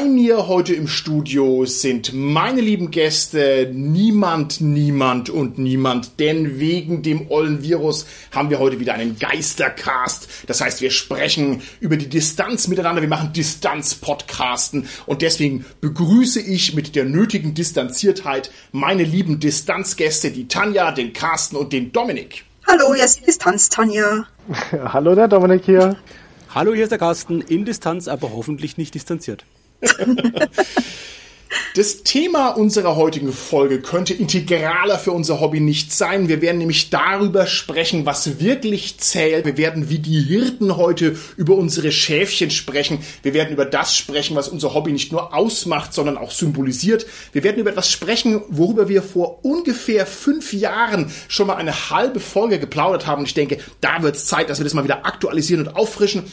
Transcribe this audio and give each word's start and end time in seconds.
Bei 0.00 0.06
mir 0.06 0.48
heute 0.48 0.72
im 0.72 0.88
Studio 0.88 1.66
sind 1.66 2.14
meine 2.14 2.62
lieben 2.62 2.90
Gäste 2.90 3.70
niemand, 3.70 4.62
niemand 4.62 5.28
und 5.28 5.58
niemand, 5.58 6.18
denn 6.18 6.58
wegen 6.58 7.02
dem 7.02 7.30
ollen 7.30 7.62
Virus 7.62 8.06
haben 8.32 8.48
wir 8.48 8.60
heute 8.60 8.80
wieder 8.80 8.94
einen 8.94 9.18
Geistercast. 9.18 10.26
Das 10.46 10.62
heißt, 10.62 10.80
wir 10.80 10.90
sprechen 10.90 11.60
über 11.80 11.98
die 11.98 12.08
Distanz 12.08 12.66
miteinander, 12.66 13.02
wir 13.02 13.10
machen 13.10 13.34
Distanz-Podcasten 13.34 14.88
und 15.04 15.20
deswegen 15.20 15.66
begrüße 15.82 16.40
ich 16.40 16.74
mit 16.74 16.96
der 16.96 17.04
nötigen 17.04 17.52
Distanziertheit 17.52 18.50
meine 18.72 19.04
lieben 19.04 19.38
Distanzgäste, 19.38 20.30
die 20.30 20.48
Tanja, 20.48 20.92
den 20.92 21.12
Carsten 21.12 21.56
und 21.56 21.74
den 21.74 21.92
Dominik. 21.92 22.46
Hallo, 22.66 22.94
hier 22.94 23.04
ist 23.04 23.20
die 23.20 23.24
Distanz, 23.26 23.68
Tanja. 23.68 24.24
Hallo, 24.72 25.14
der 25.14 25.28
Dominik 25.28 25.66
hier. 25.66 25.98
Hallo, 26.54 26.72
hier 26.72 26.84
ist 26.84 26.90
der 26.90 26.98
Carsten, 26.98 27.42
in 27.42 27.66
Distanz, 27.66 28.08
aber 28.08 28.32
hoffentlich 28.32 28.78
nicht 28.78 28.94
distanziert. 28.94 29.44
Das 31.74 32.02
Thema 32.02 32.48
unserer 32.48 32.96
heutigen 32.96 33.32
Folge 33.32 33.80
könnte 33.80 34.12
integraler 34.12 34.98
für 34.98 35.12
unser 35.12 35.40
Hobby 35.40 35.60
nicht 35.60 35.92
sein. 35.92 36.28
Wir 36.28 36.42
werden 36.42 36.58
nämlich 36.58 36.90
darüber 36.90 37.46
sprechen, 37.46 38.06
was 38.06 38.40
wirklich 38.40 38.98
zählt. 38.98 39.44
Wir 39.44 39.56
werden 39.56 39.88
wie 39.88 40.00
die 40.00 40.20
Hirten 40.20 40.76
heute 40.76 41.16
über 41.36 41.54
unsere 41.54 41.92
Schäfchen 41.92 42.50
sprechen. 42.50 42.98
Wir 43.22 43.34
werden 43.34 43.52
über 43.52 43.64
das 43.64 43.96
sprechen, 43.96 44.36
was 44.36 44.48
unser 44.48 44.74
Hobby 44.74 44.90
nicht 44.92 45.12
nur 45.12 45.34
ausmacht, 45.34 45.94
sondern 45.94 46.18
auch 46.18 46.32
symbolisiert. 46.32 47.06
Wir 47.32 47.44
werden 47.44 47.58
über 47.58 47.70
etwas 47.70 47.88
sprechen, 47.88 48.42
worüber 48.48 48.88
wir 48.88 49.02
vor 49.02 49.44
ungefähr 49.44 50.06
fünf 50.06 50.52
Jahren 50.52 51.12
schon 51.28 51.46
mal 51.46 51.56
eine 51.56 51.90
halbe 51.90 52.18
Folge 52.18 52.58
geplaudert 52.58 53.06
haben. 53.06 53.24
Ich 53.24 53.34
denke, 53.34 53.58
da 53.80 54.02
wird 54.02 54.16
es 54.16 54.26
Zeit, 54.26 54.50
dass 54.50 54.58
wir 54.58 54.64
das 54.64 54.74
mal 54.74 54.84
wieder 54.84 55.06
aktualisieren 55.06 55.66
und 55.66 55.76
auffrischen. 55.76 56.24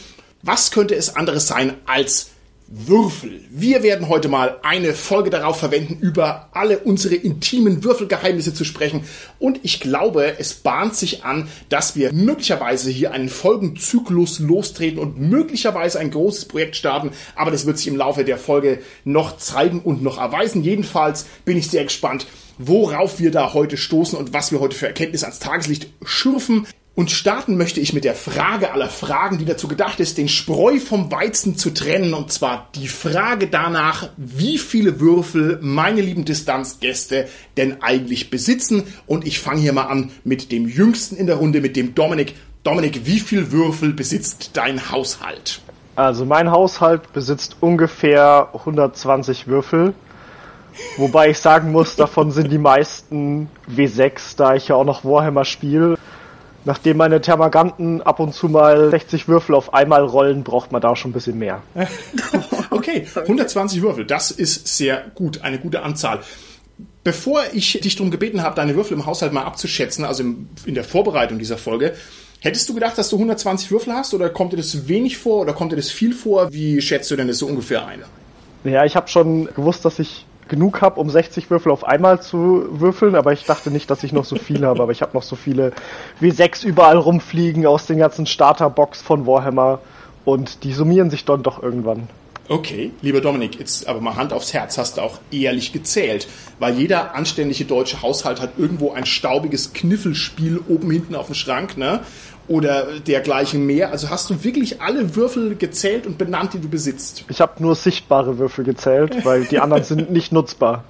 Was 0.42 0.70
könnte 0.72 0.94
es 0.94 1.14
anderes 1.14 1.46
sein 1.46 1.74
als 1.86 2.30
Würfel. 2.70 3.40
Wir 3.48 3.82
werden 3.82 4.10
heute 4.10 4.28
mal 4.28 4.58
eine 4.62 4.92
Folge 4.92 5.30
darauf 5.30 5.58
verwenden, 5.58 5.98
über 6.02 6.50
alle 6.52 6.80
unsere 6.80 7.14
intimen 7.14 7.82
Würfelgeheimnisse 7.82 8.52
zu 8.52 8.66
sprechen. 8.66 9.04
Und 9.38 9.60
ich 9.62 9.80
glaube, 9.80 10.38
es 10.38 10.52
bahnt 10.52 10.94
sich 10.94 11.24
an, 11.24 11.48
dass 11.70 11.96
wir 11.96 12.12
möglicherweise 12.12 12.90
hier 12.90 13.12
einen 13.12 13.30
Folgenzyklus 13.30 14.38
lostreten 14.38 14.98
und 14.98 15.18
möglicherweise 15.18 15.98
ein 15.98 16.10
großes 16.10 16.44
Projekt 16.44 16.76
starten. 16.76 17.12
Aber 17.36 17.50
das 17.50 17.64
wird 17.64 17.78
sich 17.78 17.88
im 17.88 17.96
Laufe 17.96 18.22
der 18.22 18.36
Folge 18.36 18.80
noch 19.02 19.38
zeigen 19.38 19.80
und 19.80 20.02
noch 20.02 20.18
erweisen. 20.18 20.62
Jedenfalls 20.62 21.24
bin 21.46 21.56
ich 21.56 21.70
sehr 21.70 21.84
gespannt, 21.84 22.26
worauf 22.58 23.18
wir 23.18 23.30
da 23.30 23.54
heute 23.54 23.78
stoßen 23.78 24.18
und 24.18 24.34
was 24.34 24.52
wir 24.52 24.60
heute 24.60 24.76
für 24.76 24.88
Erkenntnisse 24.88 25.24
ans 25.24 25.38
Tageslicht 25.38 25.88
schürfen. 26.04 26.66
Und 26.98 27.12
starten 27.12 27.56
möchte 27.56 27.78
ich 27.78 27.92
mit 27.92 28.02
der 28.02 28.16
Frage 28.16 28.72
aller 28.72 28.88
Fragen, 28.88 29.38
die 29.38 29.44
dazu 29.44 29.68
gedacht 29.68 30.00
ist, 30.00 30.18
den 30.18 30.26
Spreu 30.26 30.80
vom 30.80 31.12
Weizen 31.12 31.56
zu 31.56 31.70
trennen. 31.70 32.12
Und 32.12 32.32
zwar 32.32 32.70
die 32.74 32.88
Frage 32.88 33.46
danach, 33.46 34.08
wie 34.16 34.58
viele 34.58 34.98
Würfel 34.98 35.60
meine 35.62 36.00
lieben 36.00 36.24
Distanzgäste 36.24 37.28
denn 37.56 37.82
eigentlich 37.82 38.30
besitzen. 38.30 38.82
Und 39.06 39.28
ich 39.28 39.38
fange 39.38 39.60
hier 39.60 39.72
mal 39.72 39.84
an 39.84 40.10
mit 40.24 40.50
dem 40.50 40.66
Jüngsten 40.66 41.14
in 41.14 41.28
der 41.28 41.36
Runde, 41.36 41.60
mit 41.60 41.76
dem 41.76 41.94
Dominik. 41.94 42.34
Dominik, 42.64 43.02
wie 43.06 43.20
viele 43.20 43.52
Würfel 43.52 43.92
besitzt 43.92 44.50
dein 44.54 44.90
Haushalt? 44.90 45.60
Also 45.94 46.24
mein 46.24 46.50
Haushalt 46.50 47.12
besitzt 47.12 47.58
ungefähr 47.60 48.48
120 48.54 49.46
Würfel. 49.46 49.94
Wobei 50.96 51.30
ich 51.30 51.38
sagen 51.38 51.70
muss, 51.70 51.94
davon 51.94 52.32
sind 52.32 52.50
die 52.50 52.58
meisten 52.58 53.48
W6, 53.70 54.36
da 54.36 54.56
ich 54.56 54.66
ja 54.66 54.74
auch 54.74 54.84
noch 54.84 55.04
Warhammer 55.04 55.44
spiele. 55.44 55.96
Nachdem 56.68 56.98
meine 56.98 57.22
Thermaganten 57.22 58.02
ab 58.02 58.20
und 58.20 58.34
zu 58.34 58.46
mal 58.46 58.90
60 58.90 59.26
Würfel 59.26 59.54
auf 59.54 59.72
einmal 59.72 60.04
rollen, 60.04 60.44
braucht 60.44 60.70
man 60.70 60.82
da 60.82 60.96
schon 60.96 61.12
ein 61.12 61.14
bisschen 61.14 61.38
mehr. 61.38 61.62
okay, 62.70 63.06
120 63.14 63.80
Würfel, 63.80 64.04
das 64.04 64.30
ist 64.30 64.76
sehr 64.76 65.02
gut, 65.14 65.40
eine 65.40 65.58
gute 65.58 65.82
Anzahl. 65.82 66.20
Bevor 67.04 67.40
ich 67.54 67.80
dich 67.80 67.96
darum 67.96 68.10
gebeten 68.10 68.42
habe, 68.42 68.54
deine 68.54 68.76
Würfel 68.76 68.98
im 68.98 69.06
Haushalt 69.06 69.32
mal 69.32 69.44
abzuschätzen, 69.44 70.04
also 70.04 70.22
in 70.66 70.74
der 70.74 70.84
Vorbereitung 70.84 71.38
dieser 71.38 71.56
Folge, 71.56 71.94
hättest 72.40 72.68
du 72.68 72.74
gedacht, 72.74 72.98
dass 72.98 73.08
du 73.08 73.16
120 73.16 73.70
Würfel 73.70 73.94
hast 73.94 74.12
oder 74.12 74.28
kommt 74.28 74.52
dir 74.52 74.58
das 74.58 74.88
wenig 74.88 75.16
vor 75.16 75.40
oder 75.40 75.54
kommt 75.54 75.72
dir 75.72 75.76
das 75.76 75.90
viel 75.90 76.12
vor? 76.12 76.52
Wie 76.52 76.82
schätzt 76.82 77.10
du 77.10 77.16
denn 77.16 77.28
das 77.28 77.38
so 77.38 77.46
ungefähr 77.46 77.86
ein? 77.86 78.02
Ja, 78.64 78.84
ich 78.84 78.94
habe 78.94 79.08
schon 79.08 79.46
gewusst, 79.54 79.86
dass 79.86 79.98
ich 80.00 80.26
genug 80.48 80.80
habe, 80.80 81.00
um 81.00 81.10
60 81.10 81.50
Würfel 81.50 81.72
auf 81.72 81.84
einmal 81.84 82.20
zu 82.20 82.66
würfeln, 82.70 83.14
aber 83.14 83.32
ich 83.32 83.44
dachte 83.44 83.70
nicht, 83.70 83.90
dass 83.90 84.02
ich 84.02 84.12
noch 84.12 84.24
so 84.24 84.36
viele 84.36 84.66
habe, 84.66 84.82
aber 84.82 84.92
ich 84.92 85.02
habe 85.02 85.16
noch 85.16 85.22
so 85.22 85.36
viele 85.36 85.72
W6 86.20 86.64
überall 86.64 86.96
rumfliegen 86.96 87.66
aus 87.66 87.86
den 87.86 87.98
ganzen 87.98 88.26
Starterbox 88.26 89.02
von 89.02 89.26
Warhammer 89.26 89.80
und 90.24 90.64
die 90.64 90.72
summieren 90.72 91.10
sich 91.10 91.24
dann 91.24 91.42
doch 91.42 91.62
irgendwann. 91.62 92.08
Okay, 92.50 92.92
lieber 93.02 93.20
Dominik, 93.20 93.60
jetzt 93.60 93.86
aber 93.86 94.00
mal 94.00 94.16
Hand 94.16 94.32
aufs 94.32 94.54
Herz, 94.54 94.78
hast 94.78 94.96
du 94.96 95.02
auch 95.02 95.18
ehrlich 95.30 95.72
gezählt, 95.74 96.26
weil 96.58 96.78
jeder 96.78 97.14
anständige 97.14 97.66
deutsche 97.66 98.00
Haushalt 98.00 98.40
hat 98.40 98.52
irgendwo 98.56 98.92
ein 98.92 99.04
staubiges 99.04 99.74
Kniffelspiel 99.74 100.58
oben 100.66 100.90
hinten 100.90 101.14
auf 101.14 101.26
dem 101.26 101.34
Schrank, 101.34 101.76
ne? 101.76 102.00
Oder 102.48 102.98
dergleichen 103.00 103.66
mehr? 103.66 103.90
Also 103.90 104.10
hast 104.10 104.28
du 104.30 104.42
wirklich 104.44 104.80
alle 104.80 105.14
Würfel 105.14 105.56
gezählt 105.56 106.06
und 106.06 106.18
benannt, 106.18 106.54
die 106.54 106.60
du 106.60 106.68
besitzt? 106.68 107.24
Ich 107.28 107.40
habe 107.40 107.62
nur 107.62 107.74
sichtbare 107.74 108.38
Würfel 108.38 108.64
gezählt, 108.64 109.24
weil 109.24 109.44
die 109.44 109.58
anderen 109.60 109.84
sind 109.84 110.10
nicht 110.10 110.32
nutzbar. 110.32 110.84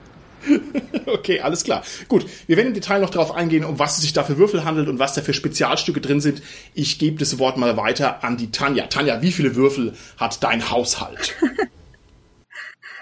Okay, 1.06 1.40
alles 1.40 1.64
klar. 1.64 1.82
Gut, 2.06 2.24
wir 2.46 2.56
werden 2.56 2.68
im 2.68 2.74
Detail 2.74 3.00
noch 3.00 3.10
darauf 3.10 3.34
eingehen, 3.34 3.64
um 3.64 3.78
was 3.78 3.96
es 3.96 4.02
sich 4.02 4.12
da 4.12 4.22
für 4.22 4.38
Würfel 4.38 4.64
handelt 4.64 4.88
und 4.88 4.98
was 4.98 5.14
da 5.14 5.20
für 5.20 5.34
Spezialstücke 5.34 6.00
drin 6.00 6.20
sind. 6.20 6.42
Ich 6.74 6.98
gebe 6.98 7.18
das 7.18 7.38
Wort 7.38 7.56
mal 7.56 7.76
weiter 7.76 8.22
an 8.22 8.36
die 8.36 8.50
Tanja. 8.50 8.86
Tanja, 8.86 9.20
wie 9.20 9.32
viele 9.32 9.56
Würfel 9.56 9.94
hat 10.16 10.42
dein 10.42 10.70
Haushalt? 10.70 11.34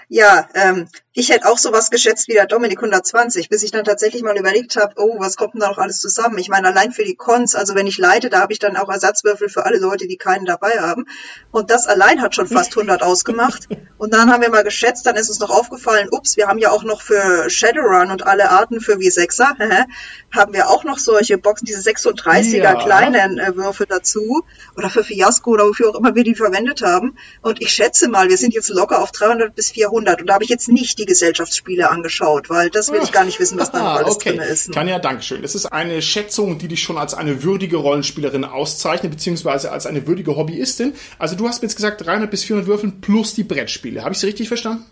Ja, 0.09 0.47
ähm, 0.53 0.87
ich 1.17 1.29
hätte 1.29 1.49
auch 1.49 1.57
sowas 1.57 1.89
geschätzt 1.89 2.27
wie 2.27 2.33
der 2.33 2.45
Dominik 2.45 2.77
120, 2.77 3.49
bis 3.49 3.63
ich 3.63 3.71
dann 3.71 3.83
tatsächlich 3.83 4.21
mal 4.21 4.37
überlegt 4.37 4.75
habe, 4.75 4.93
oh, 4.97 5.15
was 5.17 5.35
kommt 5.35 5.55
denn 5.55 5.61
da 5.61 5.69
noch 5.69 5.79
alles 5.79 5.97
zusammen? 5.97 6.37
Ich 6.37 6.47
meine, 6.47 6.67
allein 6.67 6.91
für 6.91 7.03
die 7.03 7.15
Cons, 7.15 7.55
also 7.55 7.73
wenn 7.73 7.87
ich 7.87 7.97
leite, 7.97 8.29
da 8.29 8.39
habe 8.39 8.53
ich 8.53 8.59
dann 8.59 8.77
auch 8.77 8.87
Ersatzwürfel 8.87 9.49
für 9.49 9.65
alle 9.65 9.79
Leute, 9.79 10.05
die 10.05 10.17
keinen 10.17 10.45
dabei 10.45 10.79
haben. 10.79 11.05
Und 11.49 11.71
das 11.71 11.87
allein 11.87 12.21
hat 12.21 12.35
schon 12.35 12.45
fast 12.45 12.77
100 12.77 13.01
ausgemacht. 13.01 13.67
Und 13.97 14.13
dann 14.13 14.31
haben 14.31 14.43
wir 14.43 14.51
mal 14.51 14.63
geschätzt, 14.63 15.07
dann 15.07 15.15
ist 15.15 15.27
uns 15.29 15.39
noch 15.39 15.49
aufgefallen, 15.49 16.09
ups, 16.11 16.37
wir 16.37 16.47
haben 16.47 16.59
ja 16.59 16.69
auch 16.69 16.83
noch 16.83 17.01
für 17.01 17.49
Shadowrun 17.49 18.11
und 18.11 18.27
alle 18.27 18.51
Arten 18.51 18.79
für 18.79 18.97
V6er, 18.97 19.55
haben 20.31 20.53
wir 20.53 20.69
auch 20.69 20.83
noch 20.83 20.99
solche 20.99 21.39
Boxen, 21.39 21.65
diese 21.65 21.81
36er 21.81 22.57
ja. 22.57 22.75
kleinen 22.75 23.39
äh, 23.39 23.55
Würfel 23.55 23.87
dazu. 23.89 24.43
Oder 24.75 24.91
für 24.91 25.03
Fiasco 25.03 25.49
oder 25.49 25.63
wofür 25.63 25.89
auch 25.89 25.95
immer 25.95 26.13
wir 26.13 26.23
die 26.23 26.35
verwendet 26.35 26.83
haben. 26.83 27.17
Und 27.41 27.59
ich 27.59 27.71
schätze 27.71 28.07
mal, 28.07 28.29
wir 28.29 28.37
sind 28.37 28.53
jetzt 28.53 28.69
locker 28.69 29.01
auf 29.01 29.11
300 29.11 29.55
bis 29.55 29.71
400 29.71 29.87
Jahrhundert. 29.87 30.21
Und 30.21 30.27
da 30.27 30.33
habe 30.35 30.43
ich 30.43 30.49
jetzt 30.49 30.67
nicht 30.67 30.99
die 30.99 31.06
Gesellschaftsspiele 31.07 31.89
angeschaut, 31.89 32.49
weil 32.49 32.69
das 32.69 32.91
will 32.91 33.01
ich 33.03 33.11
gar 33.11 33.25
nicht 33.25 33.39
wissen, 33.39 33.57
was 33.57 33.71
da 33.71 33.79
ah, 33.79 33.95
alles 33.95 34.15
okay. 34.15 34.37
drin 34.37 34.41
ist. 34.41 34.71
Tanja, 34.71 34.99
Dankeschön. 34.99 35.41
Das 35.41 35.55
ist 35.55 35.65
eine 35.65 36.01
Schätzung, 36.03 36.59
die 36.59 36.67
dich 36.67 36.83
schon 36.83 36.97
als 36.97 37.15
eine 37.15 37.43
würdige 37.43 37.77
Rollenspielerin 37.77 38.43
auszeichnet, 38.43 39.11
beziehungsweise 39.11 39.71
als 39.71 39.87
eine 39.87 40.05
würdige 40.05 40.35
Hobbyistin. 40.35 40.93
Also 41.17 41.35
du 41.35 41.47
hast 41.47 41.61
mir 41.61 41.67
jetzt 41.67 41.75
gesagt 41.75 42.05
300 42.05 42.29
bis 42.29 42.43
400 42.43 42.67
Würfeln 42.67 43.01
plus 43.01 43.33
die 43.33 43.43
Brettspiele. 43.43 44.03
Habe 44.03 44.11
ich 44.11 44.19
es 44.19 44.23
richtig 44.23 44.47
verstanden? 44.47 44.85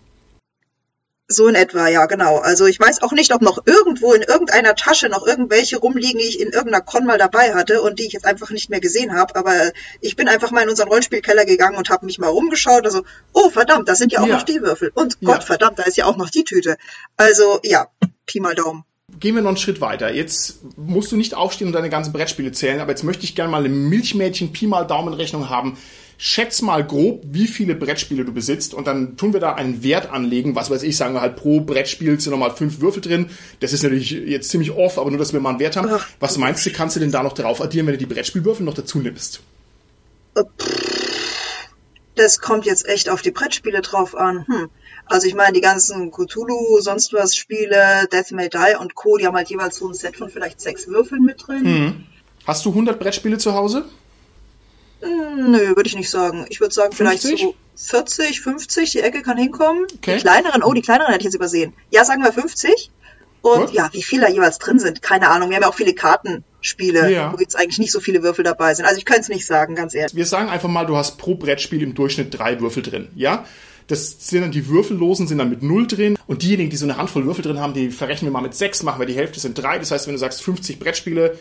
So 1.27 1.47
in 1.47 1.55
etwa, 1.55 1.87
ja, 1.87 2.05
genau. 2.05 2.37
Also 2.37 2.67
ich 2.67 2.79
weiß 2.79 3.01
auch 3.01 3.11
nicht, 3.11 3.33
ob 3.33 3.41
noch 3.41 3.65
irgendwo 3.65 4.13
in 4.13 4.21
irgendeiner 4.21 4.75
Tasche 4.75 5.09
noch 5.09 5.25
irgendwelche 5.25 5.77
rumliegen, 5.77 6.19
die 6.19 6.27
ich 6.27 6.39
in 6.39 6.49
irgendeiner 6.49 6.81
Con 6.81 7.05
mal 7.05 7.17
dabei 7.17 7.55
hatte 7.55 7.81
und 7.81 7.97
die 7.97 8.05
ich 8.05 8.13
jetzt 8.13 8.27
einfach 8.27 8.51
nicht 8.51 8.69
mehr 8.69 8.79
gesehen 8.79 9.13
habe. 9.13 9.35
Aber 9.35 9.53
ich 10.01 10.15
bin 10.15 10.27
einfach 10.27 10.51
mal 10.51 10.61
in 10.61 10.69
unseren 10.69 10.87
Rollenspielkeller 10.87 11.45
gegangen 11.45 11.77
und 11.77 11.89
habe 11.89 12.05
mich 12.05 12.19
mal 12.19 12.27
rumgeschaut. 12.27 12.85
Also, 12.85 13.03
oh 13.33 13.49
verdammt, 13.49 13.89
da 13.89 13.95
sind 13.95 14.11
ja 14.11 14.19
auch 14.19 14.27
ja. 14.27 14.35
noch 14.35 14.43
die 14.43 14.61
Würfel. 14.61 14.91
Und 14.93 15.19
Gott 15.21 15.39
ja. 15.39 15.41
verdammt, 15.41 15.79
da 15.79 15.83
ist 15.83 15.97
ja 15.97 16.05
auch 16.05 16.17
noch 16.17 16.29
die 16.29 16.43
Tüte. 16.43 16.77
Also 17.17 17.59
ja, 17.63 17.87
Pi 18.27 18.39
mal 18.39 18.53
Daumen. 18.53 18.83
Gehen 19.19 19.33
wir 19.33 19.41
noch 19.41 19.49
einen 19.49 19.57
Schritt 19.57 19.81
weiter. 19.81 20.11
Jetzt 20.13 20.59
musst 20.77 21.11
du 21.11 21.15
nicht 21.15 21.33
aufstehen 21.33 21.67
und 21.67 21.73
deine 21.73 21.89
ganzen 21.89 22.13
Brettspiele 22.13 22.51
zählen, 22.51 22.81
aber 22.81 22.91
jetzt 22.91 23.03
möchte 23.03 23.23
ich 23.23 23.35
gerne 23.35 23.49
mal 23.49 23.59
eine 23.59 23.69
Milchmädchen 23.69 24.51
Pi 24.51 24.67
mal 24.67 24.83
Daumenrechnung 24.83 25.49
haben 25.49 25.77
schätz 26.17 26.61
mal 26.61 26.85
grob, 26.85 27.23
wie 27.25 27.47
viele 27.47 27.75
Brettspiele 27.75 28.25
du 28.25 28.31
besitzt 28.31 28.73
und 28.73 28.87
dann 28.87 29.17
tun 29.17 29.33
wir 29.33 29.39
da 29.39 29.53
einen 29.53 29.83
Wert 29.83 30.11
anlegen. 30.11 30.55
Was 30.55 30.69
weiß 30.69 30.83
ich, 30.83 30.97
sagen 30.97 31.13
wir 31.13 31.21
halt 31.21 31.35
pro 31.35 31.61
Brettspiel 31.61 32.19
sind 32.19 32.31
nochmal 32.31 32.51
fünf 32.51 32.79
Würfel 32.79 33.01
drin. 33.01 33.29
Das 33.59 33.73
ist 33.73 33.83
natürlich 33.83 34.11
jetzt 34.11 34.49
ziemlich 34.49 34.71
off, 34.71 34.97
aber 34.97 35.09
nur, 35.09 35.19
dass 35.19 35.33
wir 35.33 35.39
mal 35.39 35.51
einen 35.51 35.59
Wert 35.59 35.75
haben. 35.75 35.89
Ach. 35.91 36.07
Was 36.19 36.37
meinst 36.37 36.65
du, 36.65 36.71
kannst 36.71 36.95
du 36.95 36.99
denn 36.99 37.11
da 37.11 37.23
noch 37.23 37.33
drauf 37.33 37.61
addieren, 37.61 37.87
wenn 37.87 37.93
du 37.93 37.99
die 37.99 38.05
Brettspielwürfel 38.05 38.65
noch 38.65 38.73
dazu 38.73 38.99
nimmst? 38.99 39.41
Das 42.15 42.39
kommt 42.39 42.65
jetzt 42.65 42.87
echt 42.87 43.09
auf 43.09 43.21
die 43.21 43.31
Brettspiele 43.31 43.81
drauf 43.81 44.15
an. 44.15 44.45
Hm. 44.47 44.69
Also 45.05 45.27
ich 45.27 45.35
meine, 45.35 45.53
die 45.53 45.61
ganzen 45.61 46.11
Cthulhu, 46.11 46.79
sonst 46.79 47.13
was 47.13 47.35
Spiele, 47.35 48.07
Death 48.11 48.31
May 48.31 48.49
Die 48.49 48.75
und 48.79 48.95
Co., 48.95 49.17
die 49.17 49.27
haben 49.27 49.35
halt 49.35 49.49
jeweils 49.49 49.77
so 49.77 49.87
ein 49.87 49.93
Set 49.93 50.17
von 50.17 50.29
vielleicht 50.29 50.59
sechs 50.59 50.87
Würfeln 50.87 51.23
mit 51.23 51.45
drin. 51.45 51.63
Mhm. 51.63 52.03
Hast 52.47 52.65
du 52.65 52.69
100 52.69 52.99
Brettspiele 52.99 53.37
zu 53.37 53.53
Hause? 53.53 53.85
Nö, 55.05 55.75
würde 55.75 55.87
ich 55.87 55.95
nicht 55.95 56.09
sagen. 56.09 56.45
Ich 56.49 56.59
würde 56.59 56.73
sagen, 56.73 56.93
50? 56.93 57.39
vielleicht 57.39 57.55
so 57.75 57.97
40, 57.97 58.41
50, 58.41 58.91
die 58.91 58.99
Ecke 59.01 59.21
kann 59.21 59.37
hinkommen. 59.37 59.85
Okay. 59.97 60.15
Die 60.15 60.21
kleineren, 60.21 60.63
oh, 60.63 60.73
die 60.73 60.81
kleineren 60.81 61.07
hätte 61.11 61.21
ich 61.21 61.25
jetzt 61.25 61.35
übersehen. 61.35 61.73
Ja, 61.91 62.05
sagen 62.05 62.23
wir 62.23 62.31
50. 62.33 62.91
Und 63.41 63.67
Gut. 63.67 63.73
ja, 63.73 63.89
wie 63.93 64.01
viele 64.01 64.23
da 64.23 64.29
jeweils 64.29 64.57
drin 64.57 64.79
sind, 64.79 65.03
keine 65.03 65.29
Ahnung. 65.29 65.49
Wir 65.49 65.57
haben 65.57 65.63
ja 65.63 65.69
auch 65.69 65.75
viele 65.75 65.93
Kartenspiele, 65.93 67.11
Ja. 67.11 67.31
wo 67.31 67.37
jetzt 67.37 67.55
eigentlich 67.55 67.77
nicht 67.77 67.91
so 67.91 67.99
viele 67.99 68.23
Würfel 68.23 68.43
dabei 68.43 68.73
sind. 68.73 68.85
Also 68.85 68.97
ich 68.97 69.05
könnte 69.05 69.21
es 69.21 69.29
nicht 69.29 69.45
sagen, 69.45 69.75
ganz 69.75 69.93
ehrlich. 69.93 70.15
Wir 70.15 70.25
sagen 70.25 70.49
einfach 70.49 70.69
mal, 70.69 70.85
du 70.85 70.97
hast 70.97 71.17
pro 71.19 71.35
Brettspiel 71.35 71.83
im 71.83 71.93
Durchschnitt 71.93 72.37
drei 72.37 72.59
Würfel 72.59 72.81
drin, 72.81 73.07
ja? 73.15 73.45
Das 73.87 74.27
sind 74.29 74.41
dann 74.41 74.51
die 74.51 74.67
Würfellosen, 74.67 75.27
sind 75.27 75.37
dann 75.37 75.51
mit 75.51 75.61
null 75.61 75.85
drin. 75.85 76.17
Und 76.25 76.41
diejenigen, 76.41 76.71
die 76.71 76.75
so 76.75 76.85
eine 76.85 76.97
Handvoll 76.97 77.25
Würfel 77.25 77.43
drin 77.43 77.59
haben, 77.59 77.75
die 77.75 77.91
verrechnen 77.91 78.31
wir 78.31 78.33
mal 78.33 78.41
mit 78.41 78.55
sechs, 78.55 78.81
machen 78.81 78.99
wir 78.99 79.05
die 79.05 79.13
Hälfte 79.13 79.39
sind 79.39 79.53
drei. 79.61 79.77
Das 79.77 79.91
heißt, 79.91 80.07
wenn 80.07 80.15
du 80.15 80.19
sagst 80.19 80.41
50 80.41 80.79
Brettspiele, 80.79 81.37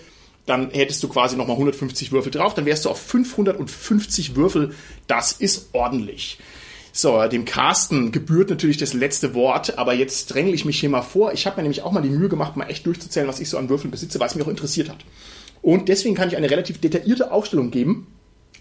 dann 0.47 0.71
hättest 0.71 1.03
du 1.03 1.09
quasi 1.09 1.37
nochmal 1.37 1.57
150 1.57 2.13
Würfel 2.13 2.33
drauf, 2.33 2.55
dann 2.55 2.67
wärst 2.67 2.85
du 2.85 2.91
auf 2.91 3.01
550 3.01 4.37
Würfel. 4.37 4.75
Das 5.07 5.33
ist 5.33 5.71
ordentlich. 5.73 6.39
So, 6.93 7.27
dem 7.27 7.45
Carsten 7.45 8.13
gebührt 8.13 8.51
natürlich 8.51 8.77
das 8.77 8.93
letzte 8.93 9.35
Wort, 9.35 9.79
aber 9.79 9.95
jetzt 9.95 10.27
dränge 10.27 10.53
ich 10.53 10.65
mich 10.65 10.79
hier 10.79 10.91
mal 10.91 11.03
vor. 11.03 11.33
Ich 11.33 11.45
habe 11.45 11.57
mir 11.57 11.63
nämlich 11.63 11.83
auch 11.83 11.91
mal 11.91 12.03
die 12.03 12.11
Mühe 12.11 12.29
gemacht, 12.29 12.57
mal 12.57 12.71
echt 12.71 12.87
durchzuzählen, 12.87 13.27
was 13.27 13.41
ich 13.41 13.49
so 13.49 13.59
an 13.59 13.69
Würfeln 13.69 13.91
besitze, 13.91 14.21
weil 14.21 14.29
es 14.29 14.37
mich 14.37 14.45
auch 14.45 14.51
interessiert 14.51 14.89
hat. 14.89 14.99
Und 15.61 15.89
deswegen 15.89 16.15
kann 16.15 16.29
ich 16.29 16.37
eine 16.37 16.51
relativ 16.51 16.81
detaillierte 16.81 17.33
Aufstellung 17.33 17.73
geben. 17.73 18.07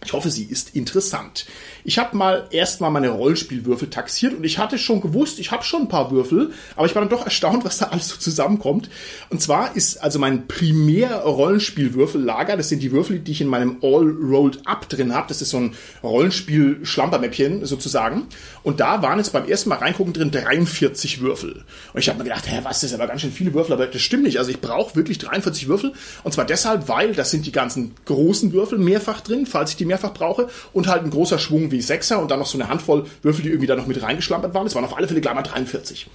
Ich 0.05 0.13
hoffe, 0.13 0.29
sie 0.29 0.43
ist 0.43 0.75
interessant. 0.75 1.45
Ich 1.85 1.97
habe 1.97 2.15
mal 2.15 2.47
erstmal 2.51 2.91
meine 2.91 3.09
Rollenspielwürfel 3.09 3.89
taxiert 3.89 4.33
und 4.33 4.43
ich 4.43 4.57
hatte 4.57 4.77
schon 4.77 5.01
gewusst, 5.01 5.39
ich 5.39 5.51
habe 5.51 5.63
schon 5.63 5.83
ein 5.83 5.87
paar 5.87 6.11
Würfel, 6.11 6.51
aber 6.75 6.85
ich 6.85 6.95
war 6.95 7.01
dann 7.01 7.09
doch 7.09 7.25
erstaunt, 7.25 7.65
was 7.65 7.77
da 7.77 7.87
alles 7.87 8.09
so 8.09 8.17
zusammenkommt. 8.17 8.89
Und 9.29 9.41
zwar 9.41 9.75
ist 9.75 10.01
also 10.01 10.19
mein 10.19 10.47
primär 10.47 11.15
Rollenspielwürfellager, 11.21 12.57
das 12.57 12.69
sind 12.69 12.81
die 12.81 12.91
Würfel, 12.91 13.19
die 13.19 13.31
ich 13.31 13.41
in 13.41 13.47
meinem 13.47 13.77
All 13.81 14.09
Rolled 14.09 14.65
Up 14.65 14.87
drin 14.89 15.13
habe. 15.13 15.27
Das 15.27 15.41
ist 15.41 15.49
so 15.49 15.57
ein 15.57 15.75
Rollenspiel-Schlampermäppchen 16.03 17.65
sozusagen. 17.65 18.27
Und 18.63 18.79
da 18.79 19.01
waren 19.01 19.17
jetzt 19.17 19.33
beim 19.33 19.47
ersten 19.47 19.69
Mal 19.69 19.77
reingucken 19.77 20.13
drin 20.13 20.31
43 20.31 21.21
Würfel. 21.21 21.63
Und 21.93 21.99
ich 21.99 22.09
habe 22.09 22.19
mir 22.19 22.25
gedacht, 22.25 22.45
hä, 22.47 22.59
was, 22.63 22.81
das 22.81 22.91
sind 22.91 22.99
aber 22.99 23.09
ganz 23.09 23.21
schön 23.21 23.31
viele 23.31 23.53
Würfel, 23.53 23.73
aber 23.73 23.87
das 23.87 24.01
stimmt 24.01 24.23
nicht. 24.23 24.37
Also 24.37 24.51
ich 24.51 24.61
brauche 24.61 24.95
wirklich 24.95 25.17
43 25.17 25.67
Würfel. 25.67 25.93
Und 26.23 26.31
zwar 26.33 26.45
deshalb, 26.45 26.87
weil 26.87 27.13
das 27.13 27.31
sind 27.31 27.45
die 27.45 27.51
ganzen 27.51 27.93
großen 28.05 28.53
Würfel 28.53 28.77
mehrfach 28.77 29.21
drin, 29.21 29.45
falls 29.45 29.71
ich 29.71 29.77
die 29.77 29.85
mehrfach 29.93 30.13
brauche. 30.13 30.47
Und 30.73 30.87
halt 30.87 31.03
ein 31.03 31.09
großer 31.09 31.39
Schwung 31.39 31.71
wie 31.71 31.81
Sechser 31.81 32.21
und 32.21 32.31
dann 32.31 32.39
noch 32.39 32.47
so 32.47 32.57
eine 32.57 32.69
Handvoll 32.69 33.05
Würfel, 33.21 33.43
die 33.43 33.49
irgendwie 33.49 33.67
da 33.67 33.75
noch 33.75 33.87
mit 33.87 34.01
reingeschlampert 34.01 34.53
waren. 34.53 34.65
Das 34.65 34.75
waren 34.75 34.85
auf 34.85 34.97
alle 34.97 35.07
Fälle 35.07 35.21
gleich 35.21 35.33
mal 35.33 35.43
43. 35.43 36.07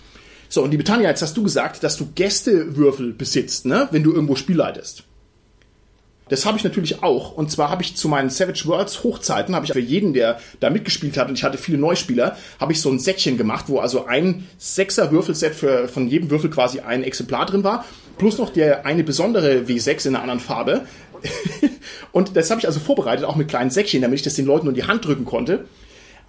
So, 0.48 0.62
und 0.62 0.70
die 0.70 0.78
Betania, 0.78 1.08
jetzt 1.10 1.22
hast 1.22 1.36
du 1.36 1.42
gesagt, 1.42 1.84
dass 1.84 1.96
du 1.96 2.08
Gästewürfel 2.14 3.12
besitzt, 3.12 3.66
ne? 3.66 3.88
wenn 3.90 4.02
du 4.02 4.12
irgendwo 4.12 4.34
Spiel 4.34 4.56
leitest. 4.56 5.04
Das 6.28 6.44
habe 6.44 6.58
ich 6.58 6.64
natürlich 6.64 7.02
auch. 7.02 7.32
Und 7.32 7.50
zwar 7.50 7.70
habe 7.70 7.82
ich 7.82 7.96
zu 7.96 8.08
meinen 8.08 8.30
Savage 8.30 8.66
Worlds 8.66 9.02
Hochzeiten, 9.02 9.54
habe 9.54 9.66
ich 9.66 9.72
für 9.72 9.80
jeden, 9.80 10.12
der 10.12 10.40
da 10.60 10.70
mitgespielt 10.70 11.16
hat, 11.16 11.28
und 11.28 11.34
ich 11.34 11.44
hatte 11.44 11.58
viele 11.58 11.78
Neuspieler, 11.78 12.36
habe 12.60 12.72
ich 12.72 12.80
so 12.80 12.90
ein 12.90 12.98
Säckchen 12.98 13.38
gemacht, 13.38 13.66
wo 13.68 13.78
also 13.78 14.06
ein 14.06 14.46
sechser 14.58 15.10
Würfelset 15.10 15.54
für, 15.54 15.88
von 15.88 16.08
jedem 16.08 16.30
Würfel 16.30 16.50
quasi 16.50 16.80
ein 16.80 17.02
Exemplar 17.02 17.46
drin 17.46 17.64
war, 17.64 17.84
plus 18.18 18.38
noch 18.38 18.50
der 18.50 18.84
eine 18.84 19.04
besondere 19.04 19.62
W6 19.66 20.08
in 20.08 20.14
einer 20.14 20.22
anderen 20.22 20.40
Farbe. 20.40 20.86
und 22.12 22.36
das 22.36 22.50
habe 22.50 22.60
ich 22.60 22.66
also 22.66 22.80
vorbereitet, 22.80 23.24
auch 23.24 23.36
mit 23.36 23.48
kleinen 23.48 23.70
Säckchen, 23.70 24.02
damit 24.02 24.18
ich 24.18 24.22
das 24.22 24.34
den 24.34 24.46
Leuten 24.46 24.66
nur 24.66 24.74
in 24.74 24.80
die 24.80 24.86
Hand 24.86 25.04
drücken 25.04 25.24
konnte. 25.24 25.64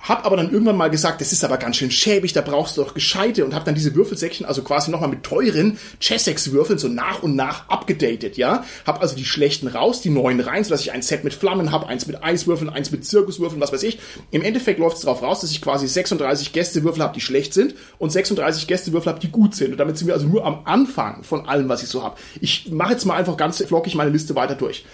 Hab 0.01 0.25
aber 0.25 0.37
dann 0.37 0.51
irgendwann 0.51 0.77
mal 0.77 0.89
gesagt, 0.89 1.19
das 1.19 1.33
ist 1.33 1.43
aber 1.43 1.57
ganz 1.57 1.75
schön 1.75 1.91
schäbig, 1.91 2.31
da 2.31 2.41
brauchst 2.41 2.77
du 2.77 2.83
doch 2.83 2.93
gescheite 2.93 3.43
und 3.43 3.53
hab 3.53 3.65
dann 3.65 3.75
diese 3.75 3.93
Würfelsäckchen 3.95 4.45
also 4.45 4.61
quasi 4.61 4.91
nochmal 4.91 5.09
mit 5.09 5.23
teuren 5.23 5.77
Chessex-Würfeln 5.99 6.79
so 6.79 6.87
nach 6.87 7.21
und 7.21 7.35
nach 7.35 7.67
abgedatet, 7.67 8.37
ja. 8.37 8.63
Hab 8.85 9.01
also 9.01 9.15
die 9.15 9.25
schlechten 9.25 9.67
raus, 9.67 10.01
die 10.01 10.09
neuen 10.09 10.39
rein, 10.39 10.63
sodass 10.63 10.81
ich 10.81 10.93
ein 10.93 11.01
Set 11.01 11.25
mit 11.25 11.33
Flammen 11.33 11.71
hab, 11.71 11.85
eins 11.87 12.07
mit 12.07 12.23
Eiswürfeln, 12.23 12.69
eins 12.69 12.91
mit 12.91 13.05
Zirkuswürfeln, 13.05 13.61
was 13.61 13.73
weiß 13.73 13.83
ich. 13.83 13.99
Im 14.31 14.41
Endeffekt 14.41 14.79
läuft 14.79 14.97
es 14.97 15.03
darauf 15.03 15.21
raus, 15.21 15.41
dass 15.41 15.51
ich 15.51 15.61
quasi 15.61 15.87
36 15.87 16.53
Gästewürfel 16.53 17.03
hab, 17.03 17.13
die 17.13 17.21
schlecht 17.21 17.53
sind 17.53 17.75
und 17.97 18.11
36 18.11 18.67
Gästewürfel 18.67 19.11
hab, 19.11 19.19
die 19.19 19.29
gut 19.29 19.53
sind. 19.53 19.71
Und 19.71 19.77
damit 19.77 19.97
sind 19.97 20.07
wir 20.07 20.13
also 20.13 20.27
nur 20.27 20.45
am 20.45 20.61
Anfang 20.63 21.23
von 21.23 21.47
allem, 21.47 21.67
was 21.67 21.83
ich 21.83 21.89
so 21.89 22.03
hab. 22.03 22.17
Ich 22.39 22.71
mache 22.71 22.93
jetzt 22.93 23.05
mal 23.05 23.15
einfach 23.15 23.35
ganz 23.35 23.61
flockig 23.63 23.95
meine 23.95 24.11
Liste 24.11 24.35
weiter 24.35 24.55
durch. 24.55 24.85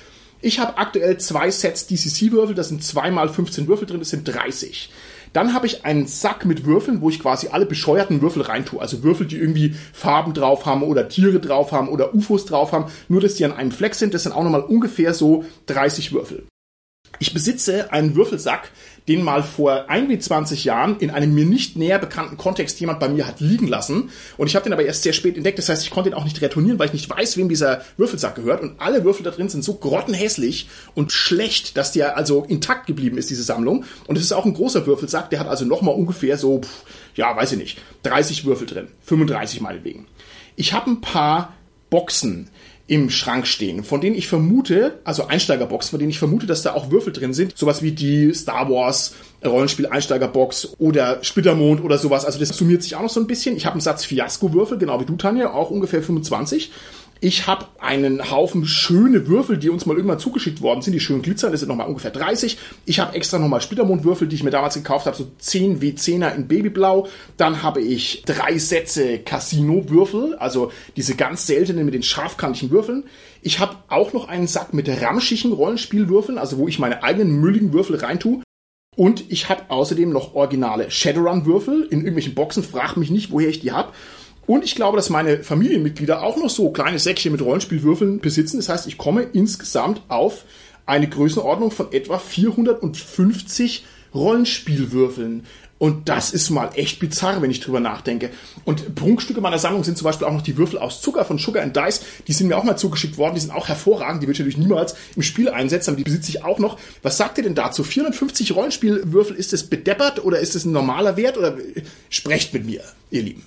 Ich 0.46 0.60
habe 0.60 0.78
aktuell 0.78 1.18
zwei 1.18 1.50
Sets 1.50 1.88
DCC-Würfel, 1.88 2.54
das 2.54 2.68
sind 2.68 2.84
zweimal 2.84 3.30
15 3.30 3.68
Würfel 3.68 3.88
drin, 3.88 3.98
das 3.98 4.12
sind 4.12 4.26
30. 4.26 4.92
Dann 5.34 5.56
habe 5.56 5.66
ich 5.66 5.86
einen 5.86 6.06
Sack 6.06 6.46
mit 6.46 6.66
Würfeln, 6.66 7.02
wo 7.02 7.10
ich 7.10 7.20
quasi 7.20 7.48
alle 7.48 7.66
bescheuerten 7.66 8.22
Würfel 8.22 8.44
reintue. 8.44 8.80
Also 8.80 9.02
Würfel, 9.02 9.26
die 9.26 9.38
irgendwie 9.38 9.74
Farben 9.92 10.36
drauf 10.36 10.68
haben 10.68 10.84
oder 10.84 11.10
Tiere 11.10 11.40
drauf 11.40 11.72
haben 11.72 11.90
oder 11.90 12.14
UFOs 12.14 12.46
drauf 12.46 12.74
haben. 12.74 12.92
Nur, 13.08 13.22
dass 13.22 13.34
die 13.34 13.46
an 13.46 13.54
einem 13.54 13.72
Fleck 13.72 13.96
sind. 13.96 14.14
Das 14.14 14.22
sind 14.22 14.34
auch 14.34 14.44
nochmal 14.44 14.62
ungefähr 14.62 15.16
so 15.16 15.46
30 15.66 16.14
Würfel. 16.14 16.46
Ich 17.20 17.34
besitze 17.34 17.92
einen 17.92 18.16
Würfelsack, 18.16 18.72
den 19.08 19.22
mal 19.22 19.44
vor 19.44 19.90
ein 19.90 20.10
wie 20.10 20.18
20 20.18 20.66
Jahren 20.66 20.98
in 21.00 21.12
einem 21.12 21.34
mir 21.34 21.46
nicht 21.46 21.76
näher 21.76 22.00
bekannten 22.00 22.38
Kontext 22.38 22.80
jemand 22.80 23.00
bei 23.00 23.08
mir 23.08 23.28
hat 23.28 23.40
liegen 23.40 23.68
lassen. 23.68 24.10
Und 24.38 24.48
ich 24.48 24.56
habe 24.56 24.64
den 24.64 24.74
aber 24.74 24.84
erst 24.84 25.04
sehr 25.04 25.14
spät 25.14 25.38
entdeckt. 25.38 25.60
Das 25.60 25.70
heißt, 25.70 25.84
ich 25.84 25.92
konnte 25.92 26.10
ihn 26.10 26.16
auch 26.16 26.24
nicht 26.24 26.42
retournieren, 26.42 26.80
weil 26.80 26.88
ich 26.88 26.94
nicht 26.94 27.10
weiß, 27.10 27.38
wem 27.38 27.48
dieser 27.48 27.82
Würfelsack 27.98 28.36
gehört. 28.36 28.62
Und 28.62 28.80
alle 28.82 29.04
Würfel 29.04 29.24
da 29.24 29.32
drin 29.32 29.50
sind 29.50 29.64
so 29.64 29.76
grottenhässlich 29.76 30.68
und 30.96 31.12
schlecht, 31.12 31.78
dass 31.78 31.92
der 31.92 32.18
also 32.18 32.44
intakt 32.44 32.88
geblieben 32.88 33.18
ist, 33.18 33.30
diese 33.30 33.44
Sammlung. 33.44 33.86
Und 34.08 34.18
es 34.18 34.24
ist 34.24 34.32
auch 34.32 34.46
ein 34.46 34.54
großer 34.54 34.86
Würfelsack. 34.88 35.30
Der 35.30 35.40
hat 35.40 35.48
also 35.48 35.66
nochmal 35.66 35.96
ungefähr 35.96 36.38
so, 36.38 36.62
pff, 36.62 36.84
ja, 37.16 37.36
weiß 37.36 37.54
ich 37.54 37.58
nicht, 37.60 37.82
30 38.04 38.46
Würfel 38.46 38.68
drin. 38.68 38.88
35 39.04 39.62
meinetwegen. 39.62 40.08
Ich 40.56 40.74
habe 40.74 40.90
ein 40.90 41.02
paar 41.02 41.54
Boxen 41.90 42.50
im 42.88 43.10
Schrank 43.10 43.48
stehen, 43.48 43.84
von 43.84 44.00
denen 44.00 44.16
ich 44.16 44.28
vermute, 44.28 45.00
also 45.04 45.28
Einsteigerboxen, 45.28 45.92
von 45.92 46.00
denen 46.00 46.12
ich 46.12 46.20
vermute, 46.20 46.46
dass 46.46 46.62
da 46.62 46.74
auch 46.74 46.92
Würfel 46.92 47.14
drin 47.14 47.34
sind, 47.34 47.58
sowas 47.58 47.82
wie 47.82 47.92
die 47.92 48.32
Star 48.34 48.70
Wars 48.70 49.16
Rollenspiel 49.44 49.88
Einsteigerbox 49.88 50.76
oder 50.78 51.24
Splittermond 51.24 51.84
oder 51.84 51.98
sowas. 51.98 52.26
Also 52.26 52.40
das 52.40 52.50
summiert 52.50 52.84
sich 52.84 52.96
auch 52.96 53.02
noch 53.02 53.10
so 53.10 53.20
ein 53.20 53.28
bisschen. 53.28 53.56
Ich 53.58 53.66
habe 53.66 53.74
einen 53.74 53.82
Satz 53.82 54.06
Fiasko-Würfel, 54.06 54.78
genau 54.78 55.00
wie 55.00 55.06
du, 55.06 55.16
Tanja, 55.16 55.52
auch 55.52 55.72
ungefähr 55.72 56.02
25. 56.02 56.72
Ich 57.22 57.48
habe 57.48 57.68
einen 57.80 58.30
Haufen 58.30 58.66
schöne 58.66 59.28
Würfel, 59.28 59.58
die 59.58 59.70
uns 59.70 59.86
mal 59.86 59.96
irgendwann 59.96 60.20
zugeschickt 60.20 60.62
worden 60.62 60.82
sind, 60.82 60.94
die 60.94 61.00
schön 61.00 61.22
glitzern, 61.22 61.52
das 61.52 61.62
sind 61.62 61.70
nochmal 61.70 61.88
ungefähr 61.88 62.12
30. 62.12 62.58
Ich 62.86 63.00
habe 63.00 63.16
extra 63.16 63.40
nochmal 63.40 63.62
Splittermondwürfel, 63.62 64.28
die 64.28 64.36
ich 64.36 64.44
mir 64.44 64.52
damals 64.52 64.76
gekauft 64.76 65.06
habe, 65.06 65.16
so 65.16 65.32
10 65.38 65.80
W10er 65.82 66.36
in 66.36 66.48
Babyblau. 66.48 67.08
Dann 67.38 67.64
habe 67.64 67.82
ich 67.82 68.24
drei 68.26 68.58
Sätze 68.58 69.20
Casino-Würfel, 69.20 70.36
also 70.36 70.72
diese 70.98 71.16
ganz 71.16 71.48
seltenen 71.48 71.86
mit 71.86 71.94
den 71.94 72.04
scharfkantigen 72.04 72.72
Würfeln. 72.72 73.06
Ich 73.42 73.60
habe 73.60 73.78
auch 73.88 74.12
noch 74.12 74.28
einen 74.28 74.48
Sack 74.48 74.74
mit 74.74 74.90
ramschigen 74.90 75.54
Rollenspielwürfeln, 75.54 76.38
also 76.38 76.58
wo 76.58 76.68
ich 76.68 76.80
meine 76.80 77.02
eigenen 77.04 77.40
mülligen 77.40 77.72
Würfel 77.72 77.96
reintue. 77.96 78.42
Und 78.96 79.30
ich 79.30 79.50
habe 79.50 79.64
außerdem 79.70 80.10
noch 80.10 80.36
originale 80.36 80.90
Shadowrun-Würfel 80.90 81.84
in 81.84 82.00
irgendwelchen 82.00 82.34
Boxen. 82.34 82.64
Frag 82.64 82.98
mich 82.98 83.12
nicht, 83.12 83.32
woher 83.32 83.50
ich 83.50 83.60
die 83.60 83.72
hab. 83.72 83.94
Und 84.48 84.64
ich 84.64 84.76
glaube, 84.76 84.98
dass 84.98 85.10
meine 85.10 85.44
Familienmitglieder 85.44 86.22
auch 86.22 86.38
noch 86.38 86.50
so 86.50 86.70
kleine 86.72 87.00
Säckchen 87.00 87.32
mit 87.32 87.42
Rollenspielwürfeln 87.42 88.20
besitzen. 88.20 88.58
Das 88.58 88.70
heißt, 88.70 88.88
ich 88.88 88.98
komme 88.98 89.24
insgesamt 89.24 90.02
auf 90.08 90.46
eine 90.86 91.10
Größenordnung 91.10 91.72
von 91.72 91.92
etwa 91.92 92.20
450 92.20 93.86
Rollenspielwürfeln. 94.14 95.44
Und 95.78 96.08
das 96.08 96.32
ist 96.32 96.52
mal 96.52 96.70
echt 96.76 97.00
bizarr, 97.00 97.42
wenn 97.42 97.52
ich 97.52 97.60
drüber 97.60 97.82
nachdenke. 97.82 98.30
Und 98.64 98.96
Prunkstücke 98.96 99.42
meiner 99.42 99.60
Sammlung 99.60 99.84
sind 99.84 99.98
zum 99.98 100.06
Beispiel 100.06 100.26
auch 100.26 100.32
noch 100.32 100.42
die 100.42 100.56
Würfel 100.58 100.80
aus 100.80 101.02
Zucker 101.02 101.26
von 101.26 101.38
Sugar 101.38 101.64
and 101.64 101.76
Dice. 101.76 102.02
Die 102.28 102.34
sind 102.34 102.48
mir 102.48 102.58
auch 102.58 102.64
mal 102.64 102.78
zugeschickt 102.78 103.18
worden. 103.18 103.36
Die 103.36 103.42
sind 103.42 103.52
auch 103.52 103.68
hervorragend. 103.68 104.24
Die 104.24 104.28
würde 104.28 104.34
ich 104.34 104.40
natürlich 104.40 104.58
niemals 104.58 104.96
im 105.18 105.22
Spiel 105.22 105.50
einsetzen, 105.50 105.90
aber 105.90 105.98
die 105.98 106.06
besitze 106.06 106.30
ich 106.30 106.44
auch 106.46 106.60
noch. 106.60 106.80
Was 107.02 107.18
sagt 107.18 107.38
ihr 107.40 107.44
denn 107.44 107.56
dazu? 107.56 107.84
450 107.84 108.56
Rollenspielwürfel, 108.56 109.36
ist 109.36 109.52
es 109.52 109.64
bedeppert 109.70 110.24
oder 110.24 110.40
ist 110.40 110.56
es 110.56 110.64
ein 110.64 110.72
normaler 110.72 111.18
Wert? 111.18 111.38
Oder 111.38 111.58
sprecht 112.10 112.54
mit 112.54 112.66
mir, 112.66 112.82
ihr 113.12 113.24
Lieben. 113.24 113.44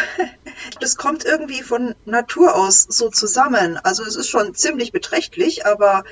Das 0.80 0.96
kommt 0.96 1.24
irgendwie 1.24 1.62
von 1.62 1.94
Natur 2.04 2.54
aus 2.54 2.82
so 2.82 3.08
zusammen. 3.08 3.78
Also 3.78 4.04
es 4.04 4.16
ist 4.16 4.28
schon 4.28 4.54
ziemlich 4.54 4.92
beträchtlich, 4.92 5.66
aber 5.66 6.04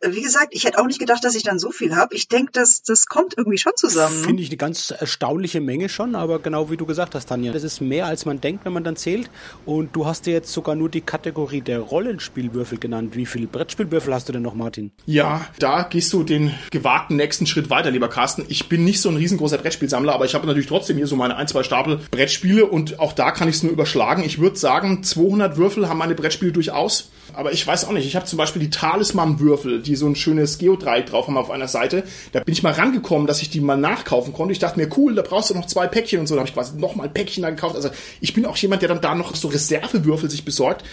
wie 0.00 0.22
gesagt, 0.22 0.48
ich 0.50 0.64
hätte 0.64 0.78
auch 0.78 0.86
nicht 0.86 0.98
gedacht, 0.98 1.24
dass 1.24 1.34
ich 1.34 1.42
dann 1.42 1.58
so 1.58 1.70
viel 1.70 1.96
habe. 1.96 2.14
Ich 2.14 2.28
denke, 2.28 2.52
das, 2.52 2.82
das 2.82 3.06
kommt 3.06 3.34
irgendwie 3.36 3.58
schon 3.58 3.72
zusammen. 3.76 4.22
Finde 4.22 4.42
ich 4.42 4.48
eine 4.48 4.56
ganz 4.56 4.90
erstaunliche 4.90 5.60
Menge 5.60 5.88
schon, 5.88 6.14
aber 6.14 6.38
genau 6.38 6.70
wie 6.70 6.76
du 6.76 6.86
gesagt 6.86 7.14
hast, 7.14 7.28
Tanja, 7.28 7.52
das 7.52 7.62
ist 7.62 7.80
mehr 7.80 8.06
als 8.06 8.24
man 8.24 8.40
denkt, 8.40 8.64
wenn 8.64 8.72
man 8.72 8.84
dann 8.84 8.96
zählt. 8.96 9.30
Und 9.66 9.94
du 9.94 10.06
hast 10.06 10.26
dir 10.26 10.32
jetzt 10.32 10.52
sogar 10.52 10.74
nur 10.74 10.88
die 10.88 11.00
Kategorie 11.00 11.60
der 11.60 11.80
Rollenspielwürfel 11.80 12.78
genannt. 12.78 13.16
Wie 13.16 13.26
viele 13.26 13.46
Brettspielwürfel 13.46 14.14
hast 14.14 14.28
du 14.28 14.32
denn 14.32 14.42
noch, 14.42 14.54
Martin? 14.54 14.92
Ja, 15.06 15.46
da 15.58 15.82
gehst 15.82 16.12
du 16.12 16.22
den 16.22 16.54
gewagten 16.70 17.16
nächsten 17.16 17.46
Schritt 17.46 17.70
weiter, 17.70 17.90
lieber 17.90 18.08
Carsten. 18.08 18.44
Ich 18.48 18.68
bin 18.68 18.84
nicht 18.84 19.00
so 19.00 19.08
ein 19.08 19.16
riesengroßer 19.16 19.58
Brettspielsammler, 19.58 20.14
aber 20.14 20.24
ich 20.24 20.34
habe 20.34 20.46
natürlich 20.46 20.68
trotzdem 20.68 20.96
hier 20.96 21.06
so 21.06 21.16
meine 21.16 21.36
ein, 21.36 21.48
zwei 21.48 21.62
Stapel 21.62 22.00
Brettspiele 22.10 22.66
und 22.66 22.98
auch 22.98 23.12
da 23.12 23.30
kann 23.30 23.48
ich 23.48 23.56
es 23.56 23.62
nur 23.62 23.72
überschlagen. 23.72 24.24
Ich 24.24 24.38
würde 24.38 24.56
sagen, 24.56 25.02
200 25.02 25.56
Würfel 25.56 25.88
haben 25.88 25.98
meine 25.98 26.14
Brettspiele 26.14 26.52
durchaus. 26.52 27.10
Aber 27.34 27.52
ich 27.52 27.66
weiß 27.66 27.84
auch 27.86 27.92
nicht. 27.92 28.06
Ich 28.06 28.16
habe 28.16 28.26
zum 28.26 28.36
Beispiel 28.36 28.60
die 28.60 28.70
Talisman-Würfel, 28.70 29.82
die 29.82 29.96
so 29.96 30.06
ein 30.06 30.16
schönes 30.16 30.58
Geodreieck 30.58 31.06
drauf 31.06 31.26
haben 31.26 31.36
auf 31.36 31.50
einer 31.50 31.68
Seite. 31.68 32.04
Da 32.32 32.40
bin 32.40 32.52
ich 32.52 32.62
mal 32.62 32.72
rangekommen, 32.72 33.26
dass 33.26 33.42
ich 33.42 33.50
die 33.50 33.60
mal 33.60 33.76
nachkaufen 33.76 34.32
konnte. 34.32 34.52
Ich 34.52 34.58
dachte 34.58 34.78
mir, 34.78 34.88
cool, 34.96 35.14
da 35.14 35.22
brauchst 35.22 35.50
du 35.50 35.54
noch 35.54 35.66
zwei 35.66 35.86
Päckchen 35.86 36.20
und 36.20 36.26
so. 36.26 36.34
Da 36.34 36.40
habe 36.40 36.48
ich 36.48 36.54
quasi 36.54 36.76
noch 36.78 36.94
mal 36.94 37.04
ein 37.04 37.12
Päckchen 37.14 37.42
da 37.42 37.50
gekauft. 37.50 37.76
Also 37.76 37.90
ich 38.20 38.34
bin 38.34 38.46
auch 38.46 38.56
jemand, 38.56 38.82
der 38.82 38.88
dann 38.88 39.00
da 39.00 39.14
noch 39.14 39.34
so 39.34 39.48
Reservewürfel 39.48 40.30
sich 40.30 40.44
besorgt. 40.44 40.84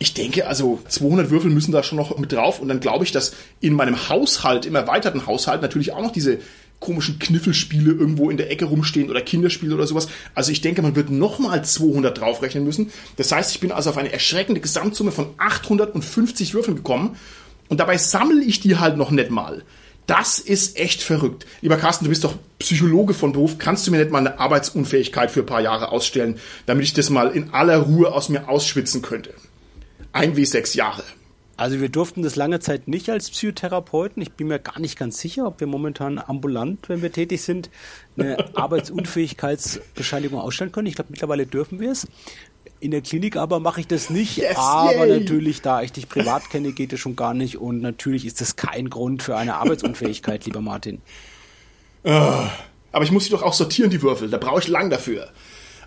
Ich 0.00 0.14
denke, 0.14 0.46
also 0.46 0.78
200 0.86 1.30
Würfel 1.30 1.50
müssen 1.50 1.72
da 1.72 1.82
schon 1.82 1.98
noch 1.98 2.16
mit 2.18 2.32
drauf 2.32 2.60
und 2.60 2.68
dann 2.68 2.78
glaube 2.78 3.04
ich, 3.04 3.10
dass 3.10 3.32
in 3.60 3.74
meinem 3.74 4.08
Haushalt, 4.08 4.64
im 4.64 4.76
erweiterten 4.76 5.26
Haushalt 5.26 5.60
natürlich 5.60 5.92
auch 5.92 6.02
noch 6.02 6.12
diese 6.12 6.38
komischen 6.80 7.18
Kniffelspiele 7.18 7.92
irgendwo 7.92 8.30
in 8.30 8.36
der 8.36 8.50
Ecke 8.50 8.66
rumstehen 8.66 9.10
oder 9.10 9.20
Kinderspiele 9.20 9.74
oder 9.74 9.86
sowas. 9.86 10.08
Also 10.34 10.52
ich 10.52 10.60
denke, 10.60 10.82
man 10.82 10.94
wird 10.94 11.10
nochmal 11.10 11.64
200 11.64 12.18
draufrechnen 12.18 12.64
müssen. 12.64 12.92
Das 13.16 13.32
heißt, 13.32 13.50
ich 13.50 13.60
bin 13.60 13.72
also 13.72 13.90
auf 13.90 13.96
eine 13.96 14.12
erschreckende 14.12 14.60
Gesamtsumme 14.60 15.10
von 15.10 15.30
850 15.38 16.54
Würfeln 16.54 16.76
gekommen 16.76 17.16
und 17.68 17.80
dabei 17.80 17.98
sammle 17.98 18.42
ich 18.42 18.60
die 18.60 18.76
halt 18.76 18.96
noch 18.96 19.10
nicht 19.10 19.30
mal. 19.30 19.64
Das 20.06 20.38
ist 20.38 20.78
echt 20.78 21.02
verrückt. 21.02 21.44
Lieber 21.60 21.76
Carsten, 21.76 22.06
du 22.06 22.08
bist 22.08 22.24
doch 22.24 22.34
Psychologe 22.58 23.12
von 23.12 23.32
Beruf. 23.32 23.58
Kannst 23.58 23.86
du 23.86 23.90
mir 23.90 23.98
nicht 23.98 24.10
mal 24.10 24.20
eine 24.20 24.40
Arbeitsunfähigkeit 24.40 25.30
für 25.30 25.40
ein 25.40 25.46
paar 25.46 25.60
Jahre 25.60 25.92
ausstellen, 25.92 26.38
damit 26.64 26.84
ich 26.84 26.94
das 26.94 27.10
mal 27.10 27.28
in 27.28 27.52
aller 27.52 27.76
Ruhe 27.76 28.10
aus 28.10 28.30
mir 28.30 28.48
ausschwitzen 28.48 29.02
könnte? 29.02 29.34
Ein 30.12 30.34
wie 30.34 30.46
sechs 30.46 30.72
Jahre. 30.72 31.04
Also 31.58 31.80
wir 31.80 31.88
durften 31.88 32.22
das 32.22 32.36
lange 32.36 32.60
Zeit 32.60 32.86
nicht 32.86 33.10
als 33.10 33.30
Psychotherapeuten. 33.30 34.22
Ich 34.22 34.30
bin 34.30 34.46
mir 34.46 34.60
gar 34.60 34.78
nicht 34.78 34.96
ganz 34.96 35.18
sicher, 35.18 35.44
ob 35.44 35.58
wir 35.58 35.66
momentan 35.66 36.20
ambulant, 36.24 36.88
wenn 36.88 37.02
wir 37.02 37.10
tätig 37.10 37.42
sind, 37.42 37.68
eine 38.16 38.36
Arbeitsunfähigkeitsbescheinigung 38.54 40.38
ausstellen 40.38 40.70
können. 40.70 40.86
Ich 40.86 40.94
glaube, 40.94 41.10
mittlerweile 41.10 41.46
dürfen 41.46 41.80
wir 41.80 41.90
es. 41.90 42.06
In 42.78 42.92
der 42.92 43.00
Klinik 43.00 43.36
aber 43.36 43.58
mache 43.58 43.80
ich 43.80 43.88
das 43.88 44.08
nicht. 44.08 44.36
Yes, 44.36 44.56
aber 44.56 45.08
yay. 45.08 45.18
natürlich, 45.18 45.60
da 45.60 45.82
ich 45.82 45.90
dich 45.90 46.08
privat 46.08 46.48
kenne, 46.48 46.70
geht 46.70 46.92
es 46.92 47.00
schon 47.00 47.16
gar 47.16 47.34
nicht. 47.34 47.58
Und 47.58 47.80
natürlich 47.80 48.24
ist 48.24 48.40
das 48.40 48.54
kein 48.54 48.88
Grund 48.88 49.24
für 49.24 49.36
eine 49.36 49.56
Arbeitsunfähigkeit, 49.56 50.44
lieber 50.46 50.60
Martin. 50.60 51.02
Uh, 52.04 52.46
aber 52.92 53.02
ich 53.02 53.10
muss 53.10 53.24
sie 53.24 53.30
doch 53.30 53.42
auch 53.42 53.52
sortieren, 53.52 53.90
die 53.90 54.00
Würfel. 54.00 54.30
Da 54.30 54.38
brauche 54.38 54.60
ich 54.60 54.68
lang 54.68 54.90
dafür. 54.90 55.28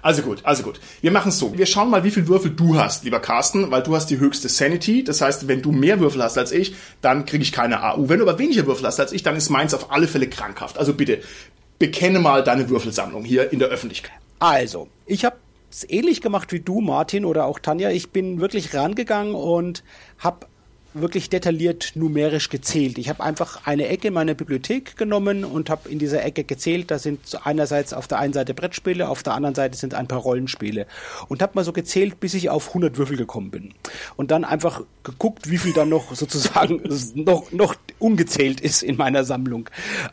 Also 0.02 0.22
gut, 0.24 0.42
also 0.44 0.64
gut. 0.64 0.80
Wir 1.02 1.12
machen 1.12 1.30
es 1.30 1.40
so. 1.40 1.58
Wir 1.58 1.66
schauen 1.66 1.90
mal, 1.90 2.04
wie 2.04 2.12
viel 2.12 2.28
Würfel 2.28 2.52
du 2.52 2.78
hast, 2.78 3.04
lieber 3.04 3.20
Carsten, 3.20 3.72
weil 3.72 3.84
du 3.84 3.96
hast 3.96 4.08
die 4.08 4.20
höchste 4.20 4.50
Sanity. 4.50 5.04
Das 5.04 5.22
heißt, 5.22 5.48
wenn 5.48 5.62
du 5.62 5.72
mehr 5.72 6.00
Würfel 6.00 6.24
hast 6.24 6.38
als 6.38 6.52
ich, 6.52 6.76
dann 7.02 7.26
kriege 7.26 7.44
ich 7.44 7.52
keine 7.52 7.84
AU. 7.84 8.10
Wenn 8.10 8.20
du 8.20 8.28
aber 8.28 8.40
weniger 8.40 8.66
Würfel 8.66 8.88
hast 8.88 9.00
als 9.00 9.12
ich, 9.12 9.24
dann 9.24 9.36
ist 9.36 9.50
meins 9.50 9.74
auf 9.74 9.92
alle 9.92 10.08
Fälle 10.08 10.28
krankhaft. 10.28 10.78
Also 10.78 10.94
bitte, 10.94 11.22
bekenne 11.80 12.20
mal 12.20 12.44
deine 12.44 12.70
Würfelsammlung 12.70 13.24
hier 13.24 13.52
in 13.52 13.60
der 13.60 13.70
Öffentlichkeit. 13.70 14.18
Also, 14.40 14.88
ich 15.06 15.26
habe 15.26 15.36
es 15.72 15.88
ähnlich 15.90 16.22
gemacht 16.22 16.52
wie 16.52 16.60
du, 16.60 16.82
Martin 16.82 17.26
oder 17.26 17.46
auch 17.46 17.60
Tanja. 17.60 17.90
Ich 17.90 18.10
bin 18.12 18.40
wirklich 18.40 18.74
rangegangen 18.74 19.36
und 19.36 19.84
habe 20.20 20.48
wirklich 20.94 21.30
detailliert 21.30 21.94
numerisch 21.96 22.50
gezählt. 22.50 22.98
Ich 22.98 23.10
habe 23.10 23.24
einfach 23.24 23.66
eine 23.66 23.88
Ecke 23.88 24.12
meiner 24.12 24.34
Bibliothek 24.34 24.98
genommen 24.98 25.46
und 25.46 25.70
habe 25.70 25.90
in 25.90 26.00
dieser 26.00 26.24
Ecke 26.24 26.44
gezählt. 26.44 26.92
Da 26.92 27.00
sind 27.00 27.20
einerseits 27.44 27.94
auf 27.94 28.08
der 28.08 28.20
einen 28.20 28.34
Seite 28.34 28.54
Brettspiele, 28.54 29.08
auf 29.08 29.24
der 29.24 29.34
anderen 29.34 29.56
Seite 29.56 29.78
sind 29.78 29.94
ein 29.94 30.08
paar 30.08 30.20
Rollenspiele. 30.20 30.88
Und 31.28 31.42
habe 31.42 31.54
mal 31.56 31.64
so 31.64 31.74
gezählt, 31.74 32.20
bis 32.20 32.34
ich 32.34 32.50
auf 32.50 32.70
100 32.70 32.98
Würfel 32.98 33.18
gekommen 33.18 33.52
bin. 33.52 33.74
Und 34.18 34.32
dann 34.32 34.44
einfach 34.44 34.84
geguckt, 35.04 35.50
wie 35.50 35.58
viel 35.58 35.74
dann 35.74 35.90
noch 35.90 36.14
sozusagen 36.16 36.82
noch, 37.16 37.52
noch 37.52 37.76
ungezählt 38.00 38.60
ist 38.62 38.84
in 38.84 38.98
meiner 38.98 39.24
Sammlung. 39.24 39.70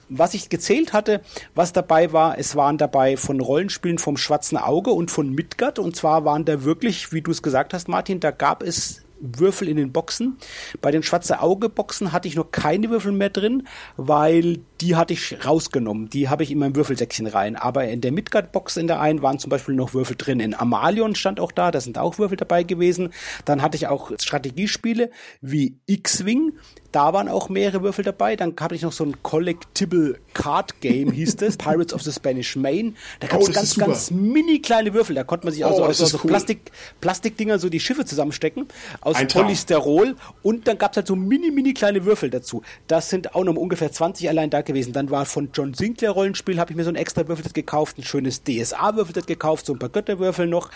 Was 0.08 0.34
ich 0.34 0.48
gezählt 0.48 0.92
hatte, 0.92 1.20
was 1.54 1.72
dabei 1.72 2.12
war, 2.12 2.38
es 2.38 2.56
waren 2.56 2.78
dabei 2.78 3.16
von 3.16 3.40
Rollenspielen 3.40 3.98
vom 3.98 4.16
Schwarzen 4.16 4.56
Auge 4.56 4.90
und 4.90 5.10
von 5.10 5.30
Midgard. 5.30 5.78
Und 5.78 5.96
zwar 5.96 6.24
waren 6.24 6.44
da 6.44 6.64
wirklich, 6.64 7.12
wie 7.12 7.22
du 7.22 7.30
es 7.30 7.42
gesagt 7.42 7.74
hast, 7.74 7.88
Martin, 7.88 8.20
da 8.20 8.30
gab 8.30 8.62
es 8.62 9.02
Würfel 9.20 9.68
in 9.68 9.76
den 9.76 9.92
Boxen. 9.92 10.38
Bei 10.80 10.90
den 10.90 11.02
schwarze 11.02 11.40
Auge 11.40 11.68
Boxen 11.68 12.12
hatte 12.12 12.28
ich 12.28 12.36
noch 12.36 12.50
keine 12.50 12.90
Würfel 12.90 13.12
mehr 13.12 13.30
drin, 13.30 13.66
weil 13.96 14.60
die 14.80 14.96
hatte 14.96 15.12
ich 15.12 15.44
rausgenommen. 15.44 16.08
Die 16.10 16.28
habe 16.28 16.42
ich 16.42 16.50
in 16.50 16.58
meinem 16.58 16.76
Würfelsäckchen 16.76 17.26
rein. 17.26 17.56
Aber 17.56 17.84
in 17.84 18.00
der 18.00 18.12
Midgard 18.12 18.52
Box 18.52 18.76
in 18.76 18.86
der 18.86 19.00
einen 19.00 19.22
waren 19.22 19.38
zum 19.38 19.50
Beispiel 19.50 19.74
noch 19.74 19.94
Würfel 19.94 20.16
drin. 20.16 20.40
In 20.40 20.54
Amalion 20.54 21.14
stand 21.14 21.40
auch 21.40 21.52
da, 21.52 21.70
da 21.70 21.80
sind 21.80 21.98
auch 21.98 22.18
Würfel 22.18 22.36
dabei 22.36 22.62
gewesen. 22.62 23.12
Dann 23.44 23.62
hatte 23.62 23.76
ich 23.76 23.88
auch 23.88 24.12
Strategiespiele 24.18 25.10
wie 25.40 25.78
X-Wing. 25.86 26.52
Da 26.92 27.12
waren 27.12 27.28
auch 27.28 27.48
mehrere 27.48 27.82
Würfel 27.82 28.04
dabei. 28.04 28.36
Dann 28.36 28.54
habe 28.58 28.74
ich 28.74 28.82
noch 28.82 28.92
so 28.92 29.04
ein 29.04 29.22
Collectible 29.22 30.18
Card 30.32 30.80
Game, 30.80 31.12
hieß 31.12 31.36
das, 31.36 31.56
Pirates 31.58 31.92
of 31.92 32.02
the 32.02 32.12
Spanish 32.12 32.56
Main. 32.56 32.96
Da 33.20 33.26
gab 33.26 33.40
es 33.40 33.48
oh, 33.48 33.52
ganz, 33.52 33.76
ganz 33.76 34.10
mini 34.10 34.60
kleine 34.60 34.94
Würfel. 34.94 35.14
Da 35.14 35.24
konnte 35.24 35.46
man 35.46 35.52
sich 35.52 35.66
also 35.66 35.82
oh, 35.82 35.86
aus, 35.86 36.00
aus 36.00 36.10
so 36.10 36.20
cool. 36.22 36.30
Plastik, 36.30 36.70
Plastikdinger 37.00 37.58
so 37.58 37.68
die 37.68 37.80
Schiffe 37.80 38.04
zusammenstecken. 38.04 38.68
Aus 39.00 39.16
ein 39.16 39.28
Polysterol. 39.28 40.16
Und 40.42 40.66
dann 40.66 40.78
gab 40.78 40.92
es 40.92 40.96
halt 40.96 41.08
so 41.08 41.16
mini, 41.16 41.50
mini 41.50 41.74
kleine 41.74 42.04
Würfel 42.04 42.30
dazu. 42.30 42.62
Das 42.86 43.10
sind 43.10 43.34
auch 43.34 43.44
noch 43.44 43.56
ungefähr 43.56 43.92
20 43.92 44.28
allein 44.28 44.48
da 44.48 44.62
gewesen. 44.68 44.92
Dann 44.92 45.10
war 45.10 45.26
von 45.26 45.50
John 45.52 45.74
Sinclair 45.74 46.12
Rollenspiel, 46.12 46.60
habe 46.60 46.70
ich 46.70 46.76
mir 46.76 46.84
so 46.84 46.90
ein 46.90 46.96
extra 46.96 47.26
Würfelset 47.26 47.54
gekauft, 47.54 47.98
ein 47.98 48.04
schönes 48.04 48.44
DSA-Würfelset 48.44 49.26
gekauft, 49.26 49.66
so 49.66 49.72
ein 49.72 49.80
paar 49.80 49.88
Götterwürfel 49.88 50.46
noch. 50.46 50.70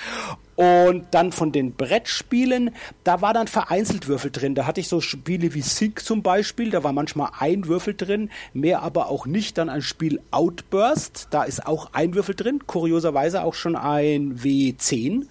Und 0.56 1.06
dann 1.12 1.30
von 1.30 1.52
den 1.52 1.74
Brettspielen, 1.74 2.70
da 3.04 3.22
war 3.22 3.32
dann 3.32 3.46
vereinzelt 3.46 4.08
Würfel 4.08 4.30
drin. 4.30 4.54
Da 4.54 4.66
hatte 4.66 4.80
ich 4.80 4.88
so 4.88 5.00
Spiele 5.00 5.54
wie 5.54 5.62
Sync 5.62 6.04
zum 6.04 6.22
Beispiel, 6.22 6.70
da 6.70 6.82
war 6.82 6.92
manchmal 6.92 7.30
ein 7.38 7.66
Würfel 7.66 7.94
drin, 7.94 8.30
mehr 8.52 8.82
aber 8.82 9.08
auch 9.08 9.26
nicht. 9.26 9.58
Dann 9.58 9.68
ein 9.68 9.82
Spiel 9.82 10.20
Outburst, 10.30 11.28
da 11.30 11.44
ist 11.44 11.66
auch 11.66 11.90
ein 11.92 12.14
Würfel 12.14 12.34
drin, 12.34 12.66
kurioserweise 12.66 13.42
auch 13.42 13.54
schon 13.54 13.76
ein 13.76 14.38
W10. 14.38 15.26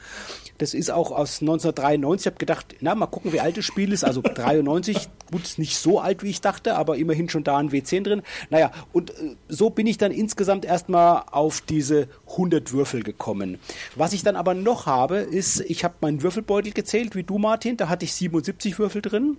Das 0.62 0.76
ist 0.76 0.92
auch 0.92 1.10
aus 1.10 1.42
1993. 1.42 2.22
Ich 2.22 2.26
habe 2.28 2.38
gedacht, 2.38 2.76
na, 2.82 2.94
mal 2.94 3.08
gucken, 3.08 3.34
wie 3.34 3.40
alt 3.40 3.58
das 3.58 3.66
Spiel 3.66 3.92
ist. 3.92 4.04
Also 4.04 4.22
93, 4.36 5.10
gut, 5.32 5.42
ist 5.42 5.58
nicht 5.58 5.76
so 5.76 6.00
alt, 6.00 6.22
wie 6.22 6.30
ich 6.30 6.40
dachte, 6.40 6.76
aber 6.76 6.98
immerhin 6.98 7.30
schon 7.30 7.44
da 7.44 7.58
ein 7.58 7.72
W10 7.72 8.04
drin. 8.04 8.22
Naja, 8.52 8.72
und 8.94 9.10
äh, 9.10 9.36
so 9.50 9.72
bin 9.72 9.88
ich 9.88 9.98
dann 9.98 10.12
insgesamt 10.12 10.64
erstmal 10.64 11.24
auf 11.32 11.62
diese 11.62 12.08
100 12.30 12.74
Würfel 12.74 13.02
gekommen. 13.02 13.58
Was 13.96 14.14
ich 14.14 14.22
dann 14.22 14.36
aber 14.36 14.54
noch 14.54 14.86
habe, 14.86 15.18
ist, 15.18 15.62
ich 15.62 15.84
habe 15.84 15.96
meinen 16.02 16.22
Würfelbeutel 16.22 16.74
gezählt, 16.74 17.16
wie 17.16 17.24
du, 17.24 17.40
Martin. 17.40 17.76
Da 17.76 17.90
hatte 17.90 18.06
ich 18.06 18.14
77 18.14 18.78
Würfel 18.78 19.02
drin. 19.02 19.38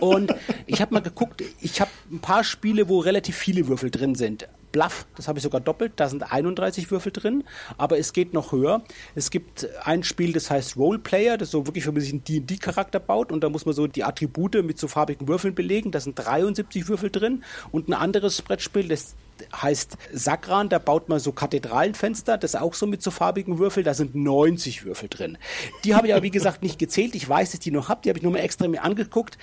Und 0.00 0.34
ich 0.66 0.80
habe 0.80 0.94
mal 0.94 1.00
geguckt, 1.00 1.44
ich 1.60 1.80
habe 1.80 1.92
ein 2.10 2.18
paar 2.18 2.42
Spiele, 2.42 2.88
wo 2.88 2.98
relativ 2.98 3.36
viele 3.36 3.68
Würfel 3.68 3.92
drin 3.92 4.16
sind. 4.16 4.48
Bluff, 4.74 5.06
das 5.16 5.28
habe 5.28 5.38
ich 5.38 5.44
sogar 5.44 5.60
doppelt, 5.60 5.92
da 5.96 6.08
sind 6.08 6.32
31 6.32 6.90
Würfel 6.90 7.12
drin, 7.12 7.44
aber 7.78 7.96
es 7.96 8.12
geht 8.12 8.34
noch 8.34 8.50
höher. 8.50 8.82
Es 9.14 9.30
gibt 9.30 9.68
ein 9.84 10.02
Spiel, 10.02 10.32
das 10.32 10.50
heißt 10.50 10.76
Roleplayer, 10.76 11.38
das 11.38 11.52
so 11.52 11.64
wirklich 11.66 11.84
für 11.84 11.98
sich 12.00 12.10
einen 12.10 12.24
D&D-Charakter 12.24 12.98
baut 12.98 13.30
und 13.30 13.44
da 13.44 13.48
muss 13.48 13.66
man 13.66 13.74
so 13.74 13.86
die 13.86 14.02
Attribute 14.02 14.64
mit 14.64 14.78
so 14.78 14.88
farbigen 14.88 15.28
Würfeln 15.28 15.54
belegen, 15.54 15.92
da 15.92 16.00
sind 16.00 16.16
73 16.16 16.88
Würfel 16.88 17.10
drin 17.10 17.44
und 17.70 17.88
ein 17.88 17.94
anderes 17.94 18.42
Brettspiel, 18.42 18.88
das 18.88 19.14
heißt 19.54 19.96
Sakran, 20.12 20.68
da 20.68 20.78
baut 20.78 21.08
man 21.08 21.20
so 21.20 21.30
Kathedralenfenster, 21.32 22.36
das 22.36 22.56
auch 22.56 22.74
so 22.74 22.86
mit 22.86 23.02
so 23.02 23.12
farbigen 23.12 23.58
Würfeln, 23.58 23.84
da 23.84 23.94
sind 23.94 24.16
90 24.16 24.84
Würfel 24.84 25.08
drin. 25.08 25.38
Die 25.84 25.94
habe 25.94 26.08
ich 26.08 26.14
aber 26.14 26.22
wie 26.22 26.30
gesagt 26.30 26.62
nicht 26.62 26.78
gezählt, 26.78 27.14
ich 27.14 27.28
weiß, 27.28 27.52
dass 27.52 27.60
die 27.60 27.70
noch 27.70 27.88
habe, 27.88 28.00
die 28.02 28.08
habe 28.08 28.18
ich 28.18 28.22
nur 28.22 28.32
mal 28.32 28.38
extra 28.38 28.66
mir 28.66 28.82
angeguckt. 28.82 29.38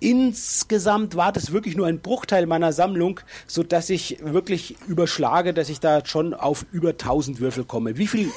Insgesamt 0.00 1.16
war 1.16 1.32
das 1.32 1.52
wirklich 1.52 1.76
nur 1.76 1.86
ein 1.86 2.00
Bruchteil 2.00 2.46
meiner 2.46 2.72
Sammlung, 2.72 3.20
so 3.46 3.62
dass 3.62 3.90
ich 3.90 4.18
wirklich 4.22 4.76
überschlage, 4.86 5.52
dass 5.54 5.68
ich 5.68 5.80
da 5.80 6.04
schon 6.04 6.34
auf 6.34 6.66
über 6.70 6.90
1000 6.90 7.40
Würfel 7.40 7.64
komme. 7.64 7.98
Wie 7.98 8.06
viel 8.06 8.30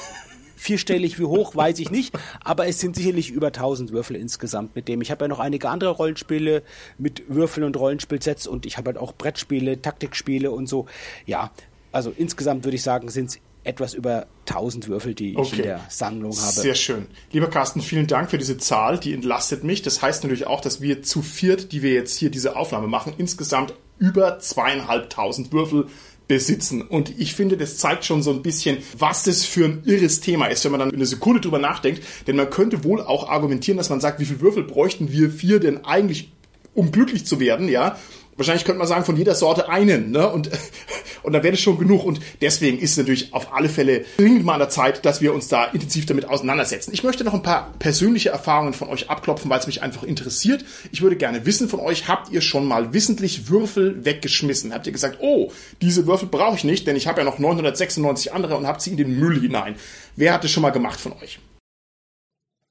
vierstellig 0.56 1.18
wie 1.18 1.24
hoch, 1.24 1.56
weiß 1.56 1.78
ich 1.80 1.90
nicht, 1.90 2.16
aber 2.42 2.68
es 2.68 2.78
sind 2.78 2.94
sicherlich 2.94 3.30
über 3.30 3.48
1000 3.48 3.92
Würfel 3.92 4.16
insgesamt 4.16 4.76
mit 4.76 4.88
dem. 4.88 5.02
Ich 5.02 5.10
habe 5.10 5.24
ja 5.24 5.28
noch 5.28 5.40
einige 5.40 5.68
andere 5.68 5.90
Rollenspiele 5.90 6.62
mit 6.98 7.24
Würfeln 7.28 7.64
und 7.64 7.76
Rollenspielsets 7.76 8.46
und 8.46 8.64
ich 8.64 8.78
habe 8.78 8.88
halt 8.88 8.98
auch 8.98 9.12
Brettspiele, 9.12 9.82
Taktikspiele 9.82 10.50
und 10.50 10.68
so. 10.68 10.86
Ja, 11.26 11.50
also 11.90 12.12
insgesamt 12.16 12.64
würde 12.64 12.76
ich 12.76 12.82
sagen, 12.82 13.08
sind 13.08 13.30
es 13.30 13.38
etwas 13.64 13.94
über 13.94 14.26
1000 14.48 14.88
Würfel, 14.88 15.14
die 15.14 15.36
okay. 15.36 15.48
ich 15.52 15.58
in 15.58 15.64
der 15.64 15.80
Sammlung 15.88 16.32
habe. 16.32 16.52
Sehr 16.52 16.74
schön. 16.74 17.06
Lieber 17.30 17.48
Carsten, 17.48 17.80
vielen 17.80 18.06
Dank 18.06 18.30
für 18.30 18.38
diese 18.38 18.58
Zahl, 18.58 18.98
die 18.98 19.12
entlastet 19.12 19.64
mich. 19.64 19.82
Das 19.82 20.02
heißt 20.02 20.24
natürlich 20.24 20.46
auch, 20.46 20.60
dass 20.60 20.80
wir 20.80 21.02
zu 21.02 21.22
viert, 21.22 21.72
die 21.72 21.82
wir 21.82 21.92
jetzt 21.92 22.16
hier 22.18 22.30
diese 22.30 22.56
Aufnahme 22.56 22.88
machen, 22.88 23.14
insgesamt 23.18 23.74
über 23.98 24.40
zweieinhalbtausend 24.40 25.52
Würfel 25.52 25.86
besitzen. 26.26 26.82
Und 26.82 27.18
ich 27.20 27.34
finde, 27.34 27.56
das 27.56 27.76
zeigt 27.76 28.04
schon 28.04 28.22
so 28.22 28.30
ein 28.30 28.42
bisschen, 28.42 28.78
was 28.98 29.24
das 29.24 29.44
für 29.44 29.66
ein 29.66 29.82
irres 29.84 30.20
Thema 30.20 30.46
ist, 30.46 30.64
wenn 30.64 30.72
man 30.72 30.80
dann 30.80 30.92
eine 30.92 31.06
Sekunde 31.06 31.40
drüber 31.40 31.58
nachdenkt. 31.58 32.02
Denn 32.26 32.36
man 32.36 32.50
könnte 32.50 32.84
wohl 32.84 33.00
auch 33.00 33.28
argumentieren, 33.28 33.76
dass 33.76 33.90
man 33.90 34.00
sagt, 34.00 34.18
wie 34.18 34.24
viele 34.24 34.40
Würfel 34.40 34.64
bräuchten 34.64 35.12
wir 35.12 35.30
vier 35.30 35.60
denn 35.60 35.84
eigentlich, 35.84 36.32
um 36.74 36.90
glücklich 36.90 37.26
zu 37.26 37.38
werden, 37.38 37.68
ja? 37.68 37.96
Wahrscheinlich 38.36 38.64
könnte 38.64 38.78
man 38.78 38.88
sagen, 38.88 39.04
von 39.04 39.16
jeder 39.16 39.34
Sorte 39.34 39.68
einen, 39.68 40.10
ne? 40.10 40.28
Und, 40.30 40.50
und 41.22 41.32
dann 41.32 41.42
wäre 41.42 41.52
das 41.52 41.60
schon 41.60 41.78
genug. 41.78 42.04
Und 42.04 42.20
deswegen 42.40 42.78
ist 42.78 42.92
es 42.92 42.96
natürlich 42.96 43.34
auf 43.34 43.52
alle 43.52 43.68
Fälle 43.68 44.04
dringend 44.16 44.44
mal 44.44 44.54
an 44.54 44.60
der 44.60 44.68
Zeit, 44.70 45.04
dass 45.04 45.20
wir 45.20 45.34
uns 45.34 45.48
da 45.48 45.64
intensiv 45.66 46.06
damit 46.06 46.28
auseinandersetzen. 46.28 46.92
Ich 46.94 47.04
möchte 47.04 47.24
noch 47.24 47.34
ein 47.34 47.42
paar 47.42 47.72
persönliche 47.78 48.30
Erfahrungen 48.30 48.72
von 48.72 48.88
euch 48.88 49.10
abklopfen, 49.10 49.50
weil 49.50 49.58
es 49.58 49.66
mich 49.66 49.82
einfach 49.82 50.02
interessiert. 50.02 50.64
Ich 50.92 51.02
würde 51.02 51.16
gerne 51.16 51.44
wissen 51.44 51.68
von 51.68 51.80
euch, 51.80 52.08
habt 52.08 52.30
ihr 52.30 52.40
schon 52.40 52.66
mal 52.66 52.94
wissentlich 52.94 53.48
Würfel 53.48 54.04
weggeschmissen? 54.04 54.72
Habt 54.72 54.86
ihr 54.86 54.92
gesagt, 54.92 55.18
oh, 55.20 55.52
diese 55.82 56.06
Würfel 56.06 56.28
brauche 56.28 56.56
ich 56.56 56.64
nicht, 56.64 56.86
denn 56.86 56.96
ich 56.96 57.06
habe 57.06 57.20
ja 57.20 57.24
noch 57.24 57.38
996 57.38 58.32
andere 58.32 58.56
und 58.56 58.66
habt 58.66 58.80
sie 58.80 58.90
in 58.90 58.96
den 58.96 59.18
Müll 59.18 59.40
hinein. 59.40 59.74
Wer 60.16 60.32
hat 60.32 60.44
das 60.44 60.50
schon 60.50 60.62
mal 60.62 60.70
gemacht 60.70 61.00
von 61.00 61.12
euch? 61.22 61.38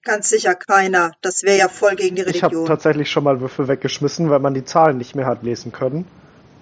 Ganz 0.03 0.29
sicher 0.29 0.55
keiner. 0.55 1.12
Das 1.22 1.43
wäre 1.43 1.58
ja 1.58 1.67
voll 1.67 1.96
gegen 1.96 2.15
die 2.15 2.24
Religion. 2.24 2.51
Ich 2.51 2.58
habe 2.58 2.67
tatsächlich 2.67 3.10
schon 3.10 3.24
mal 3.24 3.39
Würfel 3.39 3.67
weggeschmissen, 3.67 4.29
weil 4.29 4.39
man 4.39 4.53
die 4.53 4.65
Zahlen 4.65 4.98
nicht 4.98 5.15
mehr 5.15 5.25
hat 5.25 5.43
lesen 5.43 5.72
können. 5.72 6.05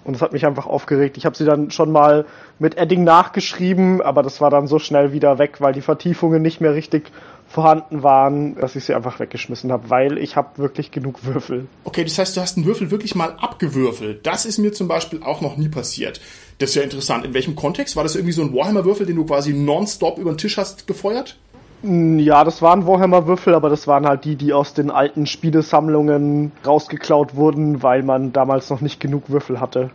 Und 0.04 0.14
das 0.14 0.22
hat 0.22 0.32
mich 0.32 0.46
einfach 0.46 0.66
aufgeregt. 0.66 1.16
Ich 1.16 1.26
habe 1.26 1.36
sie 1.36 1.44
dann 1.44 1.70
schon 1.70 1.92
mal 1.92 2.26
mit 2.58 2.76
Edding 2.76 3.04
nachgeschrieben, 3.04 4.00
aber 4.00 4.22
das 4.22 4.40
war 4.40 4.50
dann 4.50 4.66
so 4.66 4.78
schnell 4.78 5.12
wieder 5.12 5.38
weg, 5.38 5.60
weil 5.60 5.72
die 5.72 5.82
Vertiefungen 5.82 6.42
nicht 6.42 6.60
mehr 6.60 6.74
richtig 6.74 7.10
vorhanden 7.48 8.02
waren, 8.02 8.54
dass 8.54 8.76
ich 8.76 8.84
sie 8.84 8.94
einfach 8.94 9.18
weggeschmissen 9.18 9.72
habe, 9.72 9.90
weil 9.90 10.18
ich 10.18 10.36
habe 10.36 10.56
wirklich 10.58 10.90
genug 10.90 11.24
Würfel. 11.24 11.66
Okay, 11.84 12.04
das 12.04 12.16
heißt, 12.16 12.36
du 12.36 12.40
hast 12.40 12.56
einen 12.56 12.64
Würfel 12.64 12.90
wirklich 12.90 13.14
mal 13.14 13.36
abgewürfelt. 13.40 14.24
Das 14.26 14.46
ist 14.46 14.58
mir 14.58 14.72
zum 14.72 14.86
Beispiel 14.86 15.22
auch 15.22 15.40
noch 15.40 15.56
nie 15.56 15.68
passiert. 15.68 16.20
Das 16.58 16.70
ist 16.70 16.76
ja 16.76 16.82
interessant. 16.82 17.24
In 17.24 17.34
welchem 17.34 17.56
Kontext? 17.56 17.96
War 17.96 18.04
das 18.04 18.14
irgendwie 18.14 18.32
so 18.32 18.42
ein 18.42 18.54
Warhammer-Würfel, 18.54 19.04
den 19.04 19.16
du 19.16 19.24
quasi 19.24 19.52
nonstop 19.52 20.18
über 20.18 20.32
den 20.32 20.38
Tisch 20.38 20.58
hast 20.58 20.86
gefeuert? 20.86 21.38
Ja, 21.82 22.44
das 22.44 22.60
waren 22.60 22.86
Warhammer-Würfel, 22.86 23.54
aber 23.54 23.70
das 23.70 23.86
waren 23.86 24.06
halt 24.06 24.24
die, 24.24 24.36
die 24.36 24.52
aus 24.52 24.74
den 24.74 24.90
alten 24.90 25.26
Spielesammlungen 25.26 26.52
rausgeklaut 26.66 27.34
wurden, 27.36 27.82
weil 27.82 28.02
man 28.02 28.32
damals 28.32 28.68
noch 28.68 28.80
nicht 28.80 29.00
genug 29.00 29.30
Würfel 29.30 29.60
hatte. 29.60 29.90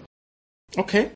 Okay. 0.76 1.12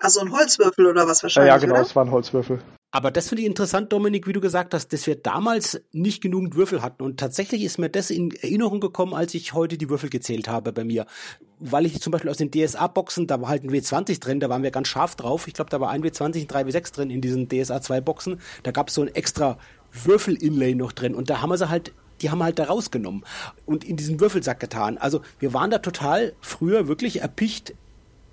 Also 0.00 0.20
ein 0.20 0.32
Holzwürfel 0.32 0.86
oder 0.86 1.06
was 1.06 1.22
wahrscheinlich, 1.22 1.48
Ja, 1.48 1.54
ja 1.56 1.60
genau, 1.60 1.74
oder? 1.74 1.82
es 1.82 1.94
waren 1.94 2.10
Holzwürfel. 2.10 2.58
Aber 2.90 3.10
das 3.10 3.28
finde 3.28 3.42
ich 3.42 3.48
interessant, 3.48 3.92
Dominik, 3.92 4.28
wie 4.28 4.32
du 4.32 4.40
gesagt 4.40 4.72
hast, 4.72 4.92
dass 4.92 5.08
wir 5.08 5.16
damals 5.16 5.82
nicht 5.90 6.22
genügend 6.22 6.54
Würfel 6.54 6.80
hatten. 6.80 7.02
Und 7.02 7.18
tatsächlich 7.18 7.64
ist 7.64 7.76
mir 7.76 7.88
das 7.88 8.08
in 8.08 8.30
Erinnerung 8.30 8.78
gekommen, 8.78 9.14
als 9.14 9.34
ich 9.34 9.52
heute 9.52 9.76
die 9.76 9.90
Würfel 9.90 10.10
gezählt 10.10 10.46
habe 10.46 10.72
bei 10.72 10.84
mir. 10.84 11.06
Weil 11.58 11.86
ich 11.86 12.00
zum 12.00 12.12
Beispiel 12.12 12.30
aus 12.30 12.36
den 12.36 12.52
DSA-Boxen, 12.52 13.26
da 13.26 13.40
war 13.40 13.48
halt 13.48 13.64
ein 13.64 13.70
W20 13.70 14.20
drin, 14.20 14.38
da 14.38 14.48
waren 14.48 14.62
wir 14.62 14.70
ganz 14.70 14.86
scharf 14.86 15.16
drauf. 15.16 15.48
Ich 15.48 15.54
glaube, 15.54 15.70
da 15.70 15.80
war 15.80 15.90
ein 15.90 16.04
W20 16.04 16.42
und 16.42 16.52
drei 16.52 16.62
W6 16.62 16.94
drin 16.94 17.10
in 17.10 17.20
diesen 17.20 17.48
DSA-2-Boxen. 17.48 18.40
Da 18.62 18.70
gab 18.70 18.88
es 18.88 18.94
so 18.94 19.02
ein 19.02 19.08
extra 19.08 19.58
Würfel-Inlay 20.02 20.74
noch 20.74 20.92
drin. 20.92 21.14
Und 21.14 21.30
da 21.30 21.40
haben 21.40 21.50
wir 21.50 21.58
sie 21.58 21.68
halt 21.68 21.92
die 22.20 22.30
haben 22.30 22.38
wir 22.38 22.44
halt 22.44 22.58
da 22.58 22.64
rausgenommen 22.64 23.24
und 23.66 23.84
in 23.84 23.96
diesen 23.96 24.20
Würfelsack 24.20 24.60
getan. 24.60 24.98
Also 24.98 25.20
wir 25.40 25.52
waren 25.52 25.70
da 25.70 25.78
total 25.78 26.32
früher 26.40 26.86
wirklich 26.88 27.20
erpicht 27.22 27.74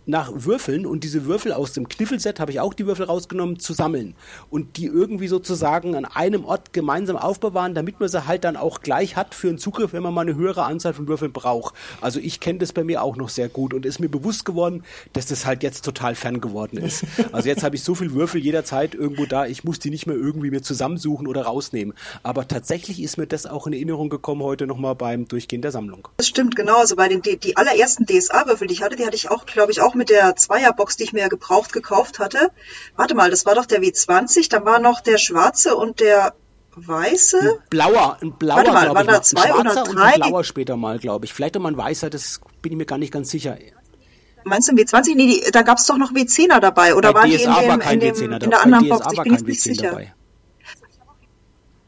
nach 0.06 0.32
Würfeln 0.34 0.86
und 0.86 1.04
diese 1.04 1.26
Würfel 1.26 1.54
aus 1.54 1.74
dem 1.74 1.88
Kniffelset 1.88 2.40
habe 2.40 2.52
ich 2.52 2.60
auch 2.60 2.74
die 2.74 2.86
Würfel 2.86 3.06
rausgenommen 3.06 3.60
zu 3.60 3.74
sammeln 3.74 4.16
und 4.50 4.78
die 4.78 4.86
irgendwie 4.86 5.28
sozusagen 5.28 5.96
an 5.96 6.06
einem 6.06 6.46
Ort 6.46 6.74
gemeinsam 6.74 7.18
aufbewahren, 7.18 7.76
damit 7.76 8.00
man 8.00 8.10
sie 8.10 8.28
halt 8.28 8.44
dann 8.44 8.58
auch 8.58 8.82
gleich 8.82 9.16
hat 9.16 9.36
für 9.36 9.50
einen 9.50 9.58
Zugriff, 9.58 9.94
wenn 9.94 10.04
man 10.04 10.14
mal 10.14 10.22
eine 10.22 10.36
höhere 10.36 10.64
Anzahl 10.64 10.94
von 10.94 11.08
Würfeln 11.08 11.32
braucht. 11.32 11.76
Also 12.02 12.20
ich 12.20 12.40
kenne 12.40 12.60
das 12.60 12.74
bei 12.74 12.84
mir 12.84 13.04
auch 13.04 13.16
noch 13.16 13.30
sehr 13.30 13.50
gut 13.50 13.74
und 13.74 13.86
ist 13.86 14.00
mir 14.00 14.10
bewusst 14.10 14.46
geworden, 14.46 14.84
dass 15.14 15.28
das 15.28 15.46
halt 15.46 15.64
jetzt 15.64 15.86
total 15.86 16.16
fern 16.16 16.42
geworden 16.42 16.78
ist. 16.78 17.06
Also 17.32 17.48
jetzt 17.48 17.64
habe 17.64 17.76
ich 17.76 17.84
so 17.84 17.96
viel 17.96 18.14
Würfel 18.14 18.42
jederzeit 18.42 18.94
irgendwo 18.94 19.26
da, 19.26 19.46
ich 19.46 19.64
muss 19.64 19.80
die 19.80 19.90
nicht 19.90 20.06
mehr 20.06 20.16
irgendwie 20.16 20.52
mir 20.52 20.62
zusammensuchen 20.62 21.28
oder 21.28 21.44
rausnehmen. 21.44 21.94
Aber 22.24 22.48
tatsächlich 22.48 23.02
ist 23.02 23.18
mir 23.18 23.28
das 23.28 23.46
auch 23.46 23.68
in 23.68 23.74
Erinnerung 23.74 24.10
gekommen 24.10 24.44
heute 24.44 24.68
nochmal 24.68 24.96
beim 24.96 25.28
Durchgehen 25.28 25.62
der 25.62 25.72
Sammlung. 25.72 26.08
Das 26.18 26.28
stimmt, 26.28 26.56
genau. 26.56 26.78
Also 26.78 26.96
bei 26.96 27.08
den 27.08 27.22
die, 27.22 27.38
die 27.38 27.58
allerersten 27.58 28.06
DSA-Würfel, 28.06 28.68
die 28.68 28.74
ich 28.74 28.84
hatte, 28.84 28.96
die 28.96 29.06
hatte 29.06 29.16
ich 29.16 29.30
auch, 29.30 29.46
glaube 29.46 29.72
ich, 29.72 29.82
auch 29.82 29.91
mit 29.94 30.10
der 30.10 30.36
Zweierbox, 30.36 30.98
die 30.98 31.04
ich 31.04 31.14
mir 31.14 31.30
gebraucht 31.30 31.74
gekauft 31.74 32.20
hatte. 32.20 32.52
Warte 32.96 33.16
mal, 33.16 33.30
das 33.30 33.46
war 33.46 33.56
doch 33.56 33.66
der 33.66 33.82
W20, 33.82 34.50
dann 34.50 34.66
war 34.66 34.80
noch 34.80 35.02
der 35.02 35.18
schwarze 35.18 35.76
und 35.76 36.00
der 36.00 36.34
weiße. 36.76 37.60
Blauer, 37.70 38.18
ein 38.22 38.34
blauer, 38.34 38.58
Warte 38.58 38.72
mal, 38.72 38.94
waren 38.94 39.06
ich, 39.06 39.12
da 39.12 39.18
ein 39.18 39.24
zwei 39.24 39.54
oder 39.54 39.72
schwarzer 39.72 39.90
und 39.90 39.96
drei? 39.98 40.14
ein 40.14 40.20
blauer 40.22 40.44
später 40.44 40.78
mal, 40.78 41.00
glaube 41.00 41.26
ich. 41.26 41.34
Vielleicht 41.34 41.58
auch 41.58 41.62
mal 41.62 41.72
ein 41.72 41.78
weißer, 41.78 42.10
das 42.10 42.40
bin 42.62 42.72
ich 42.74 42.78
mir 42.78 42.86
gar 42.86 42.98
nicht 42.98 43.12
ganz 43.14 43.30
sicher. 43.30 43.58
Meinst 44.44 44.70
du 44.70 44.74
ein 44.74 44.78
W20? 44.80 45.16
Nee, 45.16 45.28
die, 45.28 45.52
da 45.52 45.62
gab 45.62 45.78
es 45.78 45.86
doch 45.86 45.98
noch 45.98 46.14
W10er 46.14 46.60
dabei. 46.60 46.96
Oder 46.96 47.14
Bei 47.14 47.22
waren 47.22 47.30
die 47.30 47.36
in, 47.36 47.42
DSA 47.42 47.56
war 47.56 47.62
dem, 47.78 47.80
kein 47.80 47.94
in, 47.94 48.00
dem, 48.00 48.16
W10er 48.16 48.44
in 48.44 48.50
der 48.50 48.62
anderen 48.64 48.90
Box? 48.90 49.02
DSA 49.02 49.12
Ich 49.12 49.18
war 49.18 49.24
bin 49.26 49.34
jetzt 49.34 49.46
nicht 49.46 49.60
W10 49.60 49.64
sicher. 49.64 49.90
dabei. 49.90 50.14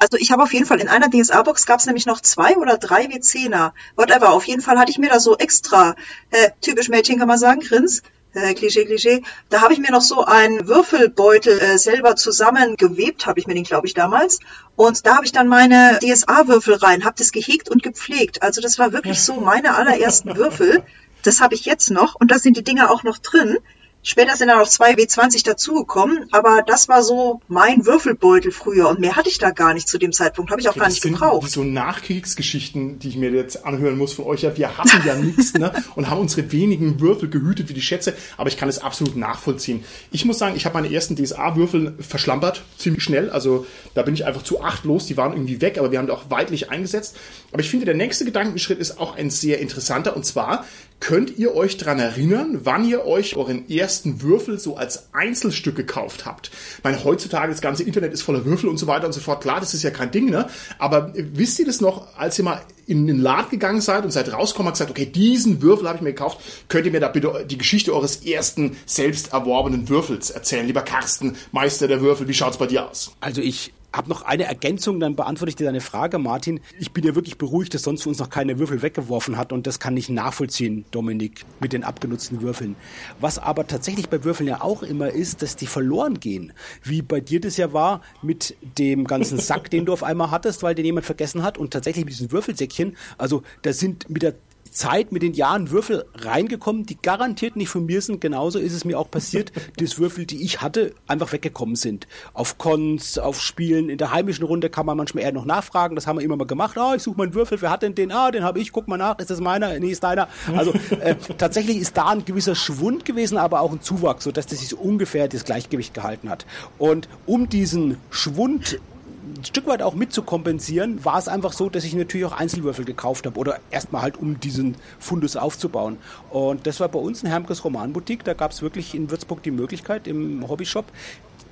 Also 0.03 0.17
ich 0.19 0.33
habe 0.33 0.43
auf 0.43 0.51
jeden 0.51 0.65
Fall 0.65 0.81
in 0.81 0.89
einer 0.89 1.09
DSA-Box 1.09 1.65
gab 1.65 1.79
es 1.79 1.85
nämlich 1.85 2.05
noch 2.05 2.19
zwei 2.19 2.57
oder 2.57 2.77
drei 2.77 3.05
W10er. 3.05 3.71
Whatever. 3.95 4.33
Auf 4.33 4.43
jeden 4.43 4.61
Fall 4.61 4.77
hatte 4.77 4.91
ich 4.91 4.97
mir 4.97 5.09
da 5.09 5.21
so 5.21 5.37
extra, 5.37 5.95
äh, 6.29 6.49
typisch 6.59 6.89
Mädchen 6.89 7.19
kann 7.19 7.29
man 7.29 7.37
sagen, 7.37 7.61
Grins, 7.61 8.01
äh, 8.33 8.53
Klischee, 8.53 8.83
Klischee. 8.83 9.23
Da 9.49 9.61
habe 9.61 9.71
ich 9.71 9.79
mir 9.79 9.91
noch 9.91 10.01
so 10.01 10.25
einen 10.25 10.67
Würfelbeutel 10.67 11.57
äh, 11.57 11.77
selber 11.77 12.17
zusammengewebt, 12.17 13.27
habe 13.27 13.39
ich 13.39 13.47
mir 13.47 13.53
den, 13.53 13.63
glaube 13.63 13.87
ich, 13.87 13.93
damals. 13.93 14.39
Und 14.75 15.05
da 15.05 15.15
habe 15.15 15.25
ich 15.25 15.31
dann 15.31 15.47
meine 15.47 15.99
DSA-Würfel 16.01 16.73
rein, 16.73 17.05
habe 17.05 17.15
das 17.17 17.31
gehegt 17.31 17.69
und 17.69 17.81
gepflegt. 17.81 18.43
Also 18.43 18.59
das 18.59 18.77
war 18.79 18.91
wirklich 18.91 19.21
so 19.21 19.35
meine 19.35 19.75
allerersten 19.75 20.35
Würfel. 20.35 20.83
Das 21.21 21.39
habe 21.39 21.55
ich 21.55 21.63
jetzt 21.63 21.91
noch 21.91 22.15
und 22.15 22.29
da 22.29 22.39
sind 22.39 22.57
die 22.57 22.63
Dinger 22.65 22.91
auch 22.91 23.03
noch 23.03 23.19
drin. 23.19 23.57
Später 24.05 24.35
sind 24.35 24.49
dann 24.49 24.59
noch 24.59 24.67
zwei 24.67 24.95
W20 24.95 25.45
dazugekommen, 25.45 26.27
aber 26.31 26.61
das 26.67 26.89
war 26.89 27.03
so 27.03 27.39
mein 27.47 27.85
Würfelbeutel 27.85 28.51
früher 28.51 28.89
und 28.89 28.99
mehr 28.99 29.15
hatte 29.15 29.29
ich 29.29 29.37
da 29.37 29.51
gar 29.51 29.73
nicht 29.73 29.87
zu 29.87 29.97
dem 29.97 30.11
Zeitpunkt, 30.11 30.51
habe 30.51 30.59
ich 30.59 30.67
auch 30.67 30.75
gar 30.75 30.85
das 30.85 30.95
nicht 30.95 31.03
sind 31.03 31.13
gebraucht. 31.13 31.49
so 31.49 31.63
Nachkriegsgeschichten, 31.63 32.99
die 32.99 33.07
ich 33.07 33.15
mir 33.15 33.31
jetzt 33.31 33.65
anhören 33.65 33.97
muss 33.97 34.11
von 34.11 34.25
euch. 34.25 34.41
Ja, 34.41 34.57
wir 34.57 34.77
hatten 34.77 35.07
ja 35.07 35.15
nichts 35.15 35.53
ne? 35.53 35.71
und 35.95 36.09
haben 36.09 36.19
unsere 36.19 36.51
wenigen 36.51 36.99
Würfel 36.99 37.29
gehütet 37.29 37.69
wie 37.69 37.73
die 37.73 37.81
Schätze, 37.81 38.13
aber 38.35 38.49
ich 38.49 38.57
kann 38.57 38.67
es 38.67 38.79
absolut 38.79 39.15
nachvollziehen. 39.15 39.85
Ich 40.11 40.25
muss 40.25 40.37
sagen, 40.37 40.57
ich 40.57 40.65
habe 40.65 40.73
meine 40.73 40.93
ersten 40.93 41.15
DSA-Würfel 41.15 41.95
verschlampert, 41.99 42.63
ziemlich 42.77 43.03
schnell. 43.03 43.29
Also 43.29 43.65
da 43.93 44.01
bin 44.01 44.13
ich 44.15 44.25
einfach 44.25 44.43
zu 44.43 44.61
achtlos, 44.61 45.05
die 45.05 45.15
waren 45.15 45.31
irgendwie 45.31 45.61
weg, 45.61 45.77
aber 45.77 45.91
wir 45.91 45.99
haben 45.99 46.07
die 46.07 46.11
auch 46.11 46.29
weitlich 46.29 46.69
eingesetzt. 46.69 47.15
Aber 47.53 47.61
ich 47.61 47.69
finde, 47.69 47.85
der 47.85 47.95
nächste 47.95 48.25
Gedankenschritt 48.25 48.79
ist 48.79 48.99
auch 48.99 49.15
ein 49.15 49.29
sehr 49.29 49.59
interessanter 49.59 50.15
und 50.15 50.25
zwar, 50.25 50.65
könnt 50.99 51.37
ihr 51.37 51.55
euch 51.55 51.77
dran 51.77 51.99
erinnern, 51.99 52.61
wann 52.63 52.87
ihr 52.87 53.05
euch 53.05 53.35
euren 53.35 53.69
ersten 53.69 54.21
Würfel 54.21 54.59
so 54.59 54.77
als 54.77 55.13
Einzelstück 55.13 55.75
gekauft 55.75 56.25
habt? 56.25 56.51
Ich 56.77 56.83
meine, 56.83 57.03
heutzutage 57.03 57.51
das 57.51 57.61
ganze 57.61 57.83
Internet 57.83 58.13
ist 58.13 58.21
voller 58.21 58.45
Würfel 58.45 58.69
und 58.69 58.77
so 58.77 58.87
weiter 58.87 59.05
und 59.05 59.13
so 59.13 59.19
fort. 59.19 59.41
Klar, 59.41 59.59
das 59.59 59.73
ist 59.73 59.83
ja 59.83 59.91
kein 59.91 60.11
Ding, 60.11 60.29
ne? 60.29 60.47
Aber 60.79 61.13
wisst 61.15 61.59
ihr 61.59 61.65
das 61.65 61.81
noch, 61.81 62.17
als 62.17 62.37
ihr 62.39 62.45
mal 62.45 62.61
in 62.85 63.07
den 63.07 63.19
Laden 63.19 63.49
gegangen 63.49 63.81
seid 63.81 64.03
und 64.03 64.11
seid 64.11 64.31
rausgekommen 64.31 64.67
und 64.67 64.73
gesagt, 64.73 64.91
okay, 64.91 65.05
diesen 65.05 65.61
Würfel 65.61 65.87
habe 65.87 65.97
ich 65.97 66.03
mir 66.03 66.11
gekauft, 66.11 66.39
könnt 66.67 66.85
ihr 66.85 66.91
mir 66.91 66.99
da 66.99 67.07
bitte 67.07 67.45
die 67.49 67.57
Geschichte 67.57 67.93
eures 67.93 68.25
ersten 68.25 68.77
selbst 68.85 69.33
erworbenen 69.33 69.89
Würfels 69.89 70.31
erzählen? 70.31 70.67
Lieber 70.67 70.81
Carsten, 70.81 71.35
Meister 71.51 71.87
der 71.87 72.01
Würfel, 72.01 72.27
wie 72.27 72.33
schaut's 72.33 72.57
bei 72.57 72.67
dir 72.67 72.89
aus? 72.89 73.11
Also 73.19 73.41
ich 73.41 73.73
habe 73.93 74.09
noch 74.09 74.23
eine 74.23 74.45
Ergänzung, 74.45 74.99
dann 74.99 75.15
beantworte 75.15 75.49
ich 75.49 75.55
dir 75.55 75.65
deine 75.65 75.81
Frage, 75.81 76.17
Martin. 76.17 76.59
Ich 76.79 76.91
bin 76.91 77.05
ja 77.05 77.13
wirklich 77.13 77.37
beruhigt, 77.37 77.73
dass 77.73 77.83
sonst 77.83 78.03
für 78.03 78.09
uns 78.09 78.17
noch 78.17 78.29
keine 78.29 78.57
Würfel 78.57 78.81
weggeworfen 78.81 79.37
hat 79.37 79.53
und 79.53 79.67
das 79.67 79.79
kann 79.79 79.95
ich 79.95 80.09
nachvollziehen, 80.09 80.85
Dominik, 80.91 81.45
mit 81.59 81.73
den 81.73 81.83
abgenutzten 81.83 82.41
Würfeln. 82.41 82.75
Was 83.21 83.37
aber 83.37 83.67
tatsächlich 83.67 84.09
bei 84.09 84.23
Würfeln 84.23 84.49
ja 84.49 84.61
auch 84.61 84.81
immer 84.81 85.11
ist, 85.11 85.43
dass 85.43 85.55
die 85.55 85.67
verloren 85.67 86.19
gehen. 86.19 86.53
Wie 86.81 87.03
bei 87.03 87.21
dir 87.21 87.39
das 87.39 87.57
ja 87.57 87.71
war 87.71 88.01
mit 88.23 88.55
dem 88.79 89.05
ganzen 89.05 89.37
Sack, 89.37 89.69
den 89.69 89.85
du 89.85 89.93
auf 89.93 90.03
einmal 90.03 90.31
hattest, 90.31 90.63
weil 90.63 90.73
den 90.73 90.85
jemand 90.85 91.05
vergessen 91.05 91.43
hat 91.43 91.59
und 91.59 91.71
tatsächlich 91.71 92.05
mit 92.05 92.13
diesen 92.13 92.31
Würfelsäckchen. 92.31 92.97
Also 93.19 93.43
da 93.61 93.73
sind 93.73 94.09
mit 94.09 94.23
der 94.23 94.33
Zeit 94.73 95.11
mit 95.11 95.21
den 95.21 95.33
Jahren 95.33 95.71
Würfel 95.71 96.05
reingekommen, 96.15 96.85
die 96.85 96.97
garantiert 97.01 97.55
nicht 97.55 97.69
von 97.69 97.85
mir 97.85 98.01
sind. 98.01 98.21
Genauso 98.21 98.59
ist 98.59 98.73
es 98.73 98.85
mir 98.85 98.99
auch 98.99 99.09
passiert, 99.09 99.51
dass 99.77 99.99
Würfel, 99.99 100.25
die 100.25 100.43
ich 100.43 100.61
hatte, 100.61 100.93
einfach 101.07 101.31
weggekommen 101.31 101.75
sind. 101.75 102.07
Auf 102.33 102.57
Cons, 102.57 103.17
auf 103.17 103.41
Spielen, 103.41 103.89
in 103.89 103.97
der 103.97 104.11
heimischen 104.11 104.45
Runde 104.45 104.69
kann 104.69 104.85
man 104.85 104.97
manchmal 104.97 105.23
eher 105.23 105.31
noch 105.31 105.45
nachfragen. 105.45 105.95
Das 105.95 106.07
haben 106.07 106.17
wir 106.17 106.25
immer 106.25 106.35
mal 106.35 106.45
gemacht. 106.47 106.77
Ah, 106.77 106.95
ich 106.95 107.03
suche 107.03 107.17
meinen 107.17 107.33
Würfel, 107.33 107.61
wer 107.61 107.69
hat 107.69 107.83
denn 107.83 107.95
den? 107.95 108.11
Ah, 108.11 108.31
den 108.31 108.43
habe 108.43 108.59
ich, 108.59 108.71
guck 108.71 108.87
mal 108.87 108.97
nach, 108.97 109.19
ist 109.19 109.29
das 109.29 109.39
meiner? 109.39 109.79
Nee, 109.79 109.91
ist 109.91 110.03
deiner. 110.03 110.27
Also 110.55 110.73
äh, 110.99 111.15
tatsächlich 111.37 111.77
ist 111.77 111.95
da 111.97 112.07
ein 112.07 112.25
gewisser 112.25 112.55
Schwund 112.55 113.05
gewesen, 113.05 113.37
aber 113.37 113.61
auch 113.61 113.71
ein 113.71 113.81
Zuwachs, 113.81 114.23
sodass 114.23 114.47
das 114.47 114.59
sich 114.59 114.69
so 114.69 114.77
ungefähr 114.77 115.27
das 115.27 115.45
Gleichgewicht 115.45 115.93
gehalten 115.93 116.29
hat. 116.29 116.45
Und 116.77 117.07
um 117.25 117.49
diesen 117.49 117.97
Schwund 118.09 118.79
ein 119.23 119.45
Stück 119.45 119.67
weit 119.67 119.81
auch 119.81 119.95
mit 119.95 120.13
zu 120.13 120.21
kompensieren, 120.21 121.03
war 121.05 121.17
es 121.17 121.27
einfach 121.27 121.53
so, 121.53 121.69
dass 121.69 121.83
ich 121.83 121.93
natürlich 121.93 122.25
auch 122.25 122.33
Einzelwürfel 122.33 122.85
gekauft 122.85 123.25
habe 123.25 123.39
oder 123.39 123.59
erstmal 123.71 124.01
halt, 124.01 124.17
um 124.17 124.39
diesen 124.39 124.75
Fundus 124.99 125.35
aufzubauen. 125.35 125.97
Und 126.29 126.67
das 126.67 126.79
war 126.79 126.89
bei 126.89 126.99
uns 126.99 127.23
in 127.23 127.29
Hermkes 127.29 127.63
Romanboutique. 127.63 128.23
Da 128.23 128.33
gab 128.33 128.51
es 128.51 128.61
wirklich 128.61 128.95
in 128.95 129.09
Würzburg 129.09 129.43
die 129.43 129.51
Möglichkeit 129.51 130.07
im 130.07 130.47
Hobbyshop. 130.47 130.85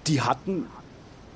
Die 0.08 0.22
hatten 0.22 0.66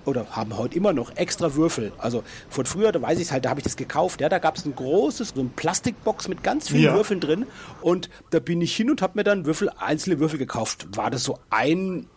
oder 0.05 0.27
haben 0.31 0.57
heute 0.57 0.75
immer 0.75 0.93
noch 0.93 1.15
extra 1.15 1.55
Würfel. 1.55 1.91
Also 1.97 2.23
von 2.49 2.65
früher, 2.65 2.91
da 2.91 3.01
weiß 3.01 3.17
ich 3.17 3.25
es 3.25 3.31
halt, 3.31 3.45
da 3.45 3.49
habe 3.49 3.59
ich 3.59 3.63
das 3.63 3.75
gekauft. 3.75 4.21
Ja, 4.21 4.29
da 4.29 4.39
gab 4.39 4.57
es 4.57 4.65
ein 4.65 4.75
großes, 4.75 5.33
so 5.35 5.41
ein 5.41 5.49
Plastikbox 5.55 6.27
mit 6.27 6.43
ganz 6.43 6.69
vielen 6.69 6.83
Ja. 6.83 6.93
Würfeln 6.93 7.19
drin. 7.19 7.45
Und 7.81 8.09
da 8.29 8.39
bin 8.39 8.61
ich 8.61 8.75
hin 8.75 8.89
und 8.89 9.01
habe 9.01 9.13
mir 9.17 9.23
dann 9.23 9.45
Würfel, 9.45 9.69
einzelne 9.77 10.19
Würfel 10.19 10.37
gekauft. 10.39 10.87
War 10.95 11.09
das 11.09 11.23
so 11.23 11.39
ein 11.49 12.07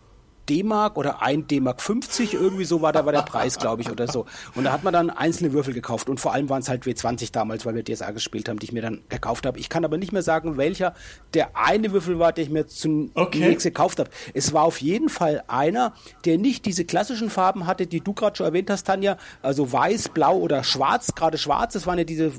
D-Mark 0.49 0.97
oder 0.97 1.23
ein 1.23 1.47
D-Mark 1.47 1.81
50, 1.83 2.35
irgendwie 2.35 2.65
so 2.65 2.83
war 2.83 2.93
da 2.93 3.05
war 3.05 3.13
der 3.13 3.23
Preis, 3.23 3.59
glaube 3.59 3.83
ich, 3.83 3.91
oder 3.91 4.09
so. 4.09 4.27
Und 4.55 4.65
da 4.65 4.73
hat 4.73 4.85
man 4.85 4.93
dann 4.93 5.11
einzelne 5.11 5.53
Würfel 5.53 5.75
gekauft 5.75 6.09
und 6.09 6.19
vor 6.21 6.33
allem 6.33 6.49
waren 6.49 6.63
es 6.63 6.69
halt 6.69 6.85
W20 6.85 7.33
damals, 7.33 7.67
weil 7.67 7.75
wir 7.75 7.85
DSA 7.85 8.11
gespielt 8.13 8.49
haben, 8.49 8.59
die 8.59 8.67
ich 8.67 8.73
mir 8.73 8.83
dann 8.83 9.03
gekauft 9.09 9.47
habe. 9.47 9.59
Ich 9.59 9.69
kann 9.69 9.85
aber 9.85 9.99
nicht 9.99 10.13
mehr 10.13 10.23
sagen, 10.23 10.57
welcher 10.57 10.95
der 11.35 11.57
eine 11.57 11.93
Würfel 11.93 12.19
war, 12.19 12.33
der 12.33 12.45
ich 12.45 12.51
mir 12.51 12.67
zunächst 12.67 13.15
Okay. 13.15 13.57
gekauft 13.57 13.99
habe. 13.99 14.11
Es 14.35 14.53
war 14.53 14.63
auf 14.63 14.81
jeden 14.81 15.09
Fall 15.09 15.43
einer, 15.49 15.93
der 16.25 16.39
nicht 16.39 16.65
diese 16.67 16.85
klassischen 16.85 17.31
Farben 17.31 17.67
hatte, 17.67 17.87
die 17.87 18.01
du 18.01 18.13
gerade 18.15 18.37
schon 18.37 18.47
erwähnt 18.47 18.71
hast, 18.71 18.85
Tanja, 18.87 19.17
also 19.43 19.71
weiß, 19.71 20.11
blau 20.11 20.37
oder 20.39 20.65
schwarz, 20.65 21.15
gerade 21.15 21.39
schwarz, 21.39 21.75
das 21.75 21.87
waren 21.87 21.99
ja 21.99 22.05
diese 22.05 22.33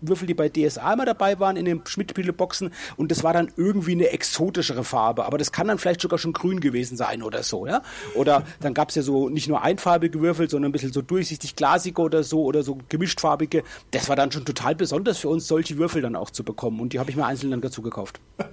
Würfel, 0.00 0.26
die 0.26 0.34
bei 0.34 0.48
DSA 0.48 0.92
immer 0.92 1.04
dabei 1.04 1.38
waren 1.40 1.56
in 1.56 1.64
den 1.64 1.82
Schmidt-Boxen 1.84 2.72
und 2.96 3.10
das 3.10 3.24
war 3.24 3.32
dann 3.32 3.52
irgendwie 3.56 3.92
eine 3.92 4.10
exotischere 4.10 4.84
Farbe, 4.84 5.24
aber 5.24 5.38
das 5.38 5.52
kann 5.52 5.68
dann 5.68 5.78
vielleicht 5.78 6.00
sogar 6.00 6.18
schon 6.18 6.32
grün 6.32 6.60
gewesen 6.60 6.96
sein 6.96 7.22
oder 7.22 7.42
so, 7.42 7.66
ja? 7.66 7.82
Oder 8.14 8.44
dann 8.60 8.74
gab 8.74 8.90
es 8.90 8.94
ja 8.94 9.02
so 9.02 9.28
nicht 9.28 9.48
nur 9.48 9.62
einfarbige 9.62 10.20
Würfel, 10.20 10.48
sondern 10.48 10.70
ein 10.70 10.72
bisschen 10.72 10.92
so 10.92 11.02
durchsichtig 11.02 11.56
glasige 11.56 12.00
oder 12.02 12.22
so 12.22 12.44
oder 12.44 12.62
so 12.62 12.78
gemischtfarbige. 12.88 13.62
Das 13.90 14.08
war 14.08 14.16
dann 14.16 14.32
schon 14.32 14.44
total 14.44 14.74
besonders 14.74 15.18
für 15.18 15.28
uns, 15.28 15.46
solche 15.46 15.78
Würfel 15.78 16.02
dann 16.02 16.16
auch 16.16 16.30
zu 16.30 16.44
bekommen 16.44 16.80
und 16.80 16.92
die 16.92 16.98
habe 16.98 17.10
ich 17.10 17.16
mir 17.16 17.26
einzeln 17.26 17.50
dann 17.50 17.60
dazu 17.60 17.82
gekauft. 17.82 18.20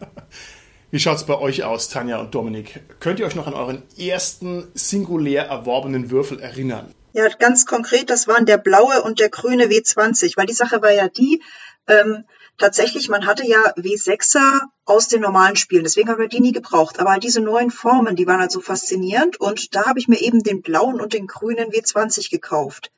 Wie 0.91 0.99
schaut's 0.99 1.25
bei 1.25 1.39
euch 1.39 1.63
aus, 1.63 1.89
Tanja 1.89 2.19
und 2.19 2.35
Dominik? 2.35 2.81
Könnt 2.99 3.19
ihr 3.19 3.25
euch 3.25 3.33
noch 3.33 3.47
an 3.47 3.55
euren 3.55 3.81
ersten 3.97 4.67
singulär 4.75 5.47
erworbenen 5.47 6.11
Würfel 6.11 6.39
erinnern? 6.39 6.93
Ja, 7.15 7.29
ganz 7.29 7.67
konkret, 7.67 8.09
das 8.09 8.27
waren 8.27 8.47
der 8.47 8.57
blaue 8.57 9.03
und 9.03 9.19
der 9.19 9.29
grüne 9.29 9.65
W20, 9.65 10.35
weil 10.35 10.47
die 10.47 10.53
Sache 10.53 10.81
war 10.81 10.91
ja 10.91 11.07
die, 11.07 11.43
ähm, 11.87 12.25
tatsächlich, 12.57 13.07
man 13.07 13.27
hatte 13.27 13.45
ja 13.45 13.71
W6er 13.75 14.61
aus 14.85 15.09
den 15.09 15.21
normalen 15.21 15.55
Spielen, 15.55 15.83
deswegen 15.83 16.09
haben 16.09 16.19
wir 16.19 16.27
die 16.27 16.41
nie 16.41 16.53
gebraucht. 16.53 16.99
Aber 16.99 17.19
diese 17.19 17.39
neuen 17.39 17.69
Formen, 17.69 18.15
die 18.15 18.25
waren 18.25 18.39
halt 18.39 18.51
so 18.51 18.61
faszinierend 18.61 19.39
und 19.39 19.75
da 19.75 19.85
habe 19.85 19.99
ich 19.99 20.07
mir 20.07 20.21
eben 20.21 20.41
den 20.41 20.63
blauen 20.63 20.99
und 20.99 21.13
den 21.13 21.27
grünen 21.27 21.69
W20 21.69 22.31
gekauft. 22.31 22.91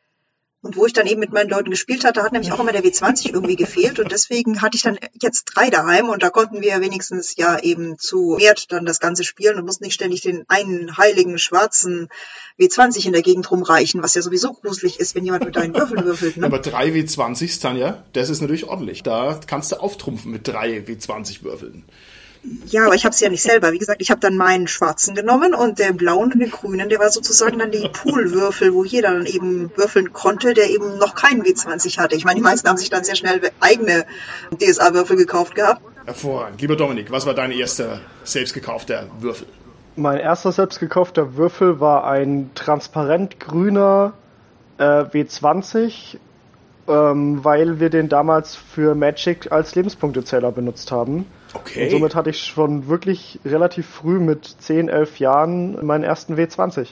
Und 0.65 0.77
wo 0.77 0.87
ich 0.87 0.93
dann 0.93 1.05
eben 1.05 1.19
mit 1.19 1.31
meinen 1.31 1.51
Leuten 1.51 1.69
gespielt 1.69 2.03
hatte, 2.05 2.23
hat 2.23 2.31
nämlich 2.31 2.51
auch 2.51 2.59
immer 2.59 2.71
der 2.71 2.83
W20 2.83 3.31
irgendwie 3.31 3.55
gefehlt. 3.55 3.99
Und 3.99 4.11
deswegen 4.11 4.63
hatte 4.63 4.75
ich 4.75 4.81
dann 4.81 4.97
jetzt 5.21 5.43
drei 5.53 5.69
daheim 5.69 6.09
und 6.09 6.23
da 6.23 6.31
konnten 6.31 6.59
wir 6.59 6.81
wenigstens 6.81 7.35
ja 7.35 7.59
eben 7.59 7.99
zu 7.99 8.39
Wert 8.39 8.71
dann 8.71 8.83
das 8.83 8.99
Ganze 8.99 9.23
spielen 9.23 9.59
und 9.59 9.65
mussten 9.65 9.83
nicht 9.83 9.93
ständig 9.93 10.21
den 10.21 10.43
einen 10.47 10.97
heiligen 10.97 11.37
schwarzen 11.37 12.09
W20 12.59 13.05
in 13.05 13.13
der 13.13 13.21
Gegend 13.21 13.51
rumreichen, 13.51 14.01
was 14.01 14.15
ja 14.15 14.23
sowieso 14.23 14.53
gruselig 14.53 14.99
ist, 14.99 15.13
wenn 15.13 15.23
jemand 15.23 15.45
mit 15.45 15.55
deinen 15.55 15.75
Würfeln 15.75 16.03
würfelt. 16.03 16.37
Ne? 16.37 16.47
Aber 16.47 16.57
drei 16.57 16.87
W20s, 16.87 17.61
Tanja, 17.61 18.03
das 18.13 18.31
ist 18.31 18.41
natürlich 18.41 18.63
ordentlich. 18.63 19.03
Da 19.03 19.39
kannst 19.45 19.71
du 19.71 19.75
auftrumpfen 19.75 20.31
mit 20.31 20.47
drei 20.47 20.79
W20 20.79 21.43
Würfeln. 21.43 21.85
Ja, 22.67 22.85
aber 22.85 22.95
ich 22.95 23.05
habe 23.05 23.13
es 23.13 23.19
ja 23.19 23.29
nicht 23.29 23.41
selber. 23.41 23.71
Wie 23.71 23.79
gesagt, 23.79 24.01
ich 24.01 24.11
habe 24.11 24.19
dann 24.19 24.35
meinen 24.35 24.67
schwarzen 24.67 25.15
genommen 25.15 25.53
und 25.53 25.79
den 25.79 25.97
blauen 25.97 26.33
und 26.33 26.39
den 26.39 26.51
grünen, 26.51 26.89
der 26.89 26.99
war 26.99 27.09
sozusagen 27.09 27.59
dann 27.59 27.71
die 27.71 27.89
Poolwürfel, 27.89 28.73
wo 28.73 28.83
jeder 28.83 29.11
dann 29.11 29.25
eben 29.25 29.71
würfeln 29.75 30.13
konnte, 30.13 30.53
der 30.53 30.69
eben 30.69 30.97
noch 30.97 31.15
keinen 31.15 31.43
W20 31.43 31.97
hatte. 31.97 32.15
Ich 32.15 32.25
meine, 32.25 32.37
die 32.37 32.43
meisten 32.43 32.67
haben 32.67 32.77
sich 32.77 32.89
dann 32.89 33.03
sehr 33.03 33.15
schnell 33.15 33.41
eigene 33.59 34.05
DSA-Würfel 34.51 35.17
gekauft 35.17 35.55
gehabt. 35.55 35.81
Hervorragend. 36.05 36.61
Lieber 36.61 36.75
Dominik, 36.75 37.09
was 37.11 37.25
war 37.25 37.33
dein 37.33 37.51
erster 37.51 37.99
selbst 38.23 38.53
gekaufter 38.53 39.07
Würfel? 39.19 39.47
Mein 39.95 40.19
erster 40.19 40.51
selbst 40.51 40.79
gekaufter 40.79 41.37
Würfel 41.37 41.79
war 41.79 42.05
ein 42.05 42.51
transparent 42.53 43.39
grüner 43.39 44.13
äh, 44.77 44.83
W20, 44.83 46.17
ähm, 46.87 47.43
weil 47.43 47.79
wir 47.79 47.89
den 47.89 48.09
damals 48.09 48.55
für 48.55 48.93
Magic 48.93 49.51
als 49.51 49.73
Lebenspunktezähler 49.73 50.51
benutzt 50.51 50.91
haben. 50.91 51.25
Okay. 51.55 51.85
Und 51.85 51.91
somit 51.91 52.15
hatte 52.15 52.29
ich 52.29 52.43
schon 52.43 52.87
wirklich 52.87 53.39
relativ 53.45 53.87
früh 53.87 54.19
mit 54.19 54.45
10, 54.45 54.89
11 54.89 55.19
Jahren 55.19 55.85
meinen 55.85 56.03
ersten 56.03 56.35
W20. 56.35 56.87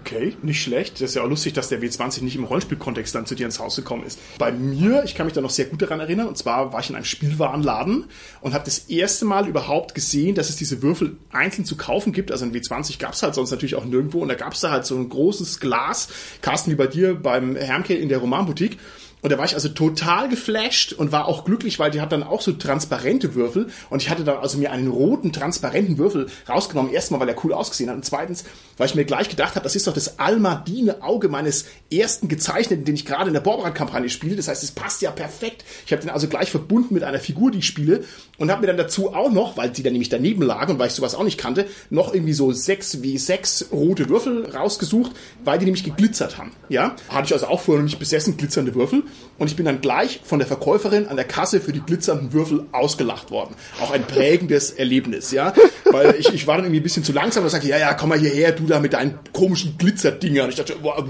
Okay, 0.00 0.36
nicht 0.42 0.62
schlecht. 0.62 0.94
Das 0.94 1.10
ist 1.10 1.14
ja 1.14 1.22
auch 1.22 1.28
lustig, 1.28 1.54
dass 1.54 1.68
der 1.68 1.80
W20 1.80 2.22
nicht 2.22 2.36
im 2.36 2.44
Rollenspielkontext 2.44 3.14
dann 3.14 3.24
zu 3.24 3.34
dir 3.34 3.46
ins 3.46 3.58
Haus 3.58 3.76
gekommen 3.76 4.04
ist. 4.04 4.18
Bei 4.38 4.52
mir, 4.52 5.04
ich 5.04 5.14
kann 5.14 5.26
mich 5.26 5.32
da 5.32 5.40
noch 5.40 5.50
sehr 5.50 5.66
gut 5.66 5.80
daran 5.80 6.00
erinnern, 6.00 6.28
und 6.28 6.36
zwar 6.36 6.72
war 6.72 6.80
ich 6.80 6.90
in 6.90 6.96
einem 6.96 7.04
Spielwarenladen 7.04 8.04
und 8.42 8.54
habe 8.54 8.64
das 8.64 8.78
erste 8.90 9.24
Mal 9.24 9.48
überhaupt 9.48 9.94
gesehen, 9.94 10.34
dass 10.34 10.50
es 10.50 10.56
diese 10.56 10.82
Würfel 10.82 11.16
einzeln 11.32 11.64
zu 11.64 11.76
kaufen 11.76 12.12
gibt. 12.12 12.30
Also 12.30 12.44
ein 12.44 12.52
W20 12.52 12.98
gab 12.98 13.14
es 13.14 13.22
halt 13.22 13.34
sonst 13.34 13.50
natürlich 13.50 13.74
auch 13.74 13.84
nirgendwo 13.84 14.20
und 14.20 14.28
da 14.28 14.34
gab 14.34 14.52
es 14.52 14.60
da 14.60 14.70
halt 14.70 14.84
so 14.84 14.96
ein 14.96 15.08
großes 15.08 15.60
Glas, 15.60 16.08
Carsten, 16.42 16.70
wie 16.70 16.76
bei 16.76 16.86
dir 16.86 17.14
beim 17.14 17.56
Hermke 17.56 17.94
in 17.94 18.08
der 18.08 18.18
Romanboutique 18.18 18.78
und 19.26 19.32
da 19.32 19.38
war 19.38 19.44
ich 19.44 19.54
also 19.54 19.68
total 19.70 20.28
geflasht 20.28 20.92
und 20.92 21.10
war 21.10 21.26
auch 21.26 21.44
glücklich, 21.44 21.80
weil 21.80 21.90
die 21.90 22.00
hat 22.00 22.12
dann 22.12 22.22
auch 22.22 22.40
so 22.40 22.52
transparente 22.52 23.34
Würfel. 23.34 23.66
Und 23.90 24.00
ich 24.00 24.08
hatte 24.08 24.22
dann 24.22 24.36
also 24.36 24.56
mir 24.56 24.70
einen 24.70 24.86
roten, 24.86 25.32
transparenten 25.32 25.98
Würfel 25.98 26.28
rausgenommen. 26.48 26.92
Erstmal, 26.92 27.18
weil 27.18 27.30
er 27.30 27.44
cool 27.44 27.52
ausgesehen 27.52 27.90
hat. 27.90 27.96
Und 27.96 28.04
zweitens, 28.04 28.44
weil 28.76 28.86
ich 28.86 28.94
mir 28.94 29.04
gleich 29.04 29.28
gedacht 29.28 29.56
habe, 29.56 29.64
das 29.64 29.74
ist 29.74 29.88
doch 29.88 29.94
das 29.94 30.20
Almadine 30.20 31.02
Auge 31.02 31.28
meines 31.28 31.64
ersten 31.92 32.28
gezeichneten, 32.28 32.84
den 32.84 32.94
ich 32.94 33.04
gerade 33.04 33.26
in 33.26 33.34
der 33.34 33.40
Borbrand-Kampagne 33.40 34.10
spiele. 34.10 34.36
Das 34.36 34.46
heißt, 34.46 34.62
es 34.62 34.70
passt 34.70 35.02
ja 35.02 35.10
perfekt. 35.10 35.64
Ich 35.86 35.90
habe 35.90 36.02
den 36.02 36.10
also 36.10 36.28
gleich 36.28 36.52
verbunden 36.52 36.94
mit 36.94 37.02
einer 37.02 37.18
Figur, 37.18 37.50
die 37.50 37.58
ich 37.58 37.66
spiele. 37.66 38.04
Und 38.38 38.52
habe 38.52 38.60
mir 38.60 38.68
dann 38.68 38.76
dazu 38.76 39.12
auch 39.12 39.32
noch, 39.32 39.56
weil 39.56 39.70
die 39.70 39.82
dann 39.82 39.94
nämlich 39.94 40.08
daneben 40.08 40.42
lagen 40.42 40.74
und 40.74 40.78
weil 40.78 40.86
ich 40.86 40.94
sowas 40.94 41.16
auch 41.16 41.24
nicht 41.24 41.38
kannte, 41.38 41.66
noch 41.90 42.14
irgendwie 42.14 42.32
so 42.32 42.52
sechs 42.52 43.02
wie 43.02 43.18
sechs 43.18 43.70
rote 43.72 44.08
Würfel 44.08 44.48
rausgesucht, 44.54 45.10
weil 45.42 45.58
die 45.58 45.64
nämlich 45.64 45.82
geglitzert 45.82 46.38
haben. 46.38 46.52
Ja, 46.68 46.94
hatte 47.08 47.26
ich 47.26 47.32
also 47.32 47.48
auch 47.48 47.60
vorher 47.60 47.82
noch 47.82 47.88
nicht 47.88 47.98
besessen, 47.98 48.36
glitzernde 48.36 48.72
Würfel 48.76 49.02
und 49.38 49.48
ich 49.48 49.56
bin 49.56 49.66
dann 49.66 49.80
gleich 49.80 50.20
von 50.24 50.38
der 50.38 50.48
Verkäuferin 50.48 51.08
an 51.08 51.16
der 51.16 51.26
Kasse 51.26 51.60
für 51.60 51.72
die 51.72 51.80
glitzernden 51.80 52.32
Würfel 52.32 52.64
ausgelacht 52.72 53.30
worden. 53.30 53.54
Auch 53.80 53.90
ein 53.90 54.06
prägendes 54.06 54.70
Erlebnis, 54.70 55.30
ja. 55.30 55.52
Weil 55.84 56.14
ich, 56.18 56.32
ich 56.32 56.46
war 56.46 56.56
dann 56.56 56.64
irgendwie 56.64 56.80
ein 56.80 56.82
bisschen 56.82 57.04
zu 57.04 57.12
langsam 57.12 57.44
und 57.44 57.50
sagte, 57.50 57.68
ja, 57.68 57.78
ja, 57.78 57.92
komm 57.92 58.08
mal 58.08 58.18
hierher, 58.18 58.52
du 58.52 58.66
da 58.66 58.80
mit 58.80 58.94
deinen 58.94 59.18
komischen 59.32 59.76
Glitzerdingern. 59.76 60.48
Ich 60.48 60.56
dachte, 60.56 60.76
boah, 60.80 61.04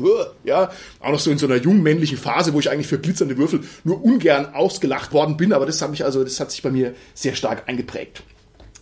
ja, 0.45 0.71
auch 1.01 1.12
noch 1.12 1.21
so 1.21 1.31
in 1.31 1.38
so 1.38 1.47
einer 1.47 1.57
jungen 1.57 1.83
männlichen 1.83 2.19
Phase, 2.19 2.53
wo 2.53 2.59
ich 2.59 2.69
eigentlich 2.69 2.88
für 2.88 2.99
glitzernde 2.99 3.37
Würfel 3.37 3.61
nur 3.85 4.05
ungern 4.05 4.55
ausgelacht 4.55 5.12
worden 5.12 5.37
bin, 5.37 5.53
aber 5.53 5.66
das 5.66 5.81
hat 5.81 5.90
mich 5.90 6.05
also, 6.05 6.25
das 6.25 6.40
hat 6.40 6.51
sich 6.51 6.62
bei 6.62 6.71
mir 6.71 6.95
sehr 7.14 7.35
stark 7.35 7.69
eingeprägt. 7.69 8.23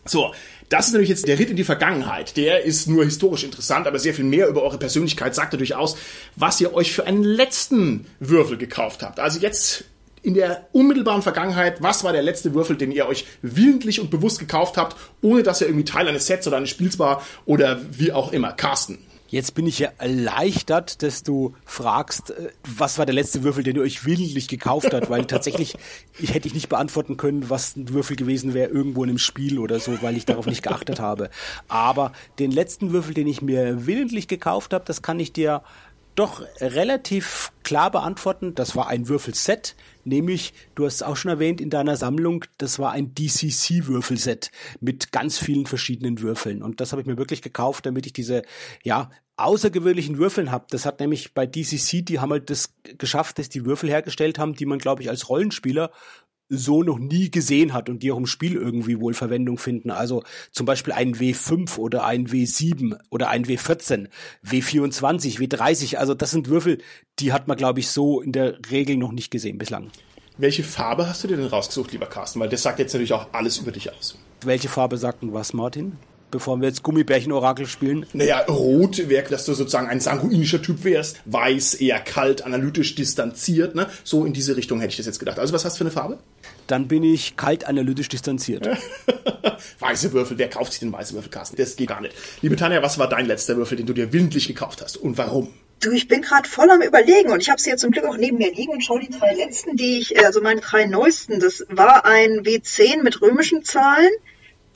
So, 0.06 0.32
das 0.68 0.86
ist 0.86 0.92
natürlich 0.92 1.10
jetzt 1.10 1.28
der 1.28 1.38
Ritt 1.38 1.50
in 1.50 1.56
die 1.56 1.64
Vergangenheit. 1.64 2.36
Der 2.36 2.64
ist 2.64 2.88
nur 2.88 3.04
historisch 3.04 3.44
interessant, 3.44 3.86
aber 3.86 3.98
sehr 3.98 4.14
viel 4.14 4.24
mehr 4.24 4.48
über 4.48 4.62
eure 4.62 4.78
Persönlichkeit 4.78 5.34
sagt 5.34 5.52
natürlich 5.52 5.74
aus, 5.74 5.96
was 6.36 6.60
ihr 6.60 6.74
euch 6.74 6.92
für 6.92 7.06
einen 7.06 7.22
letzten 7.22 8.06
Würfel 8.20 8.56
gekauft 8.56 9.02
habt. 9.02 9.20
Also 9.20 9.40
jetzt 9.40 9.84
in 10.22 10.34
der 10.34 10.68
unmittelbaren 10.72 11.22
Vergangenheit, 11.22 11.82
was 11.82 12.02
war 12.02 12.12
der 12.12 12.22
letzte 12.22 12.54
Würfel, 12.54 12.76
den 12.76 12.90
ihr 12.90 13.06
euch 13.06 13.26
willentlich 13.42 14.00
und 14.00 14.10
bewusst 14.10 14.38
gekauft 14.38 14.78
habt, 14.78 14.96
ohne 15.20 15.42
dass 15.42 15.60
er 15.60 15.68
irgendwie 15.68 15.84
Teil 15.84 16.08
eines 16.08 16.26
Sets 16.26 16.46
oder 16.46 16.56
eines 16.56 16.70
Spiels 16.70 16.98
war 16.98 17.22
oder 17.44 17.80
wie 17.90 18.12
auch 18.12 18.32
immer? 18.32 18.52
Carsten. 18.52 18.98
Jetzt 19.34 19.56
bin 19.56 19.66
ich 19.66 19.80
ja 19.80 19.90
erleichtert, 19.98 21.02
dass 21.02 21.24
du 21.24 21.56
fragst, 21.64 22.30
äh, 22.30 22.50
was 22.62 22.98
war 22.98 23.04
der 23.04 23.16
letzte 23.16 23.42
Würfel, 23.42 23.64
den 23.64 23.74
ihr 23.74 23.82
euch 23.82 24.06
willentlich 24.06 24.46
gekauft 24.46 24.94
habt, 24.94 25.10
weil 25.10 25.24
tatsächlich 25.24 25.74
ich 26.20 26.34
hätte 26.34 26.46
ich 26.46 26.54
nicht 26.54 26.68
beantworten 26.68 27.16
können, 27.16 27.50
was 27.50 27.74
ein 27.74 27.88
Würfel 27.88 28.14
gewesen 28.14 28.54
wäre 28.54 28.70
irgendwo 28.70 29.02
in 29.02 29.10
einem 29.10 29.18
Spiel 29.18 29.58
oder 29.58 29.80
so, 29.80 30.00
weil 30.02 30.16
ich 30.16 30.24
darauf 30.24 30.46
nicht 30.46 30.62
geachtet 30.62 31.00
habe. 31.00 31.30
Aber 31.66 32.12
den 32.38 32.52
letzten 32.52 32.92
Würfel, 32.92 33.12
den 33.12 33.26
ich 33.26 33.42
mir 33.42 33.88
willentlich 33.88 34.28
gekauft 34.28 34.72
habe, 34.72 34.84
das 34.86 35.02
kann 35.02 35.18
ich 35.18 35.32
dir 35.32 35.64
doch 36.14 36.40
relativ 36.60 37.50
klar 37.64 37.90
beantworten. 37.90 38.54
Das 38.54 38.76
war 38.76 38.86
ein 38.86 39.08
Würfelset, 39.08 39.74
nämlich, 40.04 40.54
du 40.74 40.84
hast 40.84 40.96
es 40.96 41.02
auch 41.02 41.16
schon 41.16 41.30
erwähnt 41.30 41.60
in 41.60 41.70
deiner 41.70 41.96
Sammlung, 41.96 42.44
das 42.58 42.78
war 42.78 42.92
ein 42.92 43.14
DCC-Würfelset 43.14 44.50
mit 44.80 45.12
ganz 45.12 45.38
vielen 45.38 45.66
verschiedenen 45.66 46.20
Würfeln. 46.20 46.62
Und 46.62 46.80
das 46.80 46.92
habe 46.92 47.02
ich 47.02 47.06
mir 47.06 47.18
wirklich 47.18 47.42
gekauft, 47.42 47.86
damit 47.86 48.06
ich 48.06 48.12
diese, 48.12 48.42
ja, 48.82 49.10
außergewöhnlichen 49.36 50.18
Würfeln 50.18 50.50
habe. 50.50 50.66
Das 50.70 50.86
hat 50.86 51.00
nämlich 51.00 51.34
bei 51.34 51.46
DCC, 51.46 52.02
die 52.02 52.20
haben 52.20 52.30
halt 52.30 52.50
das 52.50 52.74
geschafft, 52.98 53.38
dass 53.38 53.48
die 53.48 53.64
Würfel 53.64 53.90
hergestellt 53.90 54.38
haben, 54.38 54.54
die 54.54 54.66
man, 54.66 54.78
glaube 54.78 55.02
ich, 55.02 55.10
als 55.10 55.28
Rollenspieler 55.28 55.90
so 56.56 56.82
noch 56.82 56.98
nie 56.98 57.30
gesehen 57.30 57.72
hat 57.72 57.88
und 57.88 58.02
die 58.02 58.12
auch 58.12 58.16
im 58.16 58.26
Spiel 58.26 58.54
irgendwie 58.54 59.00
wohl 59.00 59.14
Verwendung 59.14 59.58
finden. 59.58 59.90
Also 59.90 60.22
zum 60.52 60.66
Beispiel 60.66 60.92
ein 60.92 61.14
W5 61.14 61.78
oder 61.78 62.04
ein 62.04 62.28
W7 62.28 62.96
oder 63.10 63.28
ein 63.28 63.44
W14, 63.44 64.08
W24, 64.46 65.38
W30. 65.38 65.96
Also 65.96 66.14
das 66.14 66.30
sind 66.30 66.48
Würfel, 66.48 66.78
die 67.18 67.32
hat 67.32 67.48
man, 67.48 67.56
glaube 67.56 67.80
ich, 67.80 67.88
so 67.88 68.20
in 68.20 68.32
der 68.32 68.58
Regel 68.70 68.96
noch 68.96 69.12
nicht 69.12 69.30
gesehen 69.30 69.58
bislang. 69.58 69.90
Welche 70.36 70.64
Farbe 70.64 71.08
hast 71.08 71.22
du 71.22 71.28
dir 71.28 71.36
denn 71.36 71.46
rausgesucht, 71.46 71.92
lieber 71.92 72.06
Carsten? 72.06 72.40
Weil 72.40 72.48
das 72.48 72.62
sagt 72.62 72.80
jetzt 72.80 72.92
natürlich 72.92 73.12
auch 73.12 73.28
alles 73.32 73.58
über 73.58 73.70
dich 73.70 73.92
aus. 73.92 74.18
Welche 74.44 74.68
Farbe 74.68 74.98
sagt 74.98 75.22
denn 75.22 75.32
was, 75.32 75.52
Martin? 75.52 75.96
Bevor 76.34 76.60
wir 76.60 76.66
jetzt 76.66 76.82
Gummibärchen-Orakel 76.82 77.66
spielen? 77.66 78.06
Naja, 78.12 78.40
rot 78.40 79.08
wäre, 79.08 79.30
dass 79.30 79.44
du 79.44 79.54
sozusagen 79.54 79.86
ein 79.86 80.00
sanguinischer 80.00 80.60
Typ 80.60 80.82
wärst. 80.82 81.20
Weiß, 81.26 81.74
eher 81.74 82.00
kalt, 82.00 82.44
analytisch 82.44 82.96
distanziert. 82.96 83.76
Ne? 83.76 83.86
So 84.02 84.24
in 84.24 84.32
diese 84.32 84.56
Richtung 84.56 84.80
hätte 84.80 84.90
ich 84.90 84.96
das 84.96 85.06
jetzt 85.06 85.20
gedacht. 85.20 85.38
Also 85.38 85.54
was 85.54 85.64
hast 85.64 85.74
du 85.74 85.78
für 85.78 85.84
eine 85.84 85.92
Farbe? 85.92 86.18
Dann 86.66 86.88
bin 86.88 87.04
ich 87.04 87.36
kalt 87.36 87.66
analytisch 87.66 88.08
distanziert. 88.08 88.68
weiße 89.78 90.12
Würfel, 90.12 90.36
wer 90.36 90.50
kauft 90.50 90.72
sich 90.72 90.80
den 90.80 90.92
weißen 90.92 91.16
Würfel, 91.16 91.30
Carsten? 91.30 91.56
Das 91.56 91.76
geht 91.76 91.88
gar 91.88 92.00
nicht. 92.00 92.16
Liebe 92.42 92.56
Tanja, 92.56 92.82
was 92.82 92.98
war 92.98 93.08
dein 93.08 93.26
letzter 93.26 93.56
Würfel, 93.56 93.76
den 93.76 93.86
du 93.86 93.92
dir 93.92 94.12
willentlich 94.12 94.48
gekauft 94.48 94.82
hast 94.82 94.96
und 94.96 95.16
warum? 95.16 95.54
Du, 95.78 95.92
ich 95.92 96.08
bin 96.08 96.22
gerade 96.22 96.48
voll 96.48 96.68
am 96.70 96.82
überlegen 96.82 97.30
und 97.30 97.42
ich 97.42 97.50
habe 97.50 97.60
sie 97.60 97.70
jetzt 97.70 97.82
zum 97.82 97.92
Glück 97.92 98.06
auch 98.06 98.16
neben 98.16 98.38
mir 98.38 98.52
liegen 98.52 98.72
und 98.72 98.82
schaue 98.82 99.00
die 99.00 99.10
drei 99.10 99.34
letzten, 99.34 99.76
die 99.76 99.98
ich, 99.98 100.24
also 100.24 100.40
meine 100.40 100.60
drei 100.60 100.86
neuesten. 100.86 101.38
Das 101.38 101.64
war 101.68 102.04
ein 102.06 102.42
W10 102.42 103.02
mit 103.02 103.20
römischen 103.20 103.64
Zahlen, 103.64 104.10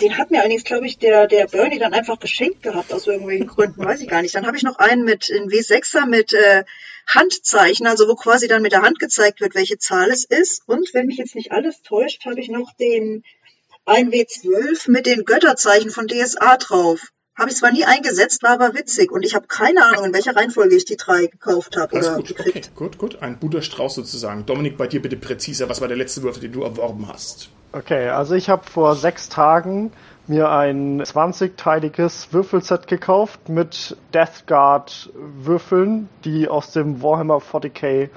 den 0.00 0.16
hat 0.16 0.30
mir 0.30 0.40
allerdings, 0.40 0.64
glaube 0.64 0.86
ich, 0.86 0.98
der, 0.98 1.26
der 1.26 1.46
Bernie 1.46 1.78
dann 1.78 1.94
einfach 1.94 2.18
geschenkt 2.18 2.62
gehabt 2.62 2.92
aus 2.92 3.06
irgendwelchen 3.06 3.46
Gründen, 3.46 3.84
weiß 3.84 4.00
ich 4.00 4.08
gar 4.08 4.22
nicht. 4.22 4.34
Dann 4.34 4.46
habe 4.46 4.56
ich 4.56 4.62
noch 4.62 4.78
einen 4.78 5.04
mit 5.04 5.28
in 5.28 5.50
W6er 5.50 6.06
mit 6.06 6.32
äh, 6.32 6.64
Handzeichen, 7.06 7.86
also 7.86 8.06
wo 8.08 8.14
quasi 8.14 8.48
dann 8.48 8.62
mit 8.62 8.72
der 8.72 8.82
Hand 8.82 8.98
gezeigt 8.98 9.40
wird, 9.40 9.54
welche 9.54 9.78
Zahl 9.78 10.10
es 10.10 10.24
ist. 10.24 10.62
Und 10.66 10.92
wenn 10.94 11.06
mich 11.06 11.16
jetzt 11.16 11.34
nicht 11.34 11.52
alles 11.52 11.82
täuscht, 11.82 12.24
habe 12.26 12.40
ich 12.40 12.48
noch 12.48 12.72
den 12.76 13.24
1W12 13.86 14.90
mit 14.90 15.06
den 15.06 15.24
Götterzeichen 15.24 15.90
von 15.90 16.06
DSA 16.06 16.58
drauf. 16.58 17.00
Habe 17.34 17.50
ich 17.50 17.56
zwar 17.56 17.72
nie 17.72 17.84
eingesetzt, 17.84 18.42
war 18.42 18.60
aber 18.60 18.74
witzig. 18.74 19.12
Und 19.12 19.24
ich 19.24 19.34
habe 19.34 19.46
keine 19.46 19.84
Ahnung, 19.84 20.06
in 20.06 20.12
welcher 20.12 20.34
Reihenfolge 20.34 20.76
ich 20.76 20.84
die 20.84 20.96
drei 20.96 21.26
gekauft 21.26 21.76
habe 21.76 21.96
oder 21.96 22.16
gut. 22.16 22.28
gekriegt. 22.28 22.56
Okay, 22.56 22.70
gut, 22.74 22.98
gut. 22.98 23.22
Ein 23.22 23.38
guter 23.40 23.62
Strauß 23.62 23.94
sozusagen. 23.94 24.44
Dominik, 24.44 24.76
bei 24.76 24.88
dir 24.88 25.00
bitte 25.00 25.16
präziser. 25.16 25.68
Was 25.68 25.80
war 25.80 25.88
der 25.88 25.96
letzte 25.96 26.22
Würfel, 26.22 26.42
den 26.42 26.52
du 26.52 26.62
erworben 26.64 27.08
hast? 27.08 27.50
Okay, 27.72 28.08
also 28.08 28.34
ich 28.34 28.48
habe 28.48 28.62
vor 28.64 28.94
sechs 28.94 29.28
Tagen 29.28 29.92
mir 30.26 30.50
ein 30.50 31.02
20-teiliges 31.02 32.32
Würfelset 32.32 32.86
gekauft 32.86 33.48
mit 33.48 33.96
Death 34.14 34.46
Guard 34.46 35.10
Würfeln, 35.14 36.08
die 36.24 36.48
aus 36.48 36.72
dem 36.72 37.02
Warhammer 37.02 37.38
40k 37.38 38.08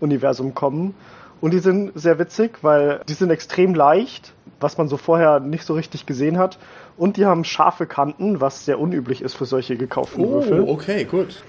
Universum 0.00 0.54
kommen. 0.54 0.94
Und 1.40 1.52
die 1.52 1.58
sind 1.58 1.92
sehr 1.94 2.18
witzig, 2.18 2.58
weil 2.62 3.00
die 3.08 3.14
sind 3.14 3.30
extrem 3.30 3.74
leicht, 3.74 4.32
was 4.60 4.78
man 4.78 4.88
so 4.88 4.96
vorher 4.96 5.40
nicht 5.40 5.64
so 5.64 5.74
richtig 5.74 6.06
gesehen 6.06 6.38
hat. 6.38 6.58
Und 6.96 7.16
die 7.16 7.24
haben 7.26 7.44
scharfe 7.44 7.86
Kanten, 7.86 8.40
was 8.40 8.64
sehr 8.64 8.78
unüblich 8.78 9.22
ist 9.22 9.34
für 9.34 9.46
solche 9.46 9.76
gekauften 9.76 10.24
Oh, 10.24 10.30
Würfel. 10.32 10.60
okay, 10.68 11.04
gut. 11.04 11.42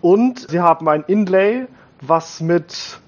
Und 0.00 0.50
sie 0.50 0.60
haben 0.60 0.88
ein 0.88 1.04
Inlay, 1.06 1.66
was 2.00 2.40
mit, 2.40 2.98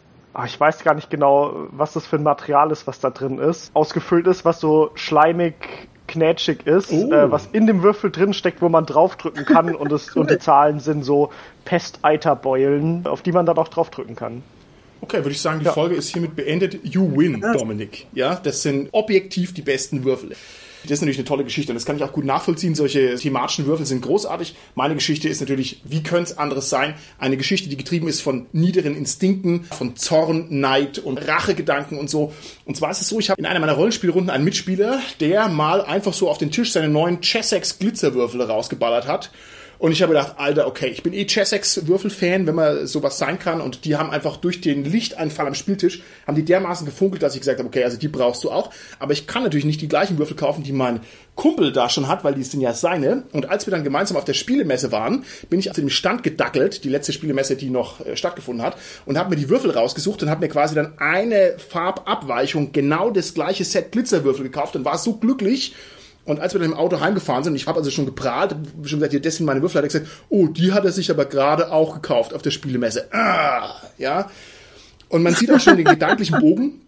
ich 0.44 0.58
weiß 0.58 0.82
gar 0.84 0.94
nicht 0.94 1.10
genau, 1.10 1.68
was 1.70 1.92
das 1.94 2.06
für 2.06 2.16
ein 2.16 2.22
Material 2.22 2.70
ist, 2.70 2.86
was 2.86 3.00
da 3.00 3.10
drin 3.10 3.38
ist, 3.38 3.70
ausgefüllt 3.74 4.26
ist, 4.26 4.44
was 4.44 4.60
so 4.60 4.90
schleimig, 4.94 5.54
knätschig 6.08 6.66
ist, 6.66 6.90
Oh. 6.92 7.12
äh, 7.12 7.30
was 7.30 7.46
in 7.52 7.66
dem 7.66 7.82
Würfel 7.82 8.10
drin 8.10 8.32
steckt, 8.32 8.60
wo 8.62 8.68
man 8.68 8.84
draufdrücken 8.86 9.44
kann 9.44 9.74
und, 9.76 9.92
es, 9.92 10.14
und 10.16 10.30
die 10.30 10.38
Zahlen 10.38 10.80
sind 10.80 11.04
so 11.04 11.30
Pesteiterbeulen, 11.64 13.06
auf 13.06 13.22
die 13.22 13.32
man 13.32 13.46
dann 13.46 13.56
auch 13.58 13.68
draufdrücken 13.68 14.16
kann. 14.16 14.42
Okay, 15.02 15.18
würde 15.18 15.30
ich 15.30 15.40
sagen, 15.40 15.60
die 15.60 15.66
Ja. 15.66 15.72
Folge 15.72 15.94
ist 15.94 16.08
hiermit 16.08 16.36
beendet. 16.36 16.78
You 16.84 17.10
win, 17.16 17.40
Dominik. 17.40 18.06
Ja, 18.12 18.34
das 18.42 18.62
sind 18.62 18.88
objektiv 18.92 19.54
die 19.54 19.62
besten 19.62 20.04
Würfel. 20.04 20.32
Das 20.82 20.92
ist 20.92 21.00
natürlich 21.00 21.18
eine 21.18 21.26
tolle 21.26 21.44
Geschichte 21.44 21.72
und 21.72 21.74
das 21.74 21.84
kann 21.84 21.96
ich 21.96 22.02
auch 22.02 22.12
gut 22.12 22.24
nachvollziehen. 22.24 22.74
Solche 22.74 23.16
thematischen 23.16 23.66
Würfel 23.66 23.86
sind 23.86 24.02
großartig. 24.02 24.54
Meine 24.74 24.94
Geschichte 24.94 25.28
ist 25.28 25.40
natürlich, 25.40 25.82
wie 25.84 26.02
könnte 26.02 26.32
es 26.32 26.38
anderes 26.38 26.70
sein? 26.70 26.94
Eine 27.18 27.36
Geschichte, 27.36 27.68
die 27.68 27.76
getrieben 27.76 28.08
ist 28.08 28.20
von 28.20 28.46
niederen 28.52 28.96
Instinkten, 28.96 29.64
von 29.64 29.96
Zorn, 29.96 30.46
Neid 30.48 30.98
und 30.98 31.18
Rachegedanken 31.18 31.98
und 31.98 32.08
so. 32.08 32.32
Und 32.64 32.76
zwar 32.76 32.90
ist 32.90 33.00
es 33.00 33.08
so, 33.08 33.18
ich 33.18 33.30
habe 33.30 33.40
in 33.40 33.46
einer 33.46 33.60
meiner 33.60 33.74
Rollenspielrunden 33.74 34.30
einen 34.30 34.44
Mitspieler, 34.44 35.00
der 35.20 35.48
mal 35.48 35.82
einfach 35.82 36.12
so 36.12 36.30
auf 36.30 36.38
den 36.38 36.50
Tisch 36.50 36.72
seine 36.72 36.88
neuen 36.88 37.20
Chessex 37.20 37.78
Glitzerwürfel 37.78 38.42
rausgeballert 38.42 39.06
hat. 39.06 39.30
Und 39.80 39.92
ich 39.92 40.02
habe 40.02 40.12
gedacht, 40.12 40.34
Alter, 40.36 40.66
okay, 40.66 40.88
ich 40.88 41.02
bin 41.02 41.14
eh 41.14 41.24
Chessex-Würfel-Fan, 41.24 42.46
wenn 42.46 42.54
man 42.54 42.86
sowas 42.86 43.16
sein 43.16 43.38
kann. 43.38 43.62
Und 43.62 43.86
die 43.86 43.96
haben 43.96 44.10
einfach 44.10 44.36
durch 44.36 44.60
den 44.60 44.84
Lichteinfall 44.84 45.46
am 45.46 45.54
Spieltisch, 45.54 46.02
haben 46.26 46.34
die 46.34 46.44
dermaßen 46.44 46.84
gefunkelt, 46.84 47.22
dass 47.22 47.34
ich 47.34 47.40
gesagt 47.40 47.60
habe, 47.60 47.68
okay, 47.68 47.82
also 47.82 47.96
die 47.96 48.08
brauchst 48.08 48.44
du 48.44 48.50
auch. 48.50 48.70
Aber 48.98 49.14
ich 49.14 49.26
kann 49.26 49.42
natürlich 49.42 49.64
nicht 49.64 49.80
die 49.80 49.88
gleichen 49.88 50.18
Würfel 50.18 50.36
kaufen, 50.36 50.62
die 50.62 50.72
mein 50.72 51.00
Kumpel 51.34 51.72
da 51.72 51.88
schon 51.88 52.08
hat, 52.08 52.24
weil 52.24 52.34
die 52.34 52.42
sind 52.42 52.60
ja 52.60 52.74
seine. 52.74 53.22
Und 53.32 53.48
als 53.48 53.66
wir 53.66 53.70
dann 53.70 53.82
gemeinsam 53.82 54.18
auf 54.18 54.26
der 54.26 54.34
Spielemesse 54.34 54.92
waren, 54.92 55.24
bin 55.48 55.58
ich 55.58 55.70
auf 55.70 55.76
dem 55.76 55.88
Stand 55.88 56.24
gedackelt, 56.24 56.84
die 56.84 56.90
letzte 56.90 57.14
Spielemesse, 57.14 57.56
die 57.56 57.70
noch 57.70 58.04
äh, 58.04 58.18
stattgefunden 58.18 58.62
hat, 58.62 58.76
und 59.06 59.16
habe 59.16 59.30
mir 59.30 59.36
die 59.36 59.48
Würfel 59.48 59.70
rausgesucht 59.70 60.22
und 60.22 60.28
habe 60.28 60.42
mir 60.42 60.52
quasi 60.52 60.74
dann 60.74 60.92
eine 60.98 61.54
Farbabweichung, 61.56 62.72
genau 62.72 63.08
das 63.08 63.32
gleiche 63.32 63.64
Set 63.64 63.92
Glitzerwürfel 63.92 64.44
gekauft 64.44 64.76
und 64.76 64.84
war 64.84 64.98
so 64.98 65.16
glücklich, 65.16 65.74
und 66.24 66.40
als 66.40 66.52
wir 66.52 66.60
dann 66.60 66.72
im 66.72 66.76
Auto 66.76 67.00
heimgefahren 67.00 67.44
sind, 67.44 67.56
ich 67.56 67.66
habe 67.66 67.78
also 67.78 67.90
schon 67.90 68.06
geprahlt, 68.06 68.54
schon 68.84 69.02
hier, 69.08 69.20
das 69.20 69.36
sind 69.36 69.46
meine 69.46 69.62
Würfel, 69.62 69.78
hat 69.78 69.84
er 69.84 69.88
gesagt, 69.88 70.08
oh, 70.28 70.46
die 70.46 70.72
hat 70.72 70.84
er 70.84 70.92
sich 70.92 71.10
aber 71.10 71.24
gerade 71.24 71.72
auch 71.72 71.94
gekauft 71.94 72.34
auf 72.34 72.42
der 72.42 72.50
Spielemesse. 72.50 73.12
Ah, 73.12 73.74
ja. 73.98 74.30
Und 75.08 75.22
man 75.22 75.34
sieht 75.34 75.50
auch 75.50 75.60
schon 75.60 75.76
den 75.76 75.86
gedanklichen 75.86 76.38
Bogen. 76.38 76.82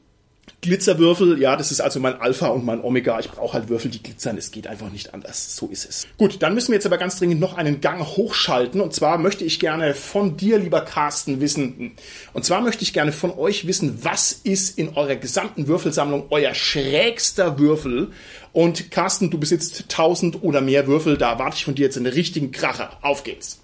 Glitzerwürfel, 0.62 1.40
ja, 1.40 1.56
das 1.56 1.72
ist 1.72 1.80
also 1.80 1.98
mein 1.98 2.20
Alpha 2.20 2.46
und 2.46 2.64
mein 2.64 2.80
Omega. 2.84 3.18
Ich 3.18 3.28
brauche 3.28 3.54
halt 3.54 3.68
Würfel, 3.68 3.90
die 3.90 4.00
glitzern. 4.00 4.38
Es 4.38 4.52
geht 4.52 4.68
einfach 4.68 4.90
nicht 4.90 5.12
anders. 5.12 5.56
So 5.56 5.66
ist 5.66 5.84
es. 5.84 6.06
Gut, 6.18 6.40
dann 6.40 6.54
müssen 6.54 6.68
wir 6.68 6.76
jetzt 6.76 6.86
aber 6.86 6.98
ganz 6.98 7.18
dringend 7.18 7.40
noch 7.40 7.58
einen 7.58 7.80
Gang 7.80 8.06
hochschalten. 8.06 8.80
Und 8.80 8.94
zwar 8.94 9.18
möchte 9.18 9.44
ich 9.44 9.58
gerne 9.58 9.92
von 9.92 10.36
dir, 10.36 10.60
lieber 10.60 10.82
Carsten, 10.82 11.40
wissen. 11.40 11.92
Und 12.32 12.44
zwar 12.44 12.60
möchte 12.60 12.84
ich 12.84 12.92
gerne 12.92 13.10
von 13.10 13.32
euch 13.32 13.66
wissen, 13.66 14.04
was 14.04 14.30
ist 14.30 14.78
in 14.78 14.96
eurer 14.96 15.16
gesamten 15.16 15.66
Würfelsammlung 15.66 16.26
euer 16.30 16.54
schrägster 16.54 17.58
Würfel? 17.58 18.12
Und 18.52 18.92
Carsten, 18.92 19.30
du 19.30 19.40
besitzt 19.40 19.86
1000 19.90 20.44
oder 20.44 20.60
mehr 20.60 20.86
Würfel. 20.86 21.16
Da 21.18 21.32
erwarte 21.32 21.56
ich 21.56 21.64
von 21.64 21.74
dir 21.74 21.86
jetzt 21.86 21.96
einen 21.96 22.06
richtigen 22.06 22.52
Kracher. 22.52 22.98
Auf 23.02 23.24
geht's. 23.24 23.61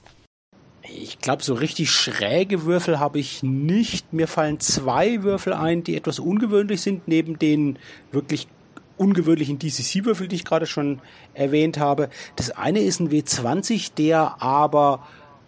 Ich 0.90 1.18
glaube, 1.18 1.42
so 1.42 1.54
richtig 1.54 1.90
schräge 1.90 2.64
Würfel 2.64 2.98
habe 2.98 3.18
ich 3.18 3.42
nicht. 3.42 4.12
Mir 4.12 4.26
fallen 4.26 4.58
zwei 4.60 5.22
Würfel 5.22 5.52
ein, 5.52 5.84
die 5.84 5.96
etwas 5.96 6.18
ungewöhnlich 6.18 6.80
sind, 6.80 7.06
neben 7.08 7.38
den 7.38 7.78
wirklich 8.10 8.48
ungewöhnlichen 8.96 9.58
DCC-Würfel, 9.58 10.28
die 10.28 10.36
ich 10.36 10.44
gerade 10.44 10.66
schon 10.66 11.00
erwähnt 11.34 11.78
habe. 11.78 12.08
Das 12.36 12.50
eine 12.50 12.80
ist 12.80 13.00
ein 13.00 13.10
W20, 13.10 13.92
der 13.96 14.42
aber 14.42 15.06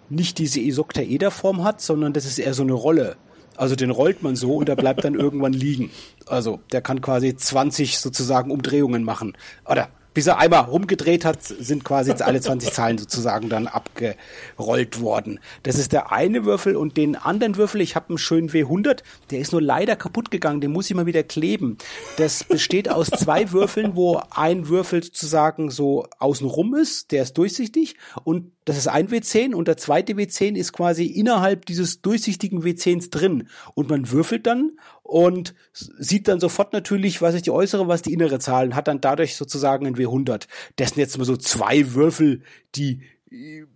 nicht 0.09 0.39
diese 0.39 0.61
Isoktaeder-Form 0.61 1.65
hat, 1.65 1.81
sondern 1.81 2.13
das 2.13 2.27
ist 2.27 2.39
eher 2.39 2.55
so 2.55 2.63
eine 2.63 2.73
Rolle. 2.73 3.17
Also 3.57 3.77
den 3.77 3.91
rollt 3.91 4.23
man 4.23 4.37
so 4.37 4.57
und 4.57 4.69
der 4.69 4.77
bleibt 4.77 5.05
dann 5.05 5.15
irgendwann 5.19 5.53
liegen. 5.53 5.91
Also 6.27 6.61
der 6.73 6.83
kann 6.83 7.01
quasi 7.01 7.35
20 7.35 7.99
sozusagen 7.99 8.51
Umdrehungen 8.51 9.05
machen. 9.05 9.37
Oder 9.67 9.89
bis 10.21 10.27
er 10.27 10.37
einmal 10.37 10.65
rumgedreht 10.65 11.25
hat, 11.25 11.43
sind 11.43 11.83
quasi 11.83 12.11
jetzt 12.11 12.21
alle 12.21 12.43
20 12.43 12.75
Zahlen 12.75 12.99
sozusagen 12.99 13.49
dann 13.49 13.67
abgerollt 13.67 15.01
worden. 15.01 15.41
Das 15.63 15.79
ist 15.79 15.93
der 15.93 16.13
eine 16.13 16.45
Würfel 16.45 16.77
und 16.77 16.99
den 16.99 17.17
anderen 17.17 17.57
Würfel, 17.57 17.81
ich 17.81 17.97
habe 17.97 18.11
einen 18.11 18.19
schönen 18.19 18.51
W100, 18.51 18.99
der 19.31 19.39
ist 19.39 19.53
nur 19.53 19.63
leider 19.63 19.97
kaputt 19.97 20.31
gegangen, 20.31 20.61
den 20.61 20.73
muss 20.73 20.91
ich 20.91 20.95
mal 20.95 21.07
wieder 21.07 21.23
kleben. 21.23 21.79
Das 22.19 22.45
besteht 22.45 22.91
aus 22.91 23.07
zwei 23.09 23.51
Würfeln, 23.53 23.97
wo 23.97 24.21
ein 24.29 24.69
Würfel 24.69 25.03
sozusagen 25.03 25.71
so 25.71 26.07
außenrum 26.19 26.75
ist, 26.75 27.13
der 27.13 27.23
ist 27.23 27.39
durchsichtig. 27.39 27.97
Und 28.23 28.53
das 28.65 28.77
ist 28.77 28.89
ein 28.89 29.09
W10 29.09 29.55
und 29.55 29.69
der 29.69 29.77
zweite 29.77 30.13
W10 30.15 30.55
ist 30.55 30.73
quasi 30.73 31.07
innerhalb 31.07 31.67
dieses 31.67 32.03
durchsichtigen 32.03 32.63
W10s 32.63 33.11
drin 33.11 33.49
und 33.75 33.89
man 33.89 34.11
würfelt 34.11 34.47
dann 34.47 34.73
und 35.03 35.55
sieht 35.73 36.29
dann 36.29 36.41
sofort 36.41 36.73
natürlich, 36.73 37.23
was 37.23 37.35
ist 37.35 37.47
die 37.47 37.51
äußere, 37.51 37.89
was 37.89 38.03
die 38.03 38.13
innere 38.13 38.39
Zahl 38.39 38.67
und 38.67 38.75
hat 38.75 38.89
dann 38.89 39.01
dadurch 39.01 39.37
sozusagen 39.37 39.87
ein 39.87 39.97
W100. 39.97 40.47
Das 40.77 40.91
sind 40.91 40.99
jetzt 40.99 41.17
mal 41.19 41.25
so 41.25 41.37
zwei 41.37 41.95
Würfel, 41.95 42.43
die 42.75 43.03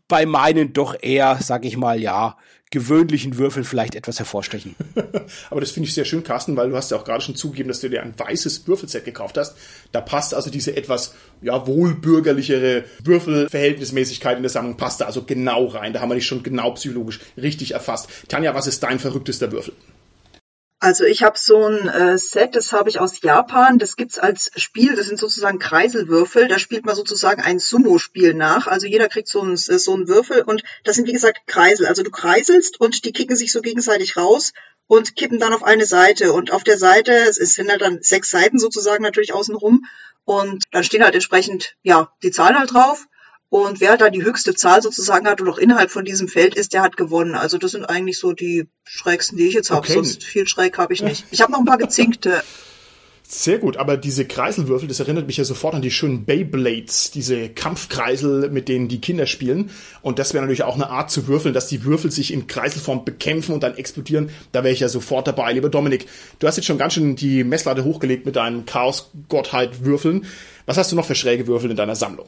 bei 0.08 0.26
meinen 0.26 0.72
doch 0.72 0.96
eher, 1.00 1.38
sag 1.40 1.64
ich 1.64 1.76
mal, 1.76 2.00
ja, 2.00 2.36
gewöhnlichen 2.74 3.38
Würfel 3.38 3.62
vielleicht 3.62 3.94
etwas 3.94 4.18
hervorstechen. 4.18 4.74
Aber 5.50 5.60
das 5.60 5.70
finde 5.70 5.88
ich 5.88 5.94
sehr 5.94 6.04
schön, 6.04 6.24
Carsten, 6.24 6.56
weil 6.56 6.70
du 6.70 6.76
hast 6.76 6.90
ja 6.90 6.96
auch 6.96 7.04
gerade 7.04 7.22
schon 7.22 7.36
zugegeben, 7.36 7.68
dass 7.68 7.80
du 7.80 7.88
dir 7.88 8.02
ein 8.02 8.12
weißes 8.18 8.66
Würfelset 8.66 9.04
gekauft 9.04 9.38
hast. 9.38 9.56
Da 9.92 10.00
passt 10.00 10.34
also 10.34 10.50
diese 10.50 10.76
etwas 10.76 11.14
ja, 11.40 11.66
wohlbürgerlichere 11.66 12.84
Würfelverhältnismäßigkeit 13.04 14.36
in 14.36 14.42
der 14.42 14.50
Sammlung 14.50 14.76
passt 14.76 15.00
da 15.00 15.06
also 15.06 15.22
genau 15.22 15.66
rein. 15.66 15.92
Da 15.92 16.00
haben 16.00 16.10
wir 16.10 16.16
dich 16.16 16.26
schon 16.26 16.42
genau 16.42 16.72
psychologisch 16.72 17.20
richtig 17.40 17.72
erfasst. 17.72 18.08
Tanja, 18.28 18.54
was 18.54 18.66
ist 18.66 18.82
dein 18.82 18.98
verrücktester 18.98 19.52
Würfel? 19.52 19.72
Also 20.84 21.04
ich 21.04 21.22
habe 21.22 21.38
so 21.38 21.64
ein 21.64 21.88
äh, 21.88 22.18
Set, 22.18 22.54
das 22.54 22.74
habe 22.74 22.90
ich 22.90 23.00
aus 23.00 23.22
Japan. 23.22 23.78
Das 23.78 23.96
gibt's 23.96 24.18
als 24.18 24.50
Spiel. 24.56 24.94
Das 24.94 25.06
sind 25.06 25.18
sozusagen 25.18 25.58
Kreiselwürfel. 25.58 26.46
Da 26.46 26.58
spielt 26.58 26.84
man 26.84 26.94
sozusagen 26.94 27.40
ein 27.40 27.58
Sumo-Spiel 27.58 28.34
nach. 28.34 28.66
Also 28.66 28.86
jeder 28.86 29.08
kriegt 29.08 29.28
so 29.28 29.40
einen 29.40 29.56
so 29.56 29.94
einen 29.94 30.08
Würfel 30.08 30.42
und 30.42 30.62
das 30.84 30.96
sind 30.96 31.08
wie 31.08 31.14
gesagt 31.14 31.46
Kreisel. 31.46 31.86
Also 31.86 32.02
du 32.02 32.10
kreiselst 32.10 32.78
und 32.82 33.06
die 33.06 33.12
kicken 33.12 33.34
sich 33.34 33.50
so 33.50 33.62
gegenseitig 33.62 34.18
raus 34.18 34.52
und 34.86 35.16
kippen 35.16 35.38
dann 35.38 35.54
auf 35.54 35.64
eine 35.64 35.86
Seite. 35.86 36.34
Und 36.34 36.52
auf 36.52 36.64
der 36.64 36.76
Seite, 36.76 37.12
es 37.12 37.36
sind 37.36 37.70
halt 37.70 37.80
dann 37.80 38.02
sechs 38.02 38.28
Seiten 38.28 38.58
sozusagen 38.58 39.02
natürlich 39.02 39.32
außenrum. 39.32 39.86
Und 40.26 40.64
dann 40.70 40.84
stehen 40.84 41.02
halt 41.02 41.14
entsprechend 41.14 41.76
ja 41.82 42.12
die 42.22 42.30
Zahlen 42.30 42.58
halt 42.58 42.74
drauf. 42.74 43.06
Und 43.54 43.80
wer 43.80 43.96
da 43.96 44.10
die 44.10 44.24
höchste 44.24 44.56
Zahl 44.56 44.82
sozusagen 44.82 45.28
hat 45.28 45.40
und 45.40 45.48
auch 45.48 45.58
innerhalb 45.58 45.88
von 45.88 46.04
diesem 46.04 46.26
Feld 46.26 46.56
ist, 46.56 46.72
der 46.72 46.82
hat 46.82 46.96
gewonnen. 46.96 47.36
Also 47.36 47.56
das 47.56 47.70
sind 47.70 47.84
eigentlich 47.84 48.18
so 48.18 48.32
die 48.32 48.66
schrägsten, 48.82 49.38
die 49.38 49.46
ich 49.46 49.54
jetzt 49.54 49.70
habe. 49.70 49.78
Okay. 49.78 49.92
Sonst 49.92 50.24
viel 50.24 50.48
schräg 50.48 50.76
habe 50.76 50.92
ich 50.92 51.02
nicht. 51.02 51.24
Ich 51.30 51.40
habe 51.40 51.52
noch 51.52 51.60
ein 51.60 51.64
paar 51.64 51.78
gezinkte. 51.78 52.42
Sehr 53.22 53.58
gut, 53.58 53.76
aber 53.76 53.96
diese 53.96 54.24
Kreiselwürfel, 54.24 54.88
das 54.88 54.98
erinnert 54.98 55.28
mich 55.28 55.36
ja 55.36 55.44
sofort 55.44 55.76
an 55.76 55.82
die 55.82 55.92
schönen 55.92 56.24
Beyblades, 56.24 57.12
diese 57.12 57.48
Kampfkreisel, 57.48 58.50
mit 58.50 58.68
denen 58.68 58.88
die 58.88 59.00
Kinder 59.00 59.26
spielen. 59.26 59.70
Und 60.02 60.18
das 60.18 60.34
wäre 60.34 60.42
natürlich 60.42 60.64
auch 60.64 60.74
eine 60.74 60.90
Art 60.90 61.12
zu 61.12 61.28
würfeln, 61.28 61.54
dass 61.54 61.68
die 61.68 61.84
Würfel 61.84 62.10
sich 62.10 62.32
in 62.32 62.48
Kreiselform 62.48 63.04
bekämpfen 63.04 63.52
und 63.52 63.62
dann 63.62 63.76
explodieren. 63.76 64.30
Da 64.50 64.64
wäre 64.64 64.74
ich 64.74 64.80
ja 64.80 64.88
sofort 64.88 65.28
dabei. 65.28 65.52
Lieber 65.52 65.68
Dominik, 65.68 66.08
du 66.40 66.48
hast 66.48 66.56
jetzt 66.56 66.66
schon 66.66 66.78
ganz 66.78 66.94
schön 66.94 67.14
die 67.14 67.44
Messlatte 67.44 67.84
hochgelegt 67.84 68.26
mit 68.26 68.34
deinen 68.34 68.66
Chaos-Gottheit-Würfeln. 68.66 70.26
Was 70.66 70.76
hast 70.76 70.90
du 70.90 70.96
noch 70.96 71.06
für 71.06 71.14
schräge 71.14 71.46
Würfel 71.46 71.70
in 71.70 71.76
deiner 71.76 71.94
Sammlung? 71.94 72.26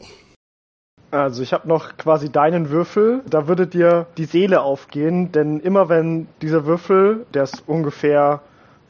Also 1.23 1.43
ich 1.43 1.53
habe 1.53 1.69
noch 1.69 1.97
quasi 1.97 2.31
deinen 2.31 2.71
Würfel, 2.71 3.23
da 3.29 3.49
würde 3.49 3.67
dir 3.67 4.07
die 4.17 4.25
Seele 4.25 4.61
aufgehen, 4.61 5.33
denn 5.33 5.61
immer 5.61 5.89
wenn 5.89 6.29
dieser 6.43 6.67
Würfel, 6.67 7.27
der 7.35 7.45
ist 7.45 7.63
ungefähr, 7.67 8.41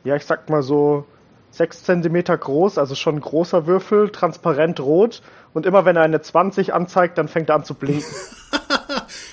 ja 0.05 0.17
ich 0.17 0.25
sag 0.25 0.49
mal 0.51 0.63
so 0.63 1.05
sechs 1.51 1.85
Zentimeter 1.85 2.37
groß, 2.37 2.79
also 2.79 2.95
schon 2.95 3.17
ein 3.17 3.21
großer 3.21 3.67
Würfel, 3.67 4.11
transparent 4.11 4.81
rot 4.81 5.23
und 5.55 5.67
immer 5.67 5.85
wenn 5.85 5.97
er 5.97 6.03
eine 6.03 6.21
20 6.21 6.75
anzeigt, 6.75 7.17
dann 7.17 7.29
fängt 7.29 7.49
er 7.49 7.55
an 7.57 7.65
zu 7.65 7.75
blinken. 7.75 8.05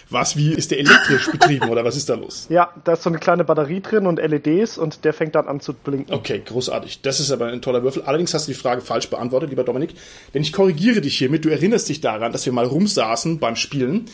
Was, 0.10 0.38
wie 0.38 0.54
ist 0.54 0.72
der 0.72 0.80
elektrisch 0.80 1.32
betrieben 1.32 1.70
oder 1.70 1.84
was 1.84 1.96
ist 1.96 2.10
da 2.10 2.16
los? 2.16 2.48
Ja, 2.50 2.74
da 2.84 2.94
ist 2.94 3.04
so 3.04 3.10
eine 3.10 3.20
kleine 3.20 3.44
Batterie 3.44 3.82
drin 3.82 4.06
und 4.06 4.18
LEDs 4.18 4.78
und 4.78 5.06
der 5.06 5.14
fängt 5.14 5.36
dann 5.36 5.48
an 5.48 5.60
zu 5.60 5.74
blinken. 5.74 6.14
Okay, 6.14 6.42
großartig. 6.46 7.02
Das 7.02 7.20
ist 7.20 7.32
aber 7.32 7.48
ein 7.48 7.62
toller 7.62 7.84
Würfel. 7.84 8.04
Allerdings 8.04 8.34
hast 8.34 8.48
du 8.48 8.52
die 8.52 8.58
Frage 8.58 8.82
falsch 8.82 9.10
beantwortet, 9.10 9.50
lieber 9.50 9.64
Dominik. 9.64 9.96
Denn 10.34 10.42
ich 10.42 10.54
korrigiere 10.54 11.02
dich 11.02 11.18
hiermit. 11.18 11.46
Du 11.46 11.50
erinnerst 11.50 11.90
dich 11.90 12.02
daran, 12.02 12.32
dass 12.32 12.46
wir 12.46 12.54
mal 12.54 12.66
rumsaßen 12.66 13.40
beim 13.40 13.56
Spielen 13.56 14.06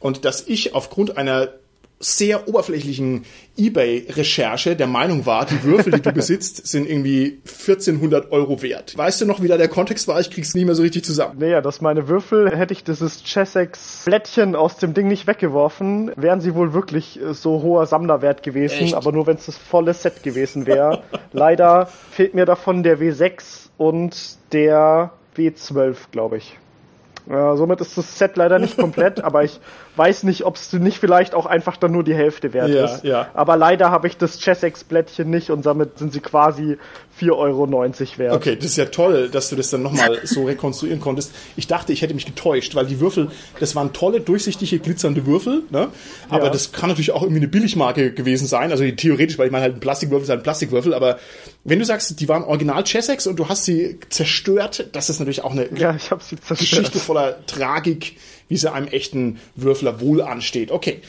und 0.00 0.24
dass 0.24 0.46
ich 0.46 0.74
aufgrund 0.74 1.16
einer 1.16 1.48
sehr 1.98 2.46
oberflächlichen 2.46 3.24
Ebay-Recherche 3.56 4.76
der 4.76 4.86
Meinung 4.86 5.24
war, 5.24 5.46
die 5.46 5.62
Würfel, 5.62 5.92
die 5.94 6.02
du 6.02 6.12
besitzt, 6.14 6.66
sind 6.66 6.88
irgendwie 6.88 7.40
1400 7.46 8.32
Euro 8.32 8.60
wert. 8.60 8.96
Weißt 8.96 9.20
du 9.20 9.26
noch, 9.26 9.42
wie 9.42 9.48
da 9.48 9.56
der 9.56 9.68
Kontext 9.68 10.06
war? 10.06 10.20
Ich 10.20 10.30
krieg's 10.30 10.54
nie 10.54 10.66
mehr 10.66 10.74
so 10.74 10.82
richtig 10.82 11.04
zusammen. 11.04 11.38
Naja, 11.38 11.62
dass 11.62 11.80
meine 11.80 12.06
Würfel, 12.08 12.54
hätte 12.54 12.74
ich 12.74 12.84
dieses 12.84 13.22
Chessex 13.24 14.02
Blättchen 14.04 14.54
aus 14.54 14.76
dem 14.76 14.92
Ding 14.92 15.08
nicht 15.08 15.26
weggeworfen, 15.26 16.12
wären 16.16 16.42
sie 16.42 16.54
wohl 16.54 16.74
wirklich 16.74 17.20
äh, 17.20 17.32
so 17.32 17.62
hoher 17.62 17.86
Sammlerwert 17.86 18.42
gewesen, 18.42 18.84
Echt? 18.84 18.94
aber 18.94 19.12
nur 19.12 19.26
wenn 19.26 19.36
es 19.36 19.46
das 19.46 19.56
volle 19.56 19.94
Set 19.94 20.22
gewesen 20.22 20.66
wäre. 20.66 21.02
Leider 21.32 21.88
fehlt 22.10 22.34
mir 22.34 22.44
davon 22.44 22.82
der 22.82 22.98
W6 22.98 23.68
und 23.78 24.36
der 24.52 25.12
W12, 25.36 25.96
glaube 26.10 26.38
ich. 26.38 26.58
Ja, 27.28 27.56
somit 27.56 27.80
ist 27.80 27.98
das 27.98 28.18
Set 28.18 28.36
leider 28.36 28.58
nicht 28.58 28.76
komplett, 28.76 29.22
aber 29.22 29.42
ich 29.42 29.58
weiß 29.96 30.22
nicht, 30.24 30.44
ob 30.44 30.56
es 30.56 30.72
nicht 30.72 30.98
vielleicht 30.98 31.34
auch 31.34 31.46
einfach 31.46 31.76
dann 31.76 31.92
nur 31.92 32.04
die 32.04 32.14
Hälfte 32.14 32.52
wert 32.52 32.68
Ja, 32.70 32.84
ist. 32.84 33.04
ja. 33.04 33.28
Aber 33.34 33.56
leider 33.56 33.90
habe 33.90 34.06
ich 34.08 34.16
das 34.16 34.38
Chessex-Blättchen 34.40 35.28
nicht 35.30 35.50
und 35.50 35.64
damit 35.66 35.98
sind 35.98 36.12
sie 36.12 36.20
quasi 36.20 36.78
4,90 37.20 37.30
Euro 37.32 37.70
wert. 38.18 38.34
Okay, 38.34 38.56
das 38.56 38.66
ist 38.66 38.76
ja 38.76 38.84
toll, 38.86 39.28
dass 39.30 39.48
du 39.48 39.56
das 39.56 39.70
dann 39.70 39.82
nochmal 39.82 40.20
so 40.24 40.44
rekonstruieren 40.44 41.00
konntest. 41.00 41.32
Ich 41.56 41.66
dachte, 41.66 41.92
ich 41.92 42.02
hätte 42.02 42.12
mich 42.14 42.26
getäuscht, 42.26 42.74
weil 42.74 42.84
die 42.86 43.00
Würfel, 43.00 43.30
das 43.58 43.74
waren 43.74 43.92
tolle, 43.94 44.20
durchsichtige, 44.20 44.78
glitzernde 44.78 45.24
Würfel, 45.26 45.62
ne? 45.70 45.88
Aber 46.28 46.44
Ja. 46.46 46.50
das 46.50 46.72
kann 46.72 46.90
natürlich 46.90 47.12
auch 47.12 47.22
irgendwie 47.22 47.40
eine 47.40 47.48
Billigmarke 47.48 48.12
gewesen 48.12 48.46
sein. 48.46 48.70
Also 48.70 48.84
theoretisch, 48.90 49.38
weil 49.38 49.46
ich 49.46 49.52
meine 49.52 49.62
halt 49.62 49.76
ein 49.76 49.80
Plastikwürfel 49.80 50.24
ist 50.24 50.28
halt 50.30 50.40
ein 50.40 50.42
Plastikwürfel, 50.42 50.92
aber 50.92 51.18
wenn 51.64 51.78
du 51.78 51.84
sagst, 51.86 52.20
die 52.20 52.28
waren 52.28 52.44
original 52.44 52.84
Chessex 52.84 53.26
und 53.26 53.36
du 53.38 53.48
hast 53.48 53.64
sie 53.64 53.98
zerstört, 54.10 54.88
das 54.92 55.08
ist 55.08 55.18
natürlich 55.18 55.42
auch 55.42 55.52
eine 55.52 55.68
Ja. 55.74 55.96
Geschichte 56.50 56.98
voller 56.98 57.44
Tragik, 57.46 58.16
wie 58.48 58.56
sie 58.56 58.72
einem 58.72 58.88
echten 58.88 59.38
Würfler 59.54 60.00
wohl 60.00 60.22
ansteht. 60.22 60.70
Okay. 60.70 61.00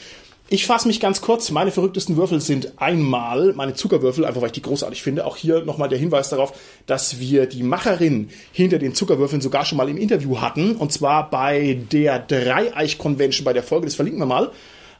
Ich 0.50 0.64
fasse 0.64 0.88
mich 0.88 0.98
ganz 0.98 1.20
kurz. 1.20 1.50
Meine 1.50 1.70
verrücktesten 1.70 2.16
Würfel 2.16 2.40
sind 2.40 2.72
einmal 2.80 3.52
meine 3.52 3.74
Zuckerwürfel, 3.74 4.24
einfach 4.24 4.40
weil 4.40 4.48
ich 4.48 4.54
die 4.54 4.62
großartig 4.62 5.02
finde. 5.02 5.26
Auch 5.26 5.36
hier 5.36 5.62
nochmal 5.66 5.90
der 5.90 5.98
Hinweis 5.98 6.30
darauf, 6.30 6.54
dass 6.86 7.20
wir 7.20 7.44
die 7.44 7.62
Macherin 7.62 8.30
hinter 8.50 8.78
den 8.78 8.94
Zuckerwürfeln 8.94 9.42
sogar 9.42 9.66
schon 9.66 9.76
mal 9.76 9.90
im 9.90 9.98
Interview 9.98 10.40
hatten. 10.40 10.76
Und 10.76 10.90
zwar 10.90 11.28
bei 11.28 11.78
der 11.92 12.18
Dreieich-Convention, 12.20 13.44
bei 13.44 13.52
der 13.52 13.62
Folge, 13.62 13.84
das 13.84 13.94
verlinken 13.94 14.22
wir 14.22 14.26
mal. 14.26 14.50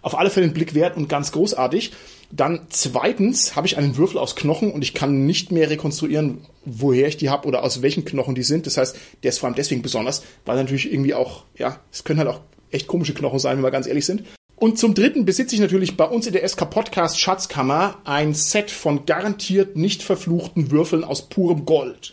Auf 0.02 0.18
alle 0.18 0.28
Fälle 0.28 0.44
einen 0.44 0.52
Blick 0.52 0.74
wert 0.74 0.98
und 0.98 1.08
ganz 1.08 1.32
großartig. 1.32 1.92
Dann 2.30 2.66
zweitens 2.68 3.56
habe 3.56 3.66
ich 3.66 3.78
einen 3.78 3.96
Würfel 3.96 4.18
aus 4.18 4.36
Knochen 4.36 4.70
und 4.70 4.82
ich 4.82 4.92
kann 4.92 5.24
nicht 5.24 5.50
mehr 5.50 5.70
rekonstruieren, 5.70 6.42
woher 6.64 7.08
ich 7.08 7.16
die 7.16 7.30
habe 7.30 7.48
oder 7.48 7.62
aus 7.62 7.80
welchen 7.80 8.04
Knochen 8.04 8.34
die 8.34 8.42
sind. 8.42 8.66
Das 8.66 8.76
heißt, 8.76 8.96
der 9.22 9.30
ist 9.30 9.38
vor 9.38 9.46
allem 9.46 9.56
deswegen 9.56 9.80
besonders, 9.80 10.22
weil 10.44 10.56
natürlich 10.56 10.92
irgendwie 10.92 11.14
auch, 11.14 11.44
ja, 11.56 11.80
es 11.90 12.04
können 12.04 12.18
halt 12.18 12.28
auch 12.28 12.40
echt 12.70 12.86
komische 12.86 13.14
Knochen 13.14 13.38
sein, 13.38 13.56
wenn 13.56 13.64
wir 13.64 13.70
ganz 13.70 13.86
ehrlich 13.86 14.04
sind. 14.04 14.24
Und 14.56 14.78
zum 14.78 14.92
dritten 14.92 15.24
besitze 15.24 15.54
ich 15.54 15.60
natürlich 15.60 15.96
bei 15.96 16.04
uns 16.04 16.26
in 16.26 16.32
der 16.32 16.46
SK 16.46 16.68
Podcast 16.68 17.20
Schatzkammer 17.20 17.98
ein 18.04 18.34
Set 18.34 18.70
von 18.70 19.06
garantiert 19.06 19.76
nicht 19.76 20.02
verfluchten 20.02 20.70
Würfeln 20.70 21.04
aus 21.04 21.28
purem 21.28 21.64
Gold. 21.64 22.12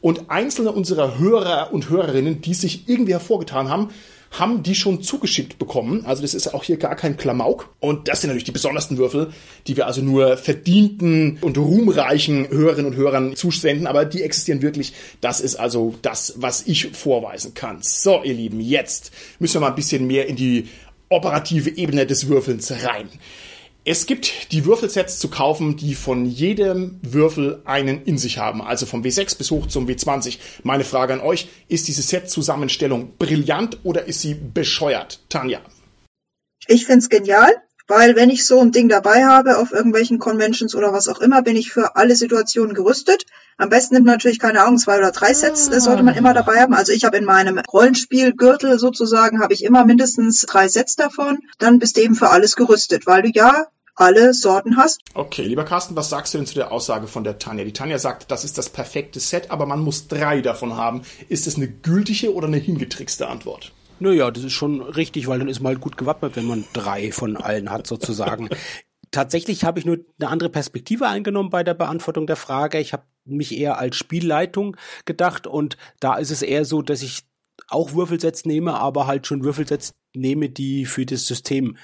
Und 0.00 0.30
einzelne 0.30 0.72
unserer 0.72 1.18
Hörer 1.18 1.72
und 1.72 1.90
Hörerinnen, 1.90 2.40
die 2.40 2.54
sich 2.54 2.88
irgendwie 2.88 3.12
hervorgetan 3.12 3.68
haben, 3.68 3.90
haben 4.30 4.62
die 4.62 4.76
schon 4.76 5.02
zugeschickt 5.02 5.58
bekommen. 5.58 6.06
Also 6.06 6.22
das 6.22 6.34
ist 6.34 6.54
auch 6.54 6.62
hier 6.62 6.76
gar 6.76 6.94
kein 6.94 7.16
Klamauk. 7.16 7.74
Und 7.80 8.08
das 8.08 8.20
sind 8.20 8.28
natürlich 8.28 8.44
die 8.44 8.52
besondersten 8.52 8.96
Würfel, 8.96 9.32
die 9.66 9.76
wir 9.76 9.86
also 9.86 10.02
nur 10.02 10.36
verdienten 10.36 11.38
und 11.40 11.58
ruhmreichen 11.58 12.48
Hörerinnen 12.48 12.92
und 12.92 12.96
Hörern 12.96 13.34
zusenden. 13.34 13.86
Aber 13.88 14.04
die 14.04 14.22
existieren 14.22 14.62
wirklich. 14.62 14.92
Das 15.20 15.40
ist 15.40 15.56
also 15.56 15.94
das, 16.02 16.34
was 16.36 16.66
ich 16.66 16.92
vorweisen 16.92 17.54
kann. 17.54 17.78
So, 17.82 18.22
ihr 18.22 18.34
Lieben, 18.34 18.60
jetzt 18.60 19.10
müssen 19.40 19.56
wir 19.56 19.62
mal 19.62 19.68
ein 19.68 19.74
bisschen 19.74 20.06
mehr 20.06 20.28
in 20.28 20.36
die 20.36 20.68
operative 21.08 21.76
Ebene 21.76 22.06
des 22.06 22.28
Würfelns 22.28 22.70
rein. 22.84 23.08
Es 23.84 24.04
gibt 24.04 24.52
die 24.52 24.66
Würfelsets 24.66 25.18
zu 25.18 25.28
kaufen, 25.28 25.76
die 25.76 25.94
von 25.94 26.26
jedem 26.26 26.98
Würfel 27.02 27.62
einen 27.64 28.04
in 28.04 28.18
sich 28.18 28.36
haben. 28.36 28.60
Also 28.60 28.84
vom 28.84 29.02
W6 29.02 29.38
bis 29.38 29.50
hoch 29.50 29.68
zum 29.68 29.86
W20. 29.86 30.38
Meine 30.64 30.84
Frage 30.84 31.14
an 31.14 31.20
euch, 31.20 31.48
ist 31.68 31.88
diese 31.88 32.02
Set-Zusammenstellung 32.02 33.16
brillant 33.16 33.78
oder 33.82 34.04
ist 34.04 34.20
sie 34.20 34.34
bescheuert? 34.34 35.20
Tanja. 35.30 35.60
Ich 36.66 36.84
find's 36.84 37.08
genial, 37.08 37.50
weil 37.90 38.14
wenn 38.14 38.30
ich 38.30 38.46
so 38.46 38.60
ein 38.60 38.70
Ding 38.70 38.88
dabei 38.88 39.24
habe 39.24 39.58
auf 39.58 39.72
irgendwelchen 39.72 40.20
Conventions 40.20 40.76
oder 40.76 40.92
was 40.92 41.08
auch 41.08 41.20
immer, 41.20 41.42
bin 41.42 41.56
ich 41.56 41.72
für 41.72 41.96
alle 41.96 42.14
Situationen 42.14 42.72
gerüstet. 42.72 43.26
Am 43.58 43.68
besten 43.68 43.94
nimmt 43.94 44.06
man 44.06 44.14
natürlich 44.14 44.38
keine 44.38 44.64
Augen, 44.64 44.78
zwei 44.78 44.96
oder 44.98 45.10
drei 45.10 45.34
Sets, 45.34 45.68
das 45.70 45.84
sollte 45.84 46.04
man 46.04 46.14
immer 46.14 46.32
dabei 46.32 46.60
haben. 46.60 46.72
Also 46.72 46.92
ich 46.92 47.04
habe 47.04 47.16
in 47.16 47.24
meinem 47.24 47.58
Rollenspielgürtel 47.58 48.78
sozusagen, 48.78 49.42
habe 49.42 49.54
ich 49.54 49.64
immer 49.64 49.84
mindestens 49.84 50.42
drei 50.42 50.68
Sets 50.68 50.94
davon. 50.94 51.40
Dann 51.58 51.80
bist 51.80 51.96
du 51.96 52.02
eben 52.02 52.14
für 52.14 52.30
alles 52.30 52.54
gerüstet, 52.54 53.08
weil 53.08 53.22
du 53.22 53.30
ja 53.34 53.66
alle 53.96 54.34
Sorten 54.34 54.76
hast. 54.76 55.00
Okay, 55.14 55.42
lieber 55.42 55.64
Carsten, 55.64 55.96
was 55.96 56.10
sagst 56.10 56.32
du 56.32 56.38
denn 56.38 56.46
zu 56.46 56.54
der 56.54 56.70
Aussage 56.70 57.08
von 57.08 57.24
der 57.24 57.40
Tanja? 57.40 57.64
Die 57.64 57.72
Tanja 57.72 57.98
sagt, 57.98 58.30
das 58.30 58.44
ist 58.44 58.56
das 58.56 58.68
perfekte 58.68 59.18
Set, 59.18 59.50
aber 59.50 59.66
man 59.66 59.80
muss 59.80 60.06
drei 60.06 60.42
davon 60.42 60.76
haben. 60.76 61.02
Ist 61.28 61.48
es 61.48 61.56
eine 61.56 61.66
gültige 61.66 62.32
oder 62.32 62.46
eine 62.46 62.56
hingetrickste 62.56 63.26
Antwort? 63.26 63.72
Naja, 64.00 64.30
das 64.30 64.44
ist 64.44 64.52
schon 64.54 64.80
richtig, 64.80 65.28
weil 65.28 65.38
dann 65.38 65.48
ist 65.48 65.60
man 65.60 65.74
halt 65.74 65.80
gut 65.80 65.96
gewappnet, 65.96 66.34
wenn 66.36 66.46
man 66.46 66.64
drei 66.72 67.12
von 67.12 67.36
allen 67.36 67.70
hat, 67.70 67.86
sozusagen. 67.86 68.48
Tatsächlich 69.10 69.64
habe 69.64 69.78
ich 69.78 69.84
nur 69.84 69.98
eine 70.18 70.30
andere 70.30 70.50
Perspektive 70.50 71.08
eingenommen 71.08 71.50
bei 71.50 71.64
der 71.64 71.74
Beantwortung 71.74 72.26
der 72.26 72.36
Frage. 72.36 72.78
Ich 72.78 72.92
habe 72.92 73.04
mich 73.24 73.56
eher 73.56 73.78
als 73.78 73.96
Spielleitung 73.96 74.76
gedacht 75.04 75.46
und 75.46 75.76
da 75.98 76.16
ist 76.16 76.30
es 76.30 76.42
eher 76.42 76.64
so, 76.64 76.80
dass 76.80 77.02
ich 77.02 77.24
auch 77.68 77.92
Würfelsets 77.92 78.46
nehme, 78.46 78.74
aber 78.74 79.06
halt 79.06 79.26
schon 79.26 79.44
Würfelsets 79.44 79.94
nehme, 80.14 80.48
die 80.48 80.86
für 80.86 81.04
das 81.06 81.26
System 81.26 81.76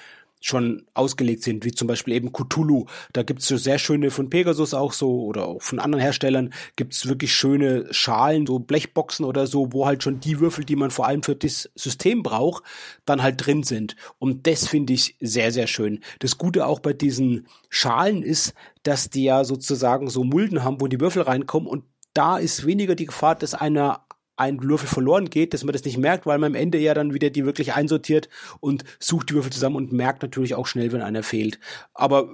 schon 0.46 0.86
ausgelegt 0.94 1.42
sind, 1.42 1.64
wie 1.64 1.72
zum 1.72 1.88
Beispiel 1.88 2.14
eben 2.14 2.32
Cthulhu. 2.32 2.86
Da 3.12 3.24
gibt's 3.24 3.48
so 3.48 3.56
sehr 3.56 3.78
schöne 3.78 4.10
von 4.10 4.30
Pegasus 4.30 4.74
auch 4.74 4.92
so 4.92 5.24
oder 5.24 5.46
auch 5.46 5.62
von 5.62 5.80
anderen 5.80 6.02
Herstellern 6.02 6.52
gibt's 6.76 7.06
wirklich 7.06 7.34
schöne 7.34 7.92
Schalen, 7.92 8.46
so 8.46 8.60
Blechboxen 8.60 9.24
oder 9.24 9.48
so, 9.48 9.72
wo 9.72 9.86
halt 9.86 10.04
schon 10.04 10.20
die 10.20 10.38
Würfel, 10.38 10.64
die 10.64 10.76
man 10.76 10.92
vor 10.92 11.06
allem 11.06 11.24
für 11.24 11.34
das 11.34 11.68
System 11.74 12.22
braucht, 12.22 12.62
dann 13.04 13.22
halt 13.22 13.44
drin 13.44 13.64
sind. 13.64 13.96
Und 14.18 14.46
das 14.46 14.68
finde 14.68 14.92
ich 14.92 15.16
sehr, 15.20 15.50
sehr 15.50 15.66
schön. 15.66 16.00
Das 16.20 16.38
Gute 16.38 16.66
auch 16.66 16.78
bei 16.78 16.92
diesen 16.92 17.48
Schalen 17.68 18.22
ist, 18.22 18.54
dass 18.84 19.10
die 19.10 19.24
ja 19.24 19.42
sozusagen 19.42 20.08
so 20.08 20.22
Mulden 20.22 20.62
haben, 20.62 20.80
wo 20.80 20.86
die 20.86 21.00
Würfel 21.00 21.22
reinkommen 21.22 21.68
und 21.68 21.82
da 22.14 22.38
ist 22.38 22.64
weniger 22.64 22.94
die 22.94 23.06
Gefahr, 23.06 23.34
dass 23.34 23.52
einer 23.52 24.05
ein 24.36 24.62
Würfel 24.62 24.88
verloren 24.88 25.30
geht, 25.30 25.54
dass 25.54 25.64
man 25.64 25.72
das 25.72 25.84
nicht 25.84 25.98
merkt, 25.98 26.26
weil 26.26 26.38
man 26.38 26.52
am 26.52 26.54
Ende 26.54 26.78
ja 26.78 26.94
dann 26.94 27.14
wieder 27.14 27.30
die 27.30 27.44
wirklich 27.44 27.74
einsortiert 27.74 28.28
und 28.60 28.84
sucht 28.98 29.30
die 29.30 29.34
Würfel 29.34 29.52
zusammen 29.52 29.76
und 29.76 29.92
merkt 29.92 30.22
natürlich 30.22 30.54
auch 30.54 30.66
schnell, 30.66 30.92
wenn 30.92 31.02
einer 31.02 31.22
fehlt. 31.22 31.58
Aber 31.94 32.28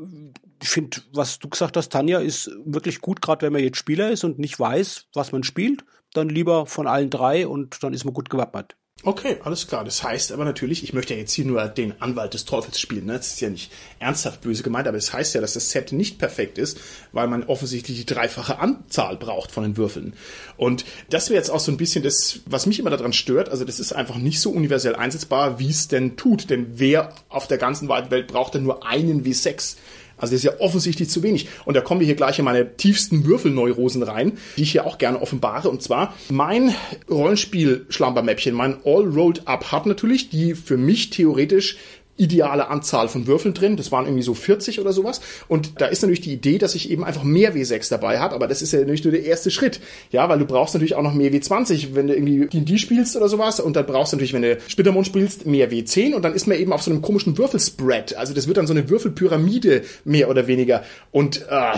ich 0.63 0.69
finde, 0.69 0.99
was 1.13 1.39
du 1.39 1.49
gesagt 1.49 1.77
hast, 1.77 1.91
Tanja, 1.91 2.19
ist 2.19 2.51
wirklich 2.65 3.01
gut, 3.01 3.23
gerade 3.23 3.47
wenn 3.47 3.53
man 3.53 3.63
jetzt 3.63 3.79
Spieler 3.79 4.11
ist 4.11 4.25
und 4.25 4.39
nicht 4.39 4.59
weiß, 4.59 5.09
was 5.15 5.33
man 5.33 5.43
spielt, 5.43 5.85
dann 6.13 6.29
lieber 6.29 6.67
von 6.67 6.87
allen 6.87 7.11
drei 7.11 7.47
und 7.47 7.83
dann 7.83 7.95
ist 7.95 8.05
man 8.05 8.15
gut 8.15 8.31
gewappnet. 8.31 8.77
Okay, 9.05 9.39
alles 9.43 9.67
klar. 9.67 9.85
Das 9.85 10.05
heißt 10.05 10.31
aber 10.31 10.45
natürlich, 10.45 10.85
ich 10.85 10.93
möchte 10.93 11.15
ja 11.15 11.19
jetzt 11.19 11.33
hier 11.33 11.45
nur 11.45 11.67
den 11.67 12.01
Anwalt 12.01 12.35
des 12.35 12.45
Teufels 12.45 12.79
spielen. 12.79 13.07
Ne? 13.07 13.15
Das 13.15 13.33
ist 13.33 13.41
ja 13.41 13.51
nicht 13.51 13.73
ernsthaft 13.99 14.43
böse 14.43 14.63
gemeint, 14.63 14.87
aber 14.87 14.97
es 14.97 15.07
das 15.07 15.15
heißt 15.15 15.35
ja, 15.35 15.41
dass 15.41 15.55
das 15.55 15.71
Set 15.71 15.91
nicht 15.91 16.19
perfekt 16.19 16.57
ist, 16.57 16.79
weil 17.11 17.27
man 17.27 17.43
offensichtlich 17.43 17.99
die 17.99 18.07
dreifache 18.07 18.61
Anzahl 18.61 19.17
braucht 19.17 19.51
von 19.51 19.65
den 19.65 19.77
Würfeln. 19.77 20.13
Und 20.57 20.85
das 21.11 21.31
wäre 21.31 21.39
jetzt 21.39 21.51
auch 21.51 21.59
so 21.59 21.73
ein 21.73 21.79
bisschen 21.79 22.05
das, 22.05 22.41
was 22.47 22.67
mich 22.67 22.79
immer 22.79 22.91
daran 22.91 23.13
stört. 23.13 23.49
Also 23.49 23.65
das 23.65 23.81
ist 23.81 23.93
einfach 23.93 24.19
nicht 24.19 24.41
so 24.41 24.51
universell 24.51 24.95
einsetzbar, 24.95 25.59
wie 25.59 25.71
es 25.71 25.89
denn 25.89 26.17
tut. 26.17 26.49
Denn 26.49 26.79
wer 26.79 27.13
auf 27.29 27.49
der 27.49 27.59
ganzen 27.59 27.89
weiten 27.89 28.13
Welt 28.13 28.29
braucht 28.29 28.55
denn 28.55 28.63
nur 28.63 28.87
einen 28.87 29.25
W6? 29.25 29.79
Also 30.23 30.35
das 30.35 30.45
ist 30.45 30.45
ja 30.45 30.61
offensichtlich 30.61 31.11
zu 31.11 31.23
wenig. 31.25 31.49
Und 31.65 31.77
da 31.77 31.81
kommen 31.81 31.99
wir 31.99 32.07
hier 32.07 32.15
gleich 32.15 32.39
in 32.39 32.45
meine 32.45 32.77
tiefsten 32.77 33.25
Würfelneurosen 33.25 34.05
rein, 34.05 34.39
die 34.57 34.63
ich 34.63 34.71
hier 34.71 34.87
auch 34.87 34.99
gerne 34.99 35.21
offenbare. 35.21 35.69
Und 35.69 35.83
zwar 35.83 36.15
mein 36.31 36.73
Rollenspiel-Schlampermäppchen, 37.11 38.55
mein 38.55 38.77
All 38.85 39.05
Rolled 39.05 39.49
Up 39.49 39.73
hat 39.73 39.87
natürlich 39.87 40.31
die 40.31 40.55
für 40.55 40.77
mich 40.77 41.11
theoretisch 41.11 41.77
ideale 42.17 42.69
Anzahl 42.69 43.09
von 43.09 43.27
Würfeln 43.27 43.55
drin. 43.55 43.77
Das 43.77 43.91
waren 43.91 44.05
irgendwie 44.05 44.23
so 44.23 44.35
40 44.35 44.81
oder 44.81 44.93
sowas. 44.93 45.21
Und 45.49 45.81
da 45.81 45.87
ist 45.87 46.03
natürlich 46.03 46.21
die 46.21 46.33
Idee, 46.33 46.59
dass 46.59 46.75
ich 46.75 46.91
eben 46.91 47.05
einfach 47.05 47.23
mehr 47.23 47.55
W6 47.55 47.89
dabei 47.89 48.19
habe. 48.19 48.35
Aber 48.35 48.47
das 48.47 48.61
ist 48.61 48.73
ja 48.73 48.81
natürlich 48.81 49.05
nur 49.05 49.13
der 49.13 49.25
erste 49.25 49.51
Schritt. 49.51 49.81
Ja, 50.11 50.29
weil 50.29 50.39
du 50.39 50.45
brauchst 50.45 50.75
natürlich 50.75 50.95
auch 50.95 51.03
noch 51.03 51.15
mehr 51.15 51.33
W20, 51.33 51.95
wenn 51.95 52.07
du 52.07 52.15
irgendwie 52.15 52.47
D&D 52.47 52.79
spielst 52.79 53.17
oder 53.17 53.29
sowas. 53.29 53.61
Und 53.61 53.77
dann 53.77 53.87
brauchst 53.87 54.13
du 54.13 54.17
natürlich, 54.17 54.35
wenn 54.35 54.43
du 54.43 54.59
Splittermond 54.69 55.07
spielst, 55.07 55.47
mehr 55.47 55.71
W10. 55.71 56.15
Und 56.15 56.23
dann 56.23 56.35
ist 56.35 56.47
man 56.47 56.59
eben 56.59 56.73
auf 56.73 56.83
so 56.83 56.91
einem 56.91 57.03
komischen 57.03 57.39
Würfelspread. 57.39 58.17
Also 58.17 58.35
das 58.35 58.47
wird 58.47 58.59
dann 58.59 58.67
so 58.67 58.75
eine 58.75 58.89
Würfelpyramide 58.91 59.83
mehr 60.05 60.29
oder 60.29 60.47
weniger. 60.47 60.85
Und 61.11 61.47
äh, 61.49 61.73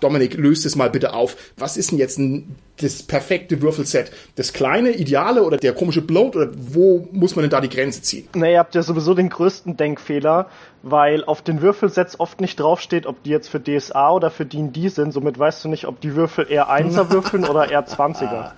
Dominik, 0.00 0.34
löst 0.34 0.66
es 0.66 0.76
mal 0.76 0.90
bitte 0.90 1.14
auf. 1.14 1.36
Was 1.56 1.76
ist 1.76 1.92
denn 1.92 1.98
jetzt 1.98 2.18
ein 2.18 2.56
das 2.82 3.02
perfekte 3.02 3.62
Würfelset? 3.62 4.10
Das 4.36 4.52
kleine, 4.52 4.90
ideale 4.90 5.42
oder 5.42 5.56
der 5.56 5.72
komische 5.72 6.02
Bloat? 6.02 6.36
Oder 6.36 6.50
wo 6.54 7.08
muss 7.12 7.36
man 7.36 7.42
denn 7.42 7.50
da 7.50 7.60
die 7.60 7.68
Grenze 7.68 8.02
ziehen? 8.02 8.28
Na, 8.34 8.48
ihr 8.48 8.58
habt 8.58 8.74
ja 8.74 8.82
sowieso 8.82 9.14
den 9.14 9.28
größten 9.28 9.76
Denkfehler, 9.76 10.48
weil 10.82 11.24
auf 11.24 11.42
den 11.42 11.62
Würfelsets 11.62 12.18
oft 12.20 12.40
nicht 12.40 12.58
draufsteht, 12.58 13.06
ob 13.06 13.22
die 13.22 13.30
jetzt 13.30 13.48
für 13.48 13.60
DSA 13.60 14.10
oder 14.10 14.30
für 14.30 14.44
D&D 14.44 14.88
sind. 14.88 15.12
Somit 15.12 15.38
weißt 15.38 15.64
du 15.64 15.68
nicht, 15.68 15.86
ob 15.86 16.00
die 16.00 16.14
Würfel 16.16 16.46
eher 16.48 16.68
1er 16.68 17.10
würfeln 17.10 17.44
oder 17.44 17.70
eher 17.70 17.86
20er. 17.86 18.52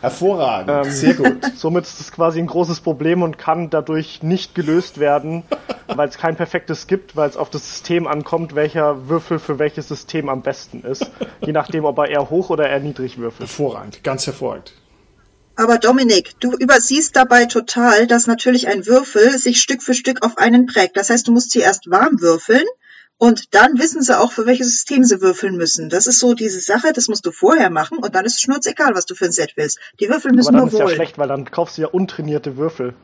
Hervorragend, 0.00 0.86
ähm, 0.86 0.92
sehr 0.92 1.14
gut. 1.14 1.44
Somit 1.56 1.84
ist 1.84 2.00
es 2.00 2.12
quasi 2.12 2.38
ein 2.38 2.46
großes 2.46 2.80
Problem 2.80 3.22
und 3.22 3.38
kann 3.38 3.70
dadurch 3.70 4.22
nicht 4.22 4.54
gelöst 4.54 4.98
werden, 4.98 5.44
weil 5.88 6.08
es 6.08 6.16
kein 6.16 6.36
perfektes 6.36 6.86
gibt, 6.86 7.16
weil 7.16 7.28
es 7.28 7.36
auf 7.36 7.50
das 7.50 7.68
System 7.68 8.06
ankommt, 8.06 8.54
welcher 8.54 9.08
Würfel 9.08 9.38
für 9.38 9.58
welches 9.58 9.88
System 9.88 10.28
am 10.28 10.42
besten 10.42 10.82
ist. 10.82 11.10
Je 11.40 11.52
nachdem, 11.52 11.84
ob 11.84 11.98
er 11.98 12.08
eher 12.08 12.30
hoch 12.30 12.50
oder 12.50 12.68
eher 12.68 12.80
niedrig 12.80 13.18
würfelt. 13.18 13.48
Hervorragend, 13.48 14.02
ganz 14.02 14.26
hervorragend. 14.26 14.72
Aber 15.56 15.76
Dominik, 15.76 16.40
du 16.40 16.52
übersiehst 16.52 17.16
dabei 17.16 17.44
total, 17.44 18.06
dass 18.06 18.26
natürlich 18.26 18.68
ein 18.68 18.86
Würfel 18.86 19.36
sich 19.36 19.60
Stück 19.60 19.82
für 19.82 19.92
Stück 19.92 20.24
auf 20.24 20.38
einen 20.38 20.64
prägt. 20.64 20.96
Das 20.96 21.10
heißt, 21.10 21.28
du 21.28 21.32
musst 21.32 21.50
sie 21.50 21.60
erst 21.60 21.90
warm 21.90 22.20
würfeln 22.22 22.64
und 23.20 23.54
dann 23.54 23.78
wissen 23.78 24.00
sie 24.00 24.18
auch, 24.18 24.32
für 24.32 24.46
welches 24.46 24.70
System 24.70 25.04
sie 25.04 25.20
würfeln 25.20 25.56
müssen. 25.56 25.90
Das 25.90 26.06
ist 26.06 26.20
so 26.20 26.32
diese 26.32 26.58
Sache, 26.58 26.94
das 26.94 27.08
musst 27.08 27.26
du 27.26 27.32
vorher 27.32 27.68
machen 27.68 27.98
und 27.98 28.14
dann 28.14 28.24
ist 28.24 28.36
es 28.36 28.40
schnurzegal, 28.40 28.94
was 28.94 29.04
du 29.04 29.14
für 29.14 29.26
ein 29.26 29.32
Set 29.32 29.52
willst. 29.56 29.78
Die 30.00 30.08
Würfel 30.08 30.32
müssen 30.32 30.48
Aber 30.48 30.64
dann 30.64 30.72
nur 30.72 30.82
ist 30.82 30.88
ja 30.88 30.94
schlecht, 30.94 31.18
weil 31.18 31.28
dann 31.28 31.44
kaufst 31.50 31.76
du 31.76 31.82
ja 31.82 31.88
untrainierte 31.88 32.56
Würfel. 32.56 32.94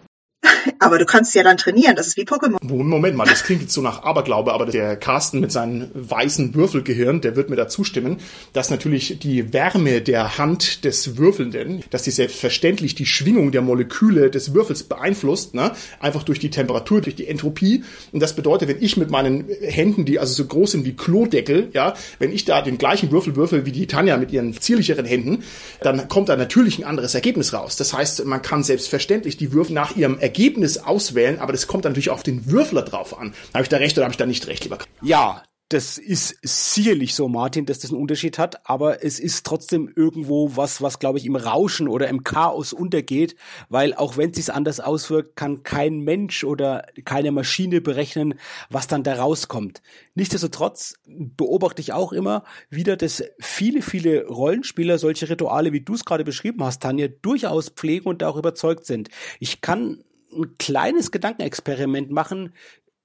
Aber 0.78 0.98
du 0.98 1.04
kannst 1.04 1.34
ja 1.34 1.42
dann 1.42 1.56
trainieren, 1.56 1.96
das 1.96 2.08
ist 2.08 2.16
wie 2.16 2.24
Pokémon. 2.24 2.56
Moment 2.62 3.16
mal, 3.16 3.26
das 3.26 3.44
klingt 3.44 3.62
jetzt 3.62 3.72
so 3.72 3.80
nach 3.80 4.02
Aberglaube, 4.02 4.52
aber 4.52 4.66
der 4.66 4.96
Carsten 4.96 5.40
mit 5.40 5.52
seinem 5.52 5.88
weißen 5.94 6.54
Würfelgehirn, 6.54 7.20
der 7.20 7.36
wird 7.36 7.50
mir 7.50 7.56
da 7.56 7.68
zustimmen, 7.68 8.18
dass 8.52 8.70
natürlich 8.70 9.18
die 9.20 9.52
Wärme 9.52 10.00
der 10.00 10.38
Hand 10.38 10.84
des 10.84 11.16
Würfelnden, 11.16 11.82
dass 11.90 12.02
die 12.02 12.10
selbstverständlich 12.10 12.94
die 12.94 13.06
Schwingung 13.06 13.52
der 13.52 13.62
Moleküle 13.62 14.30
des 14.30 14.54
Würfels 14.54 14.82
beeinflusst, 14.82 15.54
ne? 15.54 15.72
einfach 16.00 16.22
durch 16.22 16.38
die 16.38 16.50
Temperatur, 16.50 17.00
durch 17.00 17.16
die 17.16 17.26
Entropie. 17.26 17.84
Und 18.12 18.20
das 18.20 18.34
bedeutet, 18.34 18.68
wenn 18.68 18.82
ich 18.82 18.96
mit 18.96 19.10
meinen 19.10 19.46
Händen, 19.60 20.04
die 20.04 20.18
also 20.18 20.34
so 20.34 20.46
groß 20.46 20.72
sind 20.72 20.84
wie 20.84 20.96
Klodeckel, 20.96 21.68
ja, 21.72 21.94
wenn 22.18 22.32
ich 22.32 22.44
da 22.44 22.62
den 22.62 22.78
gleichen 22.78 23.10
Würfel 23.10 23.36
würfel 23.36 23.66
wie 23.66 23.72
die 23.72 23.86
Tanja 23.86 24.16
mit 24.16 24.32
ihren 24.32 24.58
zierlicheren 24.58 25.04
Händen, 25.04 25.44
dann 25.80 26.08
kommt 26.08 26.28
da 26.28 26.36
natürlich 26.36 26.78
ein 26.78 26.84
anderes 26.84 27.14
Ergebnis 27.14 27.52
raus. 27.52 27.76
Das 27.76 27.92
heißt, 27.92 28.24
man 28.24 28.42
kann 28.42 28.62
selbstverständlich 28.62 29.36
die 29.36 29.52
Würfel 29.52 29.74
nach 29.74 29.96
ihrem 29.96 30.18
Ergebnis 30.18 30.55
Ergebnis 30.56 30.78
auswählen, 30.78 31.38
aber 31.38 31.52
das 31.52 31.66
kommt 31.66 31.84
natürlich 31.84 32.10
auf 32.10 32.22
den 32.22 32.50
Würfler 32.50 32.82
drauf 32.82 33.18
an. 33.18 33.34
Habe 33.52 33.62
ich 33.62 33.68
da 33.68 33.76
recht 33.76 33.96
oder 33.98 34.04
habe 34.04 34.12
ich 34.12 34.16
da 34.16 34.26
nicht 34.26 34.46
recht, 34.46 34.64
lieber? 34.64 34.78
Ja, 35.02 35.42
das 35.68 35.98
ist 35.98 36.38
sicherlich 36.42 37.14
so, 37.16 37.28
Martin, 37.28 37.66
dass 37.66 37.80
das 37.80 37.90
einen 37.90 38.00
Unterschied 38.00 38.38
hat, 38.38 38.70
aber 38.70 39.04
es 39.04 39.18
ist 39.18 39.44
trotzdem 39.44 39.92
irgendwo 39.94 40.56
was, 40.56 40.80
was 40.80 41.00
glaube 41.00 41.18
ich 41.18 41.26
im 41.26 41.34
Rauschen 41.34 41.88
oder 41.88 42.08
im 42.08 42.22
Chaos 42.22 42.72
untergeht, 42.72 43.34
weil 43.68 43.92
auch 43.92 44.16
wenn 44.16 44.30
es 44.30 44.36
sich 44.36 44.54
anders 44.54 44.78
auswirkt, 44.78 45.34
kann 45.34 45.64
kein 45.64 45.98
Mensch 45.98 46.44
oder 46.44 46.86
keine 47.04 47.32
Maschine 47.32 47.80
berechnen, 47.80 48.34
was 48.70 48.86
dann 48.86 49.02
da 49.02 49.16
rauskommt. 49.16 49.82
Nichtsdestotrotz 50.14 50.94
beobachte 51.04 51.82
ich 51.82 51.92
auch 51.92 52.12
immer 52.12 52.44
wieder, 52.70 52.96
dass 52.96 53.24
viele, 53.40 53.82
viele 53.82 54.26
Rollenspieler 54.28 54.98
solche 54.98 55.28
Rituale, 55.28 55.72
wie 55.72 55.80
du 55.80 55.94
es 55.94 56.04
gerade 56.04 56.24
beschrieben 56.24 56.62
hast, 56.62 56.82
Tanja, 56.82 57.08
durchaus 57.08 57.70
pflegen 57.70 58.08
und 58.08 58.22
auch 58.22 58.36
überzeugt 58.36 58.86
sind. 58.86 59.08
Ich 59.40 59.60
kann 59.60 60.04
ein 60.32 60.56
kleines 60.58 61.10
Gedankenexperiment 61.10 62.10
machen 62.10 62.54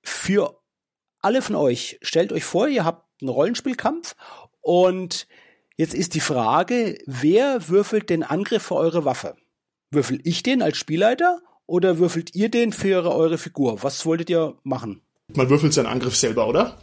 für 0.03 0.59
alle 1.19 1.41
von 1.41 1.55
euch. 1.55 1.99
Stellt 2.01 2.32
euch 2.34 2.43
vor, 2.43 2.67
ihr 2.67 2.86
habt 2.86 3.05
einen 3.22 3.30
Rollenspielkampf 3.30 4.15
und 4.61 5.28
jetzt 5.78 5.93
ist 5.93 6.13
die 6.13 6.19
Frage, 6.19 6.97
wer 7.05 7.69
würfelt 7.69 8.09
den 8.09 8.24
Angriff 8.24 8.63
für 8.63 8.76
eure 8.76 9.05
Waffe? 9.05 9.36
Würfel 9.91 10.19
ich 10.24 10.43
den 10.43 10.61
als 10.61 10.78
Spielleiter 10.78 11.41
oder 11.65 11.99
würfelt 11.99 12.36
ihr 12.36 12.49
den 12.49 12.74
für 12.74 13.03
eure 13.03 13.38
Figur? 13.38 13.84
Was 13.84 14.05
wolltet 14.05 14.30
ihr 14.30 14.57
machen? 14.63 15.01
Man 15.34 15.49
würfelt 15.49 15.74
seinen 15.74 15.88
Angriff 15.88 16.15
selber, 16.15 16.47
oder? 16.47 16.78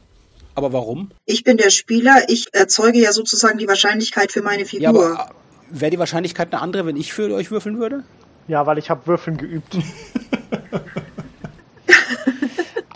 Aber 0.55 0.73
warum? 0.73 1.11
Ich 1.25 1.45
bin 1.45 1.57
der 1.57 1.71
Spieler, 1.71 2.25
ich 2.29 2.53
erzeuge 2.53 2.99
ja 2.99 3.13
sozusagen 3.13 3.59
die 3.59 3.69
Wahrscheinlichkeit 3.69 4.33
für 4.33 4.43
meine 4.43 4.65
Figur. 4.65 4.83
Ja, 4.83 4.91
aber 4.91 5.31
wäre 5.71 5.91
die 5.91 5.99
Wahrscheinlichkeit 5.99 6.53
eine 6.53 6.63
andere, 6.63 6.87
wenn 6.87 6.97
ich 6.97 7.13
für 7.13 7.33
euch 7.33 7.51
würfeln 7.51 7.79
würde? 7.79 8.05
Ja, 8.49 8.67
weil 8.67 8.79
ich 8.79 8.91
habe 8.91 9.07
Würfeln 9.07 9.37
geübt. 9.37 9.77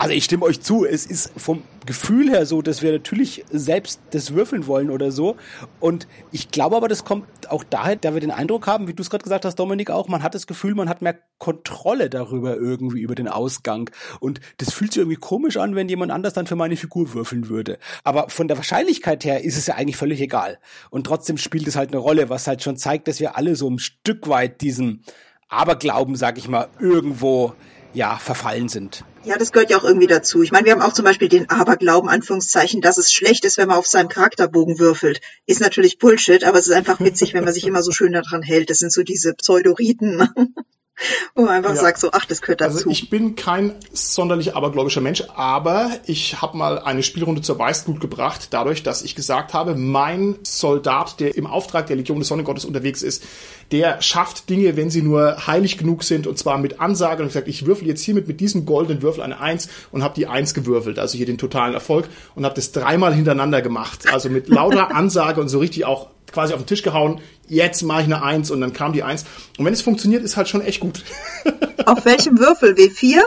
Also 0.03 0.15
ich 0.15 0.25
stimme 0.25 0.43
euch 0.43 0.59
zu, 0.59 0.83
es 0.83 1.05
ist 1.05 1.31
vom 1.37 1.63
Gefühl 1.85 2.29
her 2.29 2.45
so, 2.45 2.61
dass 2.61 2.81
wir 2.81 2.91
natürlich 2.91 3.45
selbst 3.49 4.01
das 4.11 4.33
würfeln 4.33 4.67
wollen 4.67 4.89
oder 4.89 5.13
so. 5.13 5.37
Und 5.79 6.09
ich 6.33 6.51
glaube 6.51 6.75
aber, 6.75 6.89
das 6.89 7.05
kommt 7.05 7.49
auch 7.49 7.63
daher, 7.63 7.95
da 7.95 8.13
wir 8.13 8.19
den 8.19 8.29
Eindruck 8.29 8.67
haben, 8.67 8.89
wie 8.89 8.93
du 8.93 9.01
es 9.01 9.09
gerade 9.09 9.23
gesagt 9.23 9.45
hast, 9.45 9.55
Dominik, 9.55 9.89
auch, 9.91 10.09
man 10.09 10.21
hat 10.21 10.35
das 10.35 10.45
Gefühl, 10.45 10.75
man 10.75 10.89
hat 10.89 11.01
mehr 11.01 11.17
Kontrolle 11.37 12.09
darüber 12.09 12.57
irgendwie, 12.57 12.99
über 12.99 13.15
den 13.15 13.29
Ausgang. 13.29 13.89
Und 14.19 14.41
das 14.57 14.73
fühlt 14.73 14.91
sich 14.91 14.99
irgendwie 14.99 15.15
komisch 15.15 15.55
an, 15.55 15.73
wenn 15.73 15.87
jemand 15.87 16.11
anders 16.11 16.33
dann 16.33 16.47
für 16.47 16.57
meine 16.57 16.75
Figur 16.75 17.13
würfeln 17.13 17.47
würde. 17.47 17.79
Aber 18.03 18.27
von 18.27 18.49
der 18.49 18.57
Wahrscheinlichkeit 18.57 19.23
her 19.23 19.45
ist 19.45 19.57
es 19.57 19.67
ja 19.67 19.75
eigentlich 19.75 19.95
völlig 19.95 20.19
egal. 20.19 20.59
Und 20.89 21.05
trotzdem 21.07 21.37
spielt 21.37 21.65
es 21.65 21.77
halt 21.77 21.91
eine 21.91 21.99
Rolle, 21.99 22.27
was 22.27 22.45
halt 22.45 22.61
schon 22.61 22.75
zeigt, 22.75 23.07
dass 23.07 23.21
wir 23.21 23.37
alle 23.37 23.55
so 23.55 23.69
ein 23.69 23.79
Stück 23.79 24.27
weit 24.27 24.59
diesem 24.59 24.99
Aberglauben, 25.53 26.15
sag 26.15 26.37
ich 26.37 26.47
mal, 26.47 26.67
irgendwo 26.79 27.53
ja 27.93 28.17
verfallen 28.17 28.69
sind. 28.69 29.03
Ja, 29.23 29.37
das 29.37 29.51
gehört 29.53 29.69
ja 29.69 29.77
auch 29.77 29.83
irgendwie 29.85 30.07
dazu. 30.07 30.41
Ich 30.41 30.51
meine, 30.51 30.65
wir 30.65 30.73
haben 30.73 30.81
auch 30.81 30.93
zum 30.93 31.05
Beispiel 31.05 31.29
den 31.29 31.49
Aberglauben, 31.49 32.09
Anführungszeichen, 32.09 32.81
dass 32.81 32.97
es 32.97 33.13
schlecht 33.13 33.45
ist, 33.45 33.57
wenn 33.57 33.69
man 33.69 33.77
auf 33.77 33.87
seinem 33.87 34.09
Charakterbogen 34.09 34.79
würfelt. 34.79 35.21
Ist 35.45 35.61
natürlich 35.61 35.97
Bullshit, 35.97 36.43
aber 36.43 36.59
es 36.59 36.67
ist 36.67 36.73
einfach 36.73 36.99
witzig, 36.99 37.33
wenn 37.33 37.45
man 37.45 37.53
sich 37.53 37.65
immer 37.65 37.83
so 37.83 37.91
schön 37.91 38.11
daran 38.11 38.41
hält. 38.41 38.69
Das 38.69 38.79
sind 38.79 38.91
so 38.91 39.03
diese 39.03 39.33
Pseudoriten. 39.33 40.27
Wo 41.33 41.41
man 41.41 41.55
einfach 41.55 41.73
ja. 41.73 41.81
sagt 41.81 41.99
so, 41.99 42.09
ach, 42.11 42.25
das 42.25 42.41
gehört 42.41 42.61
dazu. 42.61 42.77
Also 42.77 42.89
ich 42.89 43.09
bin 43.09 43.35
kein 43.35 43.73
sonderlich 43.91 44.55
abergläubischer 44.55 45.01
Mensch, 45.01 45.23
aber 45.35 45.89
ich 46.05 46.41
habe 46.41 46.55
mal 46.55 46.77
eine 46.77 47.01
Spielrunde 47.01 47.41
zur 47.41 47.57
Weißglut 47.57 47.99
gebracht, 47.99 48.49
dadurch, 48.51 48.83
dass 48.83 49.01
ich 49.01 49.15
gesagt 49.15 49.53
habe, 49.53 49.75
mein 49.75 50.35
Soldat, 50.43 51.19
der 51.19 51.35
im 51.35 51.47
Auftrag 51.47 51.87
der 51.87 51.95
Legion 51.95 52.19
des 52.19 52.27
Sonnengottes 52.27 52.65
unterwegs 52.65 53.01
ist, 53.01 53.23
der 53.71 54.01
schafft 54.03 54.49
Dinge, 54.49 54.77
wenn 54.77 54.91
sie 54.91 55.01
nur 55.01 55.47
heilig 55.47 55.79
genug 55.79 56.03
sind, 56.03 56.27
und 56.27 56.37
zwar 56.37 56.59
mit 56.59 56.79
Ansage. 56.79 57.23
Und 57.23 57.27
ich 57.27 57.33
gesagt, 57.33 57.47
ich 57.47 57.65
würfel 57.65 57.87
jetzt 57.87 58.03
hiermit 58.03 58.27
mit 58.27 58.39
diesem 58.39 58.65
goldenen 58.65 59.01
Würfel 59.01 59.23
eine 59.23 59.39
Eins 59.39 59.69
und 59.91 60.03
habe 60.03 60.13
die 60.13 60.27
Eins 60.27 60.53
gewürfelt, 60.53 60.99
also 60.99 61.17
hier 61.17 61.25
den 61.25 61.39
totalen 61.39 61.73
Erfolg 61.73 62.07
und 62.35 62.45
habe 62.45 62.53
das 62.53 62.71
dreimal 62.71 63.15
hintereinander 63.15 63.63
gemacht, 63.63 64.13
also 64.13 64.29
mit 64.29 64.47
lauter 64.47 64.93
Ansage 64.95 65.41
und 65.41 65.49
so 65.49 65.57
richtig 65.57 65.85
auch 65.85 66.09
quasi 66.33 66.53
auf 66.53 66.61
den 66.61 66.65
Tisch 66.65 66.83
gehauen, 66.83 67.21
jetzt 67.47 67.83
mache 67.83 68.01
ich 68.01 68.05
eine 68.05 68.23
Eins 68.23 68.51
und 68.51 68.61
dann 68.61 68.73
kam 68.73 68.93
die 68.93 69.03
Eins. 69.03 69.25
Und 69.57 69.65
wenn 69.65 69.73
es 69.73 69.81
funktioniert, 69.81 70.23
ist 70.23 70.37
halt 70.37 70.49
schon 70.49 70.61
echt 70.61 70.79
gut. 70.79 71.03
Auf 71.85 72.05
welchem 72.05 72.39
Würfel? 72.39 72.73
W4? 72.73 73.21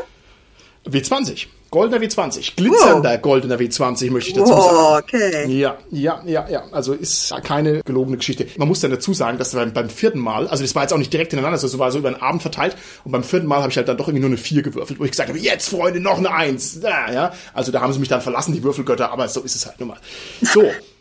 W20. 0.88 1.46
Goldener 1.70 2.02
W20. 2.02 2.54
Glitzernder 2.54 3.14
wow. 3.14 3.22
goldener 3.22 3.56
W20, 3.56 4.10
möchte 4.12 4.30
ich 4.30 4.36
dazu 4.36 4.52
sagen. 4.52 5.02
okay. 5.02 5.46
Ja, 5.48 5.76
ja, 5.90 6.22
ja, 6.24 6.48
ja. 6.48 6.62
Also 6.70 6.92
ist 6.92 7.34
keine 7.42 7.82
gelogene 7.82 8.16
Geschichte. 8.16 8.46
Man 8.56 8.68
muss 8.68 8.80
dann 8.80 8.92
dazu 8.92 9.12
sagen, 9.12 9.36
dass 9.36 9.52
beim, 9.52 9.72
beim 9.72 9.90
vierten 9.90 10.20
Mal, 10.20 10.46
also 10.46 10.62
das 10.62 10.74
war 10.76 10.82
jetzt 10.82 10.92
auch 10.92 10.98
nicht 10.98 11.12
direkt 11.12 11.32
ineinander, 11.32 11.60
also 11.60 11.78
war 11.78 11.90
so 11.90 11.98
über 11.98 12.10
den 12.10 12.22
Abend 12.22 12.40
verteilt 12.40 12.76
und 13.04 13.10
beim 13.10 13.24
vierten 13.24 13.46
Mal 13.46 13.60
habe 13.62 13.70
ich 13.70 13.76
halt 13.76 13.88
dann 13.88 13.96
doch 13.96 14.06
irgendwie 14.06 14.20
nur 14.20 14.30
eine 14.30 14.38
4 14.38 14.62
gewürfelt, 14.62 15.00
wo 15.00 15.04
ich 15.04 15.10
gesagt 15.10 15.28
habe, 15.28 15.38
jetzt 15.38 15.68
Freunde, 15.68 15.98
noch 15.98 16.18
eine 16.18 16.30
1. 16.30 16.80
Ja, 16.82 17.12
ja. 17.12 17.32
Also 17.52 17.72
da 17.72 17.80
haben 17.80 17.92
sie 17.92 17.98
mich 17.98 18.08
dann 18.08 18.20
verlassen, 18.20 18.54
die 18.54 18.62
Würfelgötter, 18.62 19.10
aber 19.10 19.28
so 19.28 19.40
ist 19.40 19.56
es 19.56 19.66
halt 19.66 19.80
nun 19.80 19.88
mal. 19.88 19.98
So. 20.40 20.62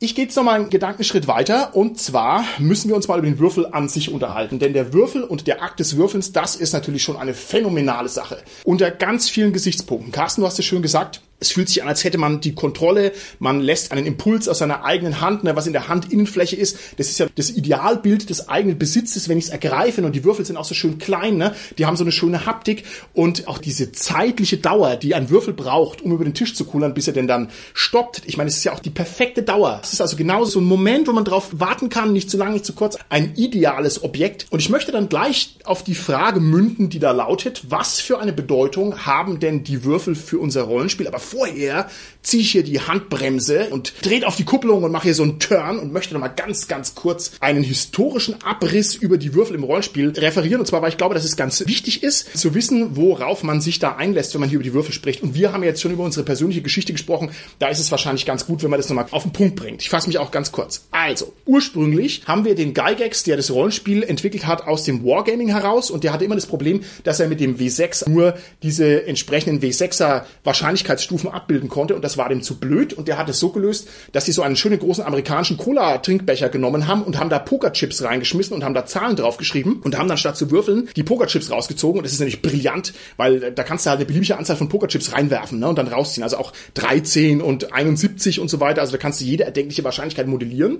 Ich 0.00 0.16
gehe 0.16 0.24
jetzt 0.24 0.36
noch 0.36 0.42
mal 0.42 0.54
einen 0.54 0.70
Gedankenschritt 0.70 1.28
weiter. 1.28 1.76
Und 1.76 2.00
zwar 2.00 2.44
müssen 2.58 2.88
wir 2.88 2.96
uns 2.96 3.06
mal 3.06 3.18
über 3.18 3.28
den 3.28 3.38
Würfel 3.38 3.68
an 3.70 3.88
sich 3.88 4.12
unterhalten, 4.12 4.58
denn 4.58 4.72
der 4.72 4.92
Würfel 4.92 5.22
und 5.22 5.46
der 5.46 5.62
Akt 5.62 5.78
des 5.78 5.96
Würfelns, 5.96 6.32
das 6.32 6.56
ist 6.56 6.72
natürlich 6.72 7.02
schon 7.04 7.16
eine 7.16 7.32
phänomenale 7.32 8.08
Sache. 8.08 8.42
Unter 8.64 8.90
ganz 8.90 9.28
vielen 9.30 9.52
Gesichtspunkten. 9.52 10.10
Carsten, 10.10 10.40
du 10.40 10.48
hast 10.48 10.58
es 10.58 10.64
schön 10.64 10.82
gesagt, 10.82 11.20
es 11.44 11.52
fühlt 11.52 11.68
sich 11.68 11.82
an, 11.82 11.88
als 11.88 12.04
hätte 12.04 12.18
man 12.18 12.40
die 12.40 12.54
Kontrolle, 12.54 13.12
man 13.38 13.60
lässt 13.60 13.92
einen 13.92 14.06
Impuls 14.06 14.48
aus 14.48 14.58
seiner 14.58 14.84
eigenen 14.84 15.20
Hand, 15.20 15.44
ne, 15.44 15.54
was 15.56 15.66
in 15.66 15.72
der 15.72 15.88
Handinnenfläche 15.88 16.56
ist. 16.56 16.78
Das 16.96 17.08
ist 17.08 17.18
ja 17.18 17.26
das 17.34 17.50
Idealbild 17.50 18.30
des 18.30 18.48
eigenen 18.48 18.78
Besitzes, 18.78 19.28
wenn 19.28 19.38
ich 19.38 19.44
es 19.44 19.50
ergreife. 19.50 20.02
Und 20.04 20.14
die 20.14 20.24
Würfel 20.24 20.44
sind 20.44 20.56
auch 20.56 20.64
so 20.64 20.74
schön 20.74 20.98
klein, 20.98 21.36
ne? 21.36 21.54
die 21.78 21.86
haben 21.86 21.96
so 21.96 22.04
eine 22.04 22.12
schöne 22.12 22.46
Haptik 22.46 22.84
und 23.12 23.46
auch 23.46 23.58
diese 23.58 23.92
zeitliche 23.92 24.56
Dauer, 24.56 24.96
die 24.96 25.14
ein 25.14 25.30
Würfel 25.30 25.52
braucht, 25.52 26.02
um 26.02 26.12
über 26.12 26.24
den 26.24 26.34
Tisch 26.34 26.54
zu 26.54 26.64
kullern, 26.64 26.94
bis 26.94 27.06
er 27.06 27.12
denn 27.12 27.26
dann 27.26 27.50
stoppt. 27.74 28.22
Ich 28.24 28.36
meine, 28.36 28.48
es 28.48 28.56
ist 28.56 28.64
ja 28.64 28.72
auch 28.72 28.80
die 28.80 28.90
perfekte 28.90 29.42
Dauer. 29.42 29.80
Es 29.82 29.92
ist 29.92 30.00
also 30.00 30.16
genau 30.16 30.44
so 30.44 30.60
ein 30.60 30.64
Moment, 30.64 31.08
wo 31.08 31.12
man 31.12 31.24
drauf 31.24 31.50
warten 31.52 31.90
kann, 31.90 32.12
nicht 32.12 32.30
zu 32.30 32.36
lang, 32.36 32.54
nicht 32.54 32.64
zu 32.64 32.72
kurz. 32.72 32.96
Ein 33.10 33.34
ideales 33.36 34.02
Objekt. 34.02 34.46
Und 34.50 34.60
ich 34.60 34.70
möchte 34.70 34.92
dann 34.92 35.08
gleich 35.08 35.56
auf 35.64 35.84
die 35.84 35.94
Frage 35.94 36.40
münden, 36.40 36.88
die 36.88 36.98
da 36.98 37.12
lautet, 37.12 37.64
was 37.68 38.00
für 38.00 38.18
eine 38.18 38.32
Bedeutung 38.32 39.06
haben 39.06 39.40
denn 39.40 39.64
die 39.64 39.84
Würfel 39.84 40.14
für 40.14 40.38
unser 40.38 40.62
Rollenspiel? 40.62 41.06
Aber 41.06 41.18
vorher 41.34 41.88
ziehe 42.22 42.42
ich 42.42 42.52
hier 42.52 42.62
die 42.62 42.80
Handbremse 42.80 43.68
und 43.70 43.92
dreht 44.02 44.24
auf 44.24 44.36
die 44.36 44.44
Kupplung 44.44 44.82
und 44.82 44.92
mache 44.92 45.04
hier 45.04 45.14
so 45.14 45.24
einen 45.24 45.40
Turn 45.40 45.78
und 45.78 45.92
möchte 45.92 46.14
nochmal 46.14 46.32
ganz, 46.34 46.68
ganz 46.68 46.94
kurz 46.94 47.32
einen 47.40 47.62
historischen 47.62 48.40
Abriss 48.42 48.94
über 48.94 49.18
die 49.18 49.34
Würfel 49.34 49.56
im 49.56 49.64
Rollenspiel 49.64 50.10
referieren. 50.10 50.60
Und 50.60 50.66
zwar, 50.66 50.80
weil 50.80 50.88
ich 50.88 50.96
glaube, 50.96 51.14
dass 51.14 51.24
es 51.24 51.36
ganz 51.36 51.66
wichtig 51.66 52.02
ist, 52.02 52.38
zu 52.38 52.54
wissen, 52.54 52.96
worauf 52.96 53.42
man 53.42 53.60
sich 53.60 53.78
da 53.78 53.96
einlässt, 53.96 54.32
wenn 54.32 54.40
man 54.40 54.48
hier 54.48 54.56
über 54.56 54.64
die 54.64 54.72
Würfel 54.72 54.94
spricht. 54.94 55.22
Und 55.22 55.34
wir 55.34 55.52
haben 55.52 55.62
jetzt 55.64 55.82
schon 55.82 55.92
über 55.92 56.04
unsere 56.04 56.24
persönliche 56.24 56.62
Geschichte 56.62 56.92
gesprochen. 56.92 57.30
Da 57.58 57.68
ist 57.68 57.80
es 57.80 57.90
wahrscheinlich 57.90 58.24
ganz 58.24 58.46
gut, 58.46 58.62
wenn 58.62 58.70
man 58.70 58.78
das 58.78 58.88
nochmal 58.88 59.06
auf 59.10 59.24
den 59.24 59.32
Punkt 59.32 59.56
bringt. 59.56 59.82
Ich 59.82 59.90
fasse 59.90 60.06
mich 60.08 60.18
auch 60.18 60.30
ganz 60.30 60.50
kurz. 60.50 60.86
Also, 60.92 61.32
ursprünglich 61.44 62.22
haben 62.26 62.44
wir 62.44 62.54
den 62.54 62.72
Gygax, 62.72 63.24
der 63.24 63.36
das 63.36 63.50
Rollenspiel 63.50 64.02
entwickelt 64.02 64.46
hat, 64.46 64.66
aus 64.66 64.84
dem 64.84 65.04
Wargaming 65.04 65.48
heraus. 65.48 65.90
Und 65.90 66.04
der 66.04 66.12
hatte 66.12 66.24
immer 66.24 66.36
das 66.36 66.46
Problem, 66.46 66.82
dass 67.02 67.20
er 67.20 67.28
mit 67.28 67.40
dem 67.40 67.58
W6 67.58 68.08
nur 68.08 68.34
diese 68.62 69.06
entsprechenden 69.06 69.60
W6er 69.60 70.22
Wahrscheinlichkeitsstufen 70.44 71.23
Stufen 71.24 71.34
abbilden 71.34 71.68
konnte. 71.68 71.94
Und 71.94 72.02
das 72.02 72.16
war 72.18 72.28
dem 72.28 72.42
zu 72.42 72.58
blöd. 72.58 72.92
Und 72.92 73.08
der 73.08 73.18
hat 73.18 73.28
es 73.28 73.38
so 73.38 73.50
gelöst, 73.50 73.88
dass 74.12 74.24
sie 74.24 74.32
so 74.32 74.42
einen 74.42 74.56
schönen 74.56 74.78
großen 74.78 75.04
amerikanischen 75.04 75.56
Cola-Trinkbecher 75.56 76.48
genommen 76.48 76.86
haben 76.86 77.02
und 77.02 77.18
haben 77.18 77.30
da 77.30 77.38
Pokerchips 77.38 78.02
reingeschmissen 78.02 78.54
und 78.54 78.64
haben 78.64 78.74
da 78.74 78.86
Zahlen 78.86 79.16
draufgeschrieben 79.16 79.80
und 79.82 79.98
haben 79.98 80.08
dann 80.08 80.18
statt 80.18 80.36
zu 80.36 80.50
würfeln 80.50 80.88
die 80.96 81.02
Pokerchips 81.02 81.50
rausgezogen. 81.50 81.98
Und 81.98 82.04
das 82.04 82.12
ist 82.12 82.20
nämlich 82.20 82.42
brillant, 82.42 82.92
weil 83.16 83.52
da 83.52 83.62
kannst 83.62 83.86
du 83.86 83.90
halt 83.90 83.98
eine 83.98 84.06
beliebige 84.06 84.36
Anzahl 84.36 84.56
von 84.56 84.68
Pokerchips 84.68 85.12
reinwerfen 85.12 85.58
ne, 85.58 85.68
und 85.68 85.76
dann 85.76 85.88
rausziehen, 85.88 86.22
also 86.22 86.36
auch 86.36 86.52
13 86.74 87.40
und 87.40 87.72
71 87.72 88.40
und 88.40 88.48
so 88.48 88.60
weiter, 88.60 88.80
also 88.80 88.92
da 88.92 88.98
kannst 88.98 89.20
du 89.20 89.24
jede 89.24 89.44
erdenkliche 89.44 89.84
Wahrscheinlichkeit 89.84 90.26
modellieren. 90.26 90.78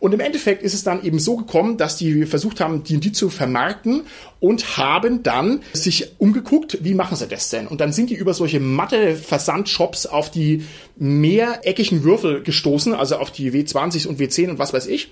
Und 0.00 0.14
im 0.14 0.20
Endeffekt 0.20 0.62
ist 0.62 0.72
es 0.72 0.82
dann 0.82 1.04
eben 1.04 1.18
so 1.18 1.36
gekommen, 1.36 1.76
dass 1.76 1.96
die 1.96 2.24
versucht 2.24 2.60
haben, 2.60 2.82
die 2.82 3.12
zu 3.12 3.28
vermarkten 3.28 4.02
und 4.40 4.78
haben 4.78 5.22
dann 5.22 5.60
sich 5.74 6.12
umgeguckt, 6.18 6.78
wie 6.82 6.94
machen 6.94 7.16
sie 7.16 7.28
das 7.28 7.50
denn? 7.50 7.66
Und 7.66 7.82
dann 7.82 7.92
sind 7.92 8.08
die 8.08 8.14
über 8.14 8.32
solche 8.32 8.60
Matte-Versandshops 8.60 10.06
auf 10.06 10.30
die 10.30 10.64
mehreckigen 10.96 12.02
Würfel 12.02 12.42
gestoßen, 12.42 12.94
also 12.94 13.16
auf 13.16 13.30
die 13.30 13.52
W20 13.52 14.08
und 14.08 14.18
W10 14.18 14.50
und 14.50 14.58
was 14.58 14.72
weiß 14.72 14.86
ich. 14.86 15.10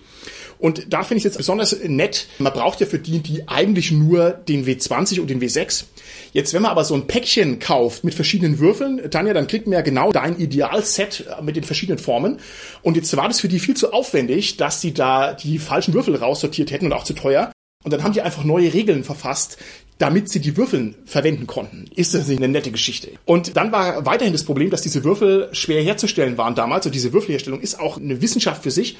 Und 0.58 0.92
da 0.92 1.02
finde 1.02 1.18
ich 1.18 1.24
es 1.24 1.32
jetzt 1.32 1.36
besonders 1.38 1.76
nett. 1.84 2.26
Man 2.38 2.52
braucht 2.52 2.80
ja 2.80 2.86
für 2.86 2.98
die, 2.98 3.20
die 3.20 3.48
eigentlich 3.48 3.92
nur 3.92 4.30
den 4.30 4.66
W20 4.66 5.20
und 5.20 5.30
den 5.30 5.40
W6. 5.40 5.84
Jetzt, 6.32 6.52
wenn 6.52 6.62
man 6.62 6.70
aber 6.70 6.84
so 6.84 6.94
ein 6.94 7.06
Päckchen 7.06 7.58
kauft 7.58 8.04
mit 8.04 8.14
verschiedenen 8.14 8.58
Würfeln, 8.58 9.10
Tanja, 9.10 9.34
dann 9.34 9.46
kriegt 9.46 9.66
man 9.66 9.74
ja 9.74 9.80
genau 9.80 10.12
dein 10.12 10.38
Idealset 10.38 11.26
mit 11.42 11.56
den 11.56 11.64
verschiedenen 11.64 11.98
Formen. 11.98 12.38
Und 12.82 12.96
jetzt 12.96 13.16
war 13.16 13.28
das 13.28 13.40
für 13.40 13.48
die 13.48 13.58
viel 13.58 13.76
zu 13.76 13.92
aufwendig, 13.92 14.56
dass 14.56 14.80
sie 14.80 14.92
da 14.92 15.32
die 15.32 15.58
falschen 15.58 15.94
Würfel 15.94 16.16
raussortiert 16.16 16.70
hätten 16.70 16.86
und 16.86 16.92
auch 16.92 17.04
zu 17.04 17.14
teuer. 17.14 17.52
Und 17.84 17.92
dann 17.92 18.02
haben 18.02 18.12
die 18.12 18.22
einfach 18.22 18.44
neue 18.44 18.74
Regeln 18.74 19.04
verfasst, 19.04 19.56
damit 19.98 20.28
sie 20.28 20.40
die 20.40 20.56
Würfel 20.56 20.94
verwenden 21.04 21.46
konnten. 21.46 21.86
Ist 21.94 22.14
das 22.14 22.28
nicht 22.28 22.38
eine 22.38 22.48
nette 22.48 22.70
Geschichte? 22.70 23.10
Und 23.24 23.56
dann 23.56 23.72
war 23.72 24.04
weiterhin 24.04 24.32
das 24.32 24.44
Problem, 24.44 24.70
dass 24.70 24.82
diese 24.82 25.04
Würfel 25.04 25.48
schwer 25.52 25.82
herzustellen 25.82 26.38
waren 26.38 26.54
damals. 26.54 26.86
Und 26.86 26.94
diese 26.94 27.12
Würfelherstellung 27.12 27.60
ist 27.60 27.78
auch 27.78 27.96
eine 27.96 28.20
Wissenschaft 28.20 28.62
für 28.62 28.70
sich. 28.70 28.96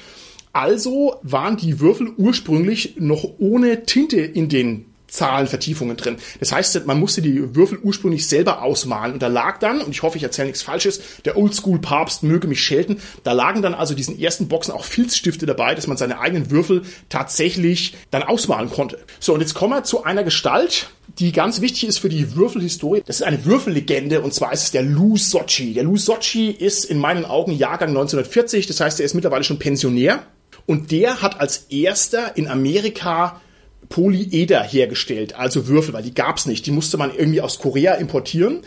Also 0.53 1.15
waren 1.21 1.57
die 1.57 1.79
Würfel 1.79 2.11
ursprünglich 2.17 2.95
noch 2.97 3.23
ohne 3.37 3.83
Tinte 3.85 4.19
in 4.19 4.49
den 4.49 4.85
Zahlenvertiefungen 5.09 5.97
drin. 5.97 6.17
Das 6.39 6.51
heißt, 6.51 6.85
man 6.85 6.99
musste 6.99 7.21
die 7.21 7.55
Würfel 7.55 7.79
ursprünglich 7.79 8.27
selber 8.27 8.61
ausmalen 8.61 9.13
und 9.13 9.21
da 9.21 9.27
lag 9.27 9.59
dann, 9.59 9.81
und 9.81 9.91
ich 9.91 10.03
hoffe, 10.03 10.17
ich 10.17 10.23
erzähle 10.23 10.47
nichts 10.47 10.61
Falsches, 10.61 11.01
der 11.25 11.37
Oldschool-Papst 11.37 12.23
möge 12.23 12.47
mich 12.47 12.61
schelten, 12.61 12.97
da 13.23 13.31
lagen 13.31 13.61
dann 13.61 13.73
also 13.73 13.93
diesen 13.93 14.19
ersten 14.19 14.47
Boxen 14.47 14.71
auch 14.71 14.83
Filzstifte 14.85 15.45
dabei, 15.45 15.75
dass 15.75 15.87
man 15.87 15.97
seine 15.97 16.19
eigenen 16.19 16.51
Würfel 16.51 16.83
tatsächlich 17.09 17.95
dann 18.11 18.23
ausmalen 18.23 18.69
konnte. 18.69 18.99
So, 19.19 19.33
und 19.33 19.41
jetzt 19.41 19.53
kommen 19.53 19.73
wir 19.73 19.83
zu 19.83 20.03
einer 20.03 20.23
Gestalt, 20.23 20.89
die 21.17 21.31
ganz 21.31 21.59
wichtig 21.59 21.85
ist 21.85 21.97
für 21.97 22.09
die 22.09 22.35
Würfelhistorie. 22.35 23.01
Das 23.05 23.17
ist 23.17 23.25
eine 23.25 23.43
Würfellegende 23.45 24.21
und 24.21 24.33
zwar 24.33 24.53
ist 24.53 24.63
es 24.63 24.71
der 24.71 24.83
Lou 24.83 25.17
Sochi. 25.17 25.73
Der 25.73 25.83
Lou 25.83 25.97
Sochi 25.97 26.51
ist 26.51 26.85
in 26.85 26.99
meinen 26.99 27.25
Augen 27.25 27.51
Jahrgang 27.51 27.89
1940, 27.89 28.67
das 28.67 28.79
heißt, 28.79 28.99
er 28.99 29.05
ist 29.05 29.15
mittlerweile 29.15 29.43
schon 29.43 29.59
Pensionär. 29.59 30.23
Und 30.69 30.91
der 30.91 31.23
hat 31.23 31.41
als 31.41 31.65
erster 31.71 32.37
in 32.37 32.47
Amerika 32.47 33.41
Polyeder 33.89 34.61
hergestellt, 34.61 35.33
also 35.33 35.65
Würfel, 35.65 35.95
weil 35.95 36.03
die 36.03 36.13
gab's 36.13 36.45
nicht. 36.45 36.63
Die 36.67 36.71
musste 36.71 36.95
man 36.95 37.11
irgendwie 37.11 37.41
aus 37.41 37.57
Korea 37.57 37.95
importieren. 37.95 38.59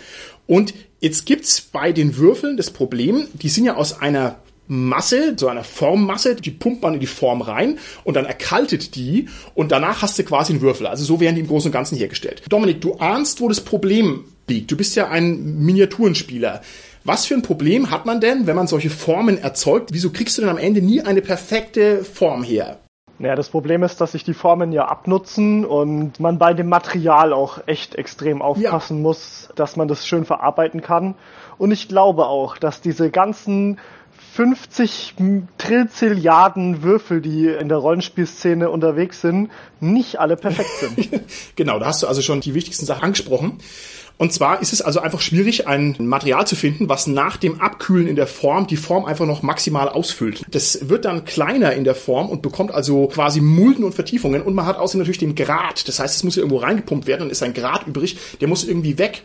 Und 0.48 0.74
jetzt 0.98 1.26
gibt's 1.26 1.61
bei 1.61 1.92
den 1.92 2.16
Würfeln 2.16 2.57
das 2.57 2.72
Problem, 2.72 3.28
die 3.34 3.48
sind 3.48 3.66
ja 3.66 3.76
aus 3.76 4.00
einer 4.00 4.40
Masse, 4.66 5.34
so 5.36 5.46
einer 5.46 5.62
Formmasse, 5.62 6.34
die 6.34 6.50
pumpt 6.50 6.82
man 6.82 6.94
in 6.94 6.98
die 7.00 7.07
Form 7.07 7.40
rein 7.40 7.78
und 8.03 8.14
dann 8.14 8.24
erkaltet 8.24 8.96
die 8.96 9.28
und 9.55 9.70
danach 9.70 10.03
hast 10.03 10.18
du 10.18 10.24
quasi 10.24 10.55
einen 10.55 10.61
Würfel. 10.61 10.88
Also 10.88 11.05
so 11.05 11.20
werden 11.20 11.36
die 11.36 11.42
im 11.42 11.46
Großen 11.46 11.68
und 11.68 11.72
Ganzen 11.72 11.96
hergestellt. 11.96 12.42
Dominik, 12.48 12.80
du 12.80 12.94
ahnst, 12.94 13.40
wo 13.40 13.48
das 13.48 13.61
Problem 13.61 14.24
liegt. 14.48 14.72
Du 14.72 14.76
bist 14.76 14.96
ja 14.96 15.09
ein 15.09 15.61
Miniaturenspieler. 15.64 16.62
Was 17.05 17.26
für 17.26 17.34
ein 17.34 17.42
Problem 17.42 17.90
hat 17.90 18.07
man 18.07 18.20
denn, 18.20 18.46
wenn 18.46 18.57
man 18.57 18.68
solche 18.68 18.90
Formen 18.90 19.38
erzeugt? 19.38 19.90
Wieso 19.92 20.11
kriegst 20.11 20.38
du 20.38 20.42
denn 20.42 20.50
am 20.50 20.59
Ende 20.59 20.80
nie 20.80 21.03
eine 21.03 21.20
perfekte 21.20 22.05
Form 22.05 22.44
her? 22.44 22.78
Naja, 23.18 23.34
das 23.34 23.50
Problem 23.50 23.82
ist, 23.82 24.00
dass 24.00 24.12
sich 24.12 24.24
die 24.24 24.34
Formen 24.34 24.72
ja 24.72 24.86
abnutzen 24.86 25.64
und 25.64 26.18
man 26.18 26.38
bei 26.38 26.55
dem 26.55 26.68
Material 26.68 27.32
auch 27.32 27.59
echt 27.66 27.94
extrem 27.94 28.42
aufpassen 28.42 28.96
ja. 28.98 29.03
muss, 29.03 29.48
dass 29.55 29.76
man 29.76 29.88
das 29.88 30.07
schön 30.07 30.24
verarbeiten 30.24 30.80
kann. 30.80 31.14
Und 31.59 31.70
ich 31.70 31.88
glaube 31.88 32.26
auch, 32.26 32.57
dass 32.57 32.80
diese 32.80 33.11
ganzen 33.11 33.78
50 34.34 35.14
Trilliarden 35.59 36.82
Würfel, 36.82 37.20
die 37.20 37.48
in 37.48 37.68
der 37.68 37.78
Rollenspielszene 37.78 38.70
unterwegs 38.70 39.20
sind, 39.20 39.50
nicht 39.78 40.18
alle 40.18 40.36
perfekt 40.36 40.70
sind. 40.80 41.22
genau, 41.57 41.78
da 41.78 41.86
hast 41.86 42.03
du 42.03 42.07
also 42.07 42.22
schon 42.22 42.40
die 42.40 42.55
wichtigsten 42.55 42.86
Sachen 42.86 43.05
angesprochen. 43.05 43.59
Und 44.19 44.33
zwar 44.33 44.63
ist 44.63 44.73
es 44.73 44.83
also 44.83 45.01
einfach 45.01 45.21
schwierig, 45.21 45.67
ein 45.67 45.97
Material 45.99 46.47
zu 46.47 46.55
finden, 46.55 46.89
was 46.89 47.07
nach 47.07 47.37
dem 47.37 47.61
Abkühlen 47.61 48.07
in 48.07 48.17
der 48.17 48.27
Form 48.27 48.67
die 48.67 48.77
Form 48.77 49.05
einfach 49.05 49.27
noch 49.27 49.43
maximal 49.43 49.89
ausfüllt. 49.89 50.45
Das 50.51 50.89
wird 50.89 51.05
dann 51.05 51.25
kleiner 51.25 51.73
in 51.73 51.85
der 51.85 51.95
Form 51.95 52.29
und 52.31 52.43
bekommt 52.43 52.73
also 52.73 53.09
quasi 53.09 53.41
Mulden 53.41 53.85
und 53.85 53.95
Vertiefungen 53.95 54.43
und 54.43 54.55
man 54.55 54.67
hat 54.67 54.79
außerdem 54.79 55.01
natürlich 55.01 55.19
den 55.19 55.35
Grad. 55.35 55.89
Das 55.89 55.99
heißt, 55.99 56.17
es 56.17 56.25
muss 56.25 56.37
irgendwo 56.37 56.59
reingepumpt 56.59 57.07
werden 57.07 57.23
und 57.23 57.31
ist 57.31 57.43
ein 57.43 57.55
Grad 57.55 57.87
übrig, 57.87 58.17
der 58.41 58.49
muss 58.49 58.65
irgendwie 58.65 58.99
weg. 58.99 59.23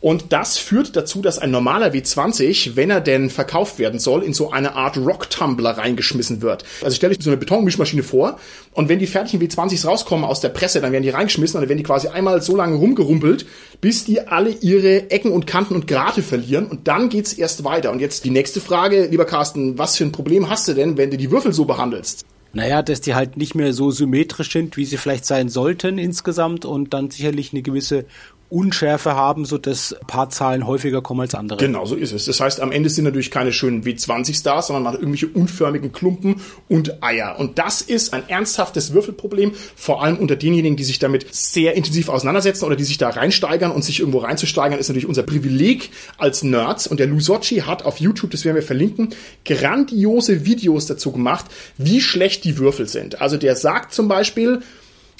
Und 0.00 0.32
das 0.32 0.58
führt 0.58 0.94
dazu, 0.96 1.22
dass 1.22 1.38
ein 1.38 1.50
normaler 1.50 1.88
W20, 1.88 2.76
wenn 2.76 2.90
er 2.90 3.00
denn 3.00 3.30
verkauft 3.30 3.78
werden 3.78 3.98
soll, 3.98 4.22
in 4.22 4.32
so 4.32 4.50
eine 4.50 4.74
Art 4.74 4.96
Rock-Tumbler 4.96 5.70
reingeschmissen 5.70 6.40
wird. 6.40 6.64
Also 6.82 6.94
stelle 6.94 7.14
ich 7.14 7.22
so 7.22 7.30
eine 7.30 7.36
Betonmischmaschine 7.36 8.02
vor 8.02 8.38
und 8.72 8.88
wenn 8.88 8.98
die 8.98 9.06
fertigen 9.06 9.44
W20s 9.44 9.86
rauskommen 9.86 10.24
aus 10.24 10.40
der 10.40 10.50
Presse, 10.50 10.80
dann 10.80 10.92
werden 10.92 11.02
die 11.02 11.10
reingeschmissen 11.10 11.56
und 11.56 11.62
dann 11.62 11.68
werden 11.68 11.78
die 11.78 11.84
quasi 11.84 12.08
einmal 12.08 12.40
so 12.42 12.56
lange 12.56 12.76
rumgerumpelt, 12.76 13.46
bis 13.80 14.04
die 14.04 14.20
alle 14.20 14.50
ihre 14.50 15.10
Ecken 15.10 15.32
und 15.32 15.46
Kanten 15.46 15.74
und 15.74 15.86
Grate 15.86 16.22
verlieren 16.22 16.66
und 16.66 16.86
dann 16.86 17.08
geht's 17.08 17.32
erst 17.32 17.64
weiter. 17.64 17.90
Und 17.90 18.00
jetzt 18.00 18.24
die 18.24 18.30
nächste 18.30 18.60
Frage, 18.60 19.06
lieber 19.06 19.24
Carsten, 19.24 19.78
was 19.78 19.96
für 19.96 20.04
ein 20.04 20.12
Problem 20.12 20.48
hast 20.48 20.68
du 20.68 20.74
denn, 20.74 20.96
wenn 20.96 21.10
du 21.10 21.16
die 21.16 21.30
Würfel 21.30 21.52
so 21.52 21.64
behandelst? 21.64 22.24
Naja, 22.52 22.82
dass 22.82 23.00
die 23.00 23.14
halt 23.14 23.36
nicht 23.36 23.54
mehr 23.54 23.72
so 23.72 23.90
symmetrisch 23.90 24.52
sind, 24.52 24.76
wie 24.76 24.86
sie 24.86 24.96
vielleicht 24.96 25.26
sein 25.26 25.48
sollten 25.48 25.98
insgesamt 25.98 26.64
und 26.64 26.94
dann 26.94 27.10
sicherlich 27.10 27.52
eine 27.52 27.62
gewisse 27.62 28.06
Unschärfe 28.50 29.14
haben, 29.14 29.44
so 29.44 29.58
dass 29.58 29.94
Paarzahlen 30.06 30.66
häufiger 30.66 31.02
kommen 31.02 31.20
als 31.20 31.34
andere. 31.34 31.58
Genau, 31.58 31.84
so 31.84 31.94
ist 31.94 32.12
es. 32.12 32.24
Das 32.24 32.40
heißt, 32.40 32.60
am 32.60 32.72
Ende 32.72 32.88
sind 32.88 33.04
natürlich 33.04 33.30
keine 33.30 33.52
schönen 33.52 33.84
W20-Stars, 33.84 34.68
sondern 34.68 34.84
man 34.84 34.92
hat 34.94 35.00
irgendwelche 35.00 35.28
unförmigen 35.28 35.92
Klumpen 35.92 36.40
und 36.68 37.02
Eier. 37.02 37.38
Und 37.38 37.58
das 37.58 37.82
ist 37.82 38.14
ein 38.14 38.28
ernsthaftes 38.28 38.92
Würfelproblem, 38.92 39.52
vor 39.76 40.02
allem 40.02 40.16
unter 40.16 40.36
denjenigen, 40.36 40.76
die 40.76 40.84
sich 40.84 40.98
damit 40.98 41.26
sehr 41.34 41.74
intensiv 41.74 42.08
auseinandersetzen 42.08 42.64
oder 42.64 42.76
die 42.76 42.84
sich 42.84 42.98
da 42.98 43.10
reinsteigern 43.10 43.70
und 43.70 43.84
sich 43.84 44.00
irgendwo 44.00 44.18
reinzusteigern, 44.18 44.78
ist 44.78 44.88
natürlich 44.88 45.08
unser 45.08 45.22
Privileg 45.22 45.90
als 46.16 46.42
Nerds. 46.42 46.86
Und 46.86 47.00
der 47.00 47.06
Lusocci 47.06 47.62
hat 47.66 47.84
auf 47.84 47.98
YouTube, 47.98 48.30
das 48.30 48.44
werden 48.44 48.56
wir 48.56 48.62
verlinken, 48.62 49.10
grandiose 49.44 50.46
Videos 50.46 50.86
dazu 50.86 51.12
gemacht, 51.12 51.46
wie 51.76 52.00
schlecht 52.00 52.44
die 52.44 52.58
Würfel 52.58 52.88
sind. 52.88 53.20
Also 53.20 53.36
der 53.36 53.56
sagt 53.56 53.92
zum 53.92 54.08
Beispiel, 54.08 54.62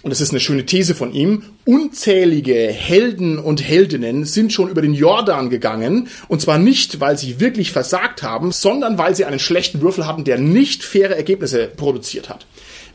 und 0.02 0.10
das 0.10 0.20
ist 0.20 0.30
eine 0.30 0.40
schöne 0.40 0.64
These 0.64 0.94
von 0.94 1.12
ihm, 1.12 1.42
unzählige 1.64 2.68
Helden 2.68 3.38
und 3.38 3.66
Heldinnen 3.66 4.24
sind 4.24 4.52
schon 4.52 4.68
über 4.68 4.80
den 4.80 4.94
Jordan 4.94 5.50
gegangen, 5.50 6.08
und 6.28 6.40
zwar 6.40 6.58
nicht, 6.58 7.00
weil 7.00 7.18
sie 7.18 7.40
wirklich 7.40 7.72
versagt 7.72 8.22
haben, 8.22 8.52
sondern 8.52 8.96
weil 8.96 9.16
sie 9.16 9.24
einen 9.24 9.40
schlechten 9.40 9.80
Würfel 9.80 10.06
hatten, 10.06 10.24
der 10.24 10.38
nicht 10.38 10.84
faire 10.84 11.16
Ergebnisse 11.16 11.66
produziert 11.66 12.28
hat 12.28 12.46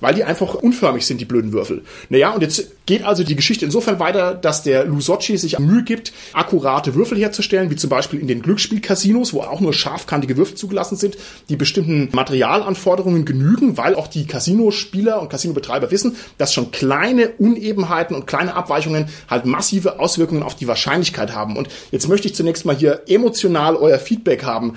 weil 0.03 0.13
die 0.13 0.25
einfach 0.25 0.53
unförmig 0.53 1.05
sind, 1.05 1.21
die 1.21 1.25
blöden 1.25 1.53
Würfel. 1.53 1.81
Naja, 2.09 2.31
und 2.31 2.41
jetzt 2.41 2.85
geht 2.85 3.05
also 3.05 3.23
die 3.23 3.37
Geschichte 3.37 3.63
insofern 3.63 3.99
weiter, 3.99 4.35
dass 4.35 4.61
der 4.61 4.83
Lusocci 4.83 5.37
sich 5.37 5.57
Mühe 5.59 5.83
gibt, 5.83 6.11
akkurate 6.33 6.93
Würfel 6.93 7.17
herzustellen, 7.17 7.69
wie 7.69 7.77
zum 7.77 7.89
Beispiel 7.89 8.19
in 8.19 8.27
den 8.27 8.41
Glücksspielcasinos, 8.41 9.33
wo 9.33 9.39
auch 9.41 9.61
nur 9.61 9.73
scharfkantige 9.73 10.35
Würfel 10.35 10.55
zugelassen 10.55 10.97
sind, 10.97 11.17
die 11.47 11.55
bestimmten 11.55 12.09
Materialanforderungen 12.11 13.23
genügen, 13.23 13.77
weil 13.77 13.95
auch 13.95 14.07
die 14.07 14.27
Casinospieler 14.27 15.21
und 15.21 15.29
Casinobetreiber 15.29 15.89
wissen, 15.89 16.17
dass 16.37 16.53
schon 16.53 16.71
kleine 16.71 17.29
Unebenheiten 17.37 18.13
und 18.13 18.27
kleine 18.27 18.55
Abweichungen 18.55 19.05
halt 19.29 19.45
massive 19.45 20.01
Auswirkungen 20.01 20.43
auf 20.43 20.55
die 20.55 20.67
Wahrscheinlichkeit 20.67 21.33
haben. 21.33 21.55
Und 21.55 21.69
jetzt 21.91 22.09
möchte 22.09 22.27
ich 22.27 22.35
zunächst 22.35 22.65
mal 22.65 22.75
hier 22.75 23.03
emotional 23.07 23.77
euer 23.77 23.99
Feedback 23.99 24.43
haben. 24.43 24.73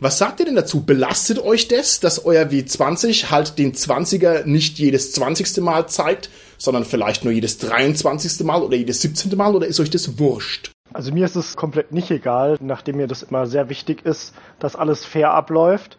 Was 0.00 0.18
sagt 0.18 0.40
ihr 0.40 0.46
denn 0.46 0.56
dazu? 0.56 0.84
Belastet 0.84 1.38
euch 1.38 1.68
das, 1.68 2.00
dass 2.00 2.24
euer 2.24 2.46
W20 2.46 3.30
halt 3.30 3.58
den 3.58 3.72
20er 3.74 4.44
nicht 4.44 4.78
jedes 4.78 5.12
20. 5.12 5.62
Mal 5.62 5.88
zeigt, 5.88 6.30
sondern 6.58 6.84
vielleicht 6.84 7.24
nur 7.24 7.32
jedes 7.32 7.58
23. 7.58 8.44
Mal 8.44 8.62
oder 8.62 8.76
jedes 8.76 9.00
17. 9.02 9.36
Mal 9.36 9.54
oder 9.54 9.66
ist 9.66 9.78
euch 9.78 9.90
das 9.90 10.18
wurscht? 10.18 10.72
Also 10.92 11.12
mir 11.12 11.24
ist 11.24 11.36
es 11.36 11.56
komplett 11.56 11.92
nicht 11.92 12.10
egal, 12.10 12.56
nachdem 12.60 12.96
mir 12.96 13.06
das 13.06 13.22
immer 13.22 13.46
sehr 13.46 13.68
wichtig 13.68 14.04
ist, 14.04 14.34
dass 14.58 14.76
alles 14.76 15.04
fair 15.04 15.30
abläuft. 15.32 15.96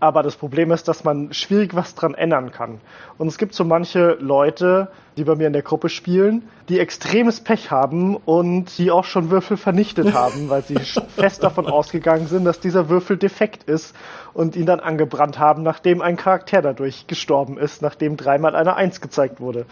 Aber 0.00 0.22
das 0.22 0.36
Problem 0.36 0.72
ist, 0.72 0.88
dass 0.88 1.04
man 1.04 1.32
schwierig 1.32 1.74
was 1.74 1.94
dran 1.94 2.14
ändern 2.14 2.50
kann. 2.50 2.80
Und 3.16 3.28
es 3.28 3.38
gibt 3.38 3.54
so 3.54 3.64
manche 3.64 4.18
Leute, 4.20 4.88
die 5.16 5.24
bei 5.24 5.34
mir 5.34 5.46
in 5.46 5.52
der 5.52 5.62
Gruppe 5.62 5.88
spielen, 5.88 6.42
die 6.68 6.78
extremes 6.78 7.40
Pech 7.40 7.70
haben 7.70 8.16
und 8.16 8.76
die 8.78 8.90
auch 8.90 9.04
schon 9.04 9.30
Würfel 9.30 9.56
vernichtet 9.56 10.12
haben, 10.12 10.48
weil 10.48 10.62
sie 10.62 10.76
fest 11.16 11.42
davon 11.42 11.66
ausgegangen 11.66 12.26
sind, 12.26 12.44
dass 12.44 12.60
dieser 12.60 12.88
Würfel 12.88 13.16
defekt 13.16 13.64
ist 13.64 13.94
und 14.34 14.56
ihn 14.56 14.66
dann 14.66 14.80
angebrannt 14.80 15.38
haben, 15.38 15.62
nachdem 15.62 16.02
ein 16.02 16.16
Charakter 16.16 16.60
dadurch 16.60 17.06
gestorben 17.06 17.56
ist, 17.56 17.82
nachdem 17.82 18.16
dreimal 18.16 18.54
eine 18.54 18.76
Eins 18.76 19.00
gezeigt 19.00 19.40
wurde. 19.40 19.64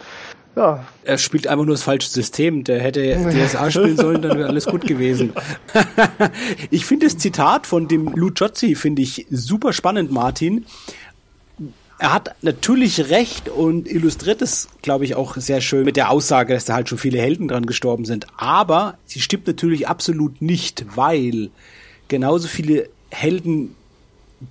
Ja. 0.55 0.85
Er 1.03 1.17
spielt 1.17 1.47
einfach 1.47 1.65
nur 1.65 1.75
das 1.75 1.83
falsche 1.83 2.09
System. 2.09 2.63
Der 2.63 2.79
hätte 2.79 3.01
DSA 3.01 3.71
spielen 3.71 3.97
sollen, 3.97 4.21
dann 4.21 4.37
wäre 4.37 4.47
alles 4.47 4.65
gut 4.65 4.81
gewesen. 4.87 5.33
ich 6.71 6.85
finde 6.85 7.07
das 7.07 7.17
Zitat 7.17 7.67
von 7.67 7.87
dem 7.87 8.07
Lou 8.15 8.29
Jotzi, 8.29 8.75
finde 8.75 9.01
ich 9.01 9.27
super 9.29 9.73
spannend, 9.73 10.11
Martin. 10.11 10.65
Er 11.97 12.13
hat 12.13 12.35
natürlich 12.41 13.09
recht 13.09 13.47
und 13.47 13.89
illustriert 13.89 14.41
es, 14.41 14.67
glaube 14.81 15.05
ich, 15.05 15.15
auch 15.15 15.37
sehr 15.37 15.61
schön 15.61 15.85
mit 15.85 15.95
der 15.95 16.09
Aussage, 16.09 16.53
dass 16.53 16.65
da 16.65 16.73
halt 16.73 16.89
schon 16.89 16.97
viele 16.97 17.19
Helden 17.19 17.47
dran 17.47 17.65
gestorben 17.65 18.03
sind. 18.03 18.27
Aber 18.35 18.97
sie 19.05 19.21
stimmt 19.21 19.47
natürlich 19.47 19.87
absolut 19.87 20.41
nicht, 20.41 20.85
weil 20.95 21.51
genauso 22.07 22.47
viele 22.47 22.89
Helden 23.09 23.75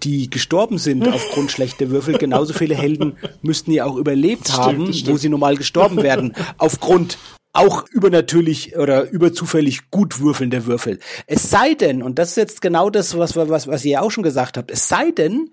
die 0.03 0.30
gestorben 0.30 0.78
sind 0.78 1.07
aufgrund 1.12 1.51
schlechter 1.51 1.90
Würfel, 1.90 2.16
genauso 2.16 2.55
viele 2.55 2.74
Helden 2.74 3.16
müssten 3.42 3.70
ja 3.70 3.84
auch 3.84 3.97
überlebt 3.97 4.49
stimmt, 4.49 4.59
haben, 4.59 5.07
wo 5.07 5.16
sie 5.16 5.28
normal 5.28 5.57
gestorben 5.57 6.03
werden, 6.03 6.34
aufgrund 6.57 7.18
auch 7.53 7.86
übernatürlich 7.90 8.76
oder 8.76 9.09
überzufällig 9.11 9.90
gut 9.90 10.20
würfelnder 10.20 10.66
Würfel. 10.66 10.99
Es 11.26 11.51
sei 11.51 11.74
denn, 11.74 12.03
und 12.03 12.18
das 12.18 12.30
ist 12.30 12.36
jetzt 12.36 12.62
genau 12.62 12.90
das, 12.90 13.16
was, 13.16 13.36
was, 13.36 13.68
was 13.68 13.84
ihr 13.84 13.92
ja 13.92 14.01
auch 14.01 14.11
schon 14.11 14.24
gesagt 14.24 14.57
habt, 14.57 14.70
es 14.70 14.88
sei 14.88 15.12
denn, 15.12 15.51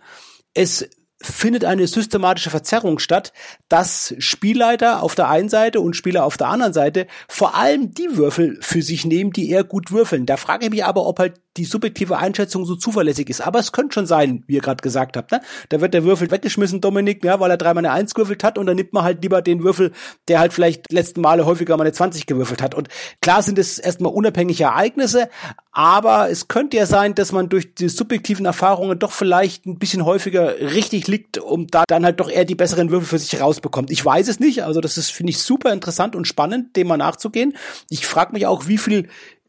es 0.53 0.89
findet 1.21 1.65
eine 1.65 1.87
systematische 1.87 2.49
Verzerrung 2.49 2.99
statt, 2.99 3.33
dass 3.69 4.15
Spielleiter 4.17 5.03
auf 5.03 5.15
der 5.15 5.29
einen 5.29 5.49
Seite 5.49 5.79
und 5.81 5.95
Spieler 5.95 6.25
auf 6.25 6.37
der 6.37 6.47
anderen 6.47 6.73
Seite 6.73 7.07
vor 7.27 7.55
allem 7.55 7.93
die 7.93 8.17
Würfel 8.17 8.57
für 8.61 8.81
sich 8.81 9.05
nehmen, 9.05 9.31
die 9.31 9.49
eher 9.49 9.63
gut 9.63 9.91
würfeln. 9.91 10.25
Da 10.25 10.37
frage 10.37 10.65
ich 10.65 10.71
mich 10.71 10.85
aber, 10.85 11.05
ob 11.05 11.19
halt 11.19 11.39
die 11.57 11.65
subjektive 11.65 12.17
Einschätzung 12.17 12.65
so 12.65 12.75
zuverlässig 12.75 13.29
ist. 13.29 13.41
Aber 13.41 13.59
es 13.59 13.71
könnte 13.71 13.95
schon 13.95 14.05
sein, 14.05 14.43
wie 14.47 14.55
ihr 14.55 14.61
gerade 14.61 14.81
gesagt 14.81 15.17
habt. 15.17 15.31
Ne? 15.31 15.41
Da 15.69 15.81
wird 15.81 15.93
der 15.93 16.03
Würfel 16.03 16.31
weggeschmissen, 16.31 16.79
Dominik, 16.79 17.23
ja, 17.25 17.39
weil 17.39 17.51
er 17.51 17.57
dreimal 17.57 17.85
eine 17.85 17.93
Eins 17.93 18.13
gewürfelt 18.13 18.43
hat 18.43 18.57
und 18.57 18.65
dann 18.67 18.77
nimmt 18.77 18.93
man 18.93 19.03
halt 19.03 19.21
lieber 19.21 19.41
den 19.41 19.63
Würfel, 19.63 19.91
der 20.27 20.39
halt 20.39 20.53
vielleicht 20.53 20.91
letzten 20.91 21.21
Male 21.21 21.45
häufiger 21.45 21.75
mal 21.75 21.83
eine 21.83 21.91
20 21.91 22.25
gewürfelt 22.25 22.61
hat. 22.61 22.73
Und 22.73 22.87
klar 23.21 23.43
sind 23.43 23.59
es 23.59 23.79
erstmal 23.79 24.13
unabhängige 24.13 24.63
Ereignisse, 24.63 25.29
aber 25.71 26.29
es 26.29 26.47
könnte 26.47 26.77
ja 26.77 26.85
sein, 26.85 27.15
dass 27.15 27.31
man 27.31 27.49
durch 27.49 27.75
die 27.75 27.89
subjektiven 27.89 28.45
Erfahrungen 28.45 28.99
doch 28.99 29.11
vielleicht 29.11 29.65
ein 29.65 29.77
bisschen 29.77 30.05
häufiger 30.05 30.59
richtig 30.59 31.07
liegt, 31.07 31.37
um 31.37 31.67
da 31.67 31.83
dann 31.87 32.05
halt 32.05 32.19
doch 32.19 32.29
eher 32.29 32.45
die 32.45 32.55
besseren 32.55 32.91
Würfel 32.91 33.07
für 33.07 33.19
sich 33.19 33.41
rausbekommt. 33.41 33.91
Ich 33.91 34.03
weiß 34.03 34.27
es 34.27 34.39
nicht, 34.39 34.63
also 34.63 34.81
das 34.81 34.97
ist, 34.97 35.11
finde 35.11 35.31
ich, 35.31 35.39
super 35.39 35.73
interessant 35.73 36.15
und 36.15 36.27
spannend, 36.27 36.75
dem 36.75 36.87
mal 36.87 36.97
nachzugehen. 36.97 37.55
Ich 37.89 38.07
frage 38.07 38.33
mich 38.33 38.47
auch, 38.47 38.67
wie 38.67 38.77
viel 38.77 39.07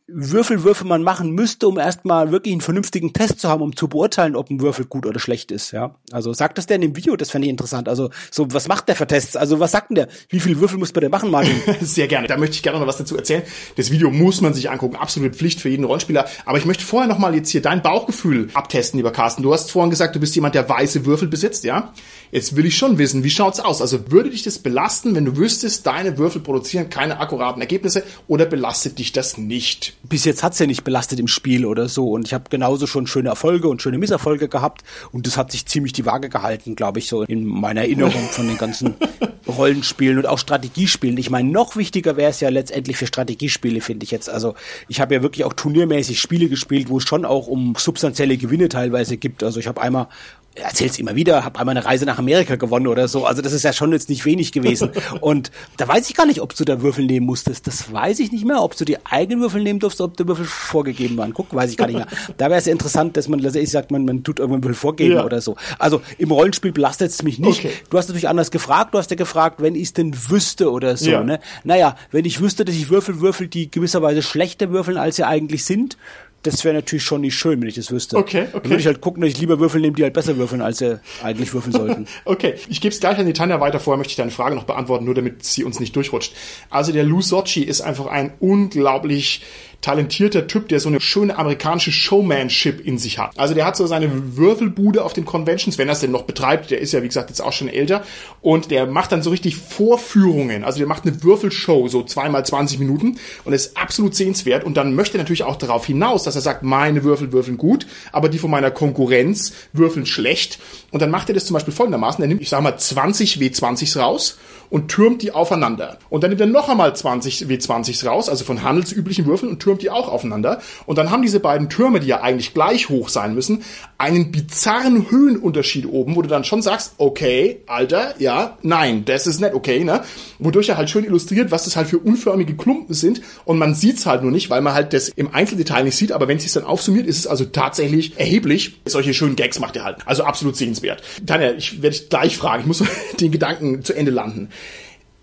Würfelwürfe 0.08 0.84
man 0.84 1.02
machen 1.02 1.30
müsste, 1.30 1.68
um 1.68 1.78
erstmal 1.78 2.32
wirklich 2.32 2.52
einen 2.52 2.60
vernünftigen 2.60 3.12
Test 3.12 3.40
zu 3.40 3.48
haben, 3.48 3.62
um 3.62 3.76
zu 3.76 3.88
beurteilen, 3.88 4.34
ob 4.34 4.50
ein 4.50 4.60
Würfel 4.60 4.84
gut 4.84 5.06
oder 5.06 5.20
schlecht 5.20 5.52
ist, 5.52 5.70
ja. 5.70 5.94
Also 6.10 6.32
sagt 6.32 6.58
das 6.58 6.66
der 6.66 6.76
in 6.76 6.82
dem 6.82 6.96
Video, 6.96 7.16
das 7.16 7.30
fände 7.30 7.46
ich 7.46 7.50
interessant. 7.50 7.88
Also 7.88 8.10
so, 8.30 8.52
was 8.52 8.68
macht 8.68 8.88
der 8.88 8.96
für 8.96 9.06
Tests? 9.06 9.36
Also 9.36 9.60
was 9.60 9.70
sagt 9.70 9.90
denn 9.90 9.94
der? 9.94 10.08
Wie 10.28 10.40
viele 10.40 10.58
Würfel 10.58 10.78
muss 10.78 10.92
man 10.92 11.02
denn 11.02 11.10
machen, 11.10 11.30
Martin? 11.30 11.54
Sehr 11.80 12.08
gerne. 12.08 12.26
Da 12.26 12.36
möchte 12.36 12.56
ich 12.56 12.62
gerne 12.62 12.78
noch 12.80 12.86
was 12.86 12.98
dazu 12.98 13.16
erzählen. 13.16 13.42
Das 13.76 13.90
Video 13.90 14.10
muss 14.10 14.40
man 14.40 14.54
sich 14.54 14.70
angucken, 14.70 14.96
absolute 14.96 15.34
Pflicht 15.36 15.60
für 15.60 15.68
jeden 15.68 15.84
Rollenspieler. 15.84 16.26
Aber 16.44 16.58
ich 16.58 16.64
möchte 16.64 16.84
vorher 16.84 17.08
noch 17.08 17.18
mal 17.18 17.34
jetzt 17.34 17.50
hier 17.50 17.62
dein 17.62 17.80
Bauchgefühl 17.82 18.48
abtesten, 18.54 18.98
lieber 18.98 19.12
Carsten. 19.12 19.42
Du 19.42 19.52
hast 19.52 19.70
vorhin 19.70 19.90
gesagt, 19.90 20.16
du 20.16 20.20
bist 20.20 20.34
jemand, 20.34 20.54
der 20.54 20.68
weiße 20.68 21.06
Würfel 21.06 21.28
besitzt, 21.28 21.64
ja? 21.64 21.92
Jetzt 22.32 22.56
will 22.56 22.66
ich 22.66 22.76
schon 22.76 22.98
wissen, 22.98 23.24
wie 23.24 23.30
schaut's 23.30 23.60
aus? 23.60 23.80
Also 23.80 24.10
würde 24.10 24.30
dich 24.30 24.42
das 24.42 24.58
belasten, 24.58 25.14
wenn 25.14 25.26
du 25.26 25.36
wüsstest, 25.36 25.86
deine 25.86 26.18
Würfel 26.18 26.40
produzieren 26.40 26.88
keine 26.88 27.20
akkuraten 27.20 27.60
Ergebnisse 27.60 28.02
oder 28.26 28.46
belastet 28.46 28.98
dich 28.98 29.12
das 29.12 29.38
nicht? 29.38 29.91
Bis 30.02 30.24
jetzt 30.24 30.42
hat's 30.42 30.58
ja 30.58 30.66
nicht 30.66 30.84
belastet 30.84 31.20
im 31.20 31.28
Spiel 31.28 31.64
oder 31.64 31.88
so 31.88 32.10
und 32.10 32.26
ich 32.26 32.34
habe 32.34 32.44
genauso 32.50 32.86
schon 32.86 33.06
schöne 33.06 33.28
Erfolge 33.28 33.68
und 33.68 33.80
schöne 33.80 33.98
Misserfolge 33.98 34.48
gehabt 34.48 34.82
und 35.12 35.26
das 35.26 35.36
hat 35.36 35.52
sich 35.52 35.66
ziemlich 35.66 35.92
die 35.92 36.06
Waage 36.06 36.28
gehalten, 36.28 36.74
glaube 36.74 36.98
ich, 36.98 37.08
so 37.08 37.22
in 37.22 37.44
meiner 37.44 37.82
Erinnerung 37.82 38.28
von 38.30 38.48
den 38.48 38.58
ganzen 38.58 38.94
Rollenspielen 39.46 40.18
und 40.18 40.26
auch 40.26 40.38
Strategiespielen. 40.38 41.16
Ich 41.18 41.30
meine, 41.30 41.50
noch 41.50 41.76
wichtiger 41.76 42.16
wäre 42.16 42.30
es 42.30 42.40
ja 42.40 42.48
letztendlich 42.48 42.96
für 42.96 43.06
Strategiespiele, 43.06 43.80
finde 43.80 44.04
ich 44.04 44.10
jetzt. 44.10 44.28
Also 44.28 44.54
ich 44.88 45.00
habe 45.00 45.14
ja 45.14 45.22
wirklich 45.22 45.44
auch 45.44 45.52
turniermäßig 45.52 46.20
Spiele 46.20 46.48
gespielt, 46.48 46.88
wo 46.88 46.98
es 46.98 47.04
schon 47.04 47.24
auch 47.24 47.46
um 47.46 47.74
substanzielle 47.76 48.36
Gewinne 48.36 48.68
teilweise 48.68 49.16
gibt. 49.16 49.42
Also 49.42 49.60
ich 49.60 49.66
habe 49.66 49.80
einmal 49.80 50.08
erzähl's 50.54 50.98
immer 50.98 51.14
wieder, 51.14 51.44
habe 51.44 51.58
einmal 51.58 51.76
eine 51.76 51.84
Reise 51.84 52.04
nach 52.04 52.18
Amerika 52.18 52.56
gewonnen 52.56 52.86
oder 52.86 53.08
so. 53.08 53.24
Also 53.24 53.40
das 53.42 53.52
ist 53.52 53.62
ja 53.62 53.72
schon 53.72 53.92
jetzt 53.92 54.08
nicht 54.08 54.24
wenig 54.24 54.52
gewesen. 54.52 54.90
Und 55.20 55.50
da 55.76 55.88
weiß 55.88 56.08
ich 56.10 56.16
gar 56.16 56.26
nicht, 56.26 56.40
ob 56.40 56.54
du 56.54 56.64
da 56.64 56.82
Würfel 56.82 57.06
nehmen 57.06 57.26
musstest. 57.26 57.66
Das 57.66 57.92
weiß 57.92 58.18
ich 58.20 58.32
nicht 58.32 58.44
mehr, 58.44 58.62
ob 58.62 58.76
du 58.76 58.84
die 58.84 59.04
eigenen 59.06 59.40
Würfel 59.40 59.62
nehmen 59.62 59.80
durfst, 59.80 60.00
ob 60.00 60.16
die 60.16 60.26
Würfel 60.26 60.44
vorgegeben 60.44 61.16
waren. 61.16 61.32
Guck, 61.32 61.54
weiß 61.54 61.70
ich 61.70 61.76
gar 61.76 61.86
nicht 61.86 61.96
mehr. 61.96 62.06
Da 62.36 62.48
wäre 62.48 62.58
es 62.58 62.66
ja 62.66 62.72
interessant, 62.72 63.16
dass 63.16 63.28
man 63.28 63.38
letztendlich 63.38 63.70
sagt, 63.70 63.90
man, 63.90 64.04
man 64.04 64.24
tut 64.24 64.38
irgendwann 64.38 64.62
Würfel 64.64 64.74
vorgeben 64.74 65.14
ja. 65.16 65.24
oder 65.24 65.40
so. 65.40 65.56
Also 65.78 66.02
im 66.18 66.30
Rollenspiel 66.30 66.72
belastet 66.72 67.10
es 67.10 67.22
mich 67.22 67.38
nicht. 67.38 67.60
Okay. 67.60 67.72
Du 67.90 67.98
hast 67.98 68.08
natürlich 68.08 68.28
anders 68.28 68.50
gefragt. 68.50 68.94
Du 68.94 68.98
hast 68.98 69.10
ja 69.10 69.16
gefragt, 69.16 69.62
wenn 69.62 69.74
ich 69.74 69.84
es 69.84 69.92
denn 69.92 70.14
wüsste 70.28 70.70
oder 70.70 70.96
so. 70.96 71.10
Ja. 71.10 71.22
Ne? 71.22 71.40
Naja, 71.64 71.96
wenn 72.10 72.24
ich 72.24 72.40
wüsste, 72.40 72.64
dass 72.64 72.74
ich 72.74 72.90
Würfel 72.90 73.20
würfel, 73.20 73.48
die 73.48 73.70
gewisserweise 73.70 74.22
schlechter 74.22 74.70
würfeln, 74.70 74.96
als 74.96 75.16
sie 75.16 75.24
eigentlich 75.24 75.64
sind, 75.64 75.96
das 76.42 76.64
wäre 76.64 76.74
natürlich 76.74 77.04
schon 77.04 77.20
nicht 77.20 77.36
schön, 77.36 77.60
wenn 77.60 77.68
ich 77.68 77.76
das 77.76 77.90
wüsste. 77.90 78.16
Okay, 78.16 78.42
okay. 78.42 78.50
Dann 78.52 78.70
würde 78.70 78.80
ich 78.80 78.86
halt 78.86 79.00
gucken, 79.00 79.22
dass 79.22 79.30
ich 79.30 79.38
lieber 79.38 79.60
Würfel 79.60 79.80
nehme, 79.80 79.94
die 79.94 80.02
halt 80.02 80.14
besser 80.14 80.36
würfeln, 80.36 80.60
als 80.60 80.78
sie 80.78 81.00
eigentlich 81.22 81.54
würfeln 81.54 81.72
sollten. 81.72 82.06
okay, 82.24 82.54
ich 82.68 82.80
gebe 82.80 82.92
es 82.92 83.00
gleich 83.00 83.18
an 83.18 83.26
die 83.26 83.32
Tanja 83.32 83.60
weiter. 83.60 83.78
Vorher 83.78 83.98
möchte 83.98 84.10
ich 84.10 84.16
deine 84.16 84.30
Frage 84.30 84.56
noch 84.56 84.64
beantworten, 84.64 85.04
nur 85.04 85.14
damit 85.14 85.44
sie 85.44 85.64
uns 85.64 85.78
nicht 85.78 85.94
durchrutscht. 85.94 86.34
Also 86.68 86.92
der 86.92 87.04
Lou 87.04 87.20
Sochi 87.20 87.62
ist 87.62 87.80
einfach 87.80 88.06
ein 88.06 88.32
unglaublich 88.40 89.42
talentierter 89.82 90.46
Typ, 90.46 90.68
der 90.68 90.80
so 90.80 90.88
eine 90.88 91.00
schöne 91.00 91.36
amerikanische 91.36 91.92
Showmanship 91.92 92.80
in 92.86 92.98
sich 92.98 93.18
hat. 93.18 93.36
Also 93.36 93.52
der 93.52 93.66
hat 93.66 93.76
so 93.76 93.86
seine 93.86 94.36
Würfelbude 94.36 95.04
auf 95.04 95.12
den 95.12 95.24
Conventions, 95.24 95.76
wenn 95.76 95.88
er 95.88 95.92
es 95.92 96.00
denn 96.00 96.12
noch 96.12 96.22
betreibt. 96.22 96.70
Der 96.70 96.80
ist 96.80 96.92
ja, 96.92 97.02
wie 97.02 97.08
gesagt, 97.08 97.30
jetzt 97.30 97.40
auch 97.40 97.52
schon 97.52 97.68
älter. 97.68 98.04
Und 98.40 98.70
der 98.70 98.86
macht 98.86 99.12
dann 99.12 99.22
so 99.22 99.30
richtig 99.30 99.56
Vorführungen. 99.56 100.62
Also 100.62 100.78
der 100.78 100.86
macht 100.86 101.04
eine 101.04 101.22
Würfelshow, 101.22 101.88
so 101.88 102.04
zweimal 102.04 102.46
20 102.46 102.78
Minuten. 102.78 103.18
Und 103.44 103.52
ist 103.52 103.76
absolut 103.76 104.14
sehenswert. 104.14 104.64
Und 104.64 104.76
dann 104.76 104.94
möchte 104.94 105.18
er 105.18 105.22
natürlich 105.22 105.42
auch 105.42 105.56
darauf 105.56 105.84
hinaus, 105.84 106.22
dass 106.22 106.36
er 106.36 106.42
sagt, 106.42 106.62
meine 106.62 107.02
Würfel 107.02 107.32
würfeln 107.32 107.58
gut, 107.58 107.86
aber 108.12 108.28
die 108.28 108.38
von 108.38 108.50
meiner 108.50 108.70
Konkurrenz 108.70 109.52
würfeln 109.72 110.06
schlecht. 110.06 110.60
Und 110.92 111.02
dann 111.02 111.10
macht 111.10 111.28
er 111.28 111.34
das 111.34 111.46
zum 111.46 111.54
Beispiel 111.54 111.74
folgendermaßen. 111.74 112.22
Er 112.22 112.28
nimmt, 112.28 112.40
ich 112.40 112.48
sag 112.48 112.62
mal, 112.62 112.76
20 112.78 113.38
W20s 113.38 113.98
raus 113.98 114.38
und 114.72 114.88
türmt 114.88 115.20
die 115.20 115.32
aufeinander. 115.32 115.98
Und 116.08 116.24
dann 116.24 116.30
nimmt 116.30 116.40
er 116.40 116.46
noch 116.46 116.70
einmal 116.70 116.96
20 116.96 117.42
W20s 117.42 118.06
raus, 118.06 118.30
also 118.30 118.42
von 118.42 118.62
handelsüblichen 118.62 119.26
Würfeln 119.26 119.52
und 119.52 119.60
türmt 119.60 119.82
die 119.82 119.90
auch 119.90 120.08
aufeinander. 120.08 120.62
Und 120.86 120.96
dann 120.96 121.10
haben 121.10 121.20
diese 121.20 121.40
beiden 121.40 121.68
Türme, 121.68 122.00
die 122.00 122.06
ja 122.06 122.22
eigentlich 122.22 122.54
gleich 122.54 122.88
hoch 122.88 123.10
sein 123.10 123.34
müssen, 123.34 123.64
einen 123.98 124.32
bizarren 124.32 125.10
Höhenunterschied 125.10 125.84
oben, 125.84 126.16
wo 126.16 126.22
du 126.22 126.28
dann 126.28 126.44
schon 126.44 126.62
sagst, 126.62 126.94
okay, 126.96 127.60
Alter, 127.66 128.14
ja, 128.18 128.56
nein, 128.62 129.04
das 129.04 129.26
ist 129.26 129.42
nicht 129.42 129.52
okay, 129.52 129.84
ne? 129.84 130.00
Wodurch 130.38 130.70
er 130.70 130.78
halt 130.78 130.88
schön 130.88 131.04
illustriert, 131.04 131.50
was 131.50 131.64
das 131.64 131.76
halt 131.76 131.88
für 131.88 131.98
unförmige 131.98 132.56
Klumpen 132.56 132.94
sind 132.94 133.20
und 133.44 133.58
man 133.58 133.74
sieht's 133.74 134.06
halt 134.06 134.22
nur 134.22 134.32
nicht, 134.32 134.48
weil 134.48 134.62
man 134.62 134.72
halt 134.72 134.94
das 134.94 135.10
im 135.10 135.34
Einzeldetail 135.34 135.84
nicht 135.84 135.96
sieht, 135.96 136.12
aber 136.12 136.28
wenn 136.28 136.38
es 136.38 136.50
dann 136.50 136.64
aufsummiert, 136.64 137.06
ist 137.06 137.18
es 137.18 137.26
also 137.26 137.44
tatsächlich 137.44 138.18
erheblich. 138.18 138.80
Solche 138.86 139.12
schönen 139.12 139.36
Gags 139.36 139.60
macht 139.60 139.76
er 139.76 139.84
halt. 139.84 139.98
Also 140.06 140.24
absolut 140.24 140.56
sehenswert. 140.56 141.02
Tanja, 141.26 141.52
ich 141.52 141.82
werde 141.82 141.94
dich 141.94 142.08
gleich 142.08 142.38
fragen, 142.38 142.62
ich 142.62 142.66
muss 142.66 142.82
den 143.20 143.30
Gedanken 143.30 143.84
zu 143.84 143.92
Ende 143.92 144.10
landen. 144.10 144.48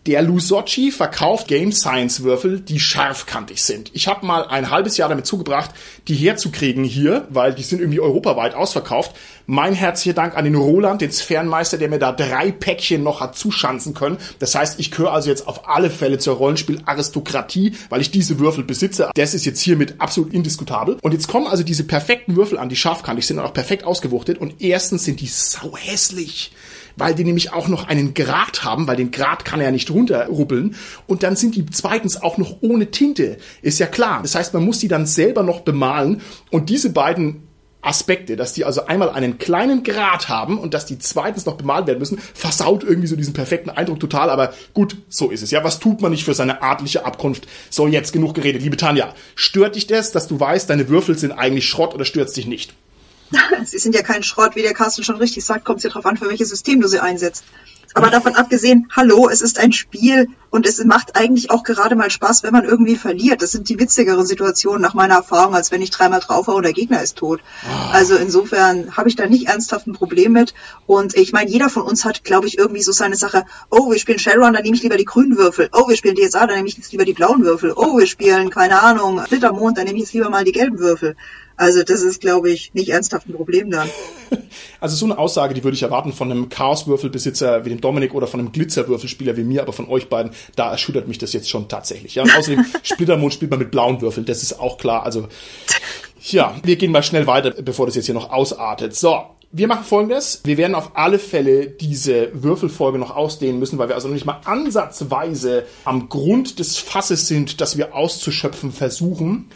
Der 0.09 0.23
Lusocci 0.23 0.89
verkauft 0.89 1.47
Game 1.47 1.71
Science 1.71 2.23
Würfel, 2.23 2.61
die 2.61 2.79
scharfkantig 2.79 3.61
sind. 3.61 3.91
Ich 3.93 4.07
habe 4.07 4.25
mal 4.25 4.43
ein 4.47 4.71
halbes 4.71 4.97
Jahr 4.97 5.07
damit 5.07 5.27
zugebracht, 5.27 5.69
die 6.07 6.15
herzukriegen 6.15 6.83
hier, 6.83 7.27
weil 7.29 7.53
die 7.53 7.61
sind 7.61 7.79
irgendwie 7.79 7.99
europaweit 7.99 8.55
ausverkauft. 8.55 9.15
Mein 9.45 9.75
herzlicher 9.75 10.15
Dank 10.15 10.35
an 10.35 10.45
den 10.45 10.55
Roland, 10.55 11.01
den 11.01 11.11
Sphärenmeister, 11.11 11.77
der 11.77 11.89
mir 11.89 11.99
da 11.99 12.11
drei 12.11 12.51
Päckchen 12.51 13.03
noch 13.03 13.21
hat 13.21 13.37
zuschanzen 13.37 13.93
können. 13.93 14.17
Das 14.39 14.55
heißt, 14.55 14.79
ich 14.79 14.89
gehöre 14.89 15.13
also 15.13 15.29
jetzt 15.29 15.47
auf 15.47 15.69
alle 15.69 15.91
Fälle 15.91 16.17
zur 16.17 16.37
Rollenspiel-Aristokratie, 16.37 17.73
weil 17.89 18.01
ich 18.01 18.09
diese 18.09 18.39
Würfel 18.39 18.63
besitze. 18.63 19.11
Das 19.13 19.35
ist 19.35 19.45
jetzt 19.45 19.61
hiermit 19.61 19.93
absolut 19.99 20.33
indiskutabel. 20.33 20.97
Und 21.03 21.11
jetzt 21.11 21.27
kommen 21.27 21.45
also 21.45 21.61
diese 21.61 21.83
perfekten 21.83 22.35
Würfel 22.35 22.57
an, 22.57 22.69
die 22.69 22.75
scharfkantig 22.75 23.27
sind 23.27 23.37
und 23.37 23.45
auch 23.45 23.53
perfekt 23.53 23.83
ausgewuchtet. 23.83 24.39
Und 24.39 24.55
erstens 24.59 25.05
sind 25.05 25.21
die 25.21 25.27
sau 25.27 25.77
hässlich 25.77 26.51
weil 26.99 27.15
die 27.15 27.23
nämlich 27.23 27.53
auch 27.53 27.67
noch 27.67 27.87
einen 27.87 28.13
Grad 28.13 28.63
haben, 28.63 28.87
weil 28.87 28.95
den 28.95 29.11
Grad 29.11 29.45
kann 29.45 29.59
er 29.59 29.67
ja 29.67 29.71
nicht 29.71 29.89
runterruppeln. 29.89 30.75
Und 31.07 31.23
dann 31.23 31.35
sind 31.35 31.55
die 31.55 31.65
zweitens 31.65 32.21
auch 32.21 32.37
noch 32.37 32.57
ohne 32.61 32.91
Tinte. 32.91 33.37
Ist 33.61 33.79
ja 33.79 33.87
klar. 33.87 34.19
Das 34.21 34.35
heißt, 34.35 34.53
man 34.53 34.63
muss 34.65 34.79
die 34.79 34.87
dann 34.87 35.05
selber 35.05 35.43
noch 35.43 35.61
bemalen. 35.61 36.21
Und 36.51 36.69
diese 36.69 36.91
beiden 36.91 37.47
Aspekte, 37.81 38.35
dass 38.35 38.53
die 38.53 38.65
also 38.65 38.87
einmal 38.87 39.09
einen 39.09 39.37
kleinen 39.37 39.83
Grad 39.83 40.27
haben 40.27 40.57
und 40.57 40.73
dass 40.73 40.85
die 40.85 40.99
zweitens 40.99 41.45
noch 41.45 41.55
bemalt 41.55 41.87
werden 41.87 41.99
müssen, 41.99 42.17
versaut 42.17 42.83
irgendwie 42.83 43.07
so 43.07 43.15
diesen 43.15 43.33
perfekten 43.33 43.69
Eindruck 43.69 44.01
total, 44.01 44.29
aber 44.29 44.53
gut, 44.73 44.97
so 45.07 45.29
ist 45.29 45.43
es. 45.43 45.51
Ja, 45.51 45.63
was 45.63 45.79
tut 45.79 46.01
man 46.01 46.11
nicht 46.11 46.25
für 46.25 46.33
seine 46.33 46.61
adliche 46.61 47.05
Abkunft? 47.05 47.47
So, 47.69 47.87
jetzt 47.87 48.11
genug 48.11 48.33
geredet. 48.33 48.63
Liebe 48.63 48.75
Tanja, 48.75 49.13
stört 49.35 49.75
dich 49.75 49.87
das, 49.87 50.11
dass 50.11 50.27
du 50.27 50.39
weißt, 50.39 50.69
deine 50.69 50.89
Würfel 50.89 51.17
sind 51.17 51.31
eigentlich 51.31 51.69
Schrott 51.69 51.93
oder 51.93 52.03
stört 52.03 52.27
es 52.27 52.33
dich 52.33 52.47
nicht? 52.47 52.73
sie 53.65 53.77
sind 53.77 53.95
ja 53.95 54.01
kein 54.01 54.23
Schrott, 54.23 54.55
wie 54.55 54.61
der 54.61 54.73
Carsten 54.73 55.03
schon 55.03 55.17
richtig 55.17 55.45
sagt, 55.45 55.65
kommt 55.65 55.77
es 55.77 55.83
ja 55.83 55.89
darauf 55.89 56.05
an, 56.05 56.17
für 56.17 56.29
welches 56.29 56.49
System 56.49 56.81
du 56.81 56.87
sie 56.87 56.99
einsetzt. 56.99 57.43
Aber 57.95 58.09
davon 58.09 58.35
abgesehen, 58.35 58.87
hallo, 58.95 59.29
es 59.29 59.41
ist 59.41 59.57
ein 59.57 59.71
Spiel 59.71 60.27
und 60.51 60.67
es 60.67 60.83
macht 60.83 61.15
eigentlich 61.15 61.49
auch 61.49 61.63
gerade 61.63 61.95
mal 61.95 62.11
Spaß, 62.11 62.43
wenn 62.43 62.53
man 62.53 62.63
irgendwie 62.63 62.95
verliert. 62.95 63.41
Das 63.41 63.51
sind 63.51 63.67
die 63.67 63.79
witzigeren 63.79 64.25
Situationen 64.25 64.81
nach 64.81 64.93
meiner 64.93 65.15
Erfahrung, 65.15 65.55
als 65.55 65.71
wenn 65.71 65.81
ich 65.81 65.89
dreimal 65.89 66.19
drauf 66.19 66.47
war 66.47 66.55
und 66.55 66.63
der 66.63 66.73
Gegner 66.73 67.01
ist 67.01 67.17
tot. 67.17 67.41
Oh. 67.63 67.93
Also 67.93 68.15
insofern 68.15 68.95
habe 68.95 69.09
ich 69.09 69.15
da 69.15 69.25
nicht 69.25 69.47
ernsthaft 69.47 69.87
ein 69.87 69.93
Problem 69.93 70.33
mit. 70.33 70.53
Und 70.85 71.15
ich 71.15 71.33
meine, 71.33 71.49
jeder 71.49 71.69
von 71.69 71.83
uns 71.83 72.05
hat, 72.05 72.23
glaube 72.23 72.47
ich, 72.47 72.57
irgendwie 72.57 72.83
so 72.83 72.91
seine 72.91 73.15
Sache, 73.15 73.45
oh, 73.71 73.91
wir 73.91 73.97
spielen 73.97 74.19
Shadowrun, 74.19 74.53
dann 74.53 74.63
nehme 74.63 74.75
ich 74.75 74.83
lieber 74.83 74.97
die 74.97 75.05
grünen 75.05 75.37
Würfel. 75.37 75.69
Oh, 75.73 75.87
wir 75.87 75.97
spielen 75.97 76.15
DSA, 76.15 76.45
dann 76.45 76.57
nehme 76.57 76.67
ich 76.67 76.77
jetzt 76.77 76.91
lieber 76.91 77.05
die 77.05 77.13
blauen 77.13 77.43
Würfel. 77.43 77.73
Oh, 77.75 77.97
wir 77.97 78.07
spielen, 78.07 78.51
keine 78.51 78.81
Ahnung, 78.81 79.19
Flittermond, 79.27 79.77
dann 79.77 79.85
nehme 79.85 79.97
ich 79.97 80.03
jetzt 80.03 80.13
lieber 80.13 80.29
mal 80.29 80.43
die 80.43 80.51
gelben 80.51 80.77
Würfel. 80.79 81.15
Also 81.59 81.83
das 81.83 82.03
ist, 82.03 82.21
glaube 82.21 82.49
ich, 82.51 82.73
nicht 82.73 82.87
ernsthaft 82.87 83.27
ein 83.27 83.33
Problem 83.33 83.69
dann. 83.69 83.89
Also 84.81 84.95
so 84.95 85.05
eine 85.05 85.17
Aussage, 85.17 85.53
die 85.53 85.65
würde 85.65 85.75
ich 85.75 85.83
erwarten 85.83 86.13
von 86.13 86.31
einem 86.31 86.47
Chaoswürfelbesitzer 86.47 87.65
wie 87.65 87.69
dem 87.69 87.81
Dominik 87.81 88.13
oder 88.13 88.27
von 88.27 88.39
einem 88.39 88.53
Glitzerwürfelspieler 88.53 89.35
wie 89.35 89.43
mir, 89.43 89.61
aber 89.61 89.73
von 89.73 89.89
euch 89.89 90.07
beiden, 90.07 90.31
da 90.55 90.71
erschüttert 90.71 91.05
mich 91.07 91.17
das 91.17 91.33
jetzt 91.33 91.49
schon 91.49 91.67
tatsächlich. 91.67 92.15
Ja, 92.15 92.23
und 92.23 92.33
außerdem 92.33 92.65
Splittermond 92.83 93.33
spielt 93.33 93.51
man 93.51 93.59
mit 93.59 93.71
blauen 93.71 93.99
Würfeln, 93.99 94.25
das 94.25 94.41
ist 94.41 94.57
auch 94.57 94.77
klar. 94.77 95.03
Also 95.03 95.27
ja, 96.21 96.55
wir 96.63 96.77
gehen 96.77 96.93
mal 96.93 97.03
schnell 97.03 97.27
weiter, 97.27 97.51
bevor 97.51 97.87
das 97.87 97.95
jetzt 97.95 98.05
hier 98.05 98.15
noch 98.15 98.31
ausartet. 98.31 98.95
So, 98.95 99.21
wir 99.51 99.67
machen 99.67 99.83
folgendes. 99.83 100.41
Wir 100.45 100.57
werden 100.57 100.75
auf 100.75 100.91
alle 100.95 101.19
Fälle 101.19 101.67
diese 101.67 102.29
Würfelfolge 102.31 102.99
noch 102.99 103.13
ausdehnen 103.13 103.59
müssen, 103.59 103.77
weil 103.79 103.89
wir 103.89 103.95
also 103.95 104.07
noch 104.07 104.13
nicht 104.13 104.25
mal 104.25 104.39
ansatzweise 104.45 105.65
am 105.83 106.07
Grund 106.07 106.59
des 106.59 106.77
Fasses 106.77 107.27
sind, 107.27 107.59
das 107.59 107.77
wir 107.77 107.93
auszuschöpfen 107.93 108.71
versuchen. 108.71 109.49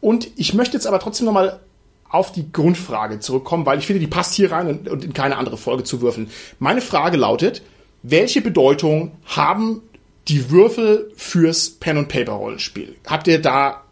Und 0.00 0.28
ich 0.36 0.54
möchte 0.54 0.76
jetzt 0.76 0.86
aber 0.86 0.98
trotzdem 0.98 1.26
nochmal 1.26 1.60
auf 2.08 2.32
die 2.32 2.50
Grundfrage 2.52 3.20
zurückkommen, 3.20 3.66
weil 3.66 3.78
ich 3.78 3.86
finde, 3.86 4.00
die 4.00 4.06
passt 4.06 4.34
hier 4.34 4.52
rein 4.52 4.68
und, 4.68 4.88
und 4.88 5.04
in 5.04 5.12
keine 5.12 5.36
andere 5.36 5.56
Folge 5.56 5.84
zu 5.84 6.00
würfeln. 6.00 6.30
Meine 6.58 6.80
Frage 6.80 7.16
lautet, 7.16 7.62
welche 8.02 8.40
Bedeutung 8.40 9.12
haben 9.24 9.82
die 10.28 10.50
Würfel 10.50 11.12
fürs 11.16 11.70
Pen- 11.70 11.98
und 11.98 12.08
Paper-Rollenspiel? 12.08 12.96
Habt 13.06 13.26
ihr 13.26 13.40
da 13.40 13.82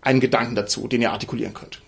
einen 0.00 0.20
Gedanken 0.20 0.54
dazu, 0.54 0.86
den 0.86 1.02
ihr 1.02 1.12
artikulieren 1.12 1.54
könnt? 1.54 1.80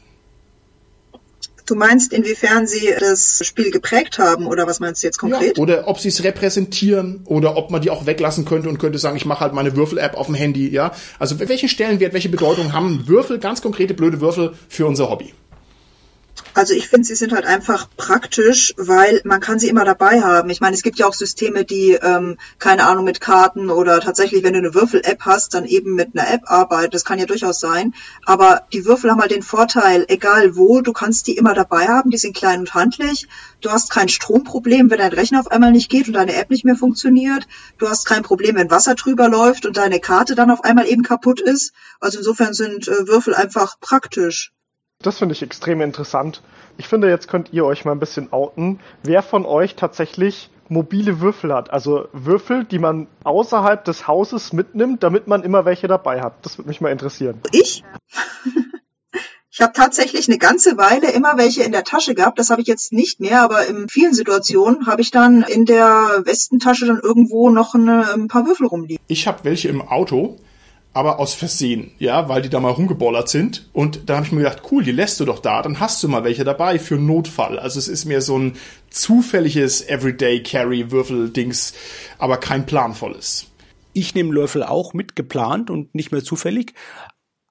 Du 1.67 1.75
meinst, 1.75 2.12
inwiefern 2.12 2.67
sie 2.67 2.95
das 2.99 3.43
Spiel 3.45 3.73
geprägt 3.73 4.19
haben 4.19 4.47
oder 4.47 4.69
was 4.69 4.79
meinst 4.79 5.03
du 5.03 5.09
jetzt 5.09 5.19
konkret? 5.19 5.57
Ja, 5.57 5.62
oder 5.62 5.89
ob 5.89 5.99
sie 5.99 6.09
es 6.09 6.23
repräsentieren 6.23 7.23
oder 7.25 7.57
ob 7.57 7.73
man 7.73 7.83
die 7.83 7.91
auch 7.91 8.07
weglassen 8.07 8.45
könnte 8.45 8.69
und 8.69 8.79
könnte 8.79 8.99
sagen, 8.99 9.17
ich 9.17 9.27
mache 9.27 9.41
halt 9.41 9.53
meine 9.53 9.75
Würfel-App 9.75 10.14
auf 10.14 10.27
dem 10.27 10.37
Handy, 10.37 10.69
ja? 10.69 10.93
Also 11.19 11.41
welchen 11.41 11.69
Stellenwert, 11.69 12.12
welche 12.12 12.29
Bedeutung 12.29 12.73
haben 12.73 13.09
Würfel, 13.09 13.39
ganz 13.41 13.62
konkrete 13.62 13.95
blöde 13.95 14.21
Würfel 14.21 14.53
für 14.69 14.87
unser 14.87 15.11
Hobby? 15.11 15.35
Also 16.57 16.72
ich 16.72 16.88
finde, 16.88 17.07
sie 17.07 17.16
sind 17.16 17.34
halt 17.34 17.44
einfach 17.44 17.86
praktisch, 17.98 18.72
weil 18.78 19.20
man 19.24 19.40
kann 19.40 19.59
sie 19.59 19.68
immer 19.68 19.84
dabei 19.84 20.22
haben. 20.22 20.48
Ich 20.48 20.62
meine, 20.62 20.74
es 20.74 20.82
gibt 20.82 20.98
ja 20.98 21.07
auch 21.07 21.12
Systeme, 21.12 21.66
die, 21.66 21.92
ähm, 21.92 22.38
keine 22.59 22.86
Ahnung, 22.86 23.04
mit 23.04 23.20
Karten 23.20 23.68
oder 23.68 24.00
tatsächlich, 24.00 24.42
wenn 24.42 24.54
du 24.54 24.61
eine 24.61 24.74
Würfel-App 24.74 25.20
hast, 25.26 25.52
dann 25.52 25.66
eben 25.66 25.94
mit 25.94 26.16
einer 26.16 26.32
App 26.32 26.44
arbeiten. 26.46 26.92
Das 26.92 27.04
kann 27.04 27.18
ja 27.18 27.26
durchaus 27.26 27.61
sein. 27.61 27.92
Aber 28.24 28.62
die 28.72 28.86
Würfel 28.86 29.11
haben 29.11 29.20
halt 29.20 29.32
den 29.32 29.42
Vorteil, 29.42 30.07
egal 30.09 30.57
wo, 30.57 30.80
du 30.80 30.94
kannst 30.94 31.26
die 31.26 31.36
immer 31.36 31.52
dabei 31.52 31.88
haben. 31.88 32.09
Die 32.09 32.16
sind 32.16 32.34
klein 32.34 32.61
und 32.61 32.72
handlich. 32.72 33.28
Du 33.61 33.70
hast 33.70 33.90
kein 33.90 34.09
Stromproblem, 34.09 34.88
wenn 34.88 34.96
dein 34.96 35.12
Rechner 35.12 35.40
auf 35.40 35.50
einmal 35.50 35.72
nicht 35.72 35.90
geht 35.90 36.07
und 36.07 36.14
deine 36.14 36.36
App 36.36 36.48
nicht 36.48 36.64
mehr 36.64 36.76
funktioniert. 36.76 37.46
Du 37.76 37.90
hast 37.90 38.07
kein 38.07 38.22
Problem, 38.22 38.57
wenn 38.57 38.70
Wasser 38.70 38.94
drüber 38.94 39.28
läuft 39.28 39.66
und 39.66 39.76
deine 39.76 40.00
Karte 40.00 40.34
dann 40.34 40.50
auf 40.50 40.64
einmal 40.64 40.88
eben 40.88 41.02
kaputt 41.02 41.38
ist. 41.38 41.74
Also 42.00 42.16
insofern 42.16 42.54
sind 42.54 42.88
äh, 42.88 43.07
Würfel 43.07 43.34
einfach 43.34 43.78
praktisch. 43.78 44.54
Das 45.07 45.18
finde 45.18 45.34
ich 45.34 45.42
extrem 45.42 45.80
interessant. 45.82 46.42
Ich 46.78 46.88
finde, 46.88 47.09
jetzt 47.09 47.28
könnt 47.28 47.52
ihr 47.52 47.64
euch 47.64 47.84
mal 47.84 47.92
ein 47.92 48.00
bisschen 48.00 48.32
outen, 48.32 48.80
wer 49.04 49.22
von 49.22 49.46
euch 49.46 49.76
tatsächlich 49.76 50.50
mobile 50.68 51.20
Würfel 51.20 51.54
hat. 51.54 51.70
Also 51.70 52.09
Würfel, 52.12 52.64
die 52.64 52.80
man 52.80 53.07
außerhalb 53.22 53.84
des 53.84 54.09
Hauses 54.09 54.52
mitnimmt, 54.52 55.04
damit 55.04 55.28
man 55.28 55.44
immer 55.44 55.64
welche 55.64 55.86
dabei 55.86 56.22
hat. 56.22 56.44
Das 56.44 56.59
würde 56.59 56.68
mich 56.68 56.80
mal 56.80 56.90
interessieren. 56.90 57.40
Ich? 57.52 57.84
Ich 59.59 59.62
habe 59.62 59.72
tatsächlich 59.72 60.28
eine 60.28 60.36
ganze 60.36 60.76
Weile 60.76 61.11
immer 61.12 61.38
welche 61.38 61.62
in 61.62 61.72
der 61.72 61.82
Tasche 61.82 62.14
gehabt. 62.14 62.38
Das 62.38 62.50
habe 62.50 62.61
ich 62.61 62.66
jetzt 62.66 62.92
nicht 62.92 63.20
mehr, 63.20 63.40
aber 63.40 63.64
in 63.64 63.88
vielen 63.88 64.12
Situationen 64.12 64.86
habe 64.86 65.00
ich 65.00 65.11
dann 65.11 65.40
in 65.40 65.64
der 65.64 66.20
Westentasche 66.26 66.84
dann 66.84 67.00
irgendwo 67.00 67.48
noch 67.48 67.74
eine, 67.74 68.12
ein 68.12 68.28
paar 68.28 68.46
Würfel 68.46 68.66
rumliegen. 68.66 69.02
Ich 69.09 69.26
habe 69.26 69.44
welche 69.44 69.68
im 69.68 69.80
Auto 69.80 70.36
aber 70.97 71.18
aus 71.18 71.34
Versehen, 71.34 71.90
ja, 71.99 72.30
weil 72.30 72.40
die 72.40 72.49
da 72.49 72.59
mal 72.59 72.70
rumgebollert 72.70 73.28
sind. 73.28 73.68
Und 73.74 74.09
da 74.09 74.16
habe 74.16 74.24
ich 74.24 74.32
mir 74.32 74.44
gedacht, 74.44 74.62
cool, 74.70 74.82
die 74.82 74.92
lässt 74.92 75.20
du 75.20 75.26
doch 75.26 75.40
da, 75.40 75.61
dann 75.61 75.78
hast 75.78 76.03
du 76.03 76.09
mal 76.09 76.24
welche 76.24 76.42
dabei 76.42 76.78
für 76.78 76.97
Notfall. 76.97 77.59
Also 77.59 77.78
es 77.78 77.86
ist 77.86 78.07
mir 78.07 78.22
so 78.22 78.38
ein 78.38 78.55
zufälliges 78.88 79.86
Everyday 79.86 80.42
Carry 80.42 80.90
Würfel 80.90 81.28
Dings, 81.28 81.74
aber 82.16 82.38
kein 82.38 82.64
planvolles. 82.64 83.47
Ich 83.92 84.14
nehme 84.14 84.32
Löffel 84.32 84.62
auch 84.62 84.94
mit 84.94 85.16
geplant 85.16 85.68
und 85.68 85.94
nicht 85.94 86.12
mehr 86.12 86.24
zufällig 86.24 86.72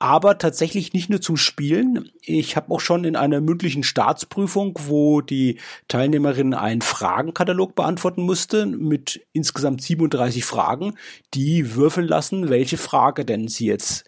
aber 0.05 0.37
tatsächlich 0.37 0.93
nicht 0.93 1.09
nur 1.09 1.19
zum 1.19 1.35
Spielen. 1.35 2.11
Ich 2.21 2.55
habe 2.55 2.71
auch 2.71 2.79
schon 2.79 3.05
in 3.05 3.15
einer 3.15 3.41
mündlichen 3.41 3.81
Staatsprüfung, 3.81 4.77
wo 4.85 5.21
die 5.21 5.57
Teilnehmerin 5.87 6.53
einen 6.53 6.83
Fragenkatalog 6.83 7.73
beantworten 7.73 8.21
musste 8.21 8.67
mit 8.67 9.25
insgesamt 9.33 9.81
37 9.81 10.45
Fragen, 10.45 10.93
die 11.33 11.73
würfeln 11.73 12.07
lassen, 12.07 12.49
welche 12.49 12.77
Frage 12.77 13.25
denn 13.25 13.47
sie 13.47 13.65
jetzt 13.65 14.05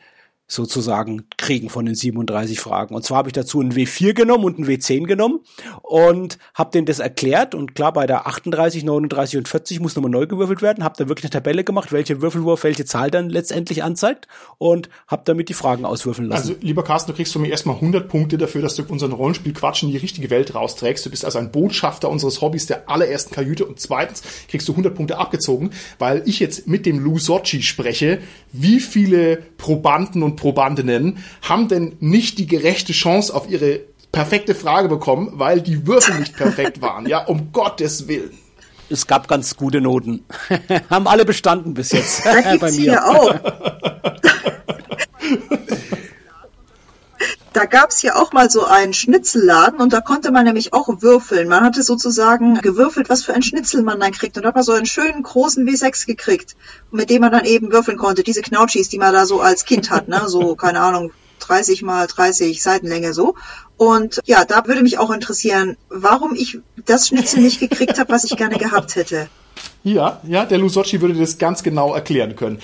sozusagen 0.48 1.26
kriegen 1.38 1.70
von 1.70 1.86
den 1.86 1.96
37 1.96 2.60
Fragen. 2.62 2.96
Und 2.96 3.04
zwar 3.04 3.18
habe 3.18 3.30
ich 3.30 3.34
dazu 3.34 3.60
einen 3.60 3.74
W4 3.74 4.14
genommen 4.14 4.46
und 4.46 4.58
einen 4.58 4.66
W10 4.66 5.04
genommen 5.04 5.42
und 5.82 6.38
habe 6.54 6.72
denen 6.72 6.86
das 6.86 7.00
erklärt. 7.00 7.54
Und 7.54 7.76
klar, 7.76 7.92
bei 7.92 8.08
der 8.08 8.28
38, 8.28 8.86
39 8.86 9.38
und 9.40 9.48
40 9.50 9.82
muss 9.82 9.96
nochmal 9.98 10.10
neu 10.10 10.26
gewürfelt 10.26 10.62
werden. 10.62 10.86
Habe 10.86 10.96
da 10.98 11.10
wirklich 11.10 11.26
eine 11.26 11.32
Tabelle 11.32 11.66
gemacht, 11.66 11.92
welche 11.92 12.22
Würfelwurf 12.22 12.64
welche 12.64 12.86
Zahl 12.86 13.12
dann 13.12 13.30
letztendlich 13.30 13.84
anzeigt 13.84 14.30
und 14.58 14.90
habe 15.08 15.24
damit 15.26 15.50
die 15.50 15.54
Fragen 15.54 15.84
auswürfeln 15.84 16.30
lassen. 16.30 16.50
Also, 16.50 16.56
lieber 16.62 16.84
Carsten, 16.84 17.12
du 17.12 17.18
kriegst 17.18 17.34
von 17.34 17.42
mir 17.42 17.50
erstmal 17.50 17.76
100 17.76 18.08
Punkte 18.08 18.38
dafür, 18.38 18.62
dass 18.62 18.76
du 18.76 18.84
unseren 18.88 19.12
Rollenspiel-Quatsch 19.12 19.84
in 19.84 19.90
die 19.90 19.98
richtige 19.98 20.30
Welt 20.30 20.56
rausträgst. 20.56 21.06
Du 21.06 21.10
bist 21.10 21.26
also 21.26 21.40
ein 21.40 21.52
Botschafter 21.52 22.10
unseres 22.10 22.40
Hobbys 22.40 22.68
der 22.68 22.90
allerersten 22.90 23.36
Kajüte. 23.36 23.66
Und 23.66 23.82
zweitens 23.82 24.24
kriegst 24.48 24.68
du 24.70 24.72
100 24.72 24.96
Punkte 24.96 25.18
abgezogen, 25.18 25.72
weil 26.00 26.24
ich 26.26 26.40
jetzt 26.40 26.68
mit 26.68 26.86
dem 26.86 27.18
Sochi 27.18 27.62
spreche, 27.64 28.20
wie 28.54 28.80
viele 28.80 29.38
Probanden 29.58 30.24
und 30.24 30.37
Probandinnen 30.38 31.18
haben 31.42 31.68
denn 31.68 31.98
nicht 32.00 32.40
die 32.40 32.48
gerechte 32.48 32.94
Chance 32.94 33.36
auf 33.36 33.50
ihre 33.50 33.82
perfekte 34.14 34.56
Frage 34.56 34.88
bekommen, 34.88 35.32
weil 35.34 35.60
die 35.62 35.86
Würfel 35.86 36.16
nicht 36.20 36.38
perfekt 36.38 36.82
waren. 36.82 37.06
Ja, 37.08 37.26
um 37.26 37.52
Gottes 37.52 38.08
Willen. 38.08 38.38
Es 38.90 39.06
gab 39.06 39.28
ganz 39.28 39.58
gute 39.58 39.82
Noten. 39.82 40.24
haben 40.90 41.08
alle 41.08 41.26
bestanden 41.26 41.74
bis 41.74 41.92
jetzt. 41.92 42.26
Da 42.26 42.56
bei 42.60 42.72
mir. 42.72 42.78
Hier 42.78 43.06
auch. 43.06 43.36
Da 47.54 47.66
gab 47.66 47.90
es 47.90 48.00
hier 48.00 48.18
auch 48.18 48.34
mal 48.34 48.50
so 48.50 48.66
einen 48.66 48.94
Schnitzelladen 48.94 49.80
und 49.80 49.94
da 49.94 50.02
konnte 50.02 50.32
man 50.32 50.46
nämlich 50.46 50.74
auch 50.74 50.88
würfeln. 51.02 51.48
Man 51.48 51.64
hatte 51.64 51.82
sozusagen 51.82 52.56
gewürfelt, 52.56 53.10
was 53.10 53.24
für 53.24 53.34
ein 53.34 53.42
Schnitzel 53.42 53.82
man 53.84 54.00
dann 54.00 54.12
kriegt. 54.12 54.38
Und 54.38 54.44
da 54.44 54.50
hat 54.50 54.56
man 54.56 54.64
so 54.64 54.74
einen 54.74 54.86
schönen 54.86 55.24
großen 55.24 55.68
W6 55.68 56.06
gekriegt, 56.06 56.56
mit 56.92 57.10
dem 57.10 57.22
man 57.22 57.32
dann 57.32 57.46
eben 57.46 57.72
würfeln 57.72 57.98
konnte. 57.98 58.24
Diese 58.24 58.42
Knautschis, 58.42 58.90
die 58.90 59.00
man 59.00 59.14
da 59.14 59.26
so 59.26 59.42
als 59.42 59.66
Kind 59.66 59.90
hat, 59.90 60.08
ne? 60.08 60.24
So, 60.28 60.56
keine 60.56 60.82
Ahnung, 60.82 61.12
30 61.40 61.82
mal 61.82 62.08
30 62.08 62.62
Seitenlänge 62.62 63.14
so. 63.14 63.36
Und 63.78 64.22
ja, 64.26 64.46
da 64.46 64.66
würde 64.66 64.84
mich 64.84 64.98
auch 64.98 65.12
interessieren, 65.12 65.78
warum 65.90 66.36
ich 66.36 66.60
das 66.86 67.08
Schnitzel 67.08 67.42
nicht 67.42 67.60
gekriegt 67.60 68.00
habe, 68.00 68.12
was 68.12 68.24
ich 68.24 68.36
gerne 68.36 68.58
gehabt 68.58 68.96
hätte. 68.96 69.30
Ja, 69.84 70.20
ja, 70.28 70.46
der 70.46 70.58
Lusocci 70.58 71.02
würde 71.02 71.14
das 71.14 71.38
ganz 71.38 71.64
genau 71.64 71.94
erklären 71.94 72.36
können. 72.36 72.60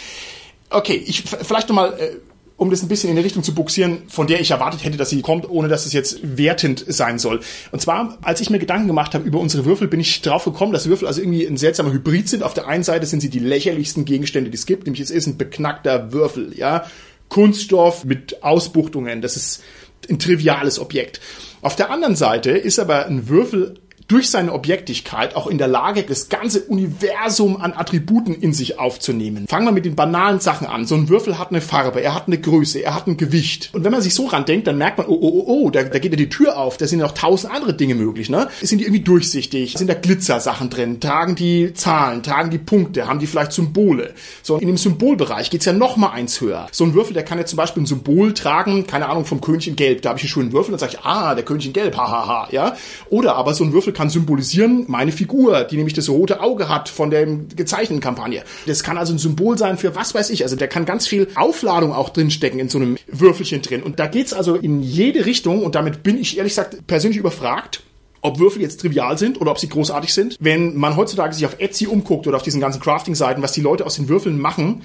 Okay, 0.70 0.96
ich 0.96 1.24
vielleicht 1.24 1.70
nochmal 1.70 1.94
äh, 2.00 2.16
um 2.64 2.72
das 2.72 2.82
ein 2.82 2.88
bisschen 2.88 3.10
in 3.10 3.18
die 3.18 3.22
Richtung 3.22 3.44
zu 3.44 3.54
buxieren, 3.54 4.04
von 4.08 4.26
der 4.26 4.40
ich 4.40 4.52
erwartet 4.52 4.84
hätte, 4.84 4.98
dass 4.98 5.10
sie 5.10 5.22
kommt, 5.22 5.50
ohne 5.50 5.68
dass 5.68 5.86
es 5.86 5.94
jetzt 5.94 6.20
wertend 6.24 6.84
sein 6.88 7.20
soll. 7.20 7.42
Und 7.72 7.82
zwar, 7.82 8.18
als 8.22 8.40
ich 8.40 8.50
mir 8.50 8.58
Gedanken 8.58 8.88
gemacht 8.88 9.14
habe 9.14 9.26
über 9.26 9.40
unsere 9.40 9.66
Würfel, 9.66 9.88
bin 9.88 10.00
ich 10.00 10.22
drauf 10.22 10.46
gekommen, 10.46 10.72
dass 10.72 10.88
Würfel 10.88 11.08
also 11.08 11.22
irgendwie 11.22 11.46
ein 11.46 11.58
seltsamer 11.58 11.92
Hybrid 11.92 12.30
sind. 12.30 12.42
Auf 12.42 12.54
der 12.54 12.68
einen 12.68 12.84
Seite 12.84 13.06
sind 13.06 13.20
sie 13.20 13.30
die 13.30 13.40
lächerlichsten 13.40 14.06
Gegenstände, 14.06 14.50
die 14.50 14.58
es 14.58 14.66
gibt, 14.66 14.86
nämlich 14.86 15.02
es 15.02 15.12
ist 15.12 15.28
ein 15.28 15.38
beknackter 15.38 16.12
Würfel, 16.14 16.54
ja. 16.56 16.86
Kunststoff 17.30 18.06
mit 18.06 18.44
Ausbuchtungen, 18.44 19.22
das 19.22 19.36
ist 19.36 19.64
ein 20.10 20.20
triviales 20.20 20.80
Objekt. 20.80 21.20
Auf 21.62 21.76
der 21.76 21.90
anderen 21.90 22.16
Seite 22.16 22.52
ist 22.52 22.80
aber 22.80 23.06
ein 23.06 23.28
Würfel 23.28 23.76
durch 24.08 24.30
seine 24.30 24.54
Objektigkeit 24.54 25.36
auch 25.36 25.48
in 25.48 25.58
der 25.58 25.68
Lage, 25.68 26.04
das 26.04 26.30
ganze 26.30 26.62
Universum 26.62 27.60
an 27.60 27.74
Attributen 27.74 28.34
in 28.34 28.54
sich 28.54 28.80
aufzunehmen. 28.80 29.48
Fangen 29.48 29.66
wir 29.66 29.72
mit 29.72 29.86
den 29.86 29.96
banalen 29.96 30.40
Sachen 30.40 30.68
an. 30.68 30.86
So 30.86 30.96
ein 30.96 31.10
Würfel 31.10 31.40
hat 31.40 31.52
eine 31.52 31.62
Farbe, 31.62 32.02
er 32.02 32.14
hat 32.14 32.28
eine 32.28 32.40
Größe, 32.40 32.80
er 32.80 32.96
hat 32.96 33.08
ein 33.08 33.18
Gewicht. 33.18 33.70
Und 33.74 33.84
wenn 33.84 33.92
man 33.92 34.02
sich 34.02 34.14
so 34.14 34.28
ran 34.28 34.46
denkt, 34.46 34.68
dann 34.68 34.78
merkt 34.78 34.98
man, 34.98 35.08
oh, 35.08 35.18
oh, 35.20 35.30
oh, 35.30 35.44
oh, 35.48 35.70
da, 35.70 35.84
da 35.84 36.00
geht 36.00 36.12
ja 36.12 36.18
die 36.18 36.30
Tür 36.30 36.58
auf, 36.58 36.78
da 36.78 36.88
sind 36.88 37.00
ja 37.00 37.06
noch 37.06 37.14
tausend 37.14 37.54
andere 37.54 37.74
Dinge 37.74 37.96
möglich, 37.96 38.30
ne? 38.30 38.48
Sind 38.62 38.80
die 38.80 38.86
irgendwie 38.86 39.04
durchsichtig? 39.04 39.76
Sind 39.78 39.90
da 39.90 39.94
Glitzersachen 39.94 40.70
drin? 40.70 41.00
Tragen 41.00 41.36
die 41.36 41.74
Zahlen? 41.74 42.24
Tragen 42.24 42.50
die 42.50 42.58
Punkte? 42.58 43.08
Haben 43.08 43.20
die 43.20 43.28
vielleicht 43.28 43.54
Symbole? 43.54 44.14
So, 44.42 44.58
in 44.58 44.68
dem 44.68 44.78
Symbolbereich 44.78 45.50
geht's 45.50 45.66
ja 45.66 45.74
noch 45.74 45.98
mal 45.98 46.10
eins 46.10 46.42
höher. 46.42 46.68
So 46.72 46.84
ein 46.84 46.94
Würfel, 46.94 47.14
der 47.14 47.24
kann 47.24 47.38
ja 47.38 47.46
zum 47.46 47.58
Beispiel 47.58 47.84
ein 47.84 47.88
Symbol 47.88 48.34
tragen, 48.34 48.88
keine 48.88 49.10
Ahnung, 49.10 49.26
vom 49.26 49.42
König 49.42 49.68
in 49.68 49.76
Gelb. 49.76 50.02
Da 50.02 50.10
habe 50.10 50.20
ich 50.20 50.24
einen 50.24 50.30
schönen 50.30 50.54
Würfel, 50.54 50.72
dann 50.72 50.80
sage 50.80 50.94
ich, 50.94 51.06
ah, 51.06 51.36
der 51.36 51.46
König 51.46 51.66
in 51.66 51.74
Gelb, 51.74 51.96
hahaha, 51.96 52.48
ja? 52.52 52.76
Oder 53.10 53.36
aber 53.36 53.54
so 53.54 53.64
ein 53.64 53.74
Würfel 53.74 53.93
kann 53.94 54.10
symbolisieren 54.10 54.86
meine 54.88 55.12
Figur, 55.12 55.64
die 55.64 55.78
nämlich 55.78 55.94
das 55.94 56.10
rote 56.10 56.42
Auge 56.42 56.70
hat 56.70 56.90
von 56.90 57.10
der 57.10 57.26
gezeichneten 57.26 58.02
Kampagne. 58.02 58.44
Das 58.66 58.84
kann 58.84 58.98
also 58.98 59.14
ein 59.14 59.20
Symbol 59.20 59.58
sein 59.58 59.78
für 59.78 59.96
was 59.96 60.14
weiß 60.14 60.30
ich. 60.32 60.44
Also 60.44 60.56
der 60.56 60.68
kann 60.68 60.86
ganz 60.86 61.08
viel 61.08 61.28
Aufladung 61.36 61.94
auch 61.94 62.10
drinstecken 62.10 62.60
in 62.60 62.70
so 62.70 62.78
einem 62.78 62.98
Würfelchen 63.08 63.62
drin. 63.62 63.84
Und 63.84 64.00
da 64.00 64.08
geht's 64.08 64.34
also 64.34 64.56
in 64.56 64.82
jede 64.82 65.26
Richtung 65.26 65.64
und 65.64 65.76
damit 65.76 66.04
bin 66.04 66.18
ich 66.18 66.38
ehrlich 66.38 66.52
gesagt 66.52 66.88
persönlich 66.88 67.18
überfragt 67.18 67.84
ob 68.24 68.40
Würfel 68.40 68.62
jetzt 68.62 68.80
trivial 68.80 69.18
sind 69.18 69.40
oder 69.40 69.52
ob 69.52 69.60
sie 69.60 69.68
großartig 69.68 70.14
sind. 70.14 70.38
Wenn 70.40 70.78
man 70.78 70.96
heutzutage 70.96 71.34
sich 71.34 71.46
auf 71.46 71.60
Etsy 71.60 71.88
umguckt 71.88 72.26
oder 72.26 72.38
auf 72.38 72.44
diesen 72.44 72.62
ganzen 72.62 72.82
Crafting-Seiten, 72.82 73.42
was 73.42 73.52
die 73.52 73.62
Leute 73.62 73.86
aus 73.86 73.96
den 73.96 74.08
Würfeln 74.08 74.40
machen, 74.40 74.82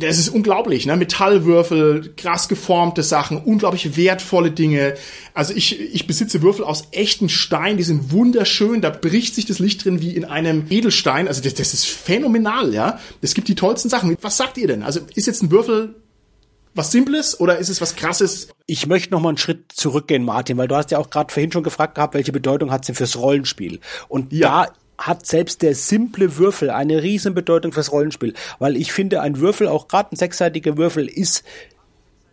das 0.00 0.18
ist 0.18 0.28
unglaublich, 0.28 0.86
ne? 0.86 0.96
Metallwürfel, 0.96 2.14
krass 2.16 2.48
geformte 2.48 3.02
Sachen, 3.02 3.38
unglaublich 3.38 3.96
wertvolle 3.96 4.50
Dinge. 4.50 4.94
Also 5.34 5.54
ich, 5.54 5.80
ich 5.80 6.06
besitze 6.06 6.42
Würfel 6.42 6.64
aus 6.64 6.88
echten 6.92 7.28
Stein, 7.28 7.76
die 7.76 7.82
sind 7.82 8.12
wunderschön, 8.12 8.80
da 8.80 8.90
bricht 8.90 9.34
sich 9.34 9.46
das 9.46 9.58
Licht 9.58 9.84
drin 9.84 10.00
wie 10.00 10.14
in 10.14 10.24
einem 10.24 10.66
Edelstein. 10.70 11.28
Also 11.28 11.42
das, 11.42 11.54
das 11.54 11.74
ist 11.74 11.86
phänomenal, 11.86 12.72
ja. 12.72 12.98
Es 13.20 13.34
gibt 13.34 13.48
die 13.48 13.54
tollsten 13.54 13.88
Sachen. 13.88 14.16
Was 14.20 14.36
sagt 14.36 14.58
ihr 14.58 14.66
denn? 14.66 14.82
Also 14.82 15.00
ist 15.14 15.26
jetzt 15.26 15.42
ein 15.42 15.50
Würfel 15.50 15.94
was 16.74 16.90
Simples 16.90 17.38
oder 17.38 17.58
ist 17.58 17.68
es 17.68 17.80
was 17.80 17.94
Krasses? 17.94 18.48
Ich 18.66 18.86
möchte 18.86 19.12
noch 19.12 19.20
mal 19.20 19.28
einen 19.28 19.38
Schritt 19.38 19.70
zurückgehen, 19.72 20.24
Martin, 20.24 20.56
weil 20.56 20.66
du 20.66 20.74
hast 20.74 20.90
ja 20.90 20.98
auch 20.98 21.08
gerade 21.08 21.32
vorhin 21.32 21.52
schon 21.52 21.62
gefragt 21.62 21.94
gehabt, 21.94 22.14
welche 22.14 22.32
Bedeutung 22.32 22.72
hat 22.72 22.82
es 22.82 22.86
denn 22.86 22.96
fürs 22.96 23.16
Rollenspiel? 23.16 23.80
Und 24.08 24.32
ja. 24.32 24.66
da 24.66 24.72
hat 24.98 25.26
selbst 25.26 25.62
der 25.62 25.74
simple 25.74 26.36
Würfel 26.36 26.70
eine 26.70 27.02
riesen 27.02 27.34
Bedeutung 27.34 27.72
fürs 27.72 27.92
Rollenspiel, 27.92 28.34
weil 28.58 28.76
ich 28.76 28.92
finde, 28.92 29.20
ein 29.20 29.38
Würfel, 29.38 29.68
auch 29.68 29.88
gerade 29.88 30.12
ein 30.12 30.16
sechsseitiger 30.16 30.76
Würfel, 30.76 31.08
ist 31.08 31.44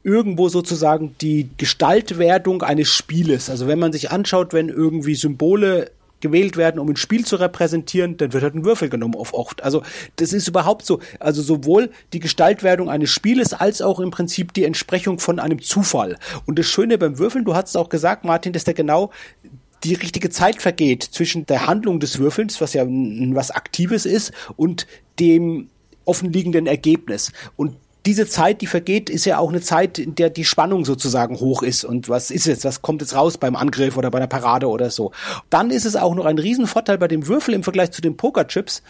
irgendwo 0.04 0.50
sozusagen 0.50 1.16
die 1.22 1.50
Gestaltwerdung 1.58 2.64
eines 2.64 2.90
Spieles. 2.90 3.50
Also 3.50 3.68
wenn 3.68 3.80
man 3.80 3.92
sich 3.92 4.12
anschaut, 4.12 4.54
wenn 4.54 4.70
irgendwie 4.70 5.16
Symbole 5.16 5.92
gewählt 6.22 6.56
werden, 6.56 6.80
um 6.80 6.88
ein 6.88 6.96
Spiel 6.96 7.26
zu 7.26 7.36
repräsentieren, 7.36 8.16
dann 8.18 8.32
wird 8.32 8.44
halt 8.44 8.56
ein 8.56 8.64
Würfel 8.64 8.90
genommen 8.90 9.16
auf 9.16 9.34
oft. 9.34 9.64
Also 9.64 9.82
das 10.16 10.34
ist 10.34 10.48
überhaupt 10.48 10.86
so. 10.86 11.00
Also 11.20 11.42
sowohl 11.42 11.90
die 12.14 12.20
Gestaltwerdung 12.20 12.90
eines 12.90 13.10
Spieles 13.10 13.54
als 13.54 13.82
auch 13.82 14.00
im 14.00 14.12
Prinzip 14.12 14.54
die 14.54 14.64
Entsprechung 14.64 15.20
von 15.20 15.40
einem 15.40 15.62
Zufall. 15.62 16.18
Und 16.46 16.58
das 16.58 16.68
Schöne 16.68 16.98
beim 16.98 17.18
Würfeln, 17.18 17.44
du 17.44 17.56
hast 17.56 17.70
es 17.70 17.76
auch 17.76 17.90
gesagt, 17.90 18.24
Martin, 18.24 18.54
dass 18.54 18.64
der 18.64 18.76
genau 18.76 19.12
die 19.84 19.94
richtige 19.96 20.30
Zeit 20.30 20.62
vergeht 20.62 21.04
zwischen 21.04 21.46
der 21.46 21.68
Handlung 21.68 22.00
des 22.00 22.20
Würfelns, 22.20 22.62
was 22.62 22.74
ja 22.74 22.86
was 22.88 23.52
Aktives 23.52 24.06
ist, 24.06 24.32
und 24.56 24.88
dem 25.20 25.70
offenliegenden 26.06 26.68
Ergebnis. 26.68 27.32
Und 27.56 27.76
diese 28.06 28.28
Zeit, 28.28 28.62
die 28.62 28.68
vergeht, 28.68 29.10
ist 29.10 29.26
ja 29.26 29.38
auch 29.38 29.50
eine 29.50 29.62
Zeit, 29.62 30.00
in 30.00 30.16
der 30.16 30.32
die 30.32 30.46
Spannung 30.46 30.86
sozusagen 30.86 31.40
hoch 31.40 31.62
ist. 31.62 31.84
Und 31.84 32.10
was 32.10 32.32
ist 32.32 32.48
jetzt? 32.48 32.66
Was 32.66 32.82
kommt 32.82 33.02
jetzt 33.02 33.16
raus 33.16 33.38
beim 33.38 33.56
Angriff 33.56 33.96
oder 33.96 34.10
bei 34.10 34.20
der 34.20 34.28
Parade 34.28 34.68
oder 34.68 34.90
so? 34.90 35.12
Dann 35.50 35.70
ist 35.70 35.86
es 35.86 35.96
auch 35.96 36.16
noch 36.16 36.26
ein 36.26 36.40
Riesenvorteil 36.40 36.98
bei 36.98 37.08
dem 37.08 37.28
Würfel 37.28 37.54
im 37.54 37.64
Vergleich 37.64 37.92
zu 37.92 38.02
den 38.02 38.18
Pokerchips, 38.18 38.82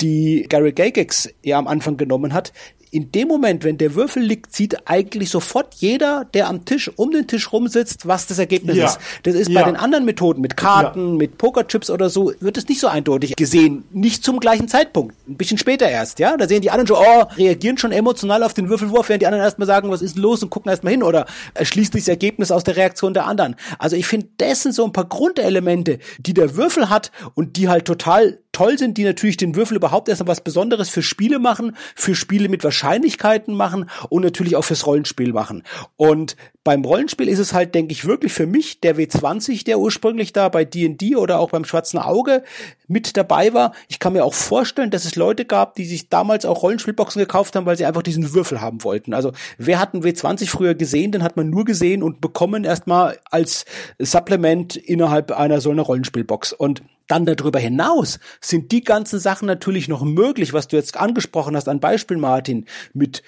die 0.00 0.46
Gary 0.48 0.72
Gygax 0.72 1.28
ja 1.42 1.58
am 1.58 1.68
Anfang 1.68 1.96
genommen 1.96 2.32
hat, 2.32 2.52
in 2.94 3.10
dem 3.10 3.26
Moment, 3.26 3.64
wenn 3.64 3.76
der 3.76 3.96
Würfel 3.96 4.22
liegt, 4.22 4.54
sieht 4.54 4.86
eigentlich 4.88 5.28
sofort 5.28 5.74
jeder, 5.74 6.26
der 6.32 6.48
am 6.48 6.64
Tisch, 6.64 6.92
um 6.94 7.10
den 7.10 7.26
Tisch 7.26 7.52
rumsitzt, 7.52 8.06
was 8.06 8.28
das 8.28 8.38
Ergebnis 8.38 8.76
ja. 8.76 8.86
ist. 8.86 8.98
Das 9.24 9.34
ist 9.34 9.48
ja. 9.50 9.60
bei 9.60 9.66
den 9.66 9.74
anderen 9.74 10.04
Methoden, 10.04 10.40
mit 10.40 10.56
Karten, 10.56 11.08
ja. 11.08 11.14
mit 11.16 11.36
Pokerchips 11.36 11.90
oder 11.90 12.08
so, 12.08 12.32
wird 12.38 12.56
es 12.56 12.68
nicht 12.68 12.78
so 12.78 12.86
eindeutig 12.86 13.34
gesehen. 13.34 13.82
Nicht 13.90 14.22
zum 14.22 14.38
gleichen 14.38 14.68
Zeitpunkt. 14.68 15.16
Ein 15.26 15.36
bisschen 15.36 15.58
später 15.58 15.88
erst, 15.88 16.20
ja. 16.20 16.36
Da 16.36 16.46
sehen 16.46 16.62
die 16.62 16.70
anderen 16.70 16.86
schon, 16.86 16.98
oh, 16.98 17.24
reagieren 17.36 17.78
schon 17.78 17.90
emotional 17.90 18.44
auf 18.44 18.54
den 18.54 18.68
Würfelwurf, 18.68 19.08
während 19.08 19.22
die 19.22 19.26
anderen 19.26 19.42
erstmal 19.42 19.66
sagen, 19.66 19.90
was 19.90 20.00
ist 20.00 20.16
los 20.16 20.44
und 20.44 20.50
gucken 20.50 20.70
erstmal 20.70 20.92
hin 20.92 21.02
oder 21.02 21.26
erschließt 21.54 21.94
sich 21.94 22.04
das 22.04 22.08
Ergebnis 22.08 22.52
aus 22.52 22.62
der 22.62 22.76
Reaktion 22.76 23.12
der 23.12 23.26
anderen. 23.26 23.56
Also 23.80 23.96
ich 23.96 24.06
finde, 24.06 24.28
das 24.38 24.62
sind 24.62 24.72
so 24.72 24.84
ein 24.84 24.92
paar 24.92 25.08
Grundelemente, 25.08 25.98
die 26.20 26.32
der 26.32 26.54
Würfel 26.54 26.90
hat 26.90 27.10
und 27.34 27.56
die 27.56 27.68
halt 27.68 27.86
total 27.86 28.38
toll 28.54 28.78
sind, 28.78 28.96
die 28.96 29.04
natürlich 29.04 29.36
den 29.36 29.54
Würfel 29.54 29.76
überhaupt 29.76 30.08
erstmal 30.08 30.28
was 30.28 30.40
Besonderes 30.40 30.88
für 30.88 31.02
Spiele 31.02 31.38
machen, 31.38 31.76
für 31.94 32.14
Spiele 32.14 32.48
mit 32.48 32.64
Wahrscheinlichkeiten 32.84 33.54
machen 33.54 33.88
und 34.10 34.22
natürlich 34.22 34.56
auch 34.56 34.64
fürs 34.64 34.86
Rollenspiel 34.86 35.32
machen. 35.32 35.62
Und 35.96 36.36
beim 36.64 36.82
Rollenspiel 36.82 37.28
ist 37.28 37.38
es 37.38 37.52
halt, 37.52 37.74
denke 37.74 37.92
ich, 37.92 38.06
wirklich 38.06 38.32
für 38.32 38.46
mich 38.46 38.80
der 38.80 38.96
W20, 38.96 39.64
der 39.66 39.78
ursprünglich 39.78 40.32
da 40.32 40.48
bei 40.48 40.64
D&D 40.64 41.14
oder 41.14 41.38
auch 41.38 41.50
beim 41.50 41.66
Schwarzen 41.66 41.98
Auge 41.98 42.42
mit 42.88 43.18
dabei 43.18 43.52
war. 43.52 43.72
Ich 43.88 43.98
kann 43.98 44.14
mir 44.14 44.24
auch 44.24 44.32
vorstellen, 44.32 44.90
dass 44.90 45.04
es 45.04 45.14
Leute 45.14 45.44
gab, 45.44 45.74
die 45.74 45.84
sich 45.84 46.08
damals 46.08 46.46
auch 46.46 46.62
Rollenspielboxen 46.62 47.20
gekauft 47.20 47.54
haben, 47.54 47.66
weil 47.66 47.76
sie 47.76 47.84
einfach 47.84 48.02
diesen 48.02 48.32
Würfel 48.32 48.62
haben 48.62 48.82
wollten. 48.82 49.12
Also 49.12 49.32
wer 49.58 49.78
hat 49.78 49.92
einen 49.92 50.02
W20 50.02 50.48
früher 50.48 50.74
gesehen, 50.74 51.12
den 51.12 51.22
hat 51.22 51.36
man 51.36 51.50
nur 51.50 51.66
gesehen 51.66 52.02
und 52.02 52.22
bekommen 52.22 52.64
erstmal 52.64 53.18
als 53.30 53.66
Supplement 53.98 54.76
innerhalb 54.76 55.32
einer 55.32 55.60
so 55.60 55.70
einer 55.70 55.82
Rollenspielbox. 55.82 56.54
Und 56.54 56.82
dann 57.08 57.26
darüber 57.26 57.58
hinaus 57.58 58.18
sind 58.40 58.72
die 58.72 58.82
ganzen 58.82 59.20
Sachen 59.20 59.46
natürlich 59.46 59.88
noch 59.88 60.02
möglich, 60.02 60.54
was 60.54 60.68
du 60.68 60.76
jetzt 60.76 60.96
angesprochen 60.96 61.54
hast, 61.54 61.68
ein 61.68 61.80
Beispiel 61.80 62.16
Martin, 62.16 62.64
mit 62.94 63.22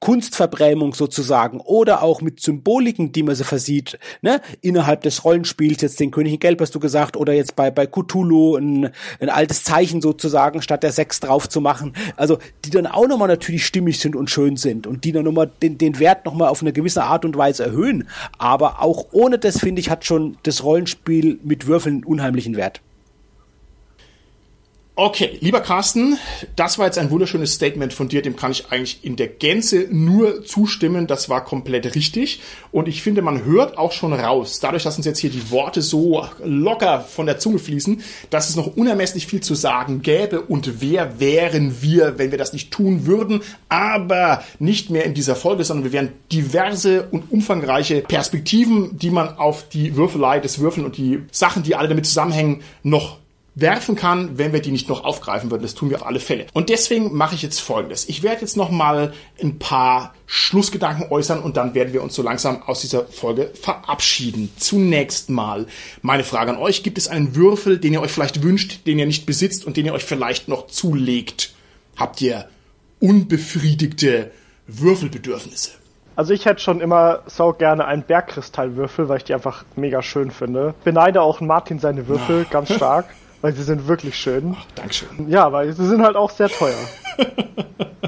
Kunstverbrämung 0.00 0.94
sozusagen 0.94 1.60
oder 1.60 2.02
auch 2.02 2.20
mit 2.20 2.40
Symboliken, 2.40 3.12
die 3.12 3.22
man 3.22 3.34
sie 3.34 3.44
versieht, 3.44 3.98
ne, 4.20 4.42
innerhalb 4.60 5.02
des 5.02 5.24
Rollenspiels, 5.24 5.80
jetzt 5.80 6.00
den 6.00 6.10
König 6.10 6.34
in 6.34 6.38
Gelb 6.38 6.60
hast 6.60 6.74
du 6.74 6.80
gesagt, 6.80 7.16
oder 7.16 7.32
jetzt 7.32 7.56
bei, 7.56 7.70
bei 7.70 7.86
Cthulhu 7.86 8.56
ein, 8.56 8.90
ein 9.20 9.30
altes 9.30 9.64
Zeichen 9.64 10.02
sozusagen, 10.02 10.60
statt 10.60 10.82
der 10.82 10.92
Sechs 10.92 11.20
drauf 11.20 11.48
zu 11.48 11.60
machen, 11.60 11.94
also 12.16 12.38
die 12.64 12.70
dann 12.70 12.86
auch 12.86 13.08
nochmal 13.08 13.28
natürlich 13.28 13.64
stimmig 13.64 13.98
sind 13.98 14.16
und 14.16 14.28
schön 14.28 14.56
sind 14.56 14.86
und 14.86 15.04
die 15.04 15.12
dann 15.12 15.24
nochmal 15.24 15.50
den, 15.62 15.78
den 15.78 15.98
Wert 15.98 16.26
nochmal 16.26 16.48
auf 16.48 16.60
eine 16.60 16.74
gewisse 16.74 17.04
Art 17.04 17.24
und 17.24 17.36
Weise 17.36 17.64
erhöhen, 17.64 18.08
aber 18.36 18.82
auch 18.82 19.06
ohne 19.12 19.38
das, 19.38 19.58
finde 19.58 19.80
ich, 19.80 19.88
hat 19.88 20.04
schon 20.04 20.36
das 20.42 20.62
Rollenspiel 20.62 21.40
mit 21.42 21.66
Würfeln 21.66 21.96
einen 21.96 22.04
unheimlichen 22.04 22.56
Wert. 22.56 22.82
Okay, 24.98 25.36
lieber 25.42 25.60
Carsten, 25.60 26.16
das 26.56 26.78
war 26.78 26.86
jetzt 26.86 26.96
ein 26.96 27.10
wunderschönes 27.10 27.52
Statement 27.52 27.92
von 27.92 28.08
dir, 28.08 28.22
dem 28.22 28.34
kann 28.34 28.52
ich 28.52 28.72
eigentlich 28.72 29.04
in 29.04 29.16
der 29.16 29.28
Gänze 29.28 29.88
nur 29.90 30.42
zustimmen, 30.42 31.06
das 31.06 31.28
war 31.28 31.44
komplett 31.44 31.94
richtig. 31.94 32.40
Und 32.72 32.88
ich 32.88 33.02
finde, 33.02 33.20
man 33.20 33.44
hört 33.44 33.76
auch 33.76 33.92
schon 33.92 34.14
raus, 34.14 34.58
dadurch, 34.58 34.84
dass 34.84 34.96
uns 34.96 35.04
jetzt 35.04 35.18
hier 35.18 35.28
die 35.28 35.50
Worte 35.50 35.82
so 35.82 36.26
locker 36.42 37.02
von 37.02 37.26
der 37.26 37.38
Zunge 37.38 37.58
fließen, 37.58 38.02
dass 38.30 38.48
es 38.48 38.56
noch 38.56 38.74
unermesslich 38.74 39.26
viel 39.26 39.42
zu 39.42 39.54
sagen 39.54 40.00
gäbe 40.00 40.40
und 40.40 40.80
wer 40.80 41.20
wären 41.20 41.82
wir, 41.82 42.16
wenn 42.16 42.30
wir 42.30 42.38
das 42.38 42.54
nicht 42.54 42.70
tun 42.70 43.04
würden, 43.04 43.42
aber 43.68 44.44
nicht 44.58 44.88
mehr 44.88 45.04
in 45.04 45.12
dieser 45.12 45.36
Folge, 45.36 45.62
sondern 45.64 45.84
wir 45.84 45.92
wären 45.92 46.12
diverse 46.32 47.06
und 47.10 47.30
umfangreiche 47.30 48.00
Perspektiven, 48.00 48.96
die 48.96 49.10
man 49.10 49.36
auf 49.36 49.68
die 49.68 49.94
Würfelei, 49.94 50.40
des 50.40 50.58
Würfeln 50.58 50.86
und 50.86 50.96
die 50.96 51.20
Sachen, 51.30 51.64
die 51.64 51.74
alle 51.74 51.88
damit 51.88 52.06
zusammenhängen, 52.06 52.62
noch 52.82 53.18
werfen 53.56 53.96
kann, 53.96 54.36
wenn 54.36 54.52
wir 54.52 54.60
die 54.60 54.70
nicht 54.70 54.88
noch 54.88 55.02
aufgreifen 55.02 55.50
würden. 55.50 55.62
Das 55.62 55.74
tun 55.74 55.88
wir 55.88 55.96
auf 55.96 56.06
alle 56.06 56.20
Fälle. 56.20 56.46
Und 56.52 56.68
deswegen 56.68 57.14
mache 57.14 57.34
ich 57.34 57.42
jetzt 57.42 57.60
Folgendes. 57.60 58.06
Ich 58.06 58.22
werde 58.22 58.42
jetzt 58.42 58.56
noch 58.56 58.70
mal 58.70 59.14
ein 59.42 59.58
paar 59.58 60.14
Schlussgedanken 60.26 61.10
äußern 61.10 61.40
und 61.40 61.56
dann 61.56 61.74
werden 61.74 61.94
wir 61.94 62.02
uns 62.02 62.14
so 62.14 62.22
langsam 62.22 62.62
aus 62.62 62.82
dieser 62.82 63.06
Folge 63.06 63.50
verabschieden. 63.60 64.52
Zunächst 64.58 65.30
mal 65.30 65.66
meine 66.02 66.22
Frage 66.22 66.50
an 66.50 66.58
euch. 66.58 66.82
Gibt 66.82 66.98
es 66.98 67.08
einen 67.08 67.34
Würfel, 67.34 67.78
den 67.78 67.94
ihr 67.94 68.02
euch 68.02 68.12
vielleicht 68.12 68.42
wünscht, 68.42 68.86
den 68.86 68.98
ihr 68.98 69.06
nicht 69.06 69.24
besitzt 69.24 69.64
und 69.64 69.78
den 69.78 69.86
ihr 69.86 69.94
euch 69.94 70.04
vielleicht 70.04 70.48
noch 70.48 70.66
zulegt? 70.66 71.54
Habt 71.96 72.20
ihr 72.20 72.48
unbefriedigte 73.00 74.32
Würfelbedürfnisse? 74.66 75.70
Also 76.14 76.34
ich 76.34 76.44
hätte 76.44 76.60
schon 76.60 76.82
immer 76.82 77.22
so 77.26 77.54
gerne 77.54 77.86
einen 77.86 78.02
Bergkristallwürfel, 78.02 79.08
weil 79.08 79.18
ich 79.18 79.24
die 79.24 79.34
einfach 79.34 79.64
mega 79.76 80.02
schön 80.02 80.30
finde. 80.30 80.74
Beneide 80.84 81.22
auch 81.22 81.40
Martin 81.40 81.78
seine 81.78 82.06
Würfel 82.06 82.46
ganz 82.50 82.70
stark. 82.70 83.06
Weil 83.46 83.54
sie 83.54 83.62
sind 83.62 83.86
wirklich 83.86 84.18
schön. 84.18 84.56
Ach, 84.58 84.66
Dankeschön. 84.74 85.28
Ja, 85.28 85.52
weil 85.52 85.72
sie 85.72 85.86
sind 85.86 86.02
halt 86.02 86.16
auch 86.16 86.30
sehr 86.30 86.48
teuer. 86.48 86.74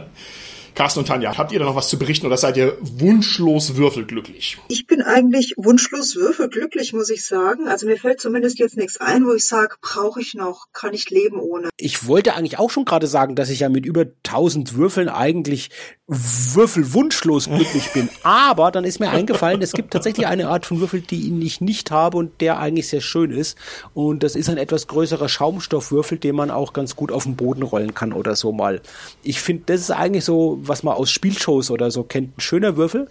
Carsten 0.79 1.01
und 1.01 1.07
Tanja, 1.07 1.37
habt 1.37 1.51
ihr 1.51 1.59
da 1.59 1.65
noch 1.65 1.75
was 1.75 1.89
zu 1.89 1.99
berichten 1.99 2.25
oder 2.27 2.37
seid 2.37 2.57
ihr 2.57 2.79
wunschlos 2.81 3.75
würfelglücklich? 3.75 4.59
Ich 4.69 4.87
bin 4.87 5.03
eigentlich 5.03 5.55
wunschlos 5.57 6.15
würfelglücklich, 6.15 6.93
muss 6.93 7.11
ich 7.11 7.27
sagen. 7.27 7.67
Also 7.67 7.87
mir 7.87 7.97
fällt 7.97 8.21
zumindest 8.21 8.61
jetzt 8.61 8.77
nichts 8.77 9.01
ein, 9.01 9.27
wo 9.27 9.33
ich 9.35 9.45
sage, 9.45 9.75
brauche 9.83 10.21
ich 10.21 10.35
noch, 10.35 10.67
kann 10.73 10.95
ich 10.95 11.11
leben 11.11 11.41
ohne. 11.41 11.69
Ich 11.79 12.07
wollte 12.07 12.37
eigentlich 12.37 12.61
auch 12.61 12.71
schon 12.71 12.85
gerade 12.85 13.09
sagen, 13.09 13.35
dass 13.35 13.51
ich 13.51 13.59
ja 13.59 13.69
mit 13.69 13.87
über 13.87 14.03
1000 14.03 14.77
Würfeln 14.77 15.09
eigentlich 15.09 15.71
würfelwunschlos 16.07 17.47
glücklich 17.47 17.93
bin. 17.93 18.09
Aber 18.23 18.71
dann 18.71 18.85
ist 18.85 19.01
mir 19.01 19.11
eingefallen, 19.11 19.61
es 19.61 19.73
gibt 19.73 19.93
tatsächlich 19.93 20.27
eine 20.29 20.49
Art 20.49 20.65
von 20.65 20.81
Würfel, 20.81 21.01
die 21.03 21.45
ich 21.45 21.61
nicht 21.61 21.91
habe 21.91 22.17
und 22.17 22.41
der 22.41 22.61
eigentlich 22.61 22.89
sehr 22.89 23.01
schön 23.01 23.31
ist. 23.31 23.59
Und 23.95 24.23
das 24.23 24.37
ist 24.37 24.49
ein 24.49 24.59
etwas 24.59 24.87
größerer 24.87 25.29
Schaumstoffwürfel, 25.29 26.19
den 26.19 26.37
man 26.37 26.53
auch 26.53 26.73
ganz 26.73 26.95
gut 26.95 27.11
auf 27.11 27.25
den 27.25 27.35
Boden 27.35 27.63
rollen 27.63 27.95
kann 27.95 28.13
oder 28.13 28.37
so 28.37 28.53
mal. 28.53 28.81
Ich 29.25 29.41
finde, 29.41 29.65
das 29.67 29.81
ist 29.81 29.91
eigentlich 29.91 30.25
so 30.25 30.68
was 30.69 30.83
man 30.83 30.95
aus 30.95 31.11
Spielshows 31.11 31.71
oder 31.71 31.91
so 31.91 32.03
kennt, 32.03 32.39
ein 32.39 32.41
schöner 32.41 32.77
Würfel 32.77 33.09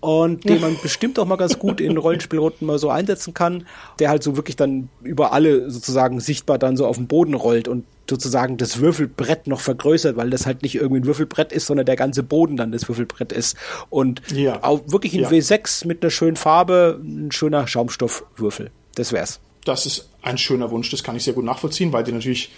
und 0.00 0.44
den 0.48 0.60
man 0.60 0.76
bestimmt 0.82 1.18
auch 1.18 1.26
mal 1.26 1.36
ganz 1.36 1.58
gut 1.58 1.80
in 1.80 1.96
Rollenspielrunden 1.96 2.66
mal 2.66 2.78
so 2.78 2.90
einsetzen 2.90 3.34
kann, 3.34 3.66
der 3.98 4.10
halt 4.10 4.22
so 4.22 4.36
wirklich 4.36 4.56
dann 4.56 4.88
über 5.02 5.32
alle 5.32 5.70
sozusagen 5.70 6.20
sichtbar 6.20 6.58
dann 6.58 6.76
so 6.76 6.86
auf 6.86 6.96
den 6.96 7.06
Boden 7.06 7.34
rollt 7.34 7.68
und 7.68 7.84
sozusagen 8.08 8.56
das 8.56 8.80
Würfelbrett 8.80 9.46
noch 9.46 9.60
vergrößert, 9.60 10.16
weil 10.16 10.30
das 10.30 10.46
halt 10.46 10.62
nicht 10.62 10.76
irgendwie 10.76 11.00
ein 11.00 11.06
Würfelbrett 11.06 11.52
ist, 11.52 11.66
sondern 11.66 11.86
der 11.86 11.96
ganze 11.96 12.22
Boden 12.22 12.56
dann 12.56 12.72
das 12.72 12.88
Würfelbrett 12.88 13.32
ist. 13.32 13.56
Und 13.90 14.22
ja. 14.30 14.62
auch 14.62 14.80
wirklich 14.86 15.14
in 15.14 15.22
ja. 15.22 15.28
W6 15.28 15.86
mit 15.86 16.02
einer 16.02 16.10
schönen 16.10 16.36
Farbe, 16.36 17.00
ein 17.02 17.32
schöner 17.32 17.66
Schaumstoffwürfel. 17.66 18.70
Das 18.94 19.12
wär's. 19.12 19.40
Das 19.64 19.86
ist 19.86 20.08
ein 20.22 20.38
schöner 20.38 20.70
Wunsch, 20.70 20.90
das 20.90 21.02
kann 21.02 21.16
ich 21.16 21.24
sehr 21.24 21.34
gut 21.34 21.44
nachvollziehen, 21.44 21.92
weil 21.92 22.04
die 22.04 22.12
natürlich 22.12 22.50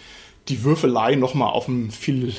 die 0.48 0.64
Würfelei 0.64 1.14
nochmal 1.14 1.52
auf 1.52 1.68
ein 1.68 1.90
viel 1.90 2.34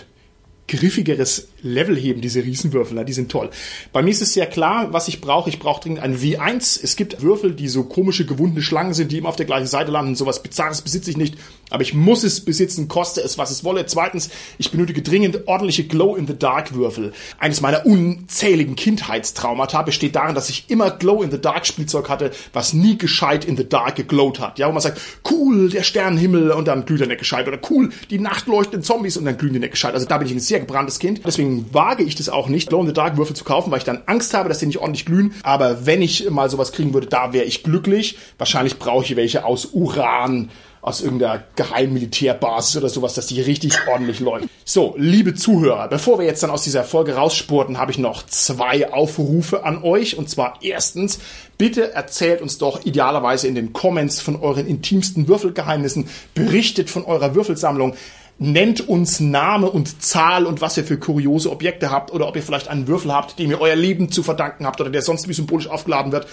griffigeres 0.69 1.49
Level 1.61 1.97
heben, 1.97 2.21
diese 2.21 2.43
Riesenwürfel, 2.43 3.03
die 3.03 3.13
sind 3.13 3.31
toll. 3.31 3.49
Bei 3.91 4.01
mir 4.01 4.11
ist 4.11 4.21
es 4.21 4.33
sehr 4.33 4.45
klar, 4.45 4.93
was 4.93 5.07
ich 5.07 5.19
brauche. 5.19 5.49
Ich 5.49 5.59
brauche 5.59 5.81
dringend 5.81 5.99
ein 5.99 6.17
W1. 6.17 6.79
Es 6.81 6.95
gibt 6.95 7.21
Würfel, 7.21 7.53
die 7.53 7.67
so 7.67 7.83
komische, 7.83 8.25
gewundene 8.25 8.61
Schlangen 8.61 8.93
sind, 8.93 9.11
die 9.11 9.17
immer 9.17 9.29
auf 9.29 9.35
der 9.35 9.45
gleichen 9.45 9.67
Seite 9.67 9.91
landen. 9.91 10.15
Sowas 10.15 10.41
Bizarres 10.41 10.81
besitze 10.81 11.09
ich 11.09 11.17
nicht, 11.17 11.35
aber 11.69 11.83
ich 11.83 11.93
muss 11.93 12.23
es 12.23 12.41
besitzen, 12.41 12.87
koste 12.87 13.21
es, 13.21 13.37
was 13.37 13.51
es 13.51 13.63
wolle. 13.63 13.85
Zweitens, 13.85 14.29
ich 14.57 14.71
benötige 14.71 15.01
dringend 15.01 15.47
ordentliche 15.47 15.85
Glow-in-the-Dark-Würfel. 15.85 17.13
Eines 17.37 17.61
meiner 17.61 17.85
unzähligen 17.85 18.75
Kindheitstraumata 18.75 19.81
besteht 19.83 20.15
darin, 20.15 20.35
dass 20.35 20.49
ich 20.49 20.65
immer 20.69 20.91
Glow-in-the-Dark-Spielzeug 20.91 22.09
hatte, 22.09 22.31
was 22.53 22.73
nie 22.73 22.97
gescheit 22.97 23.45
in 23.45 23.57
the 23.57 23.67
Dark 23.67 23.95
geglowt 23.95 24.39
hat. 24.39 24.59
Ja, 24.59 24.67
wo 24.67 24.71
man 24.71 24.81
sagt, 24.81 24.99
cool, 25.29 25.69
der 25.69 25.83
Sternenhimmel 25.83 26.51
und 26.51 26.67
dann 26.67 26.85
glüht 26.85 26.99
der 26.99 27.07
Neck 27.07 27.19
gescheit. 27.19 27.47
Oder 27.47 27.59
cool, 27.69 27.89
die 28.09 28.19
nachtleuchtenden 28.19 28.83
Zombies 28.83 29.17
und 29.17 29.25
dann 29.25 29.37
glühen 29.37 29.53
die 29.53 29.59
Neck 29.59 29.71
gescheit. 29.71 29.93
Also 29.93 30.05
da 30.05 30.17
bin 30.17 30.27
ich 30.27 30.33
ein 30.33 30.39
sehr 30.39 30.59
gebranntes 30.59 30.99
Kind. 30.99 31.21
Deswegen 31.25 31.73
wage 31.73 32.03
ich 32.03 32.15
das 32.15 32.29
auch 32.29 32.49
nicht, 32.49 32.69
Glow-in-the-Dark-Würfel 32.69 33.35
zu 33.35 33.43
kaufen, 33.43 33.71
weil 33.71 33.79
ich 33.79 33.83
dann 33.83 34.03
Angst 34.05 34.33
habe, 34.33 34.49
dass 34.49 34.59
die 34.59 34.65
nicht 34.65 34.79
ordentlich 34.79 35.05
glühen. 35.05 35.33
Aber 35.43 35.85
wenn 35.85 36.01
ich 36.01 36.29
mal 36.29 36.49
sowas 36.49 36.71
kriegen 36.71 36.93
würde, 36.93 37.07
da 37.07 37.33
wäre 37.33 37.45
ich 37.45 37.63
glücklich. 37.63 38.17
Wahrscheinlich 38.37 38.79
brauche 38.79 39.05
ich 39.05 39.15
welche 39.15 39.45
aus 39.45 39.67
Uran 39.73 40.49
aus 40.81 41.01
irgendeiner 41.01 41.43
Geheimmilitärbasis 41.55 42.77
oder 42.77 42.89
sowas, 42.89 43.13
dass 43.13 43.27
die 43.27 43.41
richtig 43.41 43.73
ordentlich 43.87 44.19
leuchten. 44.19 44.49
So, 44.63 44.95
liebe 44.97 45.33
Zuhörer, 45.33 45.87
bevor 45.87 46.19
wir 46.19 46.25
jetzt 46.25 46.41
dann 46.41 46.51
aus 46.51 46.63
dieser 46.63 46.83
Folge 46.83 47.15
rausspurten, 47.15 47.77
habe 47.77 47.91
ich 47.91 47.97
noch 47.97 48.25
zwei 48.25 48.91
Aufrufe 48.91 49.63
an 49.65 49.83
euch. 49.83 50.17
Und 50.17 50.29
zwar 50.29 50.59
erstens, 50.61 51.19
bitte 51.57 51.93
erzählt 51.93 52.41
uns 52.41 52.57
doch 52.57 52.85
idealerweise 52.85 53.47
in 53.47 53.55
den 53.55 53.73
Comments 53.73 54.21
von 54.21 54.37
euren 54.37 54.67
intimsten 54.67 55.27
Würfelgeheimnissen, 55.27 56.07
berichtet 56.33 56.89
von 56.89 57.03
eurer 57.03 57.35
Würfelsammlung. 57.35 57.95
Nennt 58.41 58.87
uns 58.87 59.19
Name 59.19 59.69
und 59.69 60.01
Zahl 60.01 60.45
und 60.45 60.61
was 60.61 60.77
ihr 60.77 60.85
für 60.85 60.97
kuriose 60.97 61.51
Objekte 61.51 61.91
habt 61.91 62.13
oder 62.13 62.25
ob 62.25 62.37
ihr 62.37 62.41
vielleicht 62.41 62.69
einen 62.69 62.87
Würfel 62.87 63.11
habt, 63.13 63.37
dem 63.37 63.51
ihr 63.51 63.59
euer 63.59 63.75
Leben 63.75 64.13
zu 64.13 64.23
verdanken 64.23 64.65
habt 64.65 64.79
oder 64.79 64.89
der 64.89 65.01
sonst 65.01 65.27
wie 65.27 65.33
symbolisch 65.33 65.67
aufgeladen 65.67 66.13
wird. 66.13 66.25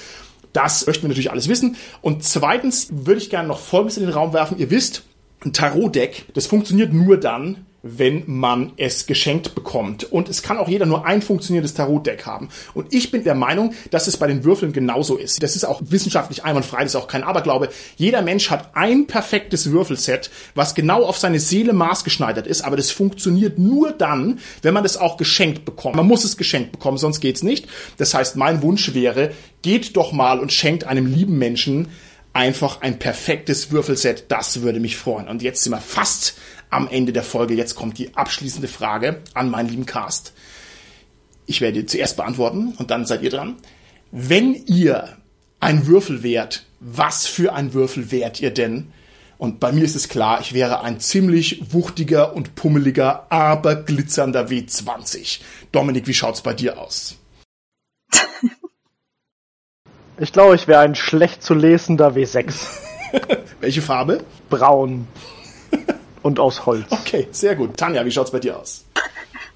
Das 0.56 0.86
möchten 0.86 1.02
wir 1.02 1.08
natürlich 1.08 1.30
alles 1.30 1.48
wissen. 1.48 1.76
Und 2.00 2.24
zweitens 2.24 2.88
würde 2.90 3.20
ich 3.20 3.28
gerne 3.28 3.46
noch 3.46 3.58
Folgendes 3.58 3.98
in 3.98 4.04
den 4.04 4.12
Raum 4.12 4.32
werfen. 4.32 4.56
Ihr 4.56 4.70
wisst, 4.70 5.02
ein 5.44 5.52
Tarot-Deck, 5.52 6.32
das 6.32 6.46
funktioniert 6.46 6.94
nur 6.94 7.20
dann, 7.20 7.66
wenn 7.98 8.24
man 8.26 8.72
es 8.76 9.06
geschenkt 9.06 9.54
bekommt. 9.54 10.04
Und 10.04 10.28
es 10.28 10.42
kann 10.42 10.58
auch 10.58 10.68
jeder 10.68 10.86
nur 10.86 11.06
ein 11.06 11.22
funktionierendes 11.22 11.74
Tarot-Deck 11.74 12.26
haben. 12.26 12.48
Und 12.74 12.92
ich 12.92 13.10
bin 13.10 13.24
der 13.24 13.34
Meinung, 13.34 13.74
dass 13.90 14.06
es 14.06 14.16
bei 14.16 14.26
den 14.26 14.44
Würfeln 14.44 14.72
genauso 14.72 15.16
ist. 15.16 15.42
Das 15.42 15.56
ist 15.56 15.64
auch 15.64 15.80
wissenschaftlich 15.84 16.44
einwandfrei, 16.44 16.82
das 16.82 16.94
ist 16.94 17.00
auch 17.00 17.08
kein 17.08 17.22
Aberglaube. 17.22 17.68
Jeder 17.96 18.22
Mensch 18.22 18.50
hat 18.50 18.70
ein 18.74 19.06
perfektes 19.06 19.70
Würfelset, 19.70 20.30
was 20.54 20.74
genau 20.74 21.04
auf 21.04 21.18
seine 21.18 21.40
Seele 21.40 21.72
maßgeschneidert 21.72 22.46
ist, 22.46 22.62
aber 22.62 22.76
das 22.76 22.90
funktioniert 22.90 23.58
nur 23.58 23.92
dann, 23.92 24.40
wenn 24.62 24.74
man 24.74 24.82
das 24.82 24.96
auch 24.96 25.16
geschenkt 25.16 25.64
bekommt. 25.64 25.96
Man 25.96 26.06
muss 26.06 26.24
es 26.24 26.36
geschenkt 26.36 26.72
bekommen, 26.72 26.98
sonst 26.98 27.20
geht's 27.20 27.42
nicht. 27.42 27.68
Das 27.96 28.14
heißt, 28.14 28.36
mein 28.36 28.62
Wunsch 28.62 28.94
wäre, 28.94 29.32
geht 29.62 29.96
doch 29.96 30.12
mal 30.12 30.38
und 30.38 30.52
schenkt 30.52 30.84
einem 30.84 31.06
lieben 31.06 31.38
Menschen 31.38 31.88
einfach 32.36 32.82
ein 32.82 32.98
perfektes 32.98 33.72
Würfelset. 33.72 34.26
Das 34.28 34.60
würde 34.60 34.78
mich 34.78 34.96
freuen. 34.96 35.26
Und 35.26 35.42
jetzt 35.42 35.62
sind 35.62 35.72
wir 35.72 35.80
fast 35.80 36.34
am 36.68 36.86
Ende 36.86 37.12
der 37.12 37.22
Folge. 37.22 37.54
Jetzt 37.54 37.74
kommt 37.74 37.98
die 37.98 38.14
abschließende 38.14 38.68
Frage 38.68 39.22
an 39.32 39.50
meinen 39.50 39.70
lieben 39.70 39.86
Cast. 39.86 40.34
Ich 41.46 41.60
werde 41.60 41.86
zuerst 41.86 42.16
beantworten 42.16 42.74
und 42.76 42.90
dann 42.90 43.06
seid 43.06 43.22
ihr 43.22 43.30
dran. 43.30 43.56
Wenn 44.12 44.54
ihr 44.54 45.16
ein 45.60 45.86
Würfel 45.86 46.22
wärt, 46.22 46.66
was 46.78 47.26
für 47.26 47.54
ein 47.54 47.72
Würfel 47.72 48.10
wärt 48.12 48.40
ihr 48.40 48.50
denn? 48.50 48.92
Und 49.38 49.58
bei 49.60 49.72
mir 49.72 49.84
ist 49.84 49.96
es 49.96 50.08
klar, 50.08 50.40
ich 50.40 50.52
wäre 50.52 50.82
ein 50.82 51.00
ziemlich 51.00 51.72
wuchtiger 51.72 52.34
und 52.34 52.54
pummeliger, 52.54 53.26
aber 53.30 53.76
glitzernder 53.76 54.48
W20. 54.48 55.40
Dominik, 55.72 56.06
wie 56.06 56.14
schaut's 56.14 56.42
bei 56.42 56.54
dir 56.54 56.78
aus? 56.78 57.16
Ich 60.18 60.32
glaube, 60.32 60.54
ich 60.54 60.66
wäre 60.66 60.80
ein 60.80 60.94
schlecht 60.94 61.42
zu 61.42 61.52
lesender 61.52 62.08
W6. 62.08 62.54
Welche 63.60 63.82
Farbe? 63.82 64.24
Braun. 64.48 65.06
Und 66.22 66.40
aus 66.40 66.64
Holz. 66.64 66.86
Okay, 66.90 67.28
sehr 67.30 67.54
gut. 67.54 67.76
Tanja, 67.76 68.04
wie 68.04 68.10
schaut's 68.10 68.30
bei 68.30 68.40
dir 68.40 68.58
aus? 68.58 68.84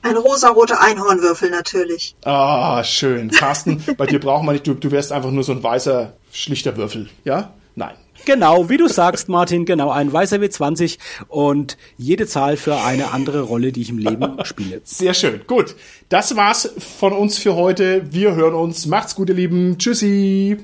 Ein 0.03 0.17
rosaroter 0.17 0.81
Einhornwürfel 0.81 1.51
natürlich. 1.51 2.15
Ah, 2.25 2.85
schön. 2.85 3.31
Carsten, 3.31 3.83
bei 3.97 4.07
dir 4.07 4.21
braucht 4.21 4.45
man 4.45 4.55
nicht, 4.55 4.67
du, 4.67 4.75
du 4.75 4.91
wärst 4.91 5.13
einfach 5.13 5.31
nur 5.31 5.45
so 5.45 5.53
ein 5.53 5.63
weißer, 5.63 6.13
schlichter 6.31 6.77
Würfel, 6.77 7.09
ja? 7.25 7.53
Nein. 7.75 7.97
Genau, 8.25 8.68
wie 8.68 8.77
du 8.77 8.89
sagst, 8.89 9.29
Martin, 9.29 9.64
genau, 9.64 9.91
ein 9.91 10.12
weißer 10.12 10.37
W20 10.37 10.99
und 11.29 11.77
jede 11.97 12.27
Zahl 12.27 12.57
für 12.57 12.81
eine 12.81 13.12
andere 13.12 13.43
Rolle, 13.43 13.73
die 13.73 13.83
ich 13.83 13.91
im 13.91 13.99
Leben 13.99 14.39
spiele. 14.45 14.81
Sehr 14.85 15.14
schön. 15.14 15.41
Gut. 15.47 15.75
Das 16.09 16.37
war's 16.37 16.71
von 16.99 17.12
uns 17.12 17.39
für 17.39 17.55
heute. 17.55 18.12
Wir 18.12 18.35
hören 18.35 18.55
uns. 18.55 18.87
Macht's 18.87 19.14
gut, 19.14 19.29
ihr 19.29 19.35
Lieben. 19.35 19.79
Tschüssi. 19.79 20.59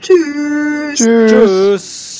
Tschüss. 0.00 0.94
Tschüss. 0.94 1.30
Tschüss. 1.30 2.17